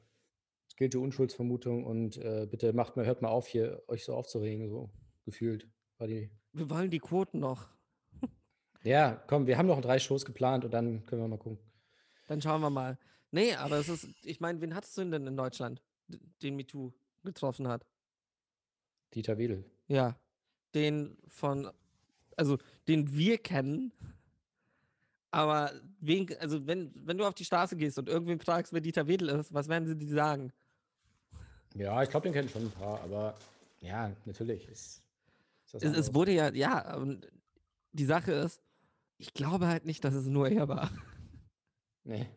Es 0.70 0.76
gilt 0.76 0.94
die 0.94 0.98
Unschuldsvermutung 0.98 1.86
und 1.86 2.18
äh, 2.18 2.46
bitte 2.50 2.74
macht 2.74 2.98
mal, 2.98 3.06
hört 3.06 3.22
mal 3.22 3.30
auf, 3.30 3.48
hier 3.48 3.82
euch 3.88 4.04
so 4.04 4.14
aufzuregen, 4.16 4.68
so 4.70 4.90
gefühlt. 5.24 5.70
War 5.98 6.08
die. 6.08 6.30
wir 6.52 6.70
wollen 6.70 6.90
die 6.92 7.00
Quoten 7.00 7.40
noch. 7.40 7.70
Ja, 8.86 9.20
komm, 9.28 9.48
wir 9.48 9.58
haben 9.58 9.66
noch 9.66 9.82
drei 9.82 9.98
Shows 9.98 10.26
geplant 10.26 10.64
und 10.64 10.72
dann 10.72 11.06
können 11.08 11.24
wir 11.24 11.28
mal 11.28 11.38
gucken. 11.38 11.58
Dann 12.28 12.40
schauen 12.42 12.62
wir 12.62 12.70
mal. 12.70 12.98
Nee, 13.32 13.56
aber 13.56 13.78
es 13.78 13.90
ist, 13.90 14.08
ich 14.24 14.40
meine, 14.40 14.62
wen 14.62 14.76
hattest 14.76 14.96
du 14.98 15.04
denn 15.06 15.26
in 15.26 15.36
Deutschland, 15.36 15.82
den 16.42 16.56
MeToo 16.56 16.94
getroffen 17.24 17.68
hat? 17.68 17.86
Dieter 19.14 19.38
Wedel. 19.40 19.66
Ja, 19.88 20.16
den 20.76 21.18
von, 21.28 21.70
also 22.38 22.58
den 22.88 23.12
wir 23.12 23.40
kennen. 23.40 23.92
Aber 25.32 25.72
wen, 26.00 26.28
also 26.40 26.66
wenn, 26.68 26.94
wenn 26.96 27.18
du 27.18 27.26
auf 27.26 27.34
die 27.34 27.44
Straße 27.44 27.76
gehst 27.76 27.98
und 27.98 28.08
irgendwen 28.08 28.40
fragst, 28.40 28.72
wer 28.72 28.82
Dieter 28.82 29.08
Wedel 29.08 29.30
ist, 29.30 29.52
was 29.54 29.68
werden 29.68 29.88
sie 29.88 29.98
dir 29.98 30.14
sagen? 30.14 30.54
Ja, 31.74 32.04
ich 32.04 32.10
glaube, 32.10 32.26
den 32.26 32.34
kennen 32.34 32.50
schon 32.50 32.66
ein 32.66 32.72
paar, 32.72 33.02
aber 33.02 33.36
ja, 33.82 34.16
natürlich. 34.26 34.68
Ist, 34.70 35.02
ist 35.74 35.84
Es, 35.84 35.98
es 35.98 36.14
wurde 36.14 36.32
ja, 36.32 36.54
ja, 36.54 37.04
die 37.92 38.06
Sache 38.06 38.32
ist, 38.32 38.62
ich 39.18 39.34
glaube 39.34 39.68
halt 39.68 39.86
nicht, 39.86 40.04
dass 40.04 40.14
es 40.14 40.28
nur 40.28 40.50
er 40.50 40.68
war. 40.68 40.92
Nee. 42.04 42.28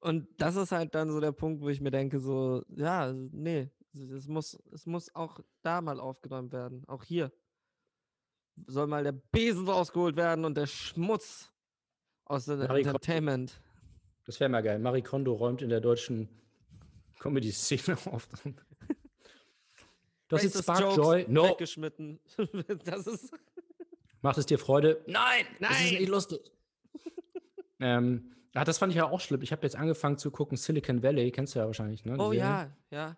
Und 0.00 0.28
das 0.38 0.56
ist 0.56 0.72
halt 0.72 0.94
dann 0.94 1.10
so 1.10 1.20
der 1.20 1.32
Punkt, 1.32 1.62
wo 1.62 1.68
ich 1.68 1.80
mir 1.80 1.90
denke, 1.90 2.18
so, 2.18 2.64
ja, 2.68 3.12
nee, 3.12 3.70
es, 3.94 4.26
muss, 4.26 4.58
es 4.72 4.86
muss 4.86 5.14
auch 5.14 5.40
da 5.62 5.80
mal 5.80 6.00
aufgeräumt 6.00 6.52
werden. 6.52 6.84
Auch 6.88 7.04
hier 7.04 7.32
soll 8.66 8.86
mal 8.86 9.04
der 9.04 9.12
Besen 9.12 9.68
rausgeholt 9.68 10.16
werden 10.16 10.44
und 10.44 10.56
der 10.56 10.66
Schmutz 10.66 11.52
aus 12.24 12.46
dem 12.46 12.58
Marie 12.58 12.82
Kondo. 12.82 12.96
Entertainment. 12.96 13.60
Das 14.24 14.40
wäre 14.40 14.50
mal 14.50 14.62
geil. 14.62 14.78
Marie 14.78 15.02
Kondo 15.02 15.34
räumt 15.34 15.62
in 15.62 15.68
der 15.68 15.80
deutschen 15.80 16.28
Comedy-Szene 17.18 17.96
auf. 18.06 18.28
Jetzt 20.30 20.44
Racist 20.44 20.62
Spark 20.62 20.80
Jokes 20.80 20.96
Joy. 20.96 21.26
No. 21.28 21.50
Weggeschmitten. 21.50 22.18
das 22.84 23.06
ist. 23.06 23.32
Macht 24.22 24.38
es 24.38 24.46
dir 24.46 24.58
Freude? 24.58 25.02
Nein, 25.06 25.44
das 25.60 25.70
ist 25.80 25.90
Nein. 25.92 26.00
nicht 26.00 26.08
lustig. 26.08 26.40
ähm, 27.80 28.32
ja, 28.54 28.64
das 28.64 28.78
fand 28.78 28.92
ich 28.92 28.96
ja 28.96 29.08
auch 29.08 29.20
schlimm. 29.20 29.42
Ich 29.42 29.52
habe 29.52 29.62
jetzt 29.62 29.76
angefangen 29.76 30.18
zu 30.18 30.30
gucken 30.30 30.56
Silicon 30.56 31.02
Valley, 31.02 31.30
kennst 31.32 31.54
du 31.54 31.58
ja 31.58 31.66
wahrscheinlich, 31.66 32.04
ne? 32.04 32.14
die 32.14 32.20
Oh 32.20 32.30
Serie. 32.32 32.38
ja, 32.40 32.76
ja. 32.90 33.16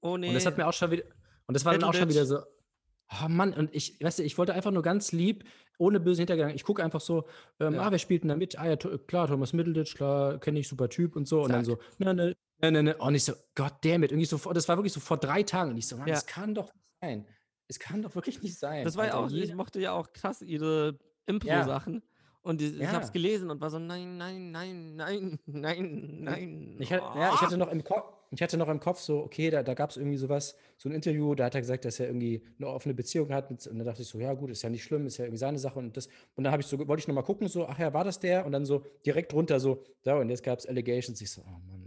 Oh 0.00 0.16
nee. 0.16 0.28
Und 0.28 0.34
das 0.34 0.46
hat 0.46 0.56
mir 0.58 0.66
auch 0.66 0.72
schon 0.72 0.90
wieder. 0.90 1.04
Und 1.46 1.54
das 1.54 1.64
war 1.64 1.72
dann 1.72 1.84
auch 1.84 1.94
schon 1.94 2.08
wieder 2.08 2.26
so. 2.26 2.38
Oh 3.22 3.28
Mann, 3.28 3.52
und 3.52 3.74
ich, 3.74 4.00
weißt 4.02 4.18
du, 4.18 4.22
ich 4.22 4.38
wollte 4.38 4.54
einfach 4.54 4.70
nur 4.70 4.82
ganz 4.82 5.12
lieb, 5.12 5.44
ohne 5.78 6.00
böse 6.00 6.22
Hintergedanken. 6.22 6.56
Ich 6.56 6.64
gucke 6.64 6.82
einfach 6.82 7.00
so, 7.00 7.26
ähm, 7.60 7.74
Ja. 7.74 7.82
ah, 7.82 7.90
wer 7.90 7.98
spielt 7.98 8.22
denn 8.22 8.28
da 8.28 8.36
mit? 8.36 8.58
Ah 8.58 8.66
ja, 8.66 8.76
klar, 8.76 9.28
Thomas 9.28 9.52
Middleditch, 9.52 9.94
klar, 9.94 10.38
kenne 10.38 10.58
ich, 10.60 10.68
super 10.68 10.88
Typ 10.88 11.14
und 11.16 11.26
so. 11.28 11.42
Und 11.42 11.52
dann 11.52 11.64
so, 11.64 11.78
ne, 11.98 12.14
ne, 12.14 12.34
ne, 12.62 12.72
ne, 12.72 12.82
ne. 12.82 12.96
Und 12.96 13.14
ich 13.14 13.24
so, 13.24 13.34
Gott 13.54 13.74
damn 13.82 14.02
it. 14.02 14.12
Irgendwie 14.12 14.26
so, 14.26 14.38
das 14.52 14.68
war 14.68 14.76
wirklich 14.78 14.92
so 14.92 15.00
vor 15.00 15.18
drei 15.18 15.42
Tagen. 15.42 15.72
Und 15.72 15.76
ich 15.78 15.86
so, 15.86 15.96
Mann, 15.96 16.08
Ja. 16.08 16.14
das 16.14 16.26
kann 16.26 16.54
doch 16.54 16.72
nicht 16.72 16.84
sein. 17.02 17.26
Es 17.68 17.78
kann 17.78 18.02
doch 18.02 18.14
wirklich 18.14 18.42
nicht 18.42 18.58
sein. 18.58 18.84
Das 18.84 18.96
war 18.96 19.06
ja 19.06 19.14
Alter. 19.14 19.34
auch, 19.34 19.38
ich 19.38 19.54
mochte 19.54 19.80
ja 19.80 19.92
auch 19.92 20.12
krass 20.12 20.42
ihre 20.42 20.98
Impro-Sachen. 21.26 22.02
Und 22.42 22.60
die, 22.60 22.66
ich 22.66 22.86
habe 22.88 23.00
es 23.00 23.06
Ja. 23.06 23.12
gelesen 23.12 23.50
und 23.50 23.62
war 23.62 23.70
so, 23.70 23.78
nein, 23.78 24.18
nein, 24.18 24.50
nein, 24.50 24.96
nein, 24.96 25.38
nein, 25.46 26.18
nein. 26.20 26.76
Ich 26.78 26.92
hatte, 26.92 27.18
ja, 27.18 27.32
ich 27.32 27.40
hatte 27.40 27.56
noch 27.56 27.72
im 27.72 27.82
Kopf, 27.82 28.12
ich 28.32 28.42
hatte 28.42 28.58
noch 28.58 28.68
im 28.68 28.80
Kopf 28.80 29.00
so, 29.00 29.20
okay, 29.20 29.48
da, 29.48 29.62
da 29.62 29.72
gab 29.72 29.88
es 29.88 29.96
irgendwie 29.96 30.18
sowas, 30.18 30.54
so 30.76 30.90
ein 30.90 30.92
Interview, 30.94 31.34
da 31.34 31.44
hat 31.46 31.54
er 31.54 31.62
gesagt, 31.62 31.86
dass 31.86 31.98
er 32.00 32.06
irgendwie 32.08 32.44
eine 32.58 32.68
offene 32.68 32.92
Beziehung 32.92 33.32
hat. 33.32 33.48
Und 33.50 33.64
dann 33.64 33.86
dachte 33.86 34.02
ich 34.02 34.08
so, 34.08 34.18
ja 34.18 34.34
gut, 34.34 34.50
ist 34.50 34.60
ja 34.60 34.68
nicht 34.68 34.84
schlimm, 34.84 35.06
ist 35.06 35.16
ja 35.16 35.24
irgendwie 35.24 35.38
seine 35.38 35.58
Sache. 35.58 35.78
Und 35.78 35.96
das, 35.96 36.08
und 36.34 36.44
dann 36.44 36.52
habe 36.52 36.60
ich 36.60 36.66
so, 36.66 36.76
wollte 36.86 37.00
ich 37.00 37.08
noch 37.08 37.14
mal 37.14 37.22
gucken, 37.22 37.48
so, 37.48 37.66
ach 37.66 37.78
ja, 37.78 37.94
war 37.94 38.04
das 38.04 38.20
der? 38.20 38.44
Und 38.44 38.52
dann 38.52 38.66
so 38.66 38.84
direkt 39.06 39.32
runter 39.32 39.58
so, 39.58 39.82
da, 40.02 40.18
und 40.18 40.28
jetzt 40.28 40.42
gab 40.42 40.58
es 40.58 40.66
Allegations. 40.66 41.18
Ich 41.22 41.30
so, 41.30 41.40
oh 41.46 41.60
Mann. 41.66 41.83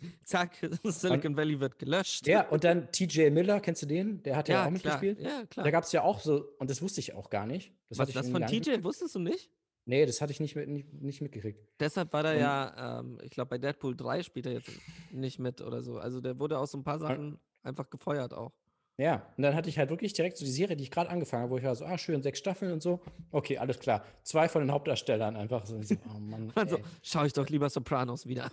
Zack, 0.24 0.52
Silicon 0.84 1.36
Valley 1.36 1.58
wird 1.60 1.78
gelöscht. 1.78 2.26
Ja, 2.26 2.48
und 2.48 2.64
dann 2.64 2.90
TJ 2.92 3.30
Miller, 3.30 3.60
kennst 3.60 3.82
du 3.82 3.86
den? 3.86 4.22
Der 4.22 4.36
hat 4.36 4.48
ja, 4.48 4.56
ja 4.62 4.66
auch 4.66 4.70
mitgespielt. 4.70 5.20
Ja, 5.20 5.44
klar. 5.46 5.64
Da 5.64 5.70
gab 5.70 5.84
es 5.84 5.92
ja 5.92 6.02
auch 6.02 6.20
so, 6.20 6.44
und 6.58 6.70
das 6.70 6.82
wusste 6.82 7.00
ich 7.00 7.14
auch 7.14 7.30
gar 7.30 7.46
nicht. 7.46 7.72
Das 7.88 7.98
Was, 7.98 8.12
das 8.12 8.28
von 8.30 8.44
TJ 8.46 8.82
wusstest 8.82 9.14
du 9.14 9.18
nicht? 9.20 9.50
Nee, 9.88 10.04
das 10.04 10.20
hatte 10.20 10.32
ich 10.32 10.40
nicht, 10.40 10.56
mit, 10.56 10.68
nicht, 10.68 10.92
nicht 10.94 11.20
mitgekriegt. 11.20 11.60
Deshalb 11.78 12.12
war 12.12 12.24
der 12.24 12.32
Und- 12.32 12.40
ja, 12.40 13.00
ähm, 13.00 13.18
ich 13.22 13.30
glaube, 13.30 13.50
bei 13.50 13.58
Deadpool 13.58 13.96
3 13.96 14.22
spielt 14.24 14.46
er 14.46 14.52
jetzt 14.54 14.70
nicht 15.12 15.38
mit 15.38 15.60
oder 15.60 15.82
so. 15.82 15.98
Also 15.98 16.20
der 16.20 16.38
wurde 16.40 16.58
aus 16.58 16.72
so 16.72 16.78
ein 16.78 16.82
paar 16.84 16.98
Sachen 16.98 17.38
einfach 17.62 17.88
gefeuert 17.88 18.34
auch. 18.34 18.52
Ja, 18.98 19.26
und 19.36 19.42
dann 19.42 19.54
hatte 19.54 19.68
ich 19.68 19.76
halt 19.78 19.90
wirklich 19.90 20.14
direkt 20.14 20.38
so 20.38 20.44
die 20.46 20.50
Serie, 20.50 20.74
die 20.74 20.82
ich 20.82 20.90
gerade 20.90 21.10
angefangen 21.10 21.42
habe, 21.42 21.52
wo 21.52 21.58
ich 21.58 21.64
war 21.64 21.76
so, 21.76 21.84
ah, 21.84 21.98
schön, 21.98 22.22
sechs 22.22 22.38
Staffeln 22.38 22.72
und 22.72 22.82
so. 22.82 23.00
Okay, 23.30 23.58
alles 23.58 23.78
klar. 23.78 24.02
Zwei 24.22 24.48
von 24.48 24.62
den 24.62 24.72
Hauptdarstellern 24.72 25.36
einfach 25.36 25.66
so. 25.66 25.78
oh 26.14 26.18
Mann. 26.18 26.50
Also 26.56 26.78
schaue 27.02 27.26
ich 27.26 27.34
doch 27.34 27.46
lieber 27.48 27.68
Sopranos 27.68 28.26
wieder. 28.26 28.50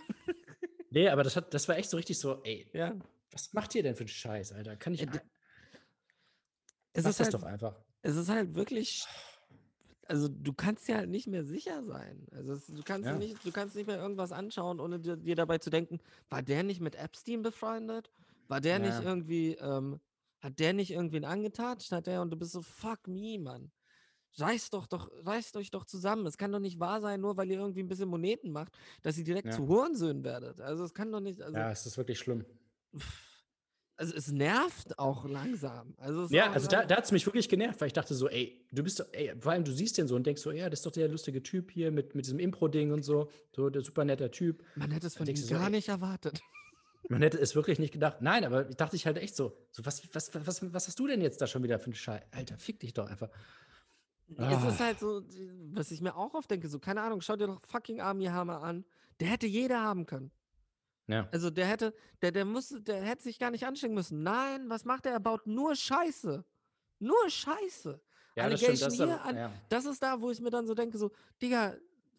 Nee, 0.94 1.08
aber 1.08 1.24
das, 1.24 1.34
hat, 1.34 1.52
das 1.52 1.66
war 1.66 1.76
echt 1.76 1.90
so 1.90 1.96
richtig 1.96 2.16
so, 2.18 2.40
ey, 2.44 2.68
Ja. 2.72 2.94
was 3.32 3.52
macht 3.52 3.74
ihr 3.74 3.82
denn 3.82 3.96
für 3.96 4.02
einen 4.02 4.08
Scheiß, 4.08 4.52
Alter? 4.52 4.76
Kann 4.76 4.94
ich. 4.94 5.02
Äh, 5.02 5.08
es 6.92 7.04
ist 7.04 7.18
das 7.18 7.26
halt, 7.26 7.34
doch 7.34 7.42
einfach. 7.42 7.74
es 8.02 8.14
ist 8.14 8.28
halt 8.28 8.54
wirklich. 8.54 9.04
Also 10.06 10.28
du 10.28 10.52
kannst 10.52 10.86
ja 10.86 10.98
halt 10.98 11.08
nicht 11.10 11.26
mehr 11.26 11.44
sicher 11.44 11.82
sein. 11.82 12.26
Also 12.30 12.52
es, 12.52 12.66
du 12.66 12.82
kannst 12.84 13.06
Ja. 13.08 13.16
nicht, 13.16 13.44
du 13.44 13.50
kannst 13.50 13.74
nicht 13.74 13.88
mehr 13.88 13.96
irgendwas 13.98 14.30
anschauen, 14.30 14.78
ohne 14.78 15.00
dir, 15.00 15.16
dir 15.16 15.34
dabei 15.34 15.58
zu 15.58 15.70
denken, 15.70 15.98
war 16.28 16.42
der 16.42 16.62
nicht 16.62 16.80
mit 16.80 16.94
Epstein 16.94 17.42
befreundet? 17.42 18.12
War 18.46 18.60
der 18.60 18.78
nicht 18.78 18.90
Ja. 18.90 19.02
irgendwie, 19.02 19.54
ähm, 19.54 19.98
hat 20.40 20.60
der 20.60 20.74
nicht 20.74 20.92
irgendwen 20.92 21.24
angetatscht? 21.24 21.90
Hat 21.90 22.06
der 22.06 22.22
und 22.22 22.30
du 22.30 22.36
bist 22.36 22.52
so, 22.52 22.62
fuck 22.62 23.08
me, 23.08 23.38
Mann. 23.40 23.72
Reißt 24.38 24.74
doch 24.74 24.86
doch, 24.86 25.10
reißt 25.24 25.56
euch 25.56 25.70
doch 25.70 25.84
zusammen. 25.84 26.26
Es 26.26 26.36
kann 26.38 26.50
doch 26.50 26.58
nicht 26.58 26.80
wahr 26.80 27.00
sein, 27.00 27.20
nur 27.20 27.36
weil 27.36 27.48
ihr 27.50 27.58
irgendwie 27.58 27.82
ein 27.82 27.88
bisschen 27.88 28.08
Moneten 28.08 28.50
macht, 28.50 28.72
dass 29.02 29.16
ihr 29.16 29.24
direkt 29.24 29.46
Ja. 29.48 29.52
zu 29.52 29.68
Hurensöhnen 29.68 30.24
werdet. 30.24 30.60
Also 30.60 30.84
es 30.84 30.92
kann 30.94 31.12
doch 31.12 31.20
nicht, 31.20 31.40
also, 31.40 31.56
ja, 31.56 31.70
es 31.70 31.86
ist 31.86 31.96
wirklich 31.96 32.18
schlimm. 32.18 32.44
also 33.96 34.12
es 34.14 34.32
nervt 34.32 34.98
auch 34.98 35.24
langsam. 35.24 35.94
Also 35.98 36.26
Ja, 36.34 36.50
also 36.50 36.66
da, 36.66 36.84
da 36.84 36.96
hat 36.96 37.04
es 37.04 37.12
mich 37.12 37.24
wirklich 37.26 37.48
genervt, 37.48 37.80
weil 37.80 37.86
ich 37.86 37.92
dachte 37.92 38.14
so, 38.14 38.28
ey, 38.28 38.66
du 38.72 38.82
bist 38.82 38.98
doch, 38.98 39.06
ey, 39.12 39.32
vor 39.38 39.52
allem 39.52 39.62
du 39.64 39.70
siehst 39.72 39.98
den 39.98 40.08
so 40.08 40.16
und 40.16 40.26
denkst 40.26 40.42
so, 40.42 40.50
ja, 40.50 40.68
das 40.68 40.80
ist 40.80 40.86
doch 40.86 40.90
der 40.92 41.06
lustige 41.08 41.42
Typ 41.42 41.70
hier 41.70 41.92
mit, 41.92 42.16
mit 42.16 42.24
diesem 42.26 42.40
Impro-Ding 42.40 42.90
und 42.92 43.04
so, 43.04 43.30
so 43.54 43.70
der 43.70 43.82
super 43.82 44.04
netter 44.04 44.32
Typ. 44.32 44.64
man 44.74 44.90
hätte 44.90 45.06
es 45.06 45.16
von 45.16 45.28
ihm 45.28 45.36
so, 45.36 45.54
gar 45.54 45.66
ey, 45.66 45.70
nicht 45.70 45.88
erwartet. 45.88 46.40
Man 47.08 47.20
hätte 47.22 47.38
es 47.38 47.54
wirklich 47.54 47.78
nicht 47.78 47.92
gedacht. 47.92 48.22
Nein, 48.22 48.44
aber 48.46 48.68
ich 48.68 48.76
dachte 48.76 48.96
ich 48.96 49.06
halt 49.06 49.18
echt 49.18 49.36
so, 49.36 49.56
so 49.70 49.84
was, 49.84 50.02
was, 50.14 50.34
was, 50.34 50.46
was, 50.46 50.72
was 50.72 50.88
hast 50.88 50.98
du 50.98 51.06
denn 51.06 51.20
jetzt 51.20 51.40
da 51.40 51.46
schon 51.46 51.62
wieder 51.62 51.78
für 51.78 51.86
einen 51.86 51.94
Scheiß? 51.94 52.22
Alter, 52.32 52.56
fick 52.58 52.80
dich 52.80 52.94
doch 52.94 53.06
einfach. 53.08 53.28
Es 54.36 54.38
Ah. 54.38 54.68
ist 54.68 54.80
halt 54.80 54.98
so, 54.98 55.22
was 55.72 55.90
ich 55.90 56.00
mir 56.00 56.16
auch 56.16 56.34
oft 56.34 56.50
denke, 56.50 56.68
so, 56.68 56.78
keine 56.78 57.02
Ahnung, 57.02 57.20
schau 57.20 57.36
dir 57.36 57.46
doch 57.46 57.60
fucking 57.66 58.00
Army 58.00 58.24
Hammer 58.26 58.62
an. 58.62 58.84
Der 59.20 59.28
hätte 59.28 59.46
jeder 59.46 59.80
haben 59.82 60.06
können. 60.06 60.30
Ja. 61.06 61.28
Also 61.32 61.50
der 61.50 61.66
hätte, 61.66 61.94
der, 62.22 62.32
der 62.32 62.44
musste, 62.46 62.80
der 62.80 63.02
hätte 63.02 63.22
sich 63.22 63.38
gar 63.38 63.50
nicht 63.50 63.66
anstrengen 63.66 63.94
müssen. 63.94 64.22
Nein, 64.22 64.68
was 64.70 64.84
macht 64.86 65.04
er? 65.06 65.12
Er 65.12 65.20
baut 65.20 65.46
nur 65.46 65.76
Scheiße. 65.76 66.44
Nur 66.98 67.28
Scheiße. 67.30 68.00
Ja, 68.36 68.48
das 68.48 68.60
stimmt. 68.60 68.82
Allegation 68.82 68.88
Das 68.88 68.92
ist 68.98 69.04
hier, 69.04 69.24
an- 69.24 69.36
ja. 69.36 69.52
Das 69.68 69.84
ist 69.84 70.02
da, 70.02 70.20
wo 70.20 70.30
ich 70.30 70.40
mir 70.40 70.50
dann 70.50 70.66
so 70.66 70.74
denke, 70.74 70.96
so, 70.96 71.10
Digga, 71.42 71.76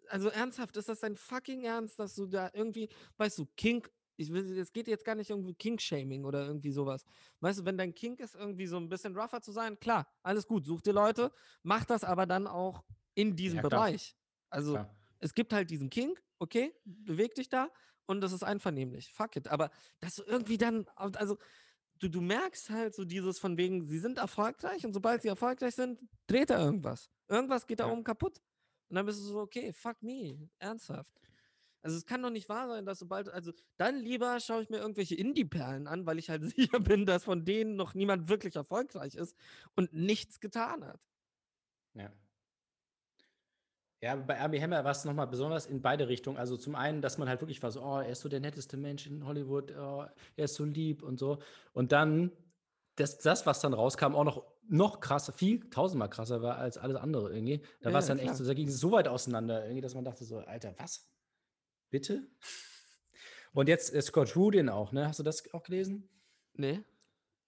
also 0.10 0.30
ernsthaft, 0.30 0.78
ist 0.78 0.88
das 0.88 0.99
dein 0.99 1.16
fucking 1.16 1.64
Ernst, 1.64 1.97
dass 1.99 2.14
du 2.16 2.28
da 2.28 2.51
irgendwie, 2.53 2.88
weißt 3.18 3.39
du, 3.39 3.47
Kink, 3.58 3.91
ich 4.18 4.32
will, 4.32 4.57
es 4.57 4.72
geht 4.72 4.88
jetzt 4.88 5.05
gar 5.05 5.16
nicht 5.16 5.30
irgendwie 5.30 5.53
Kink-Shaming 5.53 6.26
oder 6.26 6.45
irgendwie 6.45 6.72
sowas. 6.72 7.03
Weißt 7.41 7.59
du, 7.59 7.66
wenn 7.66 7.78
dein 7.78 7.93
Kink 7.93 8.20
ist, 8.20 8.36
irgendwie 8.36 8.68
so 8.68 8.78
ein 8.78 8.89
bisschen 8.89 9.16
rougher 9.18 9.41
zu 9.41 9.51
sein, 9.51 9.80
klar, 9.80 10.07
alles 10.24 10.47
gut, 10.47 10.66
such 10.66 10.82
dir 10.82 10.93
Leute, 10.93 11.32
mach 11.63 11.86
das 11.86 12.03
aber 12.03 12.26
dann 12.26 12.47
auch 12.47 12.84
in 13.13 13.36
diesem 13.36 13.57
Ja. 13.57 13.61
Bereich. 13.61 14.16
Also, 14.49 14.74
Klar. 14.74 14.95
es 15.20 15.34
gibt 15.34 15.53
halt 15.53 15.70
diesen 15.70 15.89
Kink, 15.89 16.24
okay, 16.39 16.74
beweg 16.86 17.36
dich 17.36 17.49
da 17.49 17.70
und 18.05 18.22
das 18.22 18.32
ist 18.32 18.43
einvernehmlich. 18.43 19.11
Fuck 19.13 19.36
it. 19.36 19.47
Aber 19.47 19.70
dass 19.99 20.16
du 20.16 20.24
irgendwie 20.24 20.57
dann, 20.57 20.86
also 20.95 21.38
du, 21.99 22.09
du 22.09 22.22
merkst 22.22 22.70
halt 22.70 22.93
so 22.95 23.05
dieses 23.05 23.39
von 23.39 23.57
wegen, 23.57 23.88
sie 23.88 23.99
sind 23.99 24.18
erfolgreich 24.18 24.86
und 24.86 24.93
sobald 24.93 25.22
sie 25.22 25.28
erfolgreich 25.30 25.76
sind, 25.76 26.01
dreht 26.28 26.49
er 26.51 26.59
irgendwas. 26.59 27.09
Irgendwas 27.28 27.66
geht 27.68 27.80
da 27.80 27.88
Ja. 27.88 27.93
oben 27.93 28.03
kaputt. 28.03 28.41
Und 28.89 28.95
dann 28.97 29.05
bist 29.05 29.20
du 29.20 29.24
so, 29.24 29.39
okay, 29.39 29.74
fuck 29.74 30.01
me, 30.03 30.49
ernsthaft. 30.59 31.09
Also 31.86 31.98
es 31.98 32.08
kann 32.08 32.24
doch 32.24 32.32
nicht 32.32 32.50
wahr 32.50 32.68
sein, 32.68 32.86
dass 32.88 32.98
sobald, 32.98 33.30
also 33.30 33.52
dann 33.78 33.98
lieber 34.00 34.40
schaue 34.40 34.64
ich 34.64 34.70
mir 34.72 34.78
irgendwelche 34.80 35.14
Indie-Perlen 35.16 35.86
an, 35.88 36.08
weil 36.08 36.18
ich 36.18 36.32
halt 36.32 36.44
sicher 36.56 36.80
bin, 36.80 37.06
dass 37.06 37.26
von 37.26 37.46
denen 37.46 37.76
noch 37.76 37.94
niemand 37.94 38.28
wirklich 38.28 38.56
erfolgreich 38.56 39.14
ist 39.14 39.38
und 39.76 39.94
nichts 39.94 40.40
getan 40.40 40.84
hat. 40.84 41.00
Ja. 41.94 42.12
Ja, 44.02 44.16
bei 44.16 44.40
Armie 44.40 44.60
Hammer 44.62 44.84
war 44.84 44.92
es 44.92 45.06
nochmal 45.06 45.28
besonders 45.28 45.66
in 45.66 45.82
beide 45.82 46.08
Richtungen. 46.08 46.38
Also 46.38 46.58
zum 46.58 46.76
einen, 46.76 47.02
dass 47.02 47.18
man 47.18 47.28
halt 47.30 47.42
wirklich 47.42 47.64
war 47.64 47.72
so, 47.72 47.82
oh, 47.82 47.98
er 48.00 48.10
ist 48.10 48.22
so 48.22 48.30
der 48.30 48.40
netteste 48.40 48.78
Mensch 48.78 49.08
in 49.08 49.26
Hollywood, 49.26 49.72
oh, 49.76 50.06
er 50.36 50.46
ist 50.46 50.56
so 50.56 50.64
lieb 50.66 51.02
und 51.02 51.18
so. 51.18 51.40
Und 51.74 51.92
dann, 51.92 52.32
das, 52.98 53.18
das 53.20 53.46
was 53.46 53.62
dann 53.62 53.74
rauskam, 53.74 54.14
auch 54.16 54.24
noch, 54.26 54.46
noch 54.68 55.00
krasser, 55.00 55.34
viel 55.34 55.70
tausendmal 55.70 56.10
krasser 56.10 56.42
war 56.42 56.58
als 56.58 56.78
alles 56.78 56.98
andere 56.98 57.34
irgendwie. 57.34 57.62
Da 57.82 57.90
Ja, 57.90 57.94
war 57.94 58.00
es 58.00 58.08
dann 58.08 58.20
echt 58.20 58.36
klar. 58.36 58.36
so, 58.36 58.46
da 58.46 58.54
ging 58.54 58.68
es 58.68 58.80
so 58.80 58.92
weit 58.92 59.08
auseinander 59.08 59.64
irgendwie, 59.64 59.82
dass 59.82 59.96
man 59.96 60.04
dachte 60.06 60.24
so, 60.26 60.40
Alter, 60.40 60.76
was? 60.78 61.14
Bitte? 61.90 62.28
Und 63.54 63.70
jetzt 63.70 63.94
äh, 63.94 64.02
Scott 64.02 64.36
Rudin 64.36 64.70
auch, 64.70 64.92
ne? 64.92 65.08
Hast 65.08 65.20
du 65.20 65.24
das 65.24 65.52
auch 65.54 65.64
gelesen? 65.64 66.10
Nee? 66.54 66.84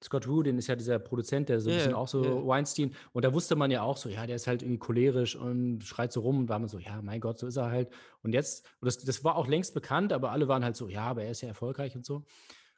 Scott 0.03 0.27
Rudin 0.27 0.59
ist 0.59 0.67
ja 0.67 0.75
dieser 0.75 0.99
Produzent, 0.99 1.49
der 1.49 1.59
so 1.59 1.71
ein 1.71 1.73
Ja, 1.73 1.79
bisschen 1.79 1.93
auch 1.93 2.07
so 2.07 2.23
ja. 2.23 2.47
Weinstein. 2.47 2.93
Und 3.13 3.25
da 3.25 3.33
wusste 3.33 3.55
man 3.55 3.71
ja 3.71 3.81
auch 3.81 3.97
so, 3.97 4.09
ja, 4.09 4.27
der 4.27 4.35
ist 4.35 4.45
halt 4.45 4.61
irgendwie 4.61 4.77
cholerisch 4.77 5.35
und 5.35 5.83
schreit 5.83 6.11
so 6.13 6.21
rum. 6.21 6.37
Und 6.39 6.49
war 6.49 6.59
man 6.59 6.69
so, 6.69 6.77
ja, 6.77 7.01
mein 7.01 7.19
Gott, 7.19 7.39
so 7.39 7.47
ist 7.47 7.57
er 7.57 7.71
halt. 7.71 7.89
Und 8.21 8.33
jetzt, 8.33 8.67
und 8.79 8.85
das, 8.85 8.99
das 8.99 9.23
war 9.23 9.35
auch 9.35 9.47
längst 9.47 9.73
bekannt, 9.73 10.13
aber 10.13 10.31
alle 10.31 10.47
waren 10.47 10.63
halt 10.63 10.75
so, 10.75 10.87
ja, 10.87 11.05
aber 11.07 11.23
er 11.23 11.31
ist 11.31 11.41
ja 11.41 11.47
erfolgreich 11.47 11.95
und 11.95 12.05
so. 12.05 12.25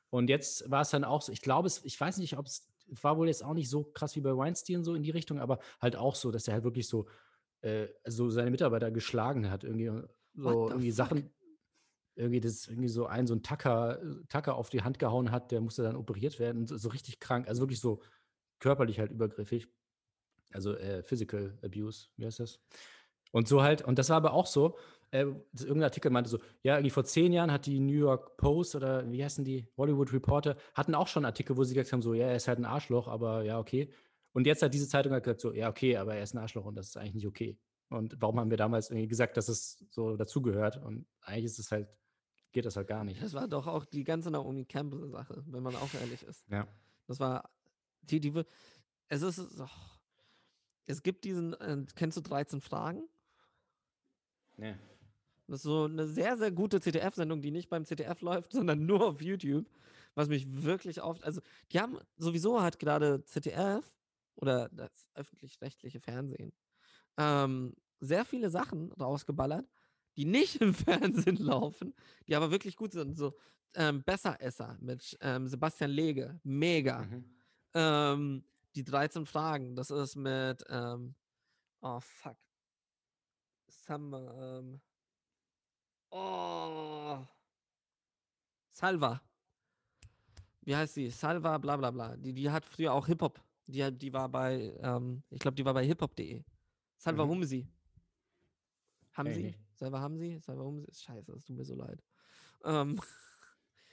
Und 0.10 0.30
jetzt 0.30 0.70
war 0.72 0.82
es 0.82 0.90
dann 0.92 1.04
auch 1.04 1.22
so, 1.22 1.32
ich 1.32 1.42
glaube, 1.42 1.68
es, 1.68 1.84
ich 1.84 2.00
weiß 2.00 2.18
nicht, 2.18 2.38
ob 2.38 2.48
es 2.48 2.72
war 3.04 3.18
wohl 3.18 3.28
jetzt 3.28 3.44
auch 3.44 3.54
nicht 3.54 3.70
so 3.70 3.84
krass 3.84 4.16
wie 4.16 4.22
bei 4.22 4.36
Weinstein 4.36 4.84
so 4.84 4.96
in 4.96 5.04
die 5.04 5.12
Richtung, 5.12 5.40
aber 5.40 5.60
halt 5.80 5.96
auch 5.96 6.16
so, 6.16 6.32
dass 6.32 6.48
er 6.48 6.56
halt 6.56 6.64
wirklich 6.64 6.88
so, 6.88 7.08
äh, 7.62 7.88
so 8.08 8.30
seine 8.30 8.50
Mitarbeiter 8.50 8.92
geschlagen 8.92 9.52
hat, 9.52 9.64
irgendwie 9.64 9.92
so 10.34 10.70
irgendwie 10.70 10.92
fuck? 10.92 10.96
Sachen, 10.96 11.30
irgendwie 12.20 12.42
das 12.42 12.68
irgendwie 12.68 12.90
so 12.90 13.06
ein 13.06 13.28
so 13.28 13.34
ein 13.34 13.44
Tacker, 13.44 14.00
Tacker 14.28 14.56
auf 14.56 14.70
die 14.70 14.84
Hand 14.84 15.00
gehauen 15.00 15.32
hat, 15.32 15.52
der 15.52 15.62
musste 15.62 15.84
dann 15.84 15.96
operiert 15.96 16.40
werden, 16.40 16.68
so, 16.68 16.78
so 16.78 16.90
richtig 16.90 17.20
krank, 17.20 17.48
also 17.48 17.62
wirklich 17.62 17.80
so 17.80 18.02
körperlich 18.60 19.00
halt 19.00 19.12
übergriffig, 19.12 19.68
also 20.52 20.76
äh, 20.76 21.02
Physical 21.04 21.58
Abuse, 21.64 22.08
wie 22.18 22.26
heißt 22.26 22.40
das? 22.40 22.60
Und 23.32 23.48
so 23.48 23.62
halt, 23.62 23.84
und 23.84 24.00
das 24.00 24.10
war 24.10 24.18
aber 24.18 24.34
auch 24.34 24.48
so, 24.48 24.78
äh, 25.12 25.22
irgendein 25.22 25.84
Artikel 25.84 26.12
meinte 26.12 26.30
so, 26.30 26.40
ja, 26.62 26.76
irgendwie 26.76 26.90
vor 26.90 27.06
zehn 27.06 27.32
Jahren 27.32 27.52
hat 27.52 27.66
die 27.66 27.80
New 27.80 27.98
York 27.98 28.38
Post 28.38 28.76
oder 28.76 29.10
wie 29.10 29.24
heißen 29.24 29.46
die, 29.46 29.68
Hollywood 29.78 30.12
Reporter, 30.14 30.58
hatten 30.74 30.96
auch 30.96 31.08
schon 31.08 31.26
Artikel, 31.26 31.58
wo 31.58 31.64
sie 31.64 31.74
gesagt 31.74 31.94
haben, 31.94 32.02
so, 32.02 32.14
ja, 32.14 32.28
er 32.28 32.36
ist 32.36 32.48
halt 32.48 32.60
ein 32.60 32.66
Arschloch, 32.66 33.08
aber 33.08 33.44
ja, 33.44 33.60
okay. 33.60 33.94
Und 34.34 34.46
jetzt 34.46 34.62
hat 34.62 34.74
diese 34.74 34.88
Zeitung 34.88 35.14
halt 35.14 35.24
gesagt, 35.24 35.42
so, 35.42 35.54
ja, 35.54 35.70
okay, 35.70 35.98
aber 35.98 36.16
er 36.16 36.24
ist 36.24 36.34
ein 36.34 36.40
Arschloch 36.40 36.66
und 36.66 36.76
das 36.76 36.88
ist 36.88 36.98
eigentlich 36.98 37.16
nicht 37.16 37.28
okay. 37.28 37.58
Und 37.90 38.16
warum 38.20 38.40
haben 38.40 38.52
wir 38.52 38.58
damals 38.58 38.90
irgendwie 38.92 39.08
gesagt, 39.08 39.38
dass 39.38 39.50
es 39.50 39.84
so 39.90 40.16
dazugehört? 40.16 40.78
Und 40.78 41.08
eigentlich 41.22 41.46
ist 41.46 41.60
es 41.60 41.72
halt, 41.72 41.88
geht 42.52 42.66
das 42.66 42.76
halt 42.76 42.88
gar 42.88 43.04
nicht. 43.04 43.22
Das 43.22 43.34
war 43.34 43.48
doch 43.48 43.68
auch 43.68 43.86
die 43.86 44.04
ganze 44.04 44.32
Naomi 44.32 44.66
Campbell-Sache, 44.66 45.44
wenn 45.48 45.64
man 45.64 45.76
auch 45.76 45.94
ehrlich 45.94 46.24
ist. 46.24 46.46
Ja. 46.50 46.68
Das 47.08 47.20
war 47.20 47.50
die, 48.02 48.20
die, 48.20 48.44
es 49.08 49.22
ist, 49.22 49.40
oh, 49.60 49.68
es 50.86 51.04
gibt 51.04 51.26
diesen, 51.26 51.54
äh, 51.54 51.86
kennst 51.96 52.18
du 52.18 52.22
13 52.22 52.62
Fragen? 52.62 53.08
Nee. 54.58 54.76
Das 55.48 55.58
ist 55.60 55.64
so 55.64 55.86
eine 55.86 56.08
sehr, 56.08 56.38
sehr 56.38 56.52
gute 56.52 56.80
ZDF-Sendung, 56.80 57.42
die 57.42 57.52
nicht 57.52 57.70
beim 57.70 57.86
ZDF 57.86 58.22
läuft, 58.22 58.52
sondern 58.54 58.86
nur 58.86 59.06
auf 59.06 59.22
YouTube, 59.22 59.66
was 60.16 60.28
mich 60.28 60.46
wirklich 60.64 61.02
oft, 61.02 61.24
also 61.24 61.42
die 61.72 61.80
haben, 61.80 61.98
sowieso 62.18 62.62
hat 62.62 62.80
gerade 62.80 63.24
ZDF 63.24 63.86
oder 64.36 64.70
das 64.70 65.08
öffentlich-rechtliche 65.16 66.00
Fernsehen 66.00 66.54
ähm, 67.20 67.76
sehr 68.00 68.26
viele 68.26 68.50
Sachen 68.50 68.92
rausgeballert, 68.94 69.68
die 70.20 70.26
nicht 70.26 70.58
im 70.58 70.74
Fernsehen 70.74 71.38
laufen, 71.38 71.94
die 72.28 72.36
aber 72.36 72.52
wirklich 72.52 72.76
gut 72.76 72.92
sind. 72.92 73.16
So 73.18 73.34
ähm, 73.76 74.04
Besseresser 74.04 74.78
mit 74.82 75.18
ähm, 75.22 75.48
Sebastian 75.48 75.92
Lege, 75.92 76.38
mega. 76.44 77.04
Mhm. 77.04 77.26
Ähm, 77.74 78.44
die 78.76 78.84
13 78.84 79.26
Fragen, 79.26 79.78
das 79.78 79.92
ist 79.92 80.18
mit, 80.18 80.62
ähm, 80.68 81.16
oh 81.80 82.02
fuck. 82.02 82.36
Summer, 83.70 84.60
ähm, 84.60 84.82
oh. 86.12 87.26
Salva. 88.74 89.22
Wie 90.64 90.76
heißt 90.76 90.96
sie? 90.96 91.10
Salva, 91.10 91.58
bla 91.60 91.78
bla 91.78 91.92
bla. 91.92 92.18
Die, 92.18 92.34
die 92.34 92.50
hat 92.50 92.66
früher 92.66 92.94
auch 92.94 93.08
Hip-Hop. 93.08 93.42
Die, 93.68 93.90
die 93.98 94.12
war 94.12 94.28
bei, 94.28 94.78
ähm, 94.82 95.24
ich 95.30 95.40
glaube, 95.40 95.56
die 95.56 95.64
war 95.64 95.74
bei 95.74 95.86
hiphop.de. 95.86 96.44
Salva 96.98 97.26
Mhm. 97.26 97.30
Humsi. 97.30 97.68
Haben 99.14 99.28
ich 99.28 99.36
sie? 99.36 99.69
Salva 99.80 100.00
haben 100.02 100.18
sie? 100.18 100.38
Salva 100.40 100.64
Humsi? 100.64 100.88
Scheiße, 100.94 101.32
es 101.34 101.46
tut 101.46 101.56
mir 101.56 101.64
so 101.64 101.76
leid. 101.76 102.04
Ähm, 102.66 103.00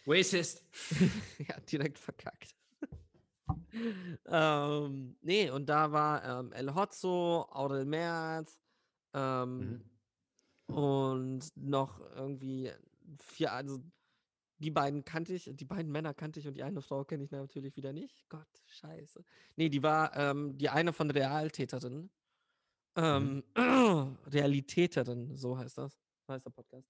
Racist. 0.07 0.65
ja, 1.39 1.61
direkt 1.61 1.99
verkackt. 1.99 2.57
ähm, 4.27 5.17
nee, 5.23 5.49
und 5.51 5.67
da 5.69 5.93
war 5.93 6.41
ähm, 6.41 6.53
El 6.53 6.75
Hotzo, 6.75 7.47
Aurel 7.51 7.85
Merz 7.85 8.61
ähm, 9.15 9.85
Mhm. 10.69 10.75
und 10.75 11.57
noch 11.57 12.01
irgendwie 12.17 12.73
vier, 13.21 13.53
also 13.53 13.79
die 14.59 14.73
beiden 14.73 15.05
kannte 15.05 15.35
ich, 15.35 15.49
die 15.53 15.65
beiden 15.65 15.93
Männer 15.93 16.15
kannte 16.15 16.41
ich 16.41 16.49
und 16.49 16.55
die 16.55 16.65
eine 16.65 16.83
Frau 16.83 17.05
kenne 17.05 17.23
ich 17.23 17.31
natürlich 17.31 17.77
wieder 17.77 17.93
nicht. 17.93 18.29
Gott, 18.29 18.49
scheiße. 18.67 19.25
Nee, 19.55 19.69
die 19.69 19.83
war 19.83 20.17
ähm, 20.17 20.59
die 20.59 20.69
eine 20.69 20.93
von 20.93 21.11
Realtäterin. 21.11 22.11
Ähm, 22.97 23.45
Realitäterin, 24.27 25.37
so 25.37 25.57
heißt 25.57 25.79
das. 25.79 25.99
Heißt 26.29 26.45
der 26.45 26.51
Podcast. 26.51 26.89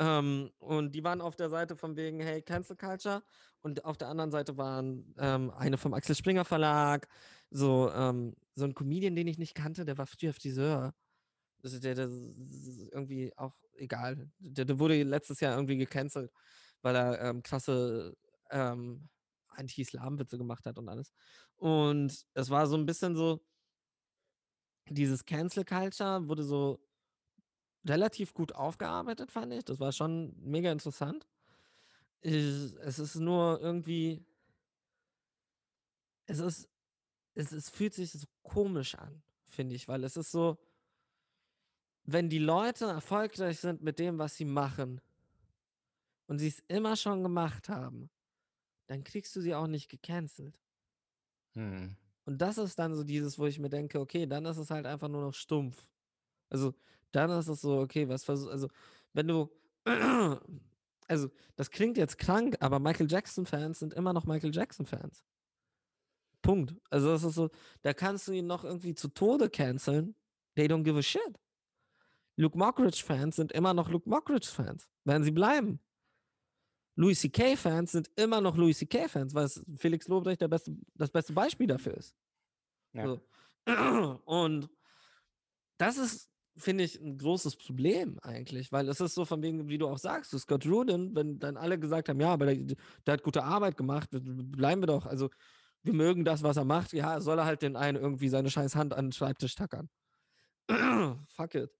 Ähm, 0.00 0.50
und 0.58 0.94
die 0.94 1.02
waren 1.02 1.20
auf 1.20 1.34
der 1.34 1.50
Seite 1.50 1.76
von 1.76 1.96
wegen, 1.96 2.20
hey, 2.20 2.40
Cancel 2.42 2.76
Culture. 2.76 3.22
Und 3.60 3.84
auf 3.84 3.96
der 3.96 4.08
anderen 4.08 4.30
Seite 4.30 4.56
waren 4.56 5.14
ähm, 5.18 5.50
eine 5.50 5.76
vom 5.76 5.92
Axel 5.94 6.14
Springer 6.14 6.44
Verlag, 6.44 7.08
so, 7.50 7.90
ähm, 7.92 8.34
so 8.54 8.64
ein 8.64 8.74
Comedian, 8.74 9.16
den 9.16 9.26
ich 9.26 9.38
nicht 9.38 9.54
kannte, 9.54 9.84
der 9.84 9.98
war 9.98 10.06
früher 10.06 10.32
Friseur. 10.32 10.94
Also 11.62 11.80
der, 11.80 11.94
der 11.96 12.06
ist 12.06 12.92
irgendwie 12.92 13.32
auch 13.36 13.54
egal. 13.74 14.30
Der, 14.38 14.64
der 14.64 14.78
wurde 14.78 15.02
letztes 15.02 15.40
Jahr 15.40 15.56
irgendwie 15.56 15.76
gecancelt, 15.76 16.30
weil 16.82 16.94
er 16.94 17.20
ähm, 17.20 17.42
krasse 17.42 18.16
ähm, 18.50 19.08
Anti-Islam-Witze 19.48 20.38
gemacht 20.38 20.66
hat 20.66 20.78
und 20.78 20.88
alles. 20.88 21.12
Und 21.56 22.24
es 22.34 22.50
war 22.50 22.66
so 22.68 22.76
ein 22.76 22.86
bisschen 22.86 23.16
so, 23.16 23.42
dieses 24.90 25.24
Cancel 25.24 25.64
Culture 25.64 26.28
wurde 26.28 26.42
so 26.42 26.80
relativ 27.84 28.34
gut 28.34 28.54
aufgearbeitet, 28.54 29.30
fand 29.30 29.52
ich. 29.52 29.64
Das 29.64 29.80
war 29.80 29.92
schon 29.92 30.34
mega 30.42 30.70
interessant. 30.70 31.26
Ich, 32.20 32.34
es 32.34 32.98
ist 32.98 33.16
nur 33.16 33.60
irgendwie, 33.60 34.24
es 36.26 36.38
ist, 36.38 36.68
es, 37.34 37.52
es 37.52 37.70
fühlt 37.70 37.94
sich 37.94 38.10
so 38.10 38.26
komisch 38.42 38.94
an, 38.96 39.22
finde 39.46 39.76
ich, 39.76 39.86
weil 39.86 40.04
es 40.04 40.16
ist 40.16 40.32
so, 40.32 40.58
wenn 42.04 42.28
die 42.28 42.38
Leute 42.38 42.86
erfolgreich 42.86 43.60
sind 43.60 43.82
mit 43.82 43.98
dem, 43.98 44.18
was 44.18 44.36
sie 44.36 44.44
machen 44.44 45.00
und 46.26 46.38
sie 46.38 46.48
es 46.48 46.62
immer 46.68 46.96
schon 46.96 47.22
gemacht 47.22 47.68
haben, 47.68 48.10
dann 48.86 49.04
kriegst 49.04 49.36
du 49.36 49.40
sie 49.40 49.54
auch 49.54 49.66
nicht 49.66 49.88
gecancelt. 49.88 50.58
Hm. 51.54 51.96
Und 52.28 52.42
das 52.42 52.58
ist 52.58 52.78
dann 52.78 52.94
so 52.94 53.04
dieses, 53.04 53.38
wo 53.38 53.46
ich 53.46 53.58
mir 53.58 53.70
denke, 53.70 53.98
okay, 53.98 54.26
dann 54.26 54.44
ist 54.44 54.58
es 54.58 54.70
halt 54.70 54.84
einfach 54.84 55.08
nur 55.08 55.22
noch 55.22 55.32
stumpf. 55.32 55.86
Also, 56.50 56.74
dann 57.10 57.30
ist 57.30 57.48
es 57.48 57.62
so, 57.62 57.78
okay, 57.80 58.06
was 58.06 58.22
versuch, 58.22 58.50
also, 58.50 58.68
wenn 59.14 59.28
du, 59.28 59.50
also, 61.08 61.30
das 61.56 61.70
klingt 61.70 61.96
jetzt 61.96 62.18
krank, 62.18 62.58
aber 62.60 62.80
Michael 62.80 63.10
Jackson-Fans 63.10 63.78
sind 63.78 63.94
immer 63.94 64.12
noch 64.12 64.26
Michael 64.26 64.54
Jackson-Fans. 64.54 65.24
Punkt. 66.42 66.74
Also, 66.90 67.08
das 67.08 67.24
ist 67.24 67.34
so, 67.34 67.48
da 67.80 67.94
kannst 67.94 68.28
du 68.28 68.32
ihn 68.32 68.46
noch 68.46 68.62
irgendwie 68.62 68.94
zu 68.94 69.08
Tode 69.08 69.48
canceln. 69.48 70.14
They 70.54 70.66
don't 70.66 70.82
give 70.82 70.98
a 70.98 71.02
shit. 71.02 71.40
Luke 72.36 72.58
Mockridge-Fans 72.58 73.36
sind 73.36 73.52
immer 73.52 73.72
noch 73.72 73.88
Luke 73.88 74.06
Mockridge-Fans. 74.06 74.86
Werden 75.04 75.24
sie 75.24 75.30
bleiben. 75.30 75.80
Louis 76.98 77.20
C.K.-Fans 77.20 77.92
sind 77.92 78.10
immer 78.16 78.40
noch 78.40 78.56
Louis 78.56 78.76
C.K.-Fans, 78.76 79.32
weil 79.32 79.48
Felix 79.76 80.08
Lobrecht 80.08 80.40
der 80.40 80.48
beste, 80.48 80.76
das 80.94 81.10
beste 81.10 81.32
Beispiel 81.32 81.68
dafür 81.68 81.96
ist. 81.96 82.16
Ja. 82.92 83.06
So. 83.06 83.20
Und 84.24 84.68
das 85.78 85.96
ist, 85.96 86.28
finde 86.56 86.82
ich, 86.82 87.00
ein 87.00 87.16
großes 87.16 87.54
Problem 87.54 88.18
eigentlich, 88.22 88.72
weil 88.72 88.88
es 88.88 89.00
ist 89.00 89.14
so 89.14 89.24
von 89.24 89.40
wegen, 89.42 89.68
wie 89.68 89.78
du 89.78 89.86
auch 89.86 89.98
sagst, 89.98 90.36
Scott 90.36 90.66
Rudin, 90.66 91.14
wenn 91.14 91.38
dann 91.38 91.56
alle 91.56 91.78
gesagt 91.78 92.08
haben, 92.08 92.20
ja, 92.20 92.32
aber 92.32 92.46
der, 92.52 92.76
der 93.06 93.12
hat 93.12 93.22
gute 93.22 93.44
Arbeit 93.44 93.76
gemacht, 93.76 94.08
bleiben 94.10 94.82
wir 94.82 94.88
doch, 94.88 95.06
also 95.06 95.30
wir 95.84 95.92
mögen 95.92 96.24
das, 96.24 96.42
was 96.42 96.56
er 96.56 96.64
macht, 96.64 96.92
ja, 96.94 97.20
soll 97.20 97.38
er 97.38 97.44
halt 97.44 97.62
den 97.62 97.76
einen 97.76 97.96
irgendwie 97.96 98.28
seine 98.28 98.50
scheiß 98.50 98.74
Hand 98.74 98.92
an 98.92 99.06
den 99.06 99.12
Schreibtisch 99.12 99.54
tackern. 99.54 99.88
Fuck 101.28 101.54
it. 101.54 101.70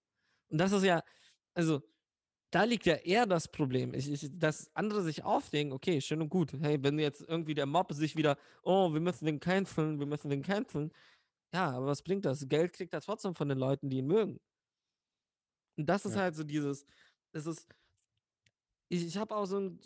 Und 0.47 0.59
das 0.59 0.71
ist 0.71 0.85
ja, 0.85 1.03
also 1.53 1.81
da 2.51 2.63
liegt 2.63 2.85
ja 2.85 2.95
eher 2.95 3.25
das 3.25 3.47
Problem. 3.47 3.93
Ich, 3.93 4.09
ich, 4.11 4.29
dass 4.37 4.73
andere 4.75 5.03
sich 5.03 5.23
aufregen, 5.23 5.71
okay, 5.71 6.01
schön 6.01 6.21
und 6.21 6.29
gut. 6.29 6.53
Hey, 6.53 6.81
wenn 6.81 6.97
jetzt 6.99 7.21
irgendwie 7.21 7.53
der 7.53 7.65
Mob 7.65 7.93
sich 7.93 8.15
wieder, 8.15 8.37
oh, 8.63 8.91
wir 8.93 8.99
müssen 9.01 9.25
den 9.25 9.39
canceln, 9.39 9.99
wir 9.99 10.07
müssen 10.07 10.29
den 10.29 10.41
canceln. 10.41 10.91
Ja, 11.53 11.71
aber 11.71 11.87
was 11.87 12.01
bringt 12.01 12.25
das? 12.25 12.47
Geld 12.47 12.73
kriegt 12.73 12.93
er 12.93 13.01
trotzdem 13.01 13.35
von 13.35 13.49
den 13.49 13.57
Leuten, 13.57 13.89
die 13.89 13.97
ihn 13.97 14.07
mögen. 14.07 14.39
Und 15.77 15.85
das 15.87 16.05
ist 16.05 16.15
Ja. 16.15 16.21
halt 16.21 16.35
so 16.35 16.43
dieses, 16.43 16.85
es 17.31 17.45
ist, 17.45 17.67
ich, 18.87 19.05
ich 19.05 19.17
habe 19.17 19.35
auch 19.35 19.45
so 19.45 19.59
ein, 19.59 19.79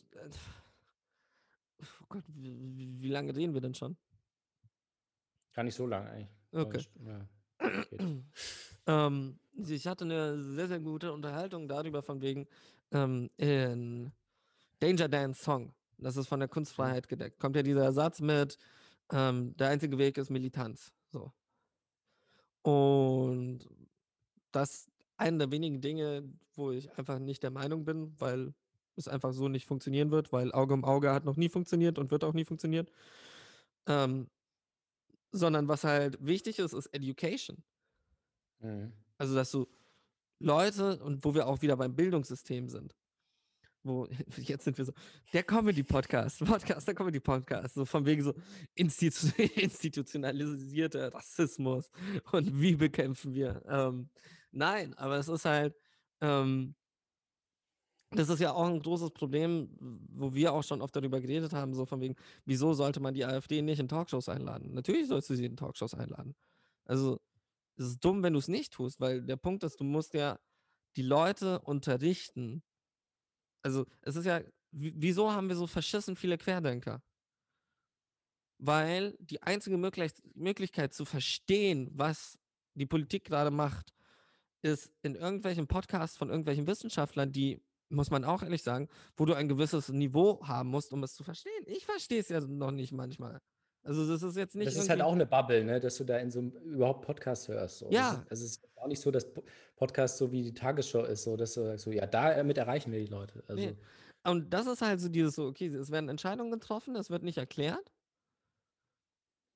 oh 2.01 2.05
Gott, 2.09 2.23
wie, 2.27 3.01
wie- 3.01 3.09
lange 3.09 3.35
reden 3.35 3.53
wir 3.53 3.61
denn 3.61 3.75
schon? 3.75 3.97
Gar 5.53 5.63
nicht 5.63 5.75
so 5.75 5.85
lang 5.85 6.07
eigentlich. 6.07 6.29
Okay. 6.51 6.81
Ja. 7.05 7.27
Ähm, 8.85 9.39
ich 9.65 9.87
hatte 9.87 10.03
eine 10.03 10.41
sehr, 10.41 10.67
sehr 10.67 10.81
gute 10.81 11.13
Unterhaltung 11.13 11.69
darüber, 11.69 12.03
von 12.03 12.21
wegen 12.21 12.47
ähm, 12.91 13.29
in 13.37 14.11
Danger 14.79 15.07
Dance 15.07 15.41
Song. 15.41 15.73
Das 15.97 16.17
ist 16.17 16.27
von 16.27 16.39
der 16.39 16.49
Kunstfreiheit 16.49 17.07
gedeckt. 17.07 17.39
Kommt 17.39 17.55
ja 17.55 17.63
dieser 17.63 17.93
Satz 17.93 18.19
mit, 18.19 18.57
ähm, 19.11 19.55
der 19.55 19.69
einzige 19.69 19.97
Weg 19.97 20.17
ist 20.17 20.29
Militanz. 20.29 20.91
So. 21.11 21.31
Und 22.61 23.69
das 24.51 24.87
eine 25.17 25.37
der 25.37 25.51
wenigen 25.51 25.81
Dinge, 25.81 26.23
wo 26.55 26.71
ich 26.71 26.91
einfach 26.97 27.19
nicht 27.19 27.43
der 27.43 27.51
Meinung 27.51 27.85
bin, 27.85 28.13
weil 28.19 28.53
es 28.95 29.07
einfach 29.07 29.33
so 29.33 29.47
nicht 29.47 29.65
funktionieren 29.65 30.11
wird, 30.11 30.31
weil 30.31 30.51
Auge 30.51 30.73
um 30.73 30.83
Auge 30.83 31.11
hat 31.11 31.25
noch 31.25 31.37
nie 31.37 31.49
funktioniert 31.49 31.97
und 31.97 32.11
wird 32.11 32.23
auch 32.23 32.33
nie 32.33 32.45
funktionieren. 32.45 32.87
Ähm, 33.87 34.27
sondern 35.33 35.67
was 35.67 35.83
halt 35.83 36.17
wichtig 36.25 36.59
ist, 36.59 36.73
ist 36.73 36.87
Education. 36.87 37.63
Mhm. 38.59 38.93
Also, 39.17 39.35
dass 39.35 39.51
du 39.51 39.67
Leute 40.39 41.03
und 41.03 41.23
wo 41.25 41.33
wir 41.33 41.47
auch 41.47 41.61
wieder 41.61 41.75
beim 41.77 41.95
Bildungssystem 41.95 42.69
sind. 42.69 42.95
Wo, 43.83 44.07
jetzt 44.37 44.63
sind 44.63 44.77
wir 44.77 44.85
so, 44.85 44.93
der 45.33 45.43
Comedy-Podcast, 45.43 46.39
Podcast, 46.45 46.87
der 46.87 46.95
Comedy-Podcast, 46.95 47.75
so 47.75 47.85
von 47.85 48.05
wegen 48.05 48.23
so 48.23 48.33
institu 48.75 49.27
institutionalisierter 49.55 51.13
Rassismus 51.13 51.89
und 52.31 52.61
wie 52.61 52.75
bekämpfen 52.75 53.33
wir. 53.33 53.61
Ähm, 53.67 54.09
nein, 54.51 54.93
aber 54.95 55.17
es 55.17 55.27
ist 55.27 55.45
halt, 55.45 55.75
ähm, 56.21 56.75
das 58.15 58.29
ist 58.29 58.39
ja 58.39 58.53
auch 58.53 58.65
ein 58.65 58.81
großes 58.81 59.11
Problem, 59.11 59.69
wo 59.79 60.33
wir 60.33 60.53
auch 60.53 60.63
schon 60.63 60.81
oft 60.81 60.95
darüber 60.95 61.19
geredet 61.21 61.53
haben, 61.53 61.73
so 61.73 61.85
von 61.85 62.01
wegen, 62.01 62.15
wieso 62.45 62.73
sollte 62.73 62.99
man 62.99 63.13
die 63.13 63.25
AfD 63.25 63.61
nicht 63.61 63.79
in 63.79 63.87
Talkshows 63.87 64.29
einladen? 64.29 64.73
Natürlich 64.73 65.07
sollst 65.07 65.29
du 65.29 65.35
sie 65.35 65.45
in 65.45 65.57
Talkshows 65.57 65.93
einladen. 65.93 66.35
Also, 66.85 67.19
es 67.75 67.85
ist 67.85 67.99
dumm, 68.05 68.23
wenn 68.23 68.33
du 68.33 68.39
es 68.39 68.47
nicht 68.47 68.73
tust, 68.73 68.99
weil 68.99 69.21
der 69.21 69.35
Punkt 69.35 69.63
ist, 69.63 69.79
du 69.79 69.83
musst 69.83 70.13
ja 70.13 70.39
die 70.95 71.01
Leute 71.01 71.59
unterrichten. 71.61 72.63
Also, 73.61 73.85
es 74.01 74.15
ist 74.15 74.25
ja, 74.25 74.41
wieso 74.71 75.31
haben 75.31 75.49
wir 75.49 75.55
so 75.55 75.67
verschissen 75.67 76.15
viele 76.15 76.37
Querdenker? 76.37 77.01
Weil 78.59 79.15
die 79.19 79.41
einzige 79.41 79.77
Möglich 79.77 80.13
Möglichkeit 80.35 80.93
zu 80.93 81.05
verstehen, 81.05 81.89
was 81.93 82.37
die 82.75 82.85
Politik 82.85 83.25
gerade 83.25 83.51
macht, 83.51 83.93
ist 84.61 84.91
in 85.01 85.15
irgendwelchen 85.15 85.67
Podcasts 85.67 86.17
von 86.17 86.29
irgendwelchen 86.29 86.65
Wissenschaftlern, 86.67 87.31
die, 87.31 87.61
muss 87.89 88.09
man 88.09 88.23
auch 88.23 88.41
ehrlich 88.43 88.63
sagen, 88.63 88.89
wo 89.15 89.25
du 89.25 89.33
ein 89.33 89.47
gewisses 89.47 89.89
Niveau 89.89 90.45
haben 90.47 90.69
musst, 90.69 90.93
um 90.93 91.03
es 91.03 91.13
zu 91.13 91.23
verstehen. 91.23 91.63
Ich 91.67 91.85
verstehe 91.85 92.19
es 92.19 92.29
ja 92.29 92.39
noch 92.41 92.71
nicht 92.71 92.91
manchmal. 92.91 93.41
Also, 93.85 94.07
das 94.07 94.23
ist 94.23 94.37
jetzt 94.37 94.55
nicht. 94.55 94.67
Das 94.67 94.77
ist 94.77 94.89
halt 94.89 95.01
auch 95.01 95.11
eine 95.11 95.25
Bubble, 95.25 95.63
ne, 95.65 95.79
dass 95.79 95.97
du 95.97 96.05
da 96.05 96.17
in 96.17 96.31
so 96.31 96.39
einem 96.39 96.51
überhaupt 96.51 97.05
Podcast 97.05 97.49
hörst. 97.49 97.79
So. 97.79 97.89
Ja. 97.91 98.11
Das 98.11 98.13
ist, 98.13 98.31
also 98.31 98.45
es 98.45 98.51
ist 98.51 98.77
auch 98.77 98.87
nicht 98.87 99.01
so, 99.01 99.11
dass 99.11 99.31
Po- 99.33 99.43
Podcast 99.75 100.17
so 100.17 100.31
wie 100.31 100.41
die 100.41 100.53
Tagesschau 100.53 101.03
ist, 101.03 101.23
so 101.23 101.35
dass 101.35 101.53
du 101.53 101.63
sagst, 101.65 101.83
so, 101.83 101.91
ja, 101.91 102.05
damit 102.07 102.57
erreichen 102.57 102.91
wir 102.93 102.99
die 102.99 103.11
Leute. 103.11 103.43
Also, 103.47 103.61
Nee. 103.61 103.75
Und 104.25 104.53
das 104.53 104.67
ist 104.67 104.81
halt 104.81 105.01
so 105.01 105.09
dieses 105.09 105.35
so, 105.35 105.47
okay, 105.47 105.67
es 105.67 105.91
werden 105.91 106.07
Entscheidungen 106.07 106.49
getroffen, 106.51 106.95
es 106.95 107.09
wird 107.09 107.23
nicht 107.23 107.37
erklärt. 107.37 107.91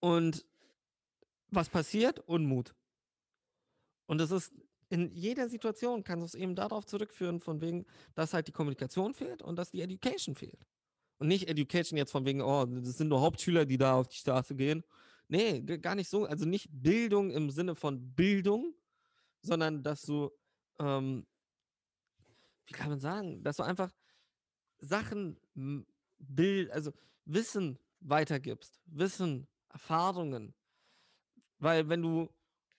Und 0.02 0.46
was 1.50 1.70
passiert? 1.70 2.20
Unmut. 2.20 2.76
Und 4.08 4.20
es 4.20 4.32
ist 4.32 4.54
in 4.90 5.12
jeder 5.14 5.50
Situation 5.50 6.04
kannst 6.04 6.22
du 6.22 6.26
es 6.26 6.42
eben 6.42 6.56
darauf 6.56 6.86
zurückführen, 6.86 7.40
von 7.40 7.62
wegen, 7.62 7.86
dass 8.16 8.34
halt 8.34 8.48
die 8.48 8.52
Kommunikation 8.52 9.14
fehlt 9.14 9.42
und 9.42 9.58
dass 9.58 9.72
die 9.72 9.82
Education 9.82 10.36
fehlt. 10.36 10.66
Und 11.20 11.28
nicht 11.28 11.50
Education 11.50 11.98
jetzt 11.98 12.12
von 12.12 12.26
wegen, 12.26 12.42
oh, 12.42 12.66
das 12.66 12.98
sind 12.98 13.10
nur 13.10 13.22
Hauptschüler, 13.22 13.66
die 13.66 13.78
da 13.78 13.96
auf 13.96 14.08
die 14.08 14.18
Straße 14.18 14.56
gehen. 14.56 14.84
Nee, 15.28 15.62
gar 15.62 15.96
nicht 15.96 16.10
so. 16.10 16.26
Also 16.26 16.46
nicht 16.46 16.70
Bildung 16.72 17.32
im 17.32 17.50
Sinne 17.50 17.76
von 17.76 18.14
Bildung, 18.16 18.74
sondern 19.42 19.84
dass 19.84 20.04
du, 20.04 20.32
ähm, 20.80 21.26
wie 22.66 22.74
kann 22.74 22.90
man 22.90 23.00
sagen, 23.00 23.44
dass 23.44 23.58
du 23.58 23.64
einfach 23.64 23.92
Sachen, 24.80 25.38
also 26.70 26.94
Wissen 27.26 27.80
weitergibst, 28.00 28.80
Wissen, 28.86 29.48
Erfahrungen. 29.70 30.54
Weil 31.60 31.90
wenn 31.90 32.02
du 32.02 32.30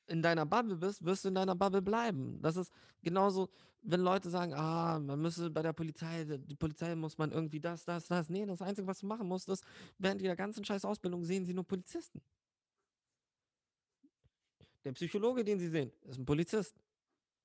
in 0.08 0.22
deiner 0.22 0.46
Bubble 0.46 0.76
bist, 0.76 1.04
wirst 1.04 1.24
du 1.24 1.28
in 1.28 1.34
deiner 1.34 1.54
Bubble 1.54 1.82
bleiben. 1.82 2.40
Das 2.42 2.56
ist 2.56 2.72
genauso, 3.02 3.48
wenn 3.82 4.00
Leute 4.00 4.30
sagen, 4.30 4.54
ah, 4.54 4.98
man 4.98 5.20
müsse 5.20 5.50
bei 5.50 5.62
der 5.62 5.72
Polizei, 5.72 6.24
die 6.24 6.54
Polizei 6.54 6.94
muss 6.94 7.16
man 7.18 7.30
irgendwie 7.30 7.60
das, 7.60 7.84
das, 7.84 8.06
das. 8.06 8.28
Nee, 8.28 8.44
das 8.46 8.62
Einzige, 8.62 8.86
was 8.86 9.00
du 9.00 9.06
machen 9.06 9.28
musst, 9.28 9.48
ist, 9.48 9.64
während 9.98 10.20
dieser 10.20 10.36
ganzen 10.36 10.64
scheiß 10.64 10.84
Ausbildung 10.84 11.24
sehen 11.24 11.44
sie 11.44 11.54
nur 11.54 11.64
Polizisten. 11.64 12.20
Der 14.84 14.92
Psychologe, 14.92 15.44
den 15.44 15.58
sie 15.58 15.68
sehen, 15.68 15.92
ist 16.02 16.18
ein 16.18 16.26
Polizist. 16.26 16.74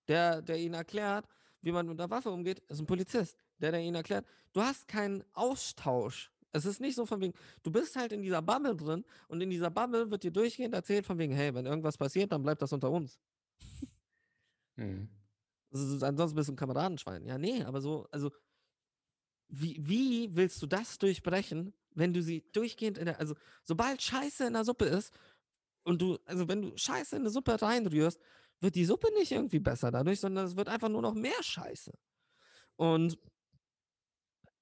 Der, 0.08 0.42
der 0.42 0.58
ihnen 0.58 0.74
erklärt, 0.74 1.28
wie 1.62 1.72
man 1.72 1.88
mit 1.88 2.00
der 2.00 2.10
Waffe 2.10 2.30
umgeht, 2.30 2.60
ist 2.68 2.80
ein 2.80 2.86
Polizist. 2.86 3.38
Der, 3.60 3.72
der 3.72 3.82
ihnen 3.82 3.96
erklärt, 3.96 4.26
du 4.52 4.62
hast 4.62 4.88
keinen 4.88 5.24
Austausch. 5.34 6.33
Es 6.54 6.66
ist 6.66 6.80
nicht 6.80 6.96
so 6.96 7.06
von 7.06 7.20
wegen, 7.20 7.34
du 7.64 7.72
bist 7.72 7.96
halt 7.96 8.12
in 8.12 8.22
dieser 8.22 8.42
Bubble 8.42 8.76
drin 8.76 9.04
und 9.28 9.42
in 9.42 9.50
dieser 9.50 9.72
Bubble 9.72 10.10
wird 10.10 10.24
dir 10.24 10.32
durchgehend 10.32 10.74
erzählt 10.74 11.06
von 11.06 11.18
wegen, 11.18 11.34
hey, 11.34 11.54
wenn 11.54 11.66
irgendwas 11.66 11.98
passiert, 11.98 12.32
dann 12.32 12.44
bleibt 12.44 12.62
das 12.62 12.72
unter 12.72 12.92
uns. 12.92 13.20
mhm. 14.76 15.10
Also, 15.72 16.06
ansonsten 16.06 16.36
bist 16.36 16.50
du 16.50 16.54
ein 16.54 16.58
Kameradenschwein. 16.58 17.26
Ja, 17.26 17.40
nee, 17.40 17.64
aber 17.64 17.82
so, 17.82 18.08
also 18.12 18.32
wie, 19.48 19.78
wie 19.82 20.36
willst 20.36 20.62
du 20.62 20.68
das 20.68 21.00
durchbrechen, 21.00 21.74
wenn 21.96 22.14
du 22.14 22.22
sie 22.22 22.44
durchgehend 22.54 22.98
in 22.98 23.06
der, 23.06 23.20
also 23.20 23.36
sobald 23.64 24.02
Scheiße 24.02 24.48
in 24.48 24.54
der 24.54 24.66
Suppe 24.66 24.86
ist 24.86 25.12
und 25.84 26.02
du, 26.02 26.18
also 26.26 26.48
wenn 26.48 26.62
du 26.62 26.78
Scheiße 26.78 27.16
in 27.16 27.24
eine 27.24 27.30
Suppe 27.30 27.62
reinrührst, 27.62 28.20
wird 28.62 28.76
die 28.76 28.86
Suppe 28.86 29.12
nicht 29.14 29.32
irgendwie 29.32 29.60
besser 29.60 29.92
dadurch, 29.92 30.20
sondern 30.20 30.46
es 30.46 30.56
wird 30.56 30.70
einfach 30.70 30.90
nur 30.90 31.02
noch 31.02 31.14
mehr 31.14 31.42
Scheiße. 31.42 31.92
Und 32.76 33.18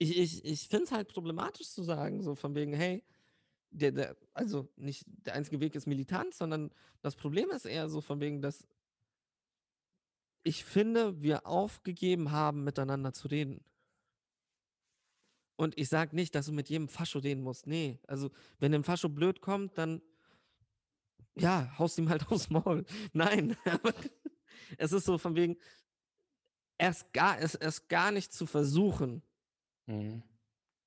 ich, 0.01 0.17
ich, 0.17 0.45
ich 0.45 0.67
finde 0.67 0.85
es 0.85 0.91
halt 0.91 1.09
problematisch 1.09 1.69
zu 1.69 1.83
sagen, 1.83 2.23
so 2.23 2.33
von 2.33 2.55
wegen, 2.55 2.73
hey, 2.73 3.03
der, 3.69 3.91
der, 3.91 4.17
also 4.33 4.67
nicht 4.75 5.05
der 5.07 5.35
einzige 5.35 5.59
Weg 5.59 5.75
ist 5.75 5.85
Militanz, 5.85 6.39
sondern 6.39 6.71
das 7.03 7.15
Problem 7.15 7.51
ist 7.51 7.65
eher 7.65 7.87
so 7.87 8.01
von 8.01 8.19
wegen, 8.19 8.41
dass 8.41 8.67
ich 10.41 10.65
finde, 10.65 11.21
wir 11.21 11.45
aufgegeben 11.45 12.31
haben, 12.31 12.63
miteinander 12.63 13.13
zu 13.13 13.27
reden. 13.27 13.63
Und 15.55 15.77
ich 15.77 15.87
sage 15.87 16.15
nicht, 16.15 16.33
dass 16.33 16.47
du 16.47 16.51
mit 16.51 16.67
jedem 16.67 16.87
Fascho 16.87 17.19
reden 17.19 17.43
musst. 17.43 17.67
Nee, 17.67 17.99
also 18.07 18.31
wenn 18.57 18.73
ein 18.73 18.83
Fascho 18.83 19.07
blöd 19.07 19.39
kommt, 19.39 19.77
dann 19.77 20.01
ja, 21.35 21.77
haust 21.77 21.99
ihm 21.99 22.09
halt 22.09 22.27
aufs 22.31 22.49
Maul. 22.49 22.85
Nein, 23.13 23.55
aber 23.65 23.93
es 24.79 24.93
ist 24.93 25.05
so 25.05 25.19
von 25.19 25.35
wegen, 25.35 25.57
erst 26.79 27.13
gar, 27.13 27.39
es 27.39 27.53
erst 27.53 27.87
gar 27.87 28.09
nicht 28.09 28.33
zu 28.33 28.47
versuchen, 28.47 29.21
Mhm. 29.91 30.23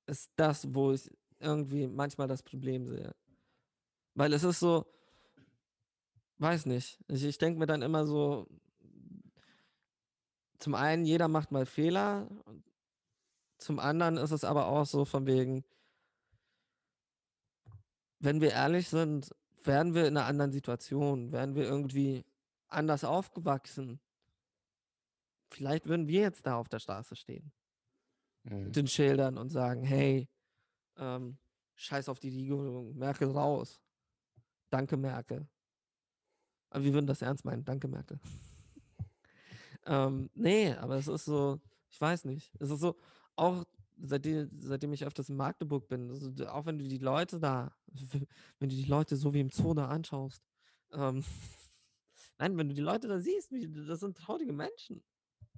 ist 0.07 0.31
das, 0.35 0.73
wo 0.73 0.91
ich 0.91 1.09
irgendwie 1.39 1.87
manchmal 1.87 2.27
das 2.27 2.41
Problem 2.41 2.87
sehe. 2.87 3.15
Weil 4.15 4.33
es 4.33 4.43
ist 4.43 4.59
so, 4.59 4.85
weiß 6.37 6.65
nicht, 6.65 6.99
ich, 7.07 7.23
ich 7.23 7.37
denke 7.37 7.59
mir 7.59 7.65
dann 7.65 7.81
immer 7.81 8.05
so, 8.05 8.47
zum 10.57 10.73
einen, 10.73 11.05
jeder 11.05 11.27
macht 11.27 11.51
mal 11.51 11.65
Fehler, 11.65 12.27
zum 13.57 13.79
anderen 13.79 14.17
ist 14.17 14.31
es 14.31 14.43
aber 14.43 14.67
auch 14.67 14.85
so 14.85 15.05
von 15.05 15.25
wegen, 15.27 15.63
wenn 18.19 18.41
wir 18.41 18.51
ehrlich 18.51 18.89
sind, 18.89 19.35
wären 19.63 19.93
wir 19.93 20.07
in 20.07 20.17
einer 20.17 20.25
anderen 20.25 20.51
Situation, 20.51 21.31
wären 21.31 21.55
wir 21.55 21.63
irgendwie 21.65 22.25
anders 22.67 23.03
aufgewachsen. 23.03 23.99
Vielleicht 25.49 25.85
würden 25.85 26.07
wir 26.07 26.21
jetzt 26.21 26.45
da 26.47 26.55
auf 26.57 26.69
der 26.69 26.79
Straße 26.79 27.15
stehen 27.15 27.51
Mhm. 28.45 28.63
mit 28.63 28.75
den 28.75 28.87
Schildern 28.87 29.37
und 29.37 29.49
sagen, 29.49 29.83
hey, 29.83 30.29
ähm, 30.97 31.37
scheiß 31.75 32.09
auf 32.09 32.19
die 32.19 32.29
Regierung, 32.29 32.95
Merkel 32.97 33.29
raus. 33.29 33.81
Danke, 34.69 34.97
Merkel. 34.97 35.47
Aber 36.69 36.83
wir 36.83 36.93
würden 36.93 37.07
das 37.07 37.21
ernst 37.21 37.45
meinen. 37.45 37.63
Danke, 37.63 37.87
Merkel. 37.87 38.19
ähm, 39.85 40.29
nee, 40.33 40.73
aber 40.73 40.97
es 40.97 41.07
ist 41.07 41.25
so, 41.25 41.59
ich 41.89 41.99
weiß 41.99 42.25
nicht. 42.25 42.53
Es 42.59 42.69
ist 42.69 42.79
so, 42.79 42.95
auch 43.35 43.65
seitdem, 43.97 44.49
seitdem 44.59 44.93
ich 44.93 45.05
öfters 45.05 45.29
in 45.29 45.37
Magdeburg 45.37 45.87
bin, 45.87 46.09
also, 46.09 46.31
auch 46.47 46.65
wenn 46.65 46.77
du 46.77 46.87
die 46.87 46.97
Leute 46.97 47.39
da, 47.39 47.75
wenn 48.59 48.69
du 48.69 48.75
die 48.75 48.85
Leute 48.85 49.15
so 49.15 49.33
wie 49.33 49.41
im 49.41 49.49
Zoo 49.49 49.73
da 49.73 49.87
anschaust, 49.87 50.43
ähm, 50.91 51.23
nein, 52.37 52.57
wenn 52.57 52.69
du 52.69 52.75
die 52.75 52.81
Leute 52.81 53.07
da 53.07 53.19
siehst, 53.19 53.51
das 53.51 53.99
sind 53.99 54.17
traurige 54.17 54.53
Menschen. 54.53 55.03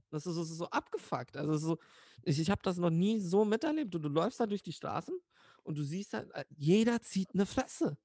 Das 0.09 0.25
ist 0.25 0.35
so, 0.35 0.43
so, 0.43 0.69
abgefuckt. 0.69 1.35
Also 1.37 1.57
so, 1.57 1.77
ich, 2.23 2.39
ich 2.39 2.49
habe 2.49 2.61
das 2.63 2.77
noch 2.77 2.89
nie 2.89 3.19
so 3.19 3.45
miterlebt. 3.45 3.93
Du, 3.93 3.99
du 3.99 4.09
läufst 4.09 4.39
da 4.39 4.45
durch 4.45 4.63
die 4.63 4.73
Straßen 4.73 5.17
und 5.63 5.77
du 5.77 5.83
siehst 5.83 6.13
halt, 6.13 6.31
äh, 6.33 6.45
jeder 6.55 7.01
zieht 7.01 7.29
eine 7.33 7.45
Fresse. 7.45 7.97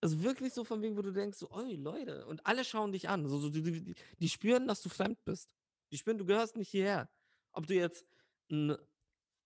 Also 0.00 0.22
wirklich 0.22 0.52
so 0.52 0.64
von 0.64 0.82
wegen, 0.82 0.96
wo 0.96 1.02
du 1.02 1.12
denkst, 1.12 1.38
so, 1.38 1.50
oi, 1.50 1.74
Leute, 1.74 2.26
und 2.26 2.46
alle 2.46 2.64
schauen 2.64 2.92
dich 2.92 3.08
an. 3.08 3.28
So, 3.28 3.38
so, 3.38 3.50
die, 3.50 3.62
die, 3.62 3.94
die 4.18 4.28
spüren, 4.28 4.68
dass 4.68 4.82
du 4.82 4.88
fremd 4.88 5.24
bist. 5.24 5.54
Die 5.90 5.98
spüren, 5.98 6.18
du 6.18 6.26
gehörst 6.26 6.56
nicht 6.56 6.68
hierher. 6.68 7.08
Ob 7.52 7.66
du 7.66 7.74
jetzt 7.74 8.04
ein 8.50 8.76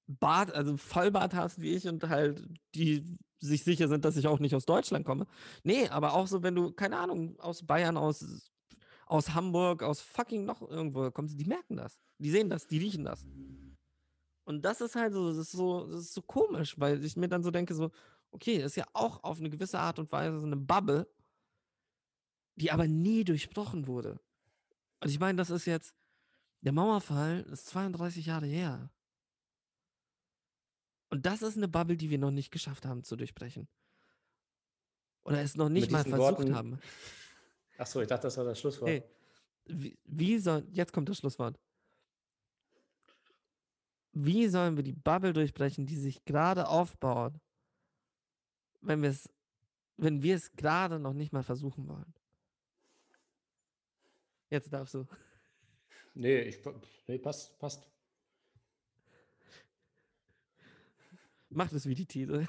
Bart, 0.07 0.53
also 0.53 0.73
ein 0.73 0.79
Vollbart 0.79 1.35
hast 1.35 1.61
wie 1.61 1.75
ich 1.75 1.89
und 1.89 2.09
halt 2.09 2.45
die 2.75 3.17
sich 3.41 3.65
sicher 3.65 3.89
sind, 3.89 4.05
dass 4.05 4.17
ich 4.17 4.27
auch 4.27 4.39
nicht 4.39 4.55
aus 4.55 4.67
Deutschland 4.67 5.05
komme. 5.05 5.27
Nee, 5.65 5.89
aber 5.89 6.15
auch 6.15 6.27
so, 6.27 6.43
wenn 6.43 6.55
du, 6.55 6.73
keine 6.73 6.99
Ahnung, 6.99 7.39
aus 7.41 7.67
Bayern, 7.67 7.97
aus, 7.97 8.52
aus 9.13 9.35
Hamburg, 9.35 9.83
aus 9.83 10.01
fucking 10.01 10.45
noch 10.47 10.63
irgendwo 10.63 11.11
kommst, 11.11 11.39
die 11.39 11.45
merken 11.45 11.77
das. 11.77 12.01
Die 12.19 12.31
sehen 12.31 12.49
das, 12.49 12.67
die 12.67 12.79
riechen 12.79 13.05
das. 13.05 13.25
Und 14.45 14.63
das 14.65 14.81
ist 14.81 14.97
halt 14.97 15.13
so, 15.13 15.29
das 15.29 15.37
ist 15.37 15.53
so, 15.53 15.87
das 15.87 16.01
ist 16.01 16.15
so 16.15 16.23
komisch, 16.23 16.79
weil 16.81 17.05
ich 17.05 17.17
mir 17.17 17.29
dann 17.29 17.43
so 17.43 17.51
denke, 17.51 17.75
so, 17.75 17.91
okay, 18.31 18.59
das 18.59 18.73
ist 18.73 18.77
ja 18.77 18.87
auch 18.95 19.23
auf 19.23 19.39
eine 19.39 19.51
gewisse 19.51 19.79
Art 19.79 19.99
und 19.99 20.11
Weise 20.11 20.41
so 20.41 20.47
eine 20.47 20.57
Bubble, 20.57 21.07
die 22.57 22.71
aber 22.73 22.87
nie 22.89 23.23
durchbrochen 23.25 23.87
wurde. 23.87 24.19
Und 25.01 25.11
ich 25.11 25.21
meine, 25.21 25.37
das 25.37 25.51
ist 25.51 25.67
jetzt, 25.67 25.95
der 26.63 26.73
Mauerfall 26.73 27.43
ist 27.53 27.67
32 27.67 28.27
Jahre 28.27 28.47
her. 28.47 28.91
Und 31.11 31.27
das 31.27 31.43
ist 31.43 31.59
eine 31.59 31.69
Bubble, 31.69 31.97
die 31.99 32.09
wir 32.09 32.19
noch 32.19 32.31
nicht 32.31 32.51
geschafft 32.51 32.87
haben 32.87 33.05
zu 33.05 33.17
durchbrechen. 33.17 33.69
Oder 35.25 35.43
es 35.43 35.55
noch 35.55 35.69
nicht 35.69 35.91
mal 35.91 36.03
versucht 36.03 36.19
Worten- 36.19 36.55
haben. 36.55 36.79
Achso, 37.83 38.01
ich 38.01 38.07
dachte, 38.07 38.29
das 38.29 38.37
war 38.37 38.45
das 38.45 38.61
Schlusswort. 38.61 38.89
Hey, 38.89 39.03
wie, 39.65 39.99
wie 40.05 40.39
soll, 40.39 40.65
jetzt 40.71 40.93
kommt 40.93 41.09
das 41.09 41.19
Schlusswort. 41.19 41.59
Wie 44.13 44.47
sollen 44.47 44.77
wir 44.77 44.85
die 44.85 44.93
Bubble 44.93 45.33
durchbrechen, 45.33 45.85
die 45.85 45.97
sich 45.97 46.25
gerade 46.25 46.69
aufbaut, 46.69 47.35
wenn 48.83 49.03
wir 49.03 49.11
es, 49.11 49.29
wenn 49.97 50.23
wir 50.23 50.37
es 50.37 50.53
gerade 50.53 51.01
noch 51.01 51.13
nicht 51.13 51.33
mal 51.33 51.43
versuchen 51.43 51.89
wollen? 51.89 52.15
Jetzt 54.49 54.73
darfst 54.73 54.95
du. 54.95 55.09
Nee, 56.15 56.43
ich, 56.43 56.59
nee, 57.09 57.19
passt, 57.19 57.59
passt. 57.59 57.91
Mach 61.49 61.69
das 61.69 61.87
wie 61.87 61.97
die 61.97 62.07
Titel. 62.07 62.47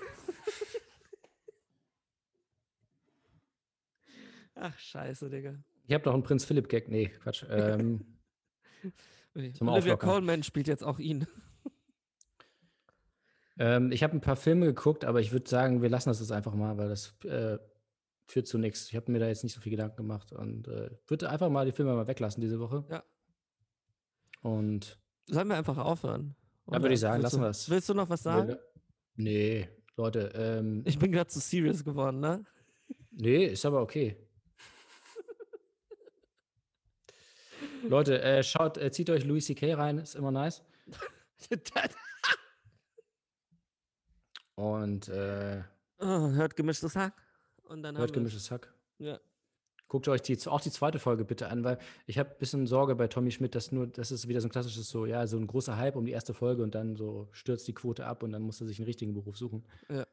Ach, 4.55 4.77
scheiße, 4.77 5.29
Digga. 5.29 5.55
Ich 5.87 5.93
habe 5.93 6.05
noch 6.05 6.13
einen 6.13 6.23
Prinz 6.23 6.45
Philipp-Gag. 6.45 6.89
Nee, 6.89 7.09
Quatsch. 7.09 7.43
Ähm, 7.49 8.05
Olivia. 9.61 9.95
Coleman 9.95 10.43
spielt 10.43 10.67
jetzt 10.67 10.83
auch 10.83 10.99
ihn. 10.99 11.25
ähm, 13.57 13.91
ich 13.91 14.03
habe 14.03 14.13
ein 14.15 14.21
paar 14.21 14.35
Filme 14.35 14.65
geguckt, 14.67 15.05
aber 15.05 15.21
ich 15.21 15.31
würde 15.31 15.49
sagen, 15.49 15.81
wir 15.81 15.89
lassen 15.89 16.09
das 16.09 16.19
jetzt 16.19 16.31
einfach 16.31 16.53
mal, 16.53 16.77
weil 16.77 16.89
das 16.89 17.15
äh, 17.23 17.57
führt 18.27 18.47
zu 18.47 18.57
nichts. 18.57 18.89
Ich 18.89 18.95
habe 18.95 19.11
mir 19.11 19.19
da 19.19 19.27
jetzt 19.27 19.43
nicht 19.43 19.53
so 19.53 19.61
viel 19.61 19.71
Gedanken 19.71 19.97
gemacht 19.97 20.31
und 20.31 20.67
äh, 20.67 20.91
würde 21.07 21.29
einfach 21.29 21.49
mal 21.49 21.65
die 21.65 21.71
Filme 21.71 21.93
mal 21.95 22.07
weglassen 22.07 22.41
diese 22.41 22.59
Woche. 22.59 22.85
Ja. 22.89 23.03
Und 24.41 24.99
Sollen 25.25 25.47
wir 25.47 25.55
einfach 25.55 25.77
aufhören? 25.77 26.35
Dann 26.67 26.81
würde 26.81 26.93
ich 26.93 26.99
sagen, 26.99 27.15
willst 27.21 27.33
lassen 27.33 27.41
du- 27.41 27.47
wir's. 27.47 27.69
Willst 27.69 27.89
du 27.89 27.93
noch 27.93 28.09
was 28.09 28.23
sagen? 28.23 28.55
Nee, 29.15 29.69
Leute, 29.95 30.31
ähm, 30.35 30.83
Ich 30.85 30.99
bin 30.99 31.11
gerade 31.11 31.29
zu 31.29 31.39
serious 31.39 31.83
geworden, 31.83 32.19
ne? 32.19 32.43
nee, 33.11 33.45
ist 33.45 33.65
aber 33.65 33.81
okay. 33.81 34.17
Leute, 37.83 38.21
äh, 38.21 38.43
schaut, 38.43 38.77
äh, 38.77 38.91
zieht 38.91 39.09
euch 39.09 39.25
Louis 39.25 39.45
C.K. 39.45 39.73
rein, 39.73 39.97
ist 39.97 40.15
immer 40.15 40.31
nice. 40.31 40.63
Und 44.55 45.09
äh, 45.09 45.63
oh, 45.99 46.29
hört 46.31 46.55
gemischtes 46.55 46.95
Hack. 46.95 47.13
Und 47.63 47.83
dann 47.83 47.97
hört 47.97 48.13
gemischtes 48.13 48.51
Hack. 48.51 48.73
Ja. 48.99 49.19
Guckt 49.87 50.07
euch 50.07 50.21
die, 50.21 50.37
auch 50.47 50.61
die 50.61 50.71
zweite 50.71 50.99
Folge 50.99 51.25
bitte 51.25 51.49
an, 51.49 51.63
weil 51.63 51.77
ich 52.07 52.17
habe 52.17 52.31
ein 52.31 52.37
bisschen 52.39 52.65
Sorge 52.65 52.95
bei 52.95 53.07
Tommy 53.07 53.31
Schmidt, 53.31 53.53
dass 53.55 53.71
nur, 53.71 53.87
das 53.87 54.11
ist 54.11 54.27
wieder 54.27 54.41
so 54.41 54.47
ein 54.47 54.51
klassisches 54.51 54.89
so, 54.89 55.05
ja, 55.05 55.27
so 55.27 55.37
ein 55.37 55.45
großer 55.45 55.77
Hype 55.77 55.95
um 55.95 56.05
die 56.05 56.11
erste 56.11 56.33
Folge 56.33 56.63
und 56.63 56.73
dann 56.73 56.95
so 56.95 57.27
stürzt 57.31 57.67
die 57.67 57.73
Quote 57.73 58.05
ab 58.05 58.23
und 58.23 58.31
dann 58.31 58.41
muss 58.41 58.59
er 58.61 58.67
sich 58.67 58.79
einen 58.79 58.85
richtigen 58.85 59.13
Beruf 59.13 59.37
suchen. 59.37 59.63
Ja. 59.89 60.07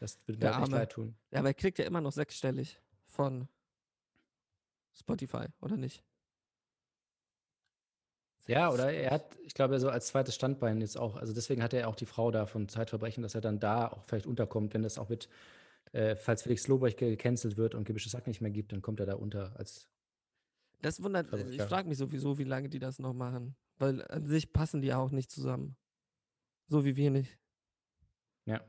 Das 0.00 0.18
würde 0.26 0.38
mir 0.38 0.46
halt 0.46 0.56
echt 0.56 0.64
Arme. 0.64 0.76
leid 0.76 0.92
tun. 0.92 1.16
Ja, 1.30 1.40
aber 1.40 1.48
er 1.48 1.54
kriegt 1.54 1.78
ja 1.78 1.84
immer 1.84 2.00
noch 2.00 2.12
sechsstellig 2.12 2.80
von 3.06 3.48
Spotify, 4.94 5.46
oder 5.60 5.76
nicht? 5.76 6.04
Ja, 8.48 8.72
oder 8.72 8.90
er 8.90 9.10
hat, 9.10 9.36
ich 9.44 9.52
glaube, 9.52 9.78
so 9.78 9.90
als 9.90 10.06
zweites 10.06 10.34
Standbein 10.34 10.80
jetzt 10.80 10.98
auch, 10.98 11.16
also 11.16 11.34
deswegen 11.34 11.62
hat 11.62 11.74
er 11.74 11.86
auch 11.86 11.94
die 11.94 12.06
Frau 12.06 12.30
da 12.30 12.46
von 12.46 12.66
Zeitverbrechen, 12.66 13.22
dass 13.22 13.34
er 13.34 13.42
dann 13.42 13.60
da 13.60 13.88
auch 13.88 14.04
vielleicht 14.04 14.26
unterkommt, 14.26 14.72
wenn 14.72 14.82
das 14.82 14.98
auch 14.98 15.10
mit, 15.10 15.28
äh, 15.92 16.16
falls 16.16 16.42
Felix 16.42 16.66
Lobrecht 16.66 16.96
gecancelt 16.96 17.58
wird 17.58 17.74
und 17.74 17.84
Gebisches 17.84 18.12
Sack 18.12 18.26
nicht 18.26 18.40
mehr 18.40 18.50
gibt, 18.50 18.72
dann 18.72 18.80
kommt 18.80 19.00
er 19.00 19.06
da 19.06 19.14
unter 19.16 19.54
als, 19.58 19.90
Das 20.80 21.02
wundert, 21.02 21.28
Verrückt, 21.28 21.50
ich 21.50 21.56
ja. 21.58 21.66
frage 21.66 21.88
mich 21.88 21.98
sowieso, 21.98 22.38
wie 22.38 22.44
lange 22.44 22.70
die 22.70 22.78
das 22.78 22.98
noch 22.98 23.12
machen. 23.12 23.54
Weil 23.76 24.02
an 24.08 24.26
sich 24.26 24.52
passen 24.52 24.80
die 24.80 24.94
auch 24.94 25.10
nicht 25.10 25.30
zusammen. 25.30 25.76
So 26.68 26.84
wie 26.84 26.96
wir 26.96 27.10
nicht. 27.10 27.38
ja. 28.46 28.60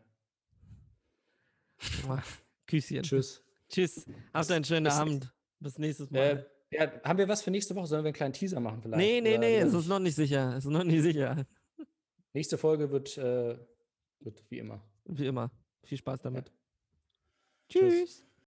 Küsschen. 2.68 3.04
Tschüss. 3.04 3.44
Tschüss. 3.70 4.06
Habt 4.34 4.52
einen 4.52 4.66
schönen 4.66 4.84
bis 4.84 4.94
Abend. 4.94 5.34
Bis 5.60 5.78
nächstes 5.78 6.12
Mal. 6.12 6.20
Äh, 6.20 6.59
ja, 6.72 6.92
haben 7.04 7.18
wir 7.18 7.28
was 7.28 7.42
für 7.42 7.52
nächste 7.52 7.76
Woche? 7.76 7.88
Sollen 7.88 8.04
wir 8.04 8.10
einen 8.10 8.16
kleinen 8.16 8.34
Teaser 8.34 8.60
machen 8.60 8.82
vielleicht? 8.82 8.98
nee, 8.98 9.22
nee, 9.22 9.38
Oder 9.38 9.40
nee, 9.40 9.58
es 9.60 9.74
ist 9.74 9.88
noch 9.88 10.00
nicht 10.00 10.16
sicher. 10.16 10.56
Es 10.58 10.66
ist 10.66 10.72
noch 10.72 10.84
nicht 10.84 11.02
sicher. 11.02 11.46
Nächste 12.34 12.58
Folge 12.58 12.92
wird, 12.92 13.18
äh, 13.18 13.58
wird 14.20 14.44
wie 14.50 14.60
immer. 14.60 14.82
Wie 15.06 15.26
immer. 15.26 15.52
Viel 15.84 15.98
Spaß 15.98 16.22
damit. 16.22 16.52
Tschüss. 17.70 17.94
Tschüss. 17.94 18.29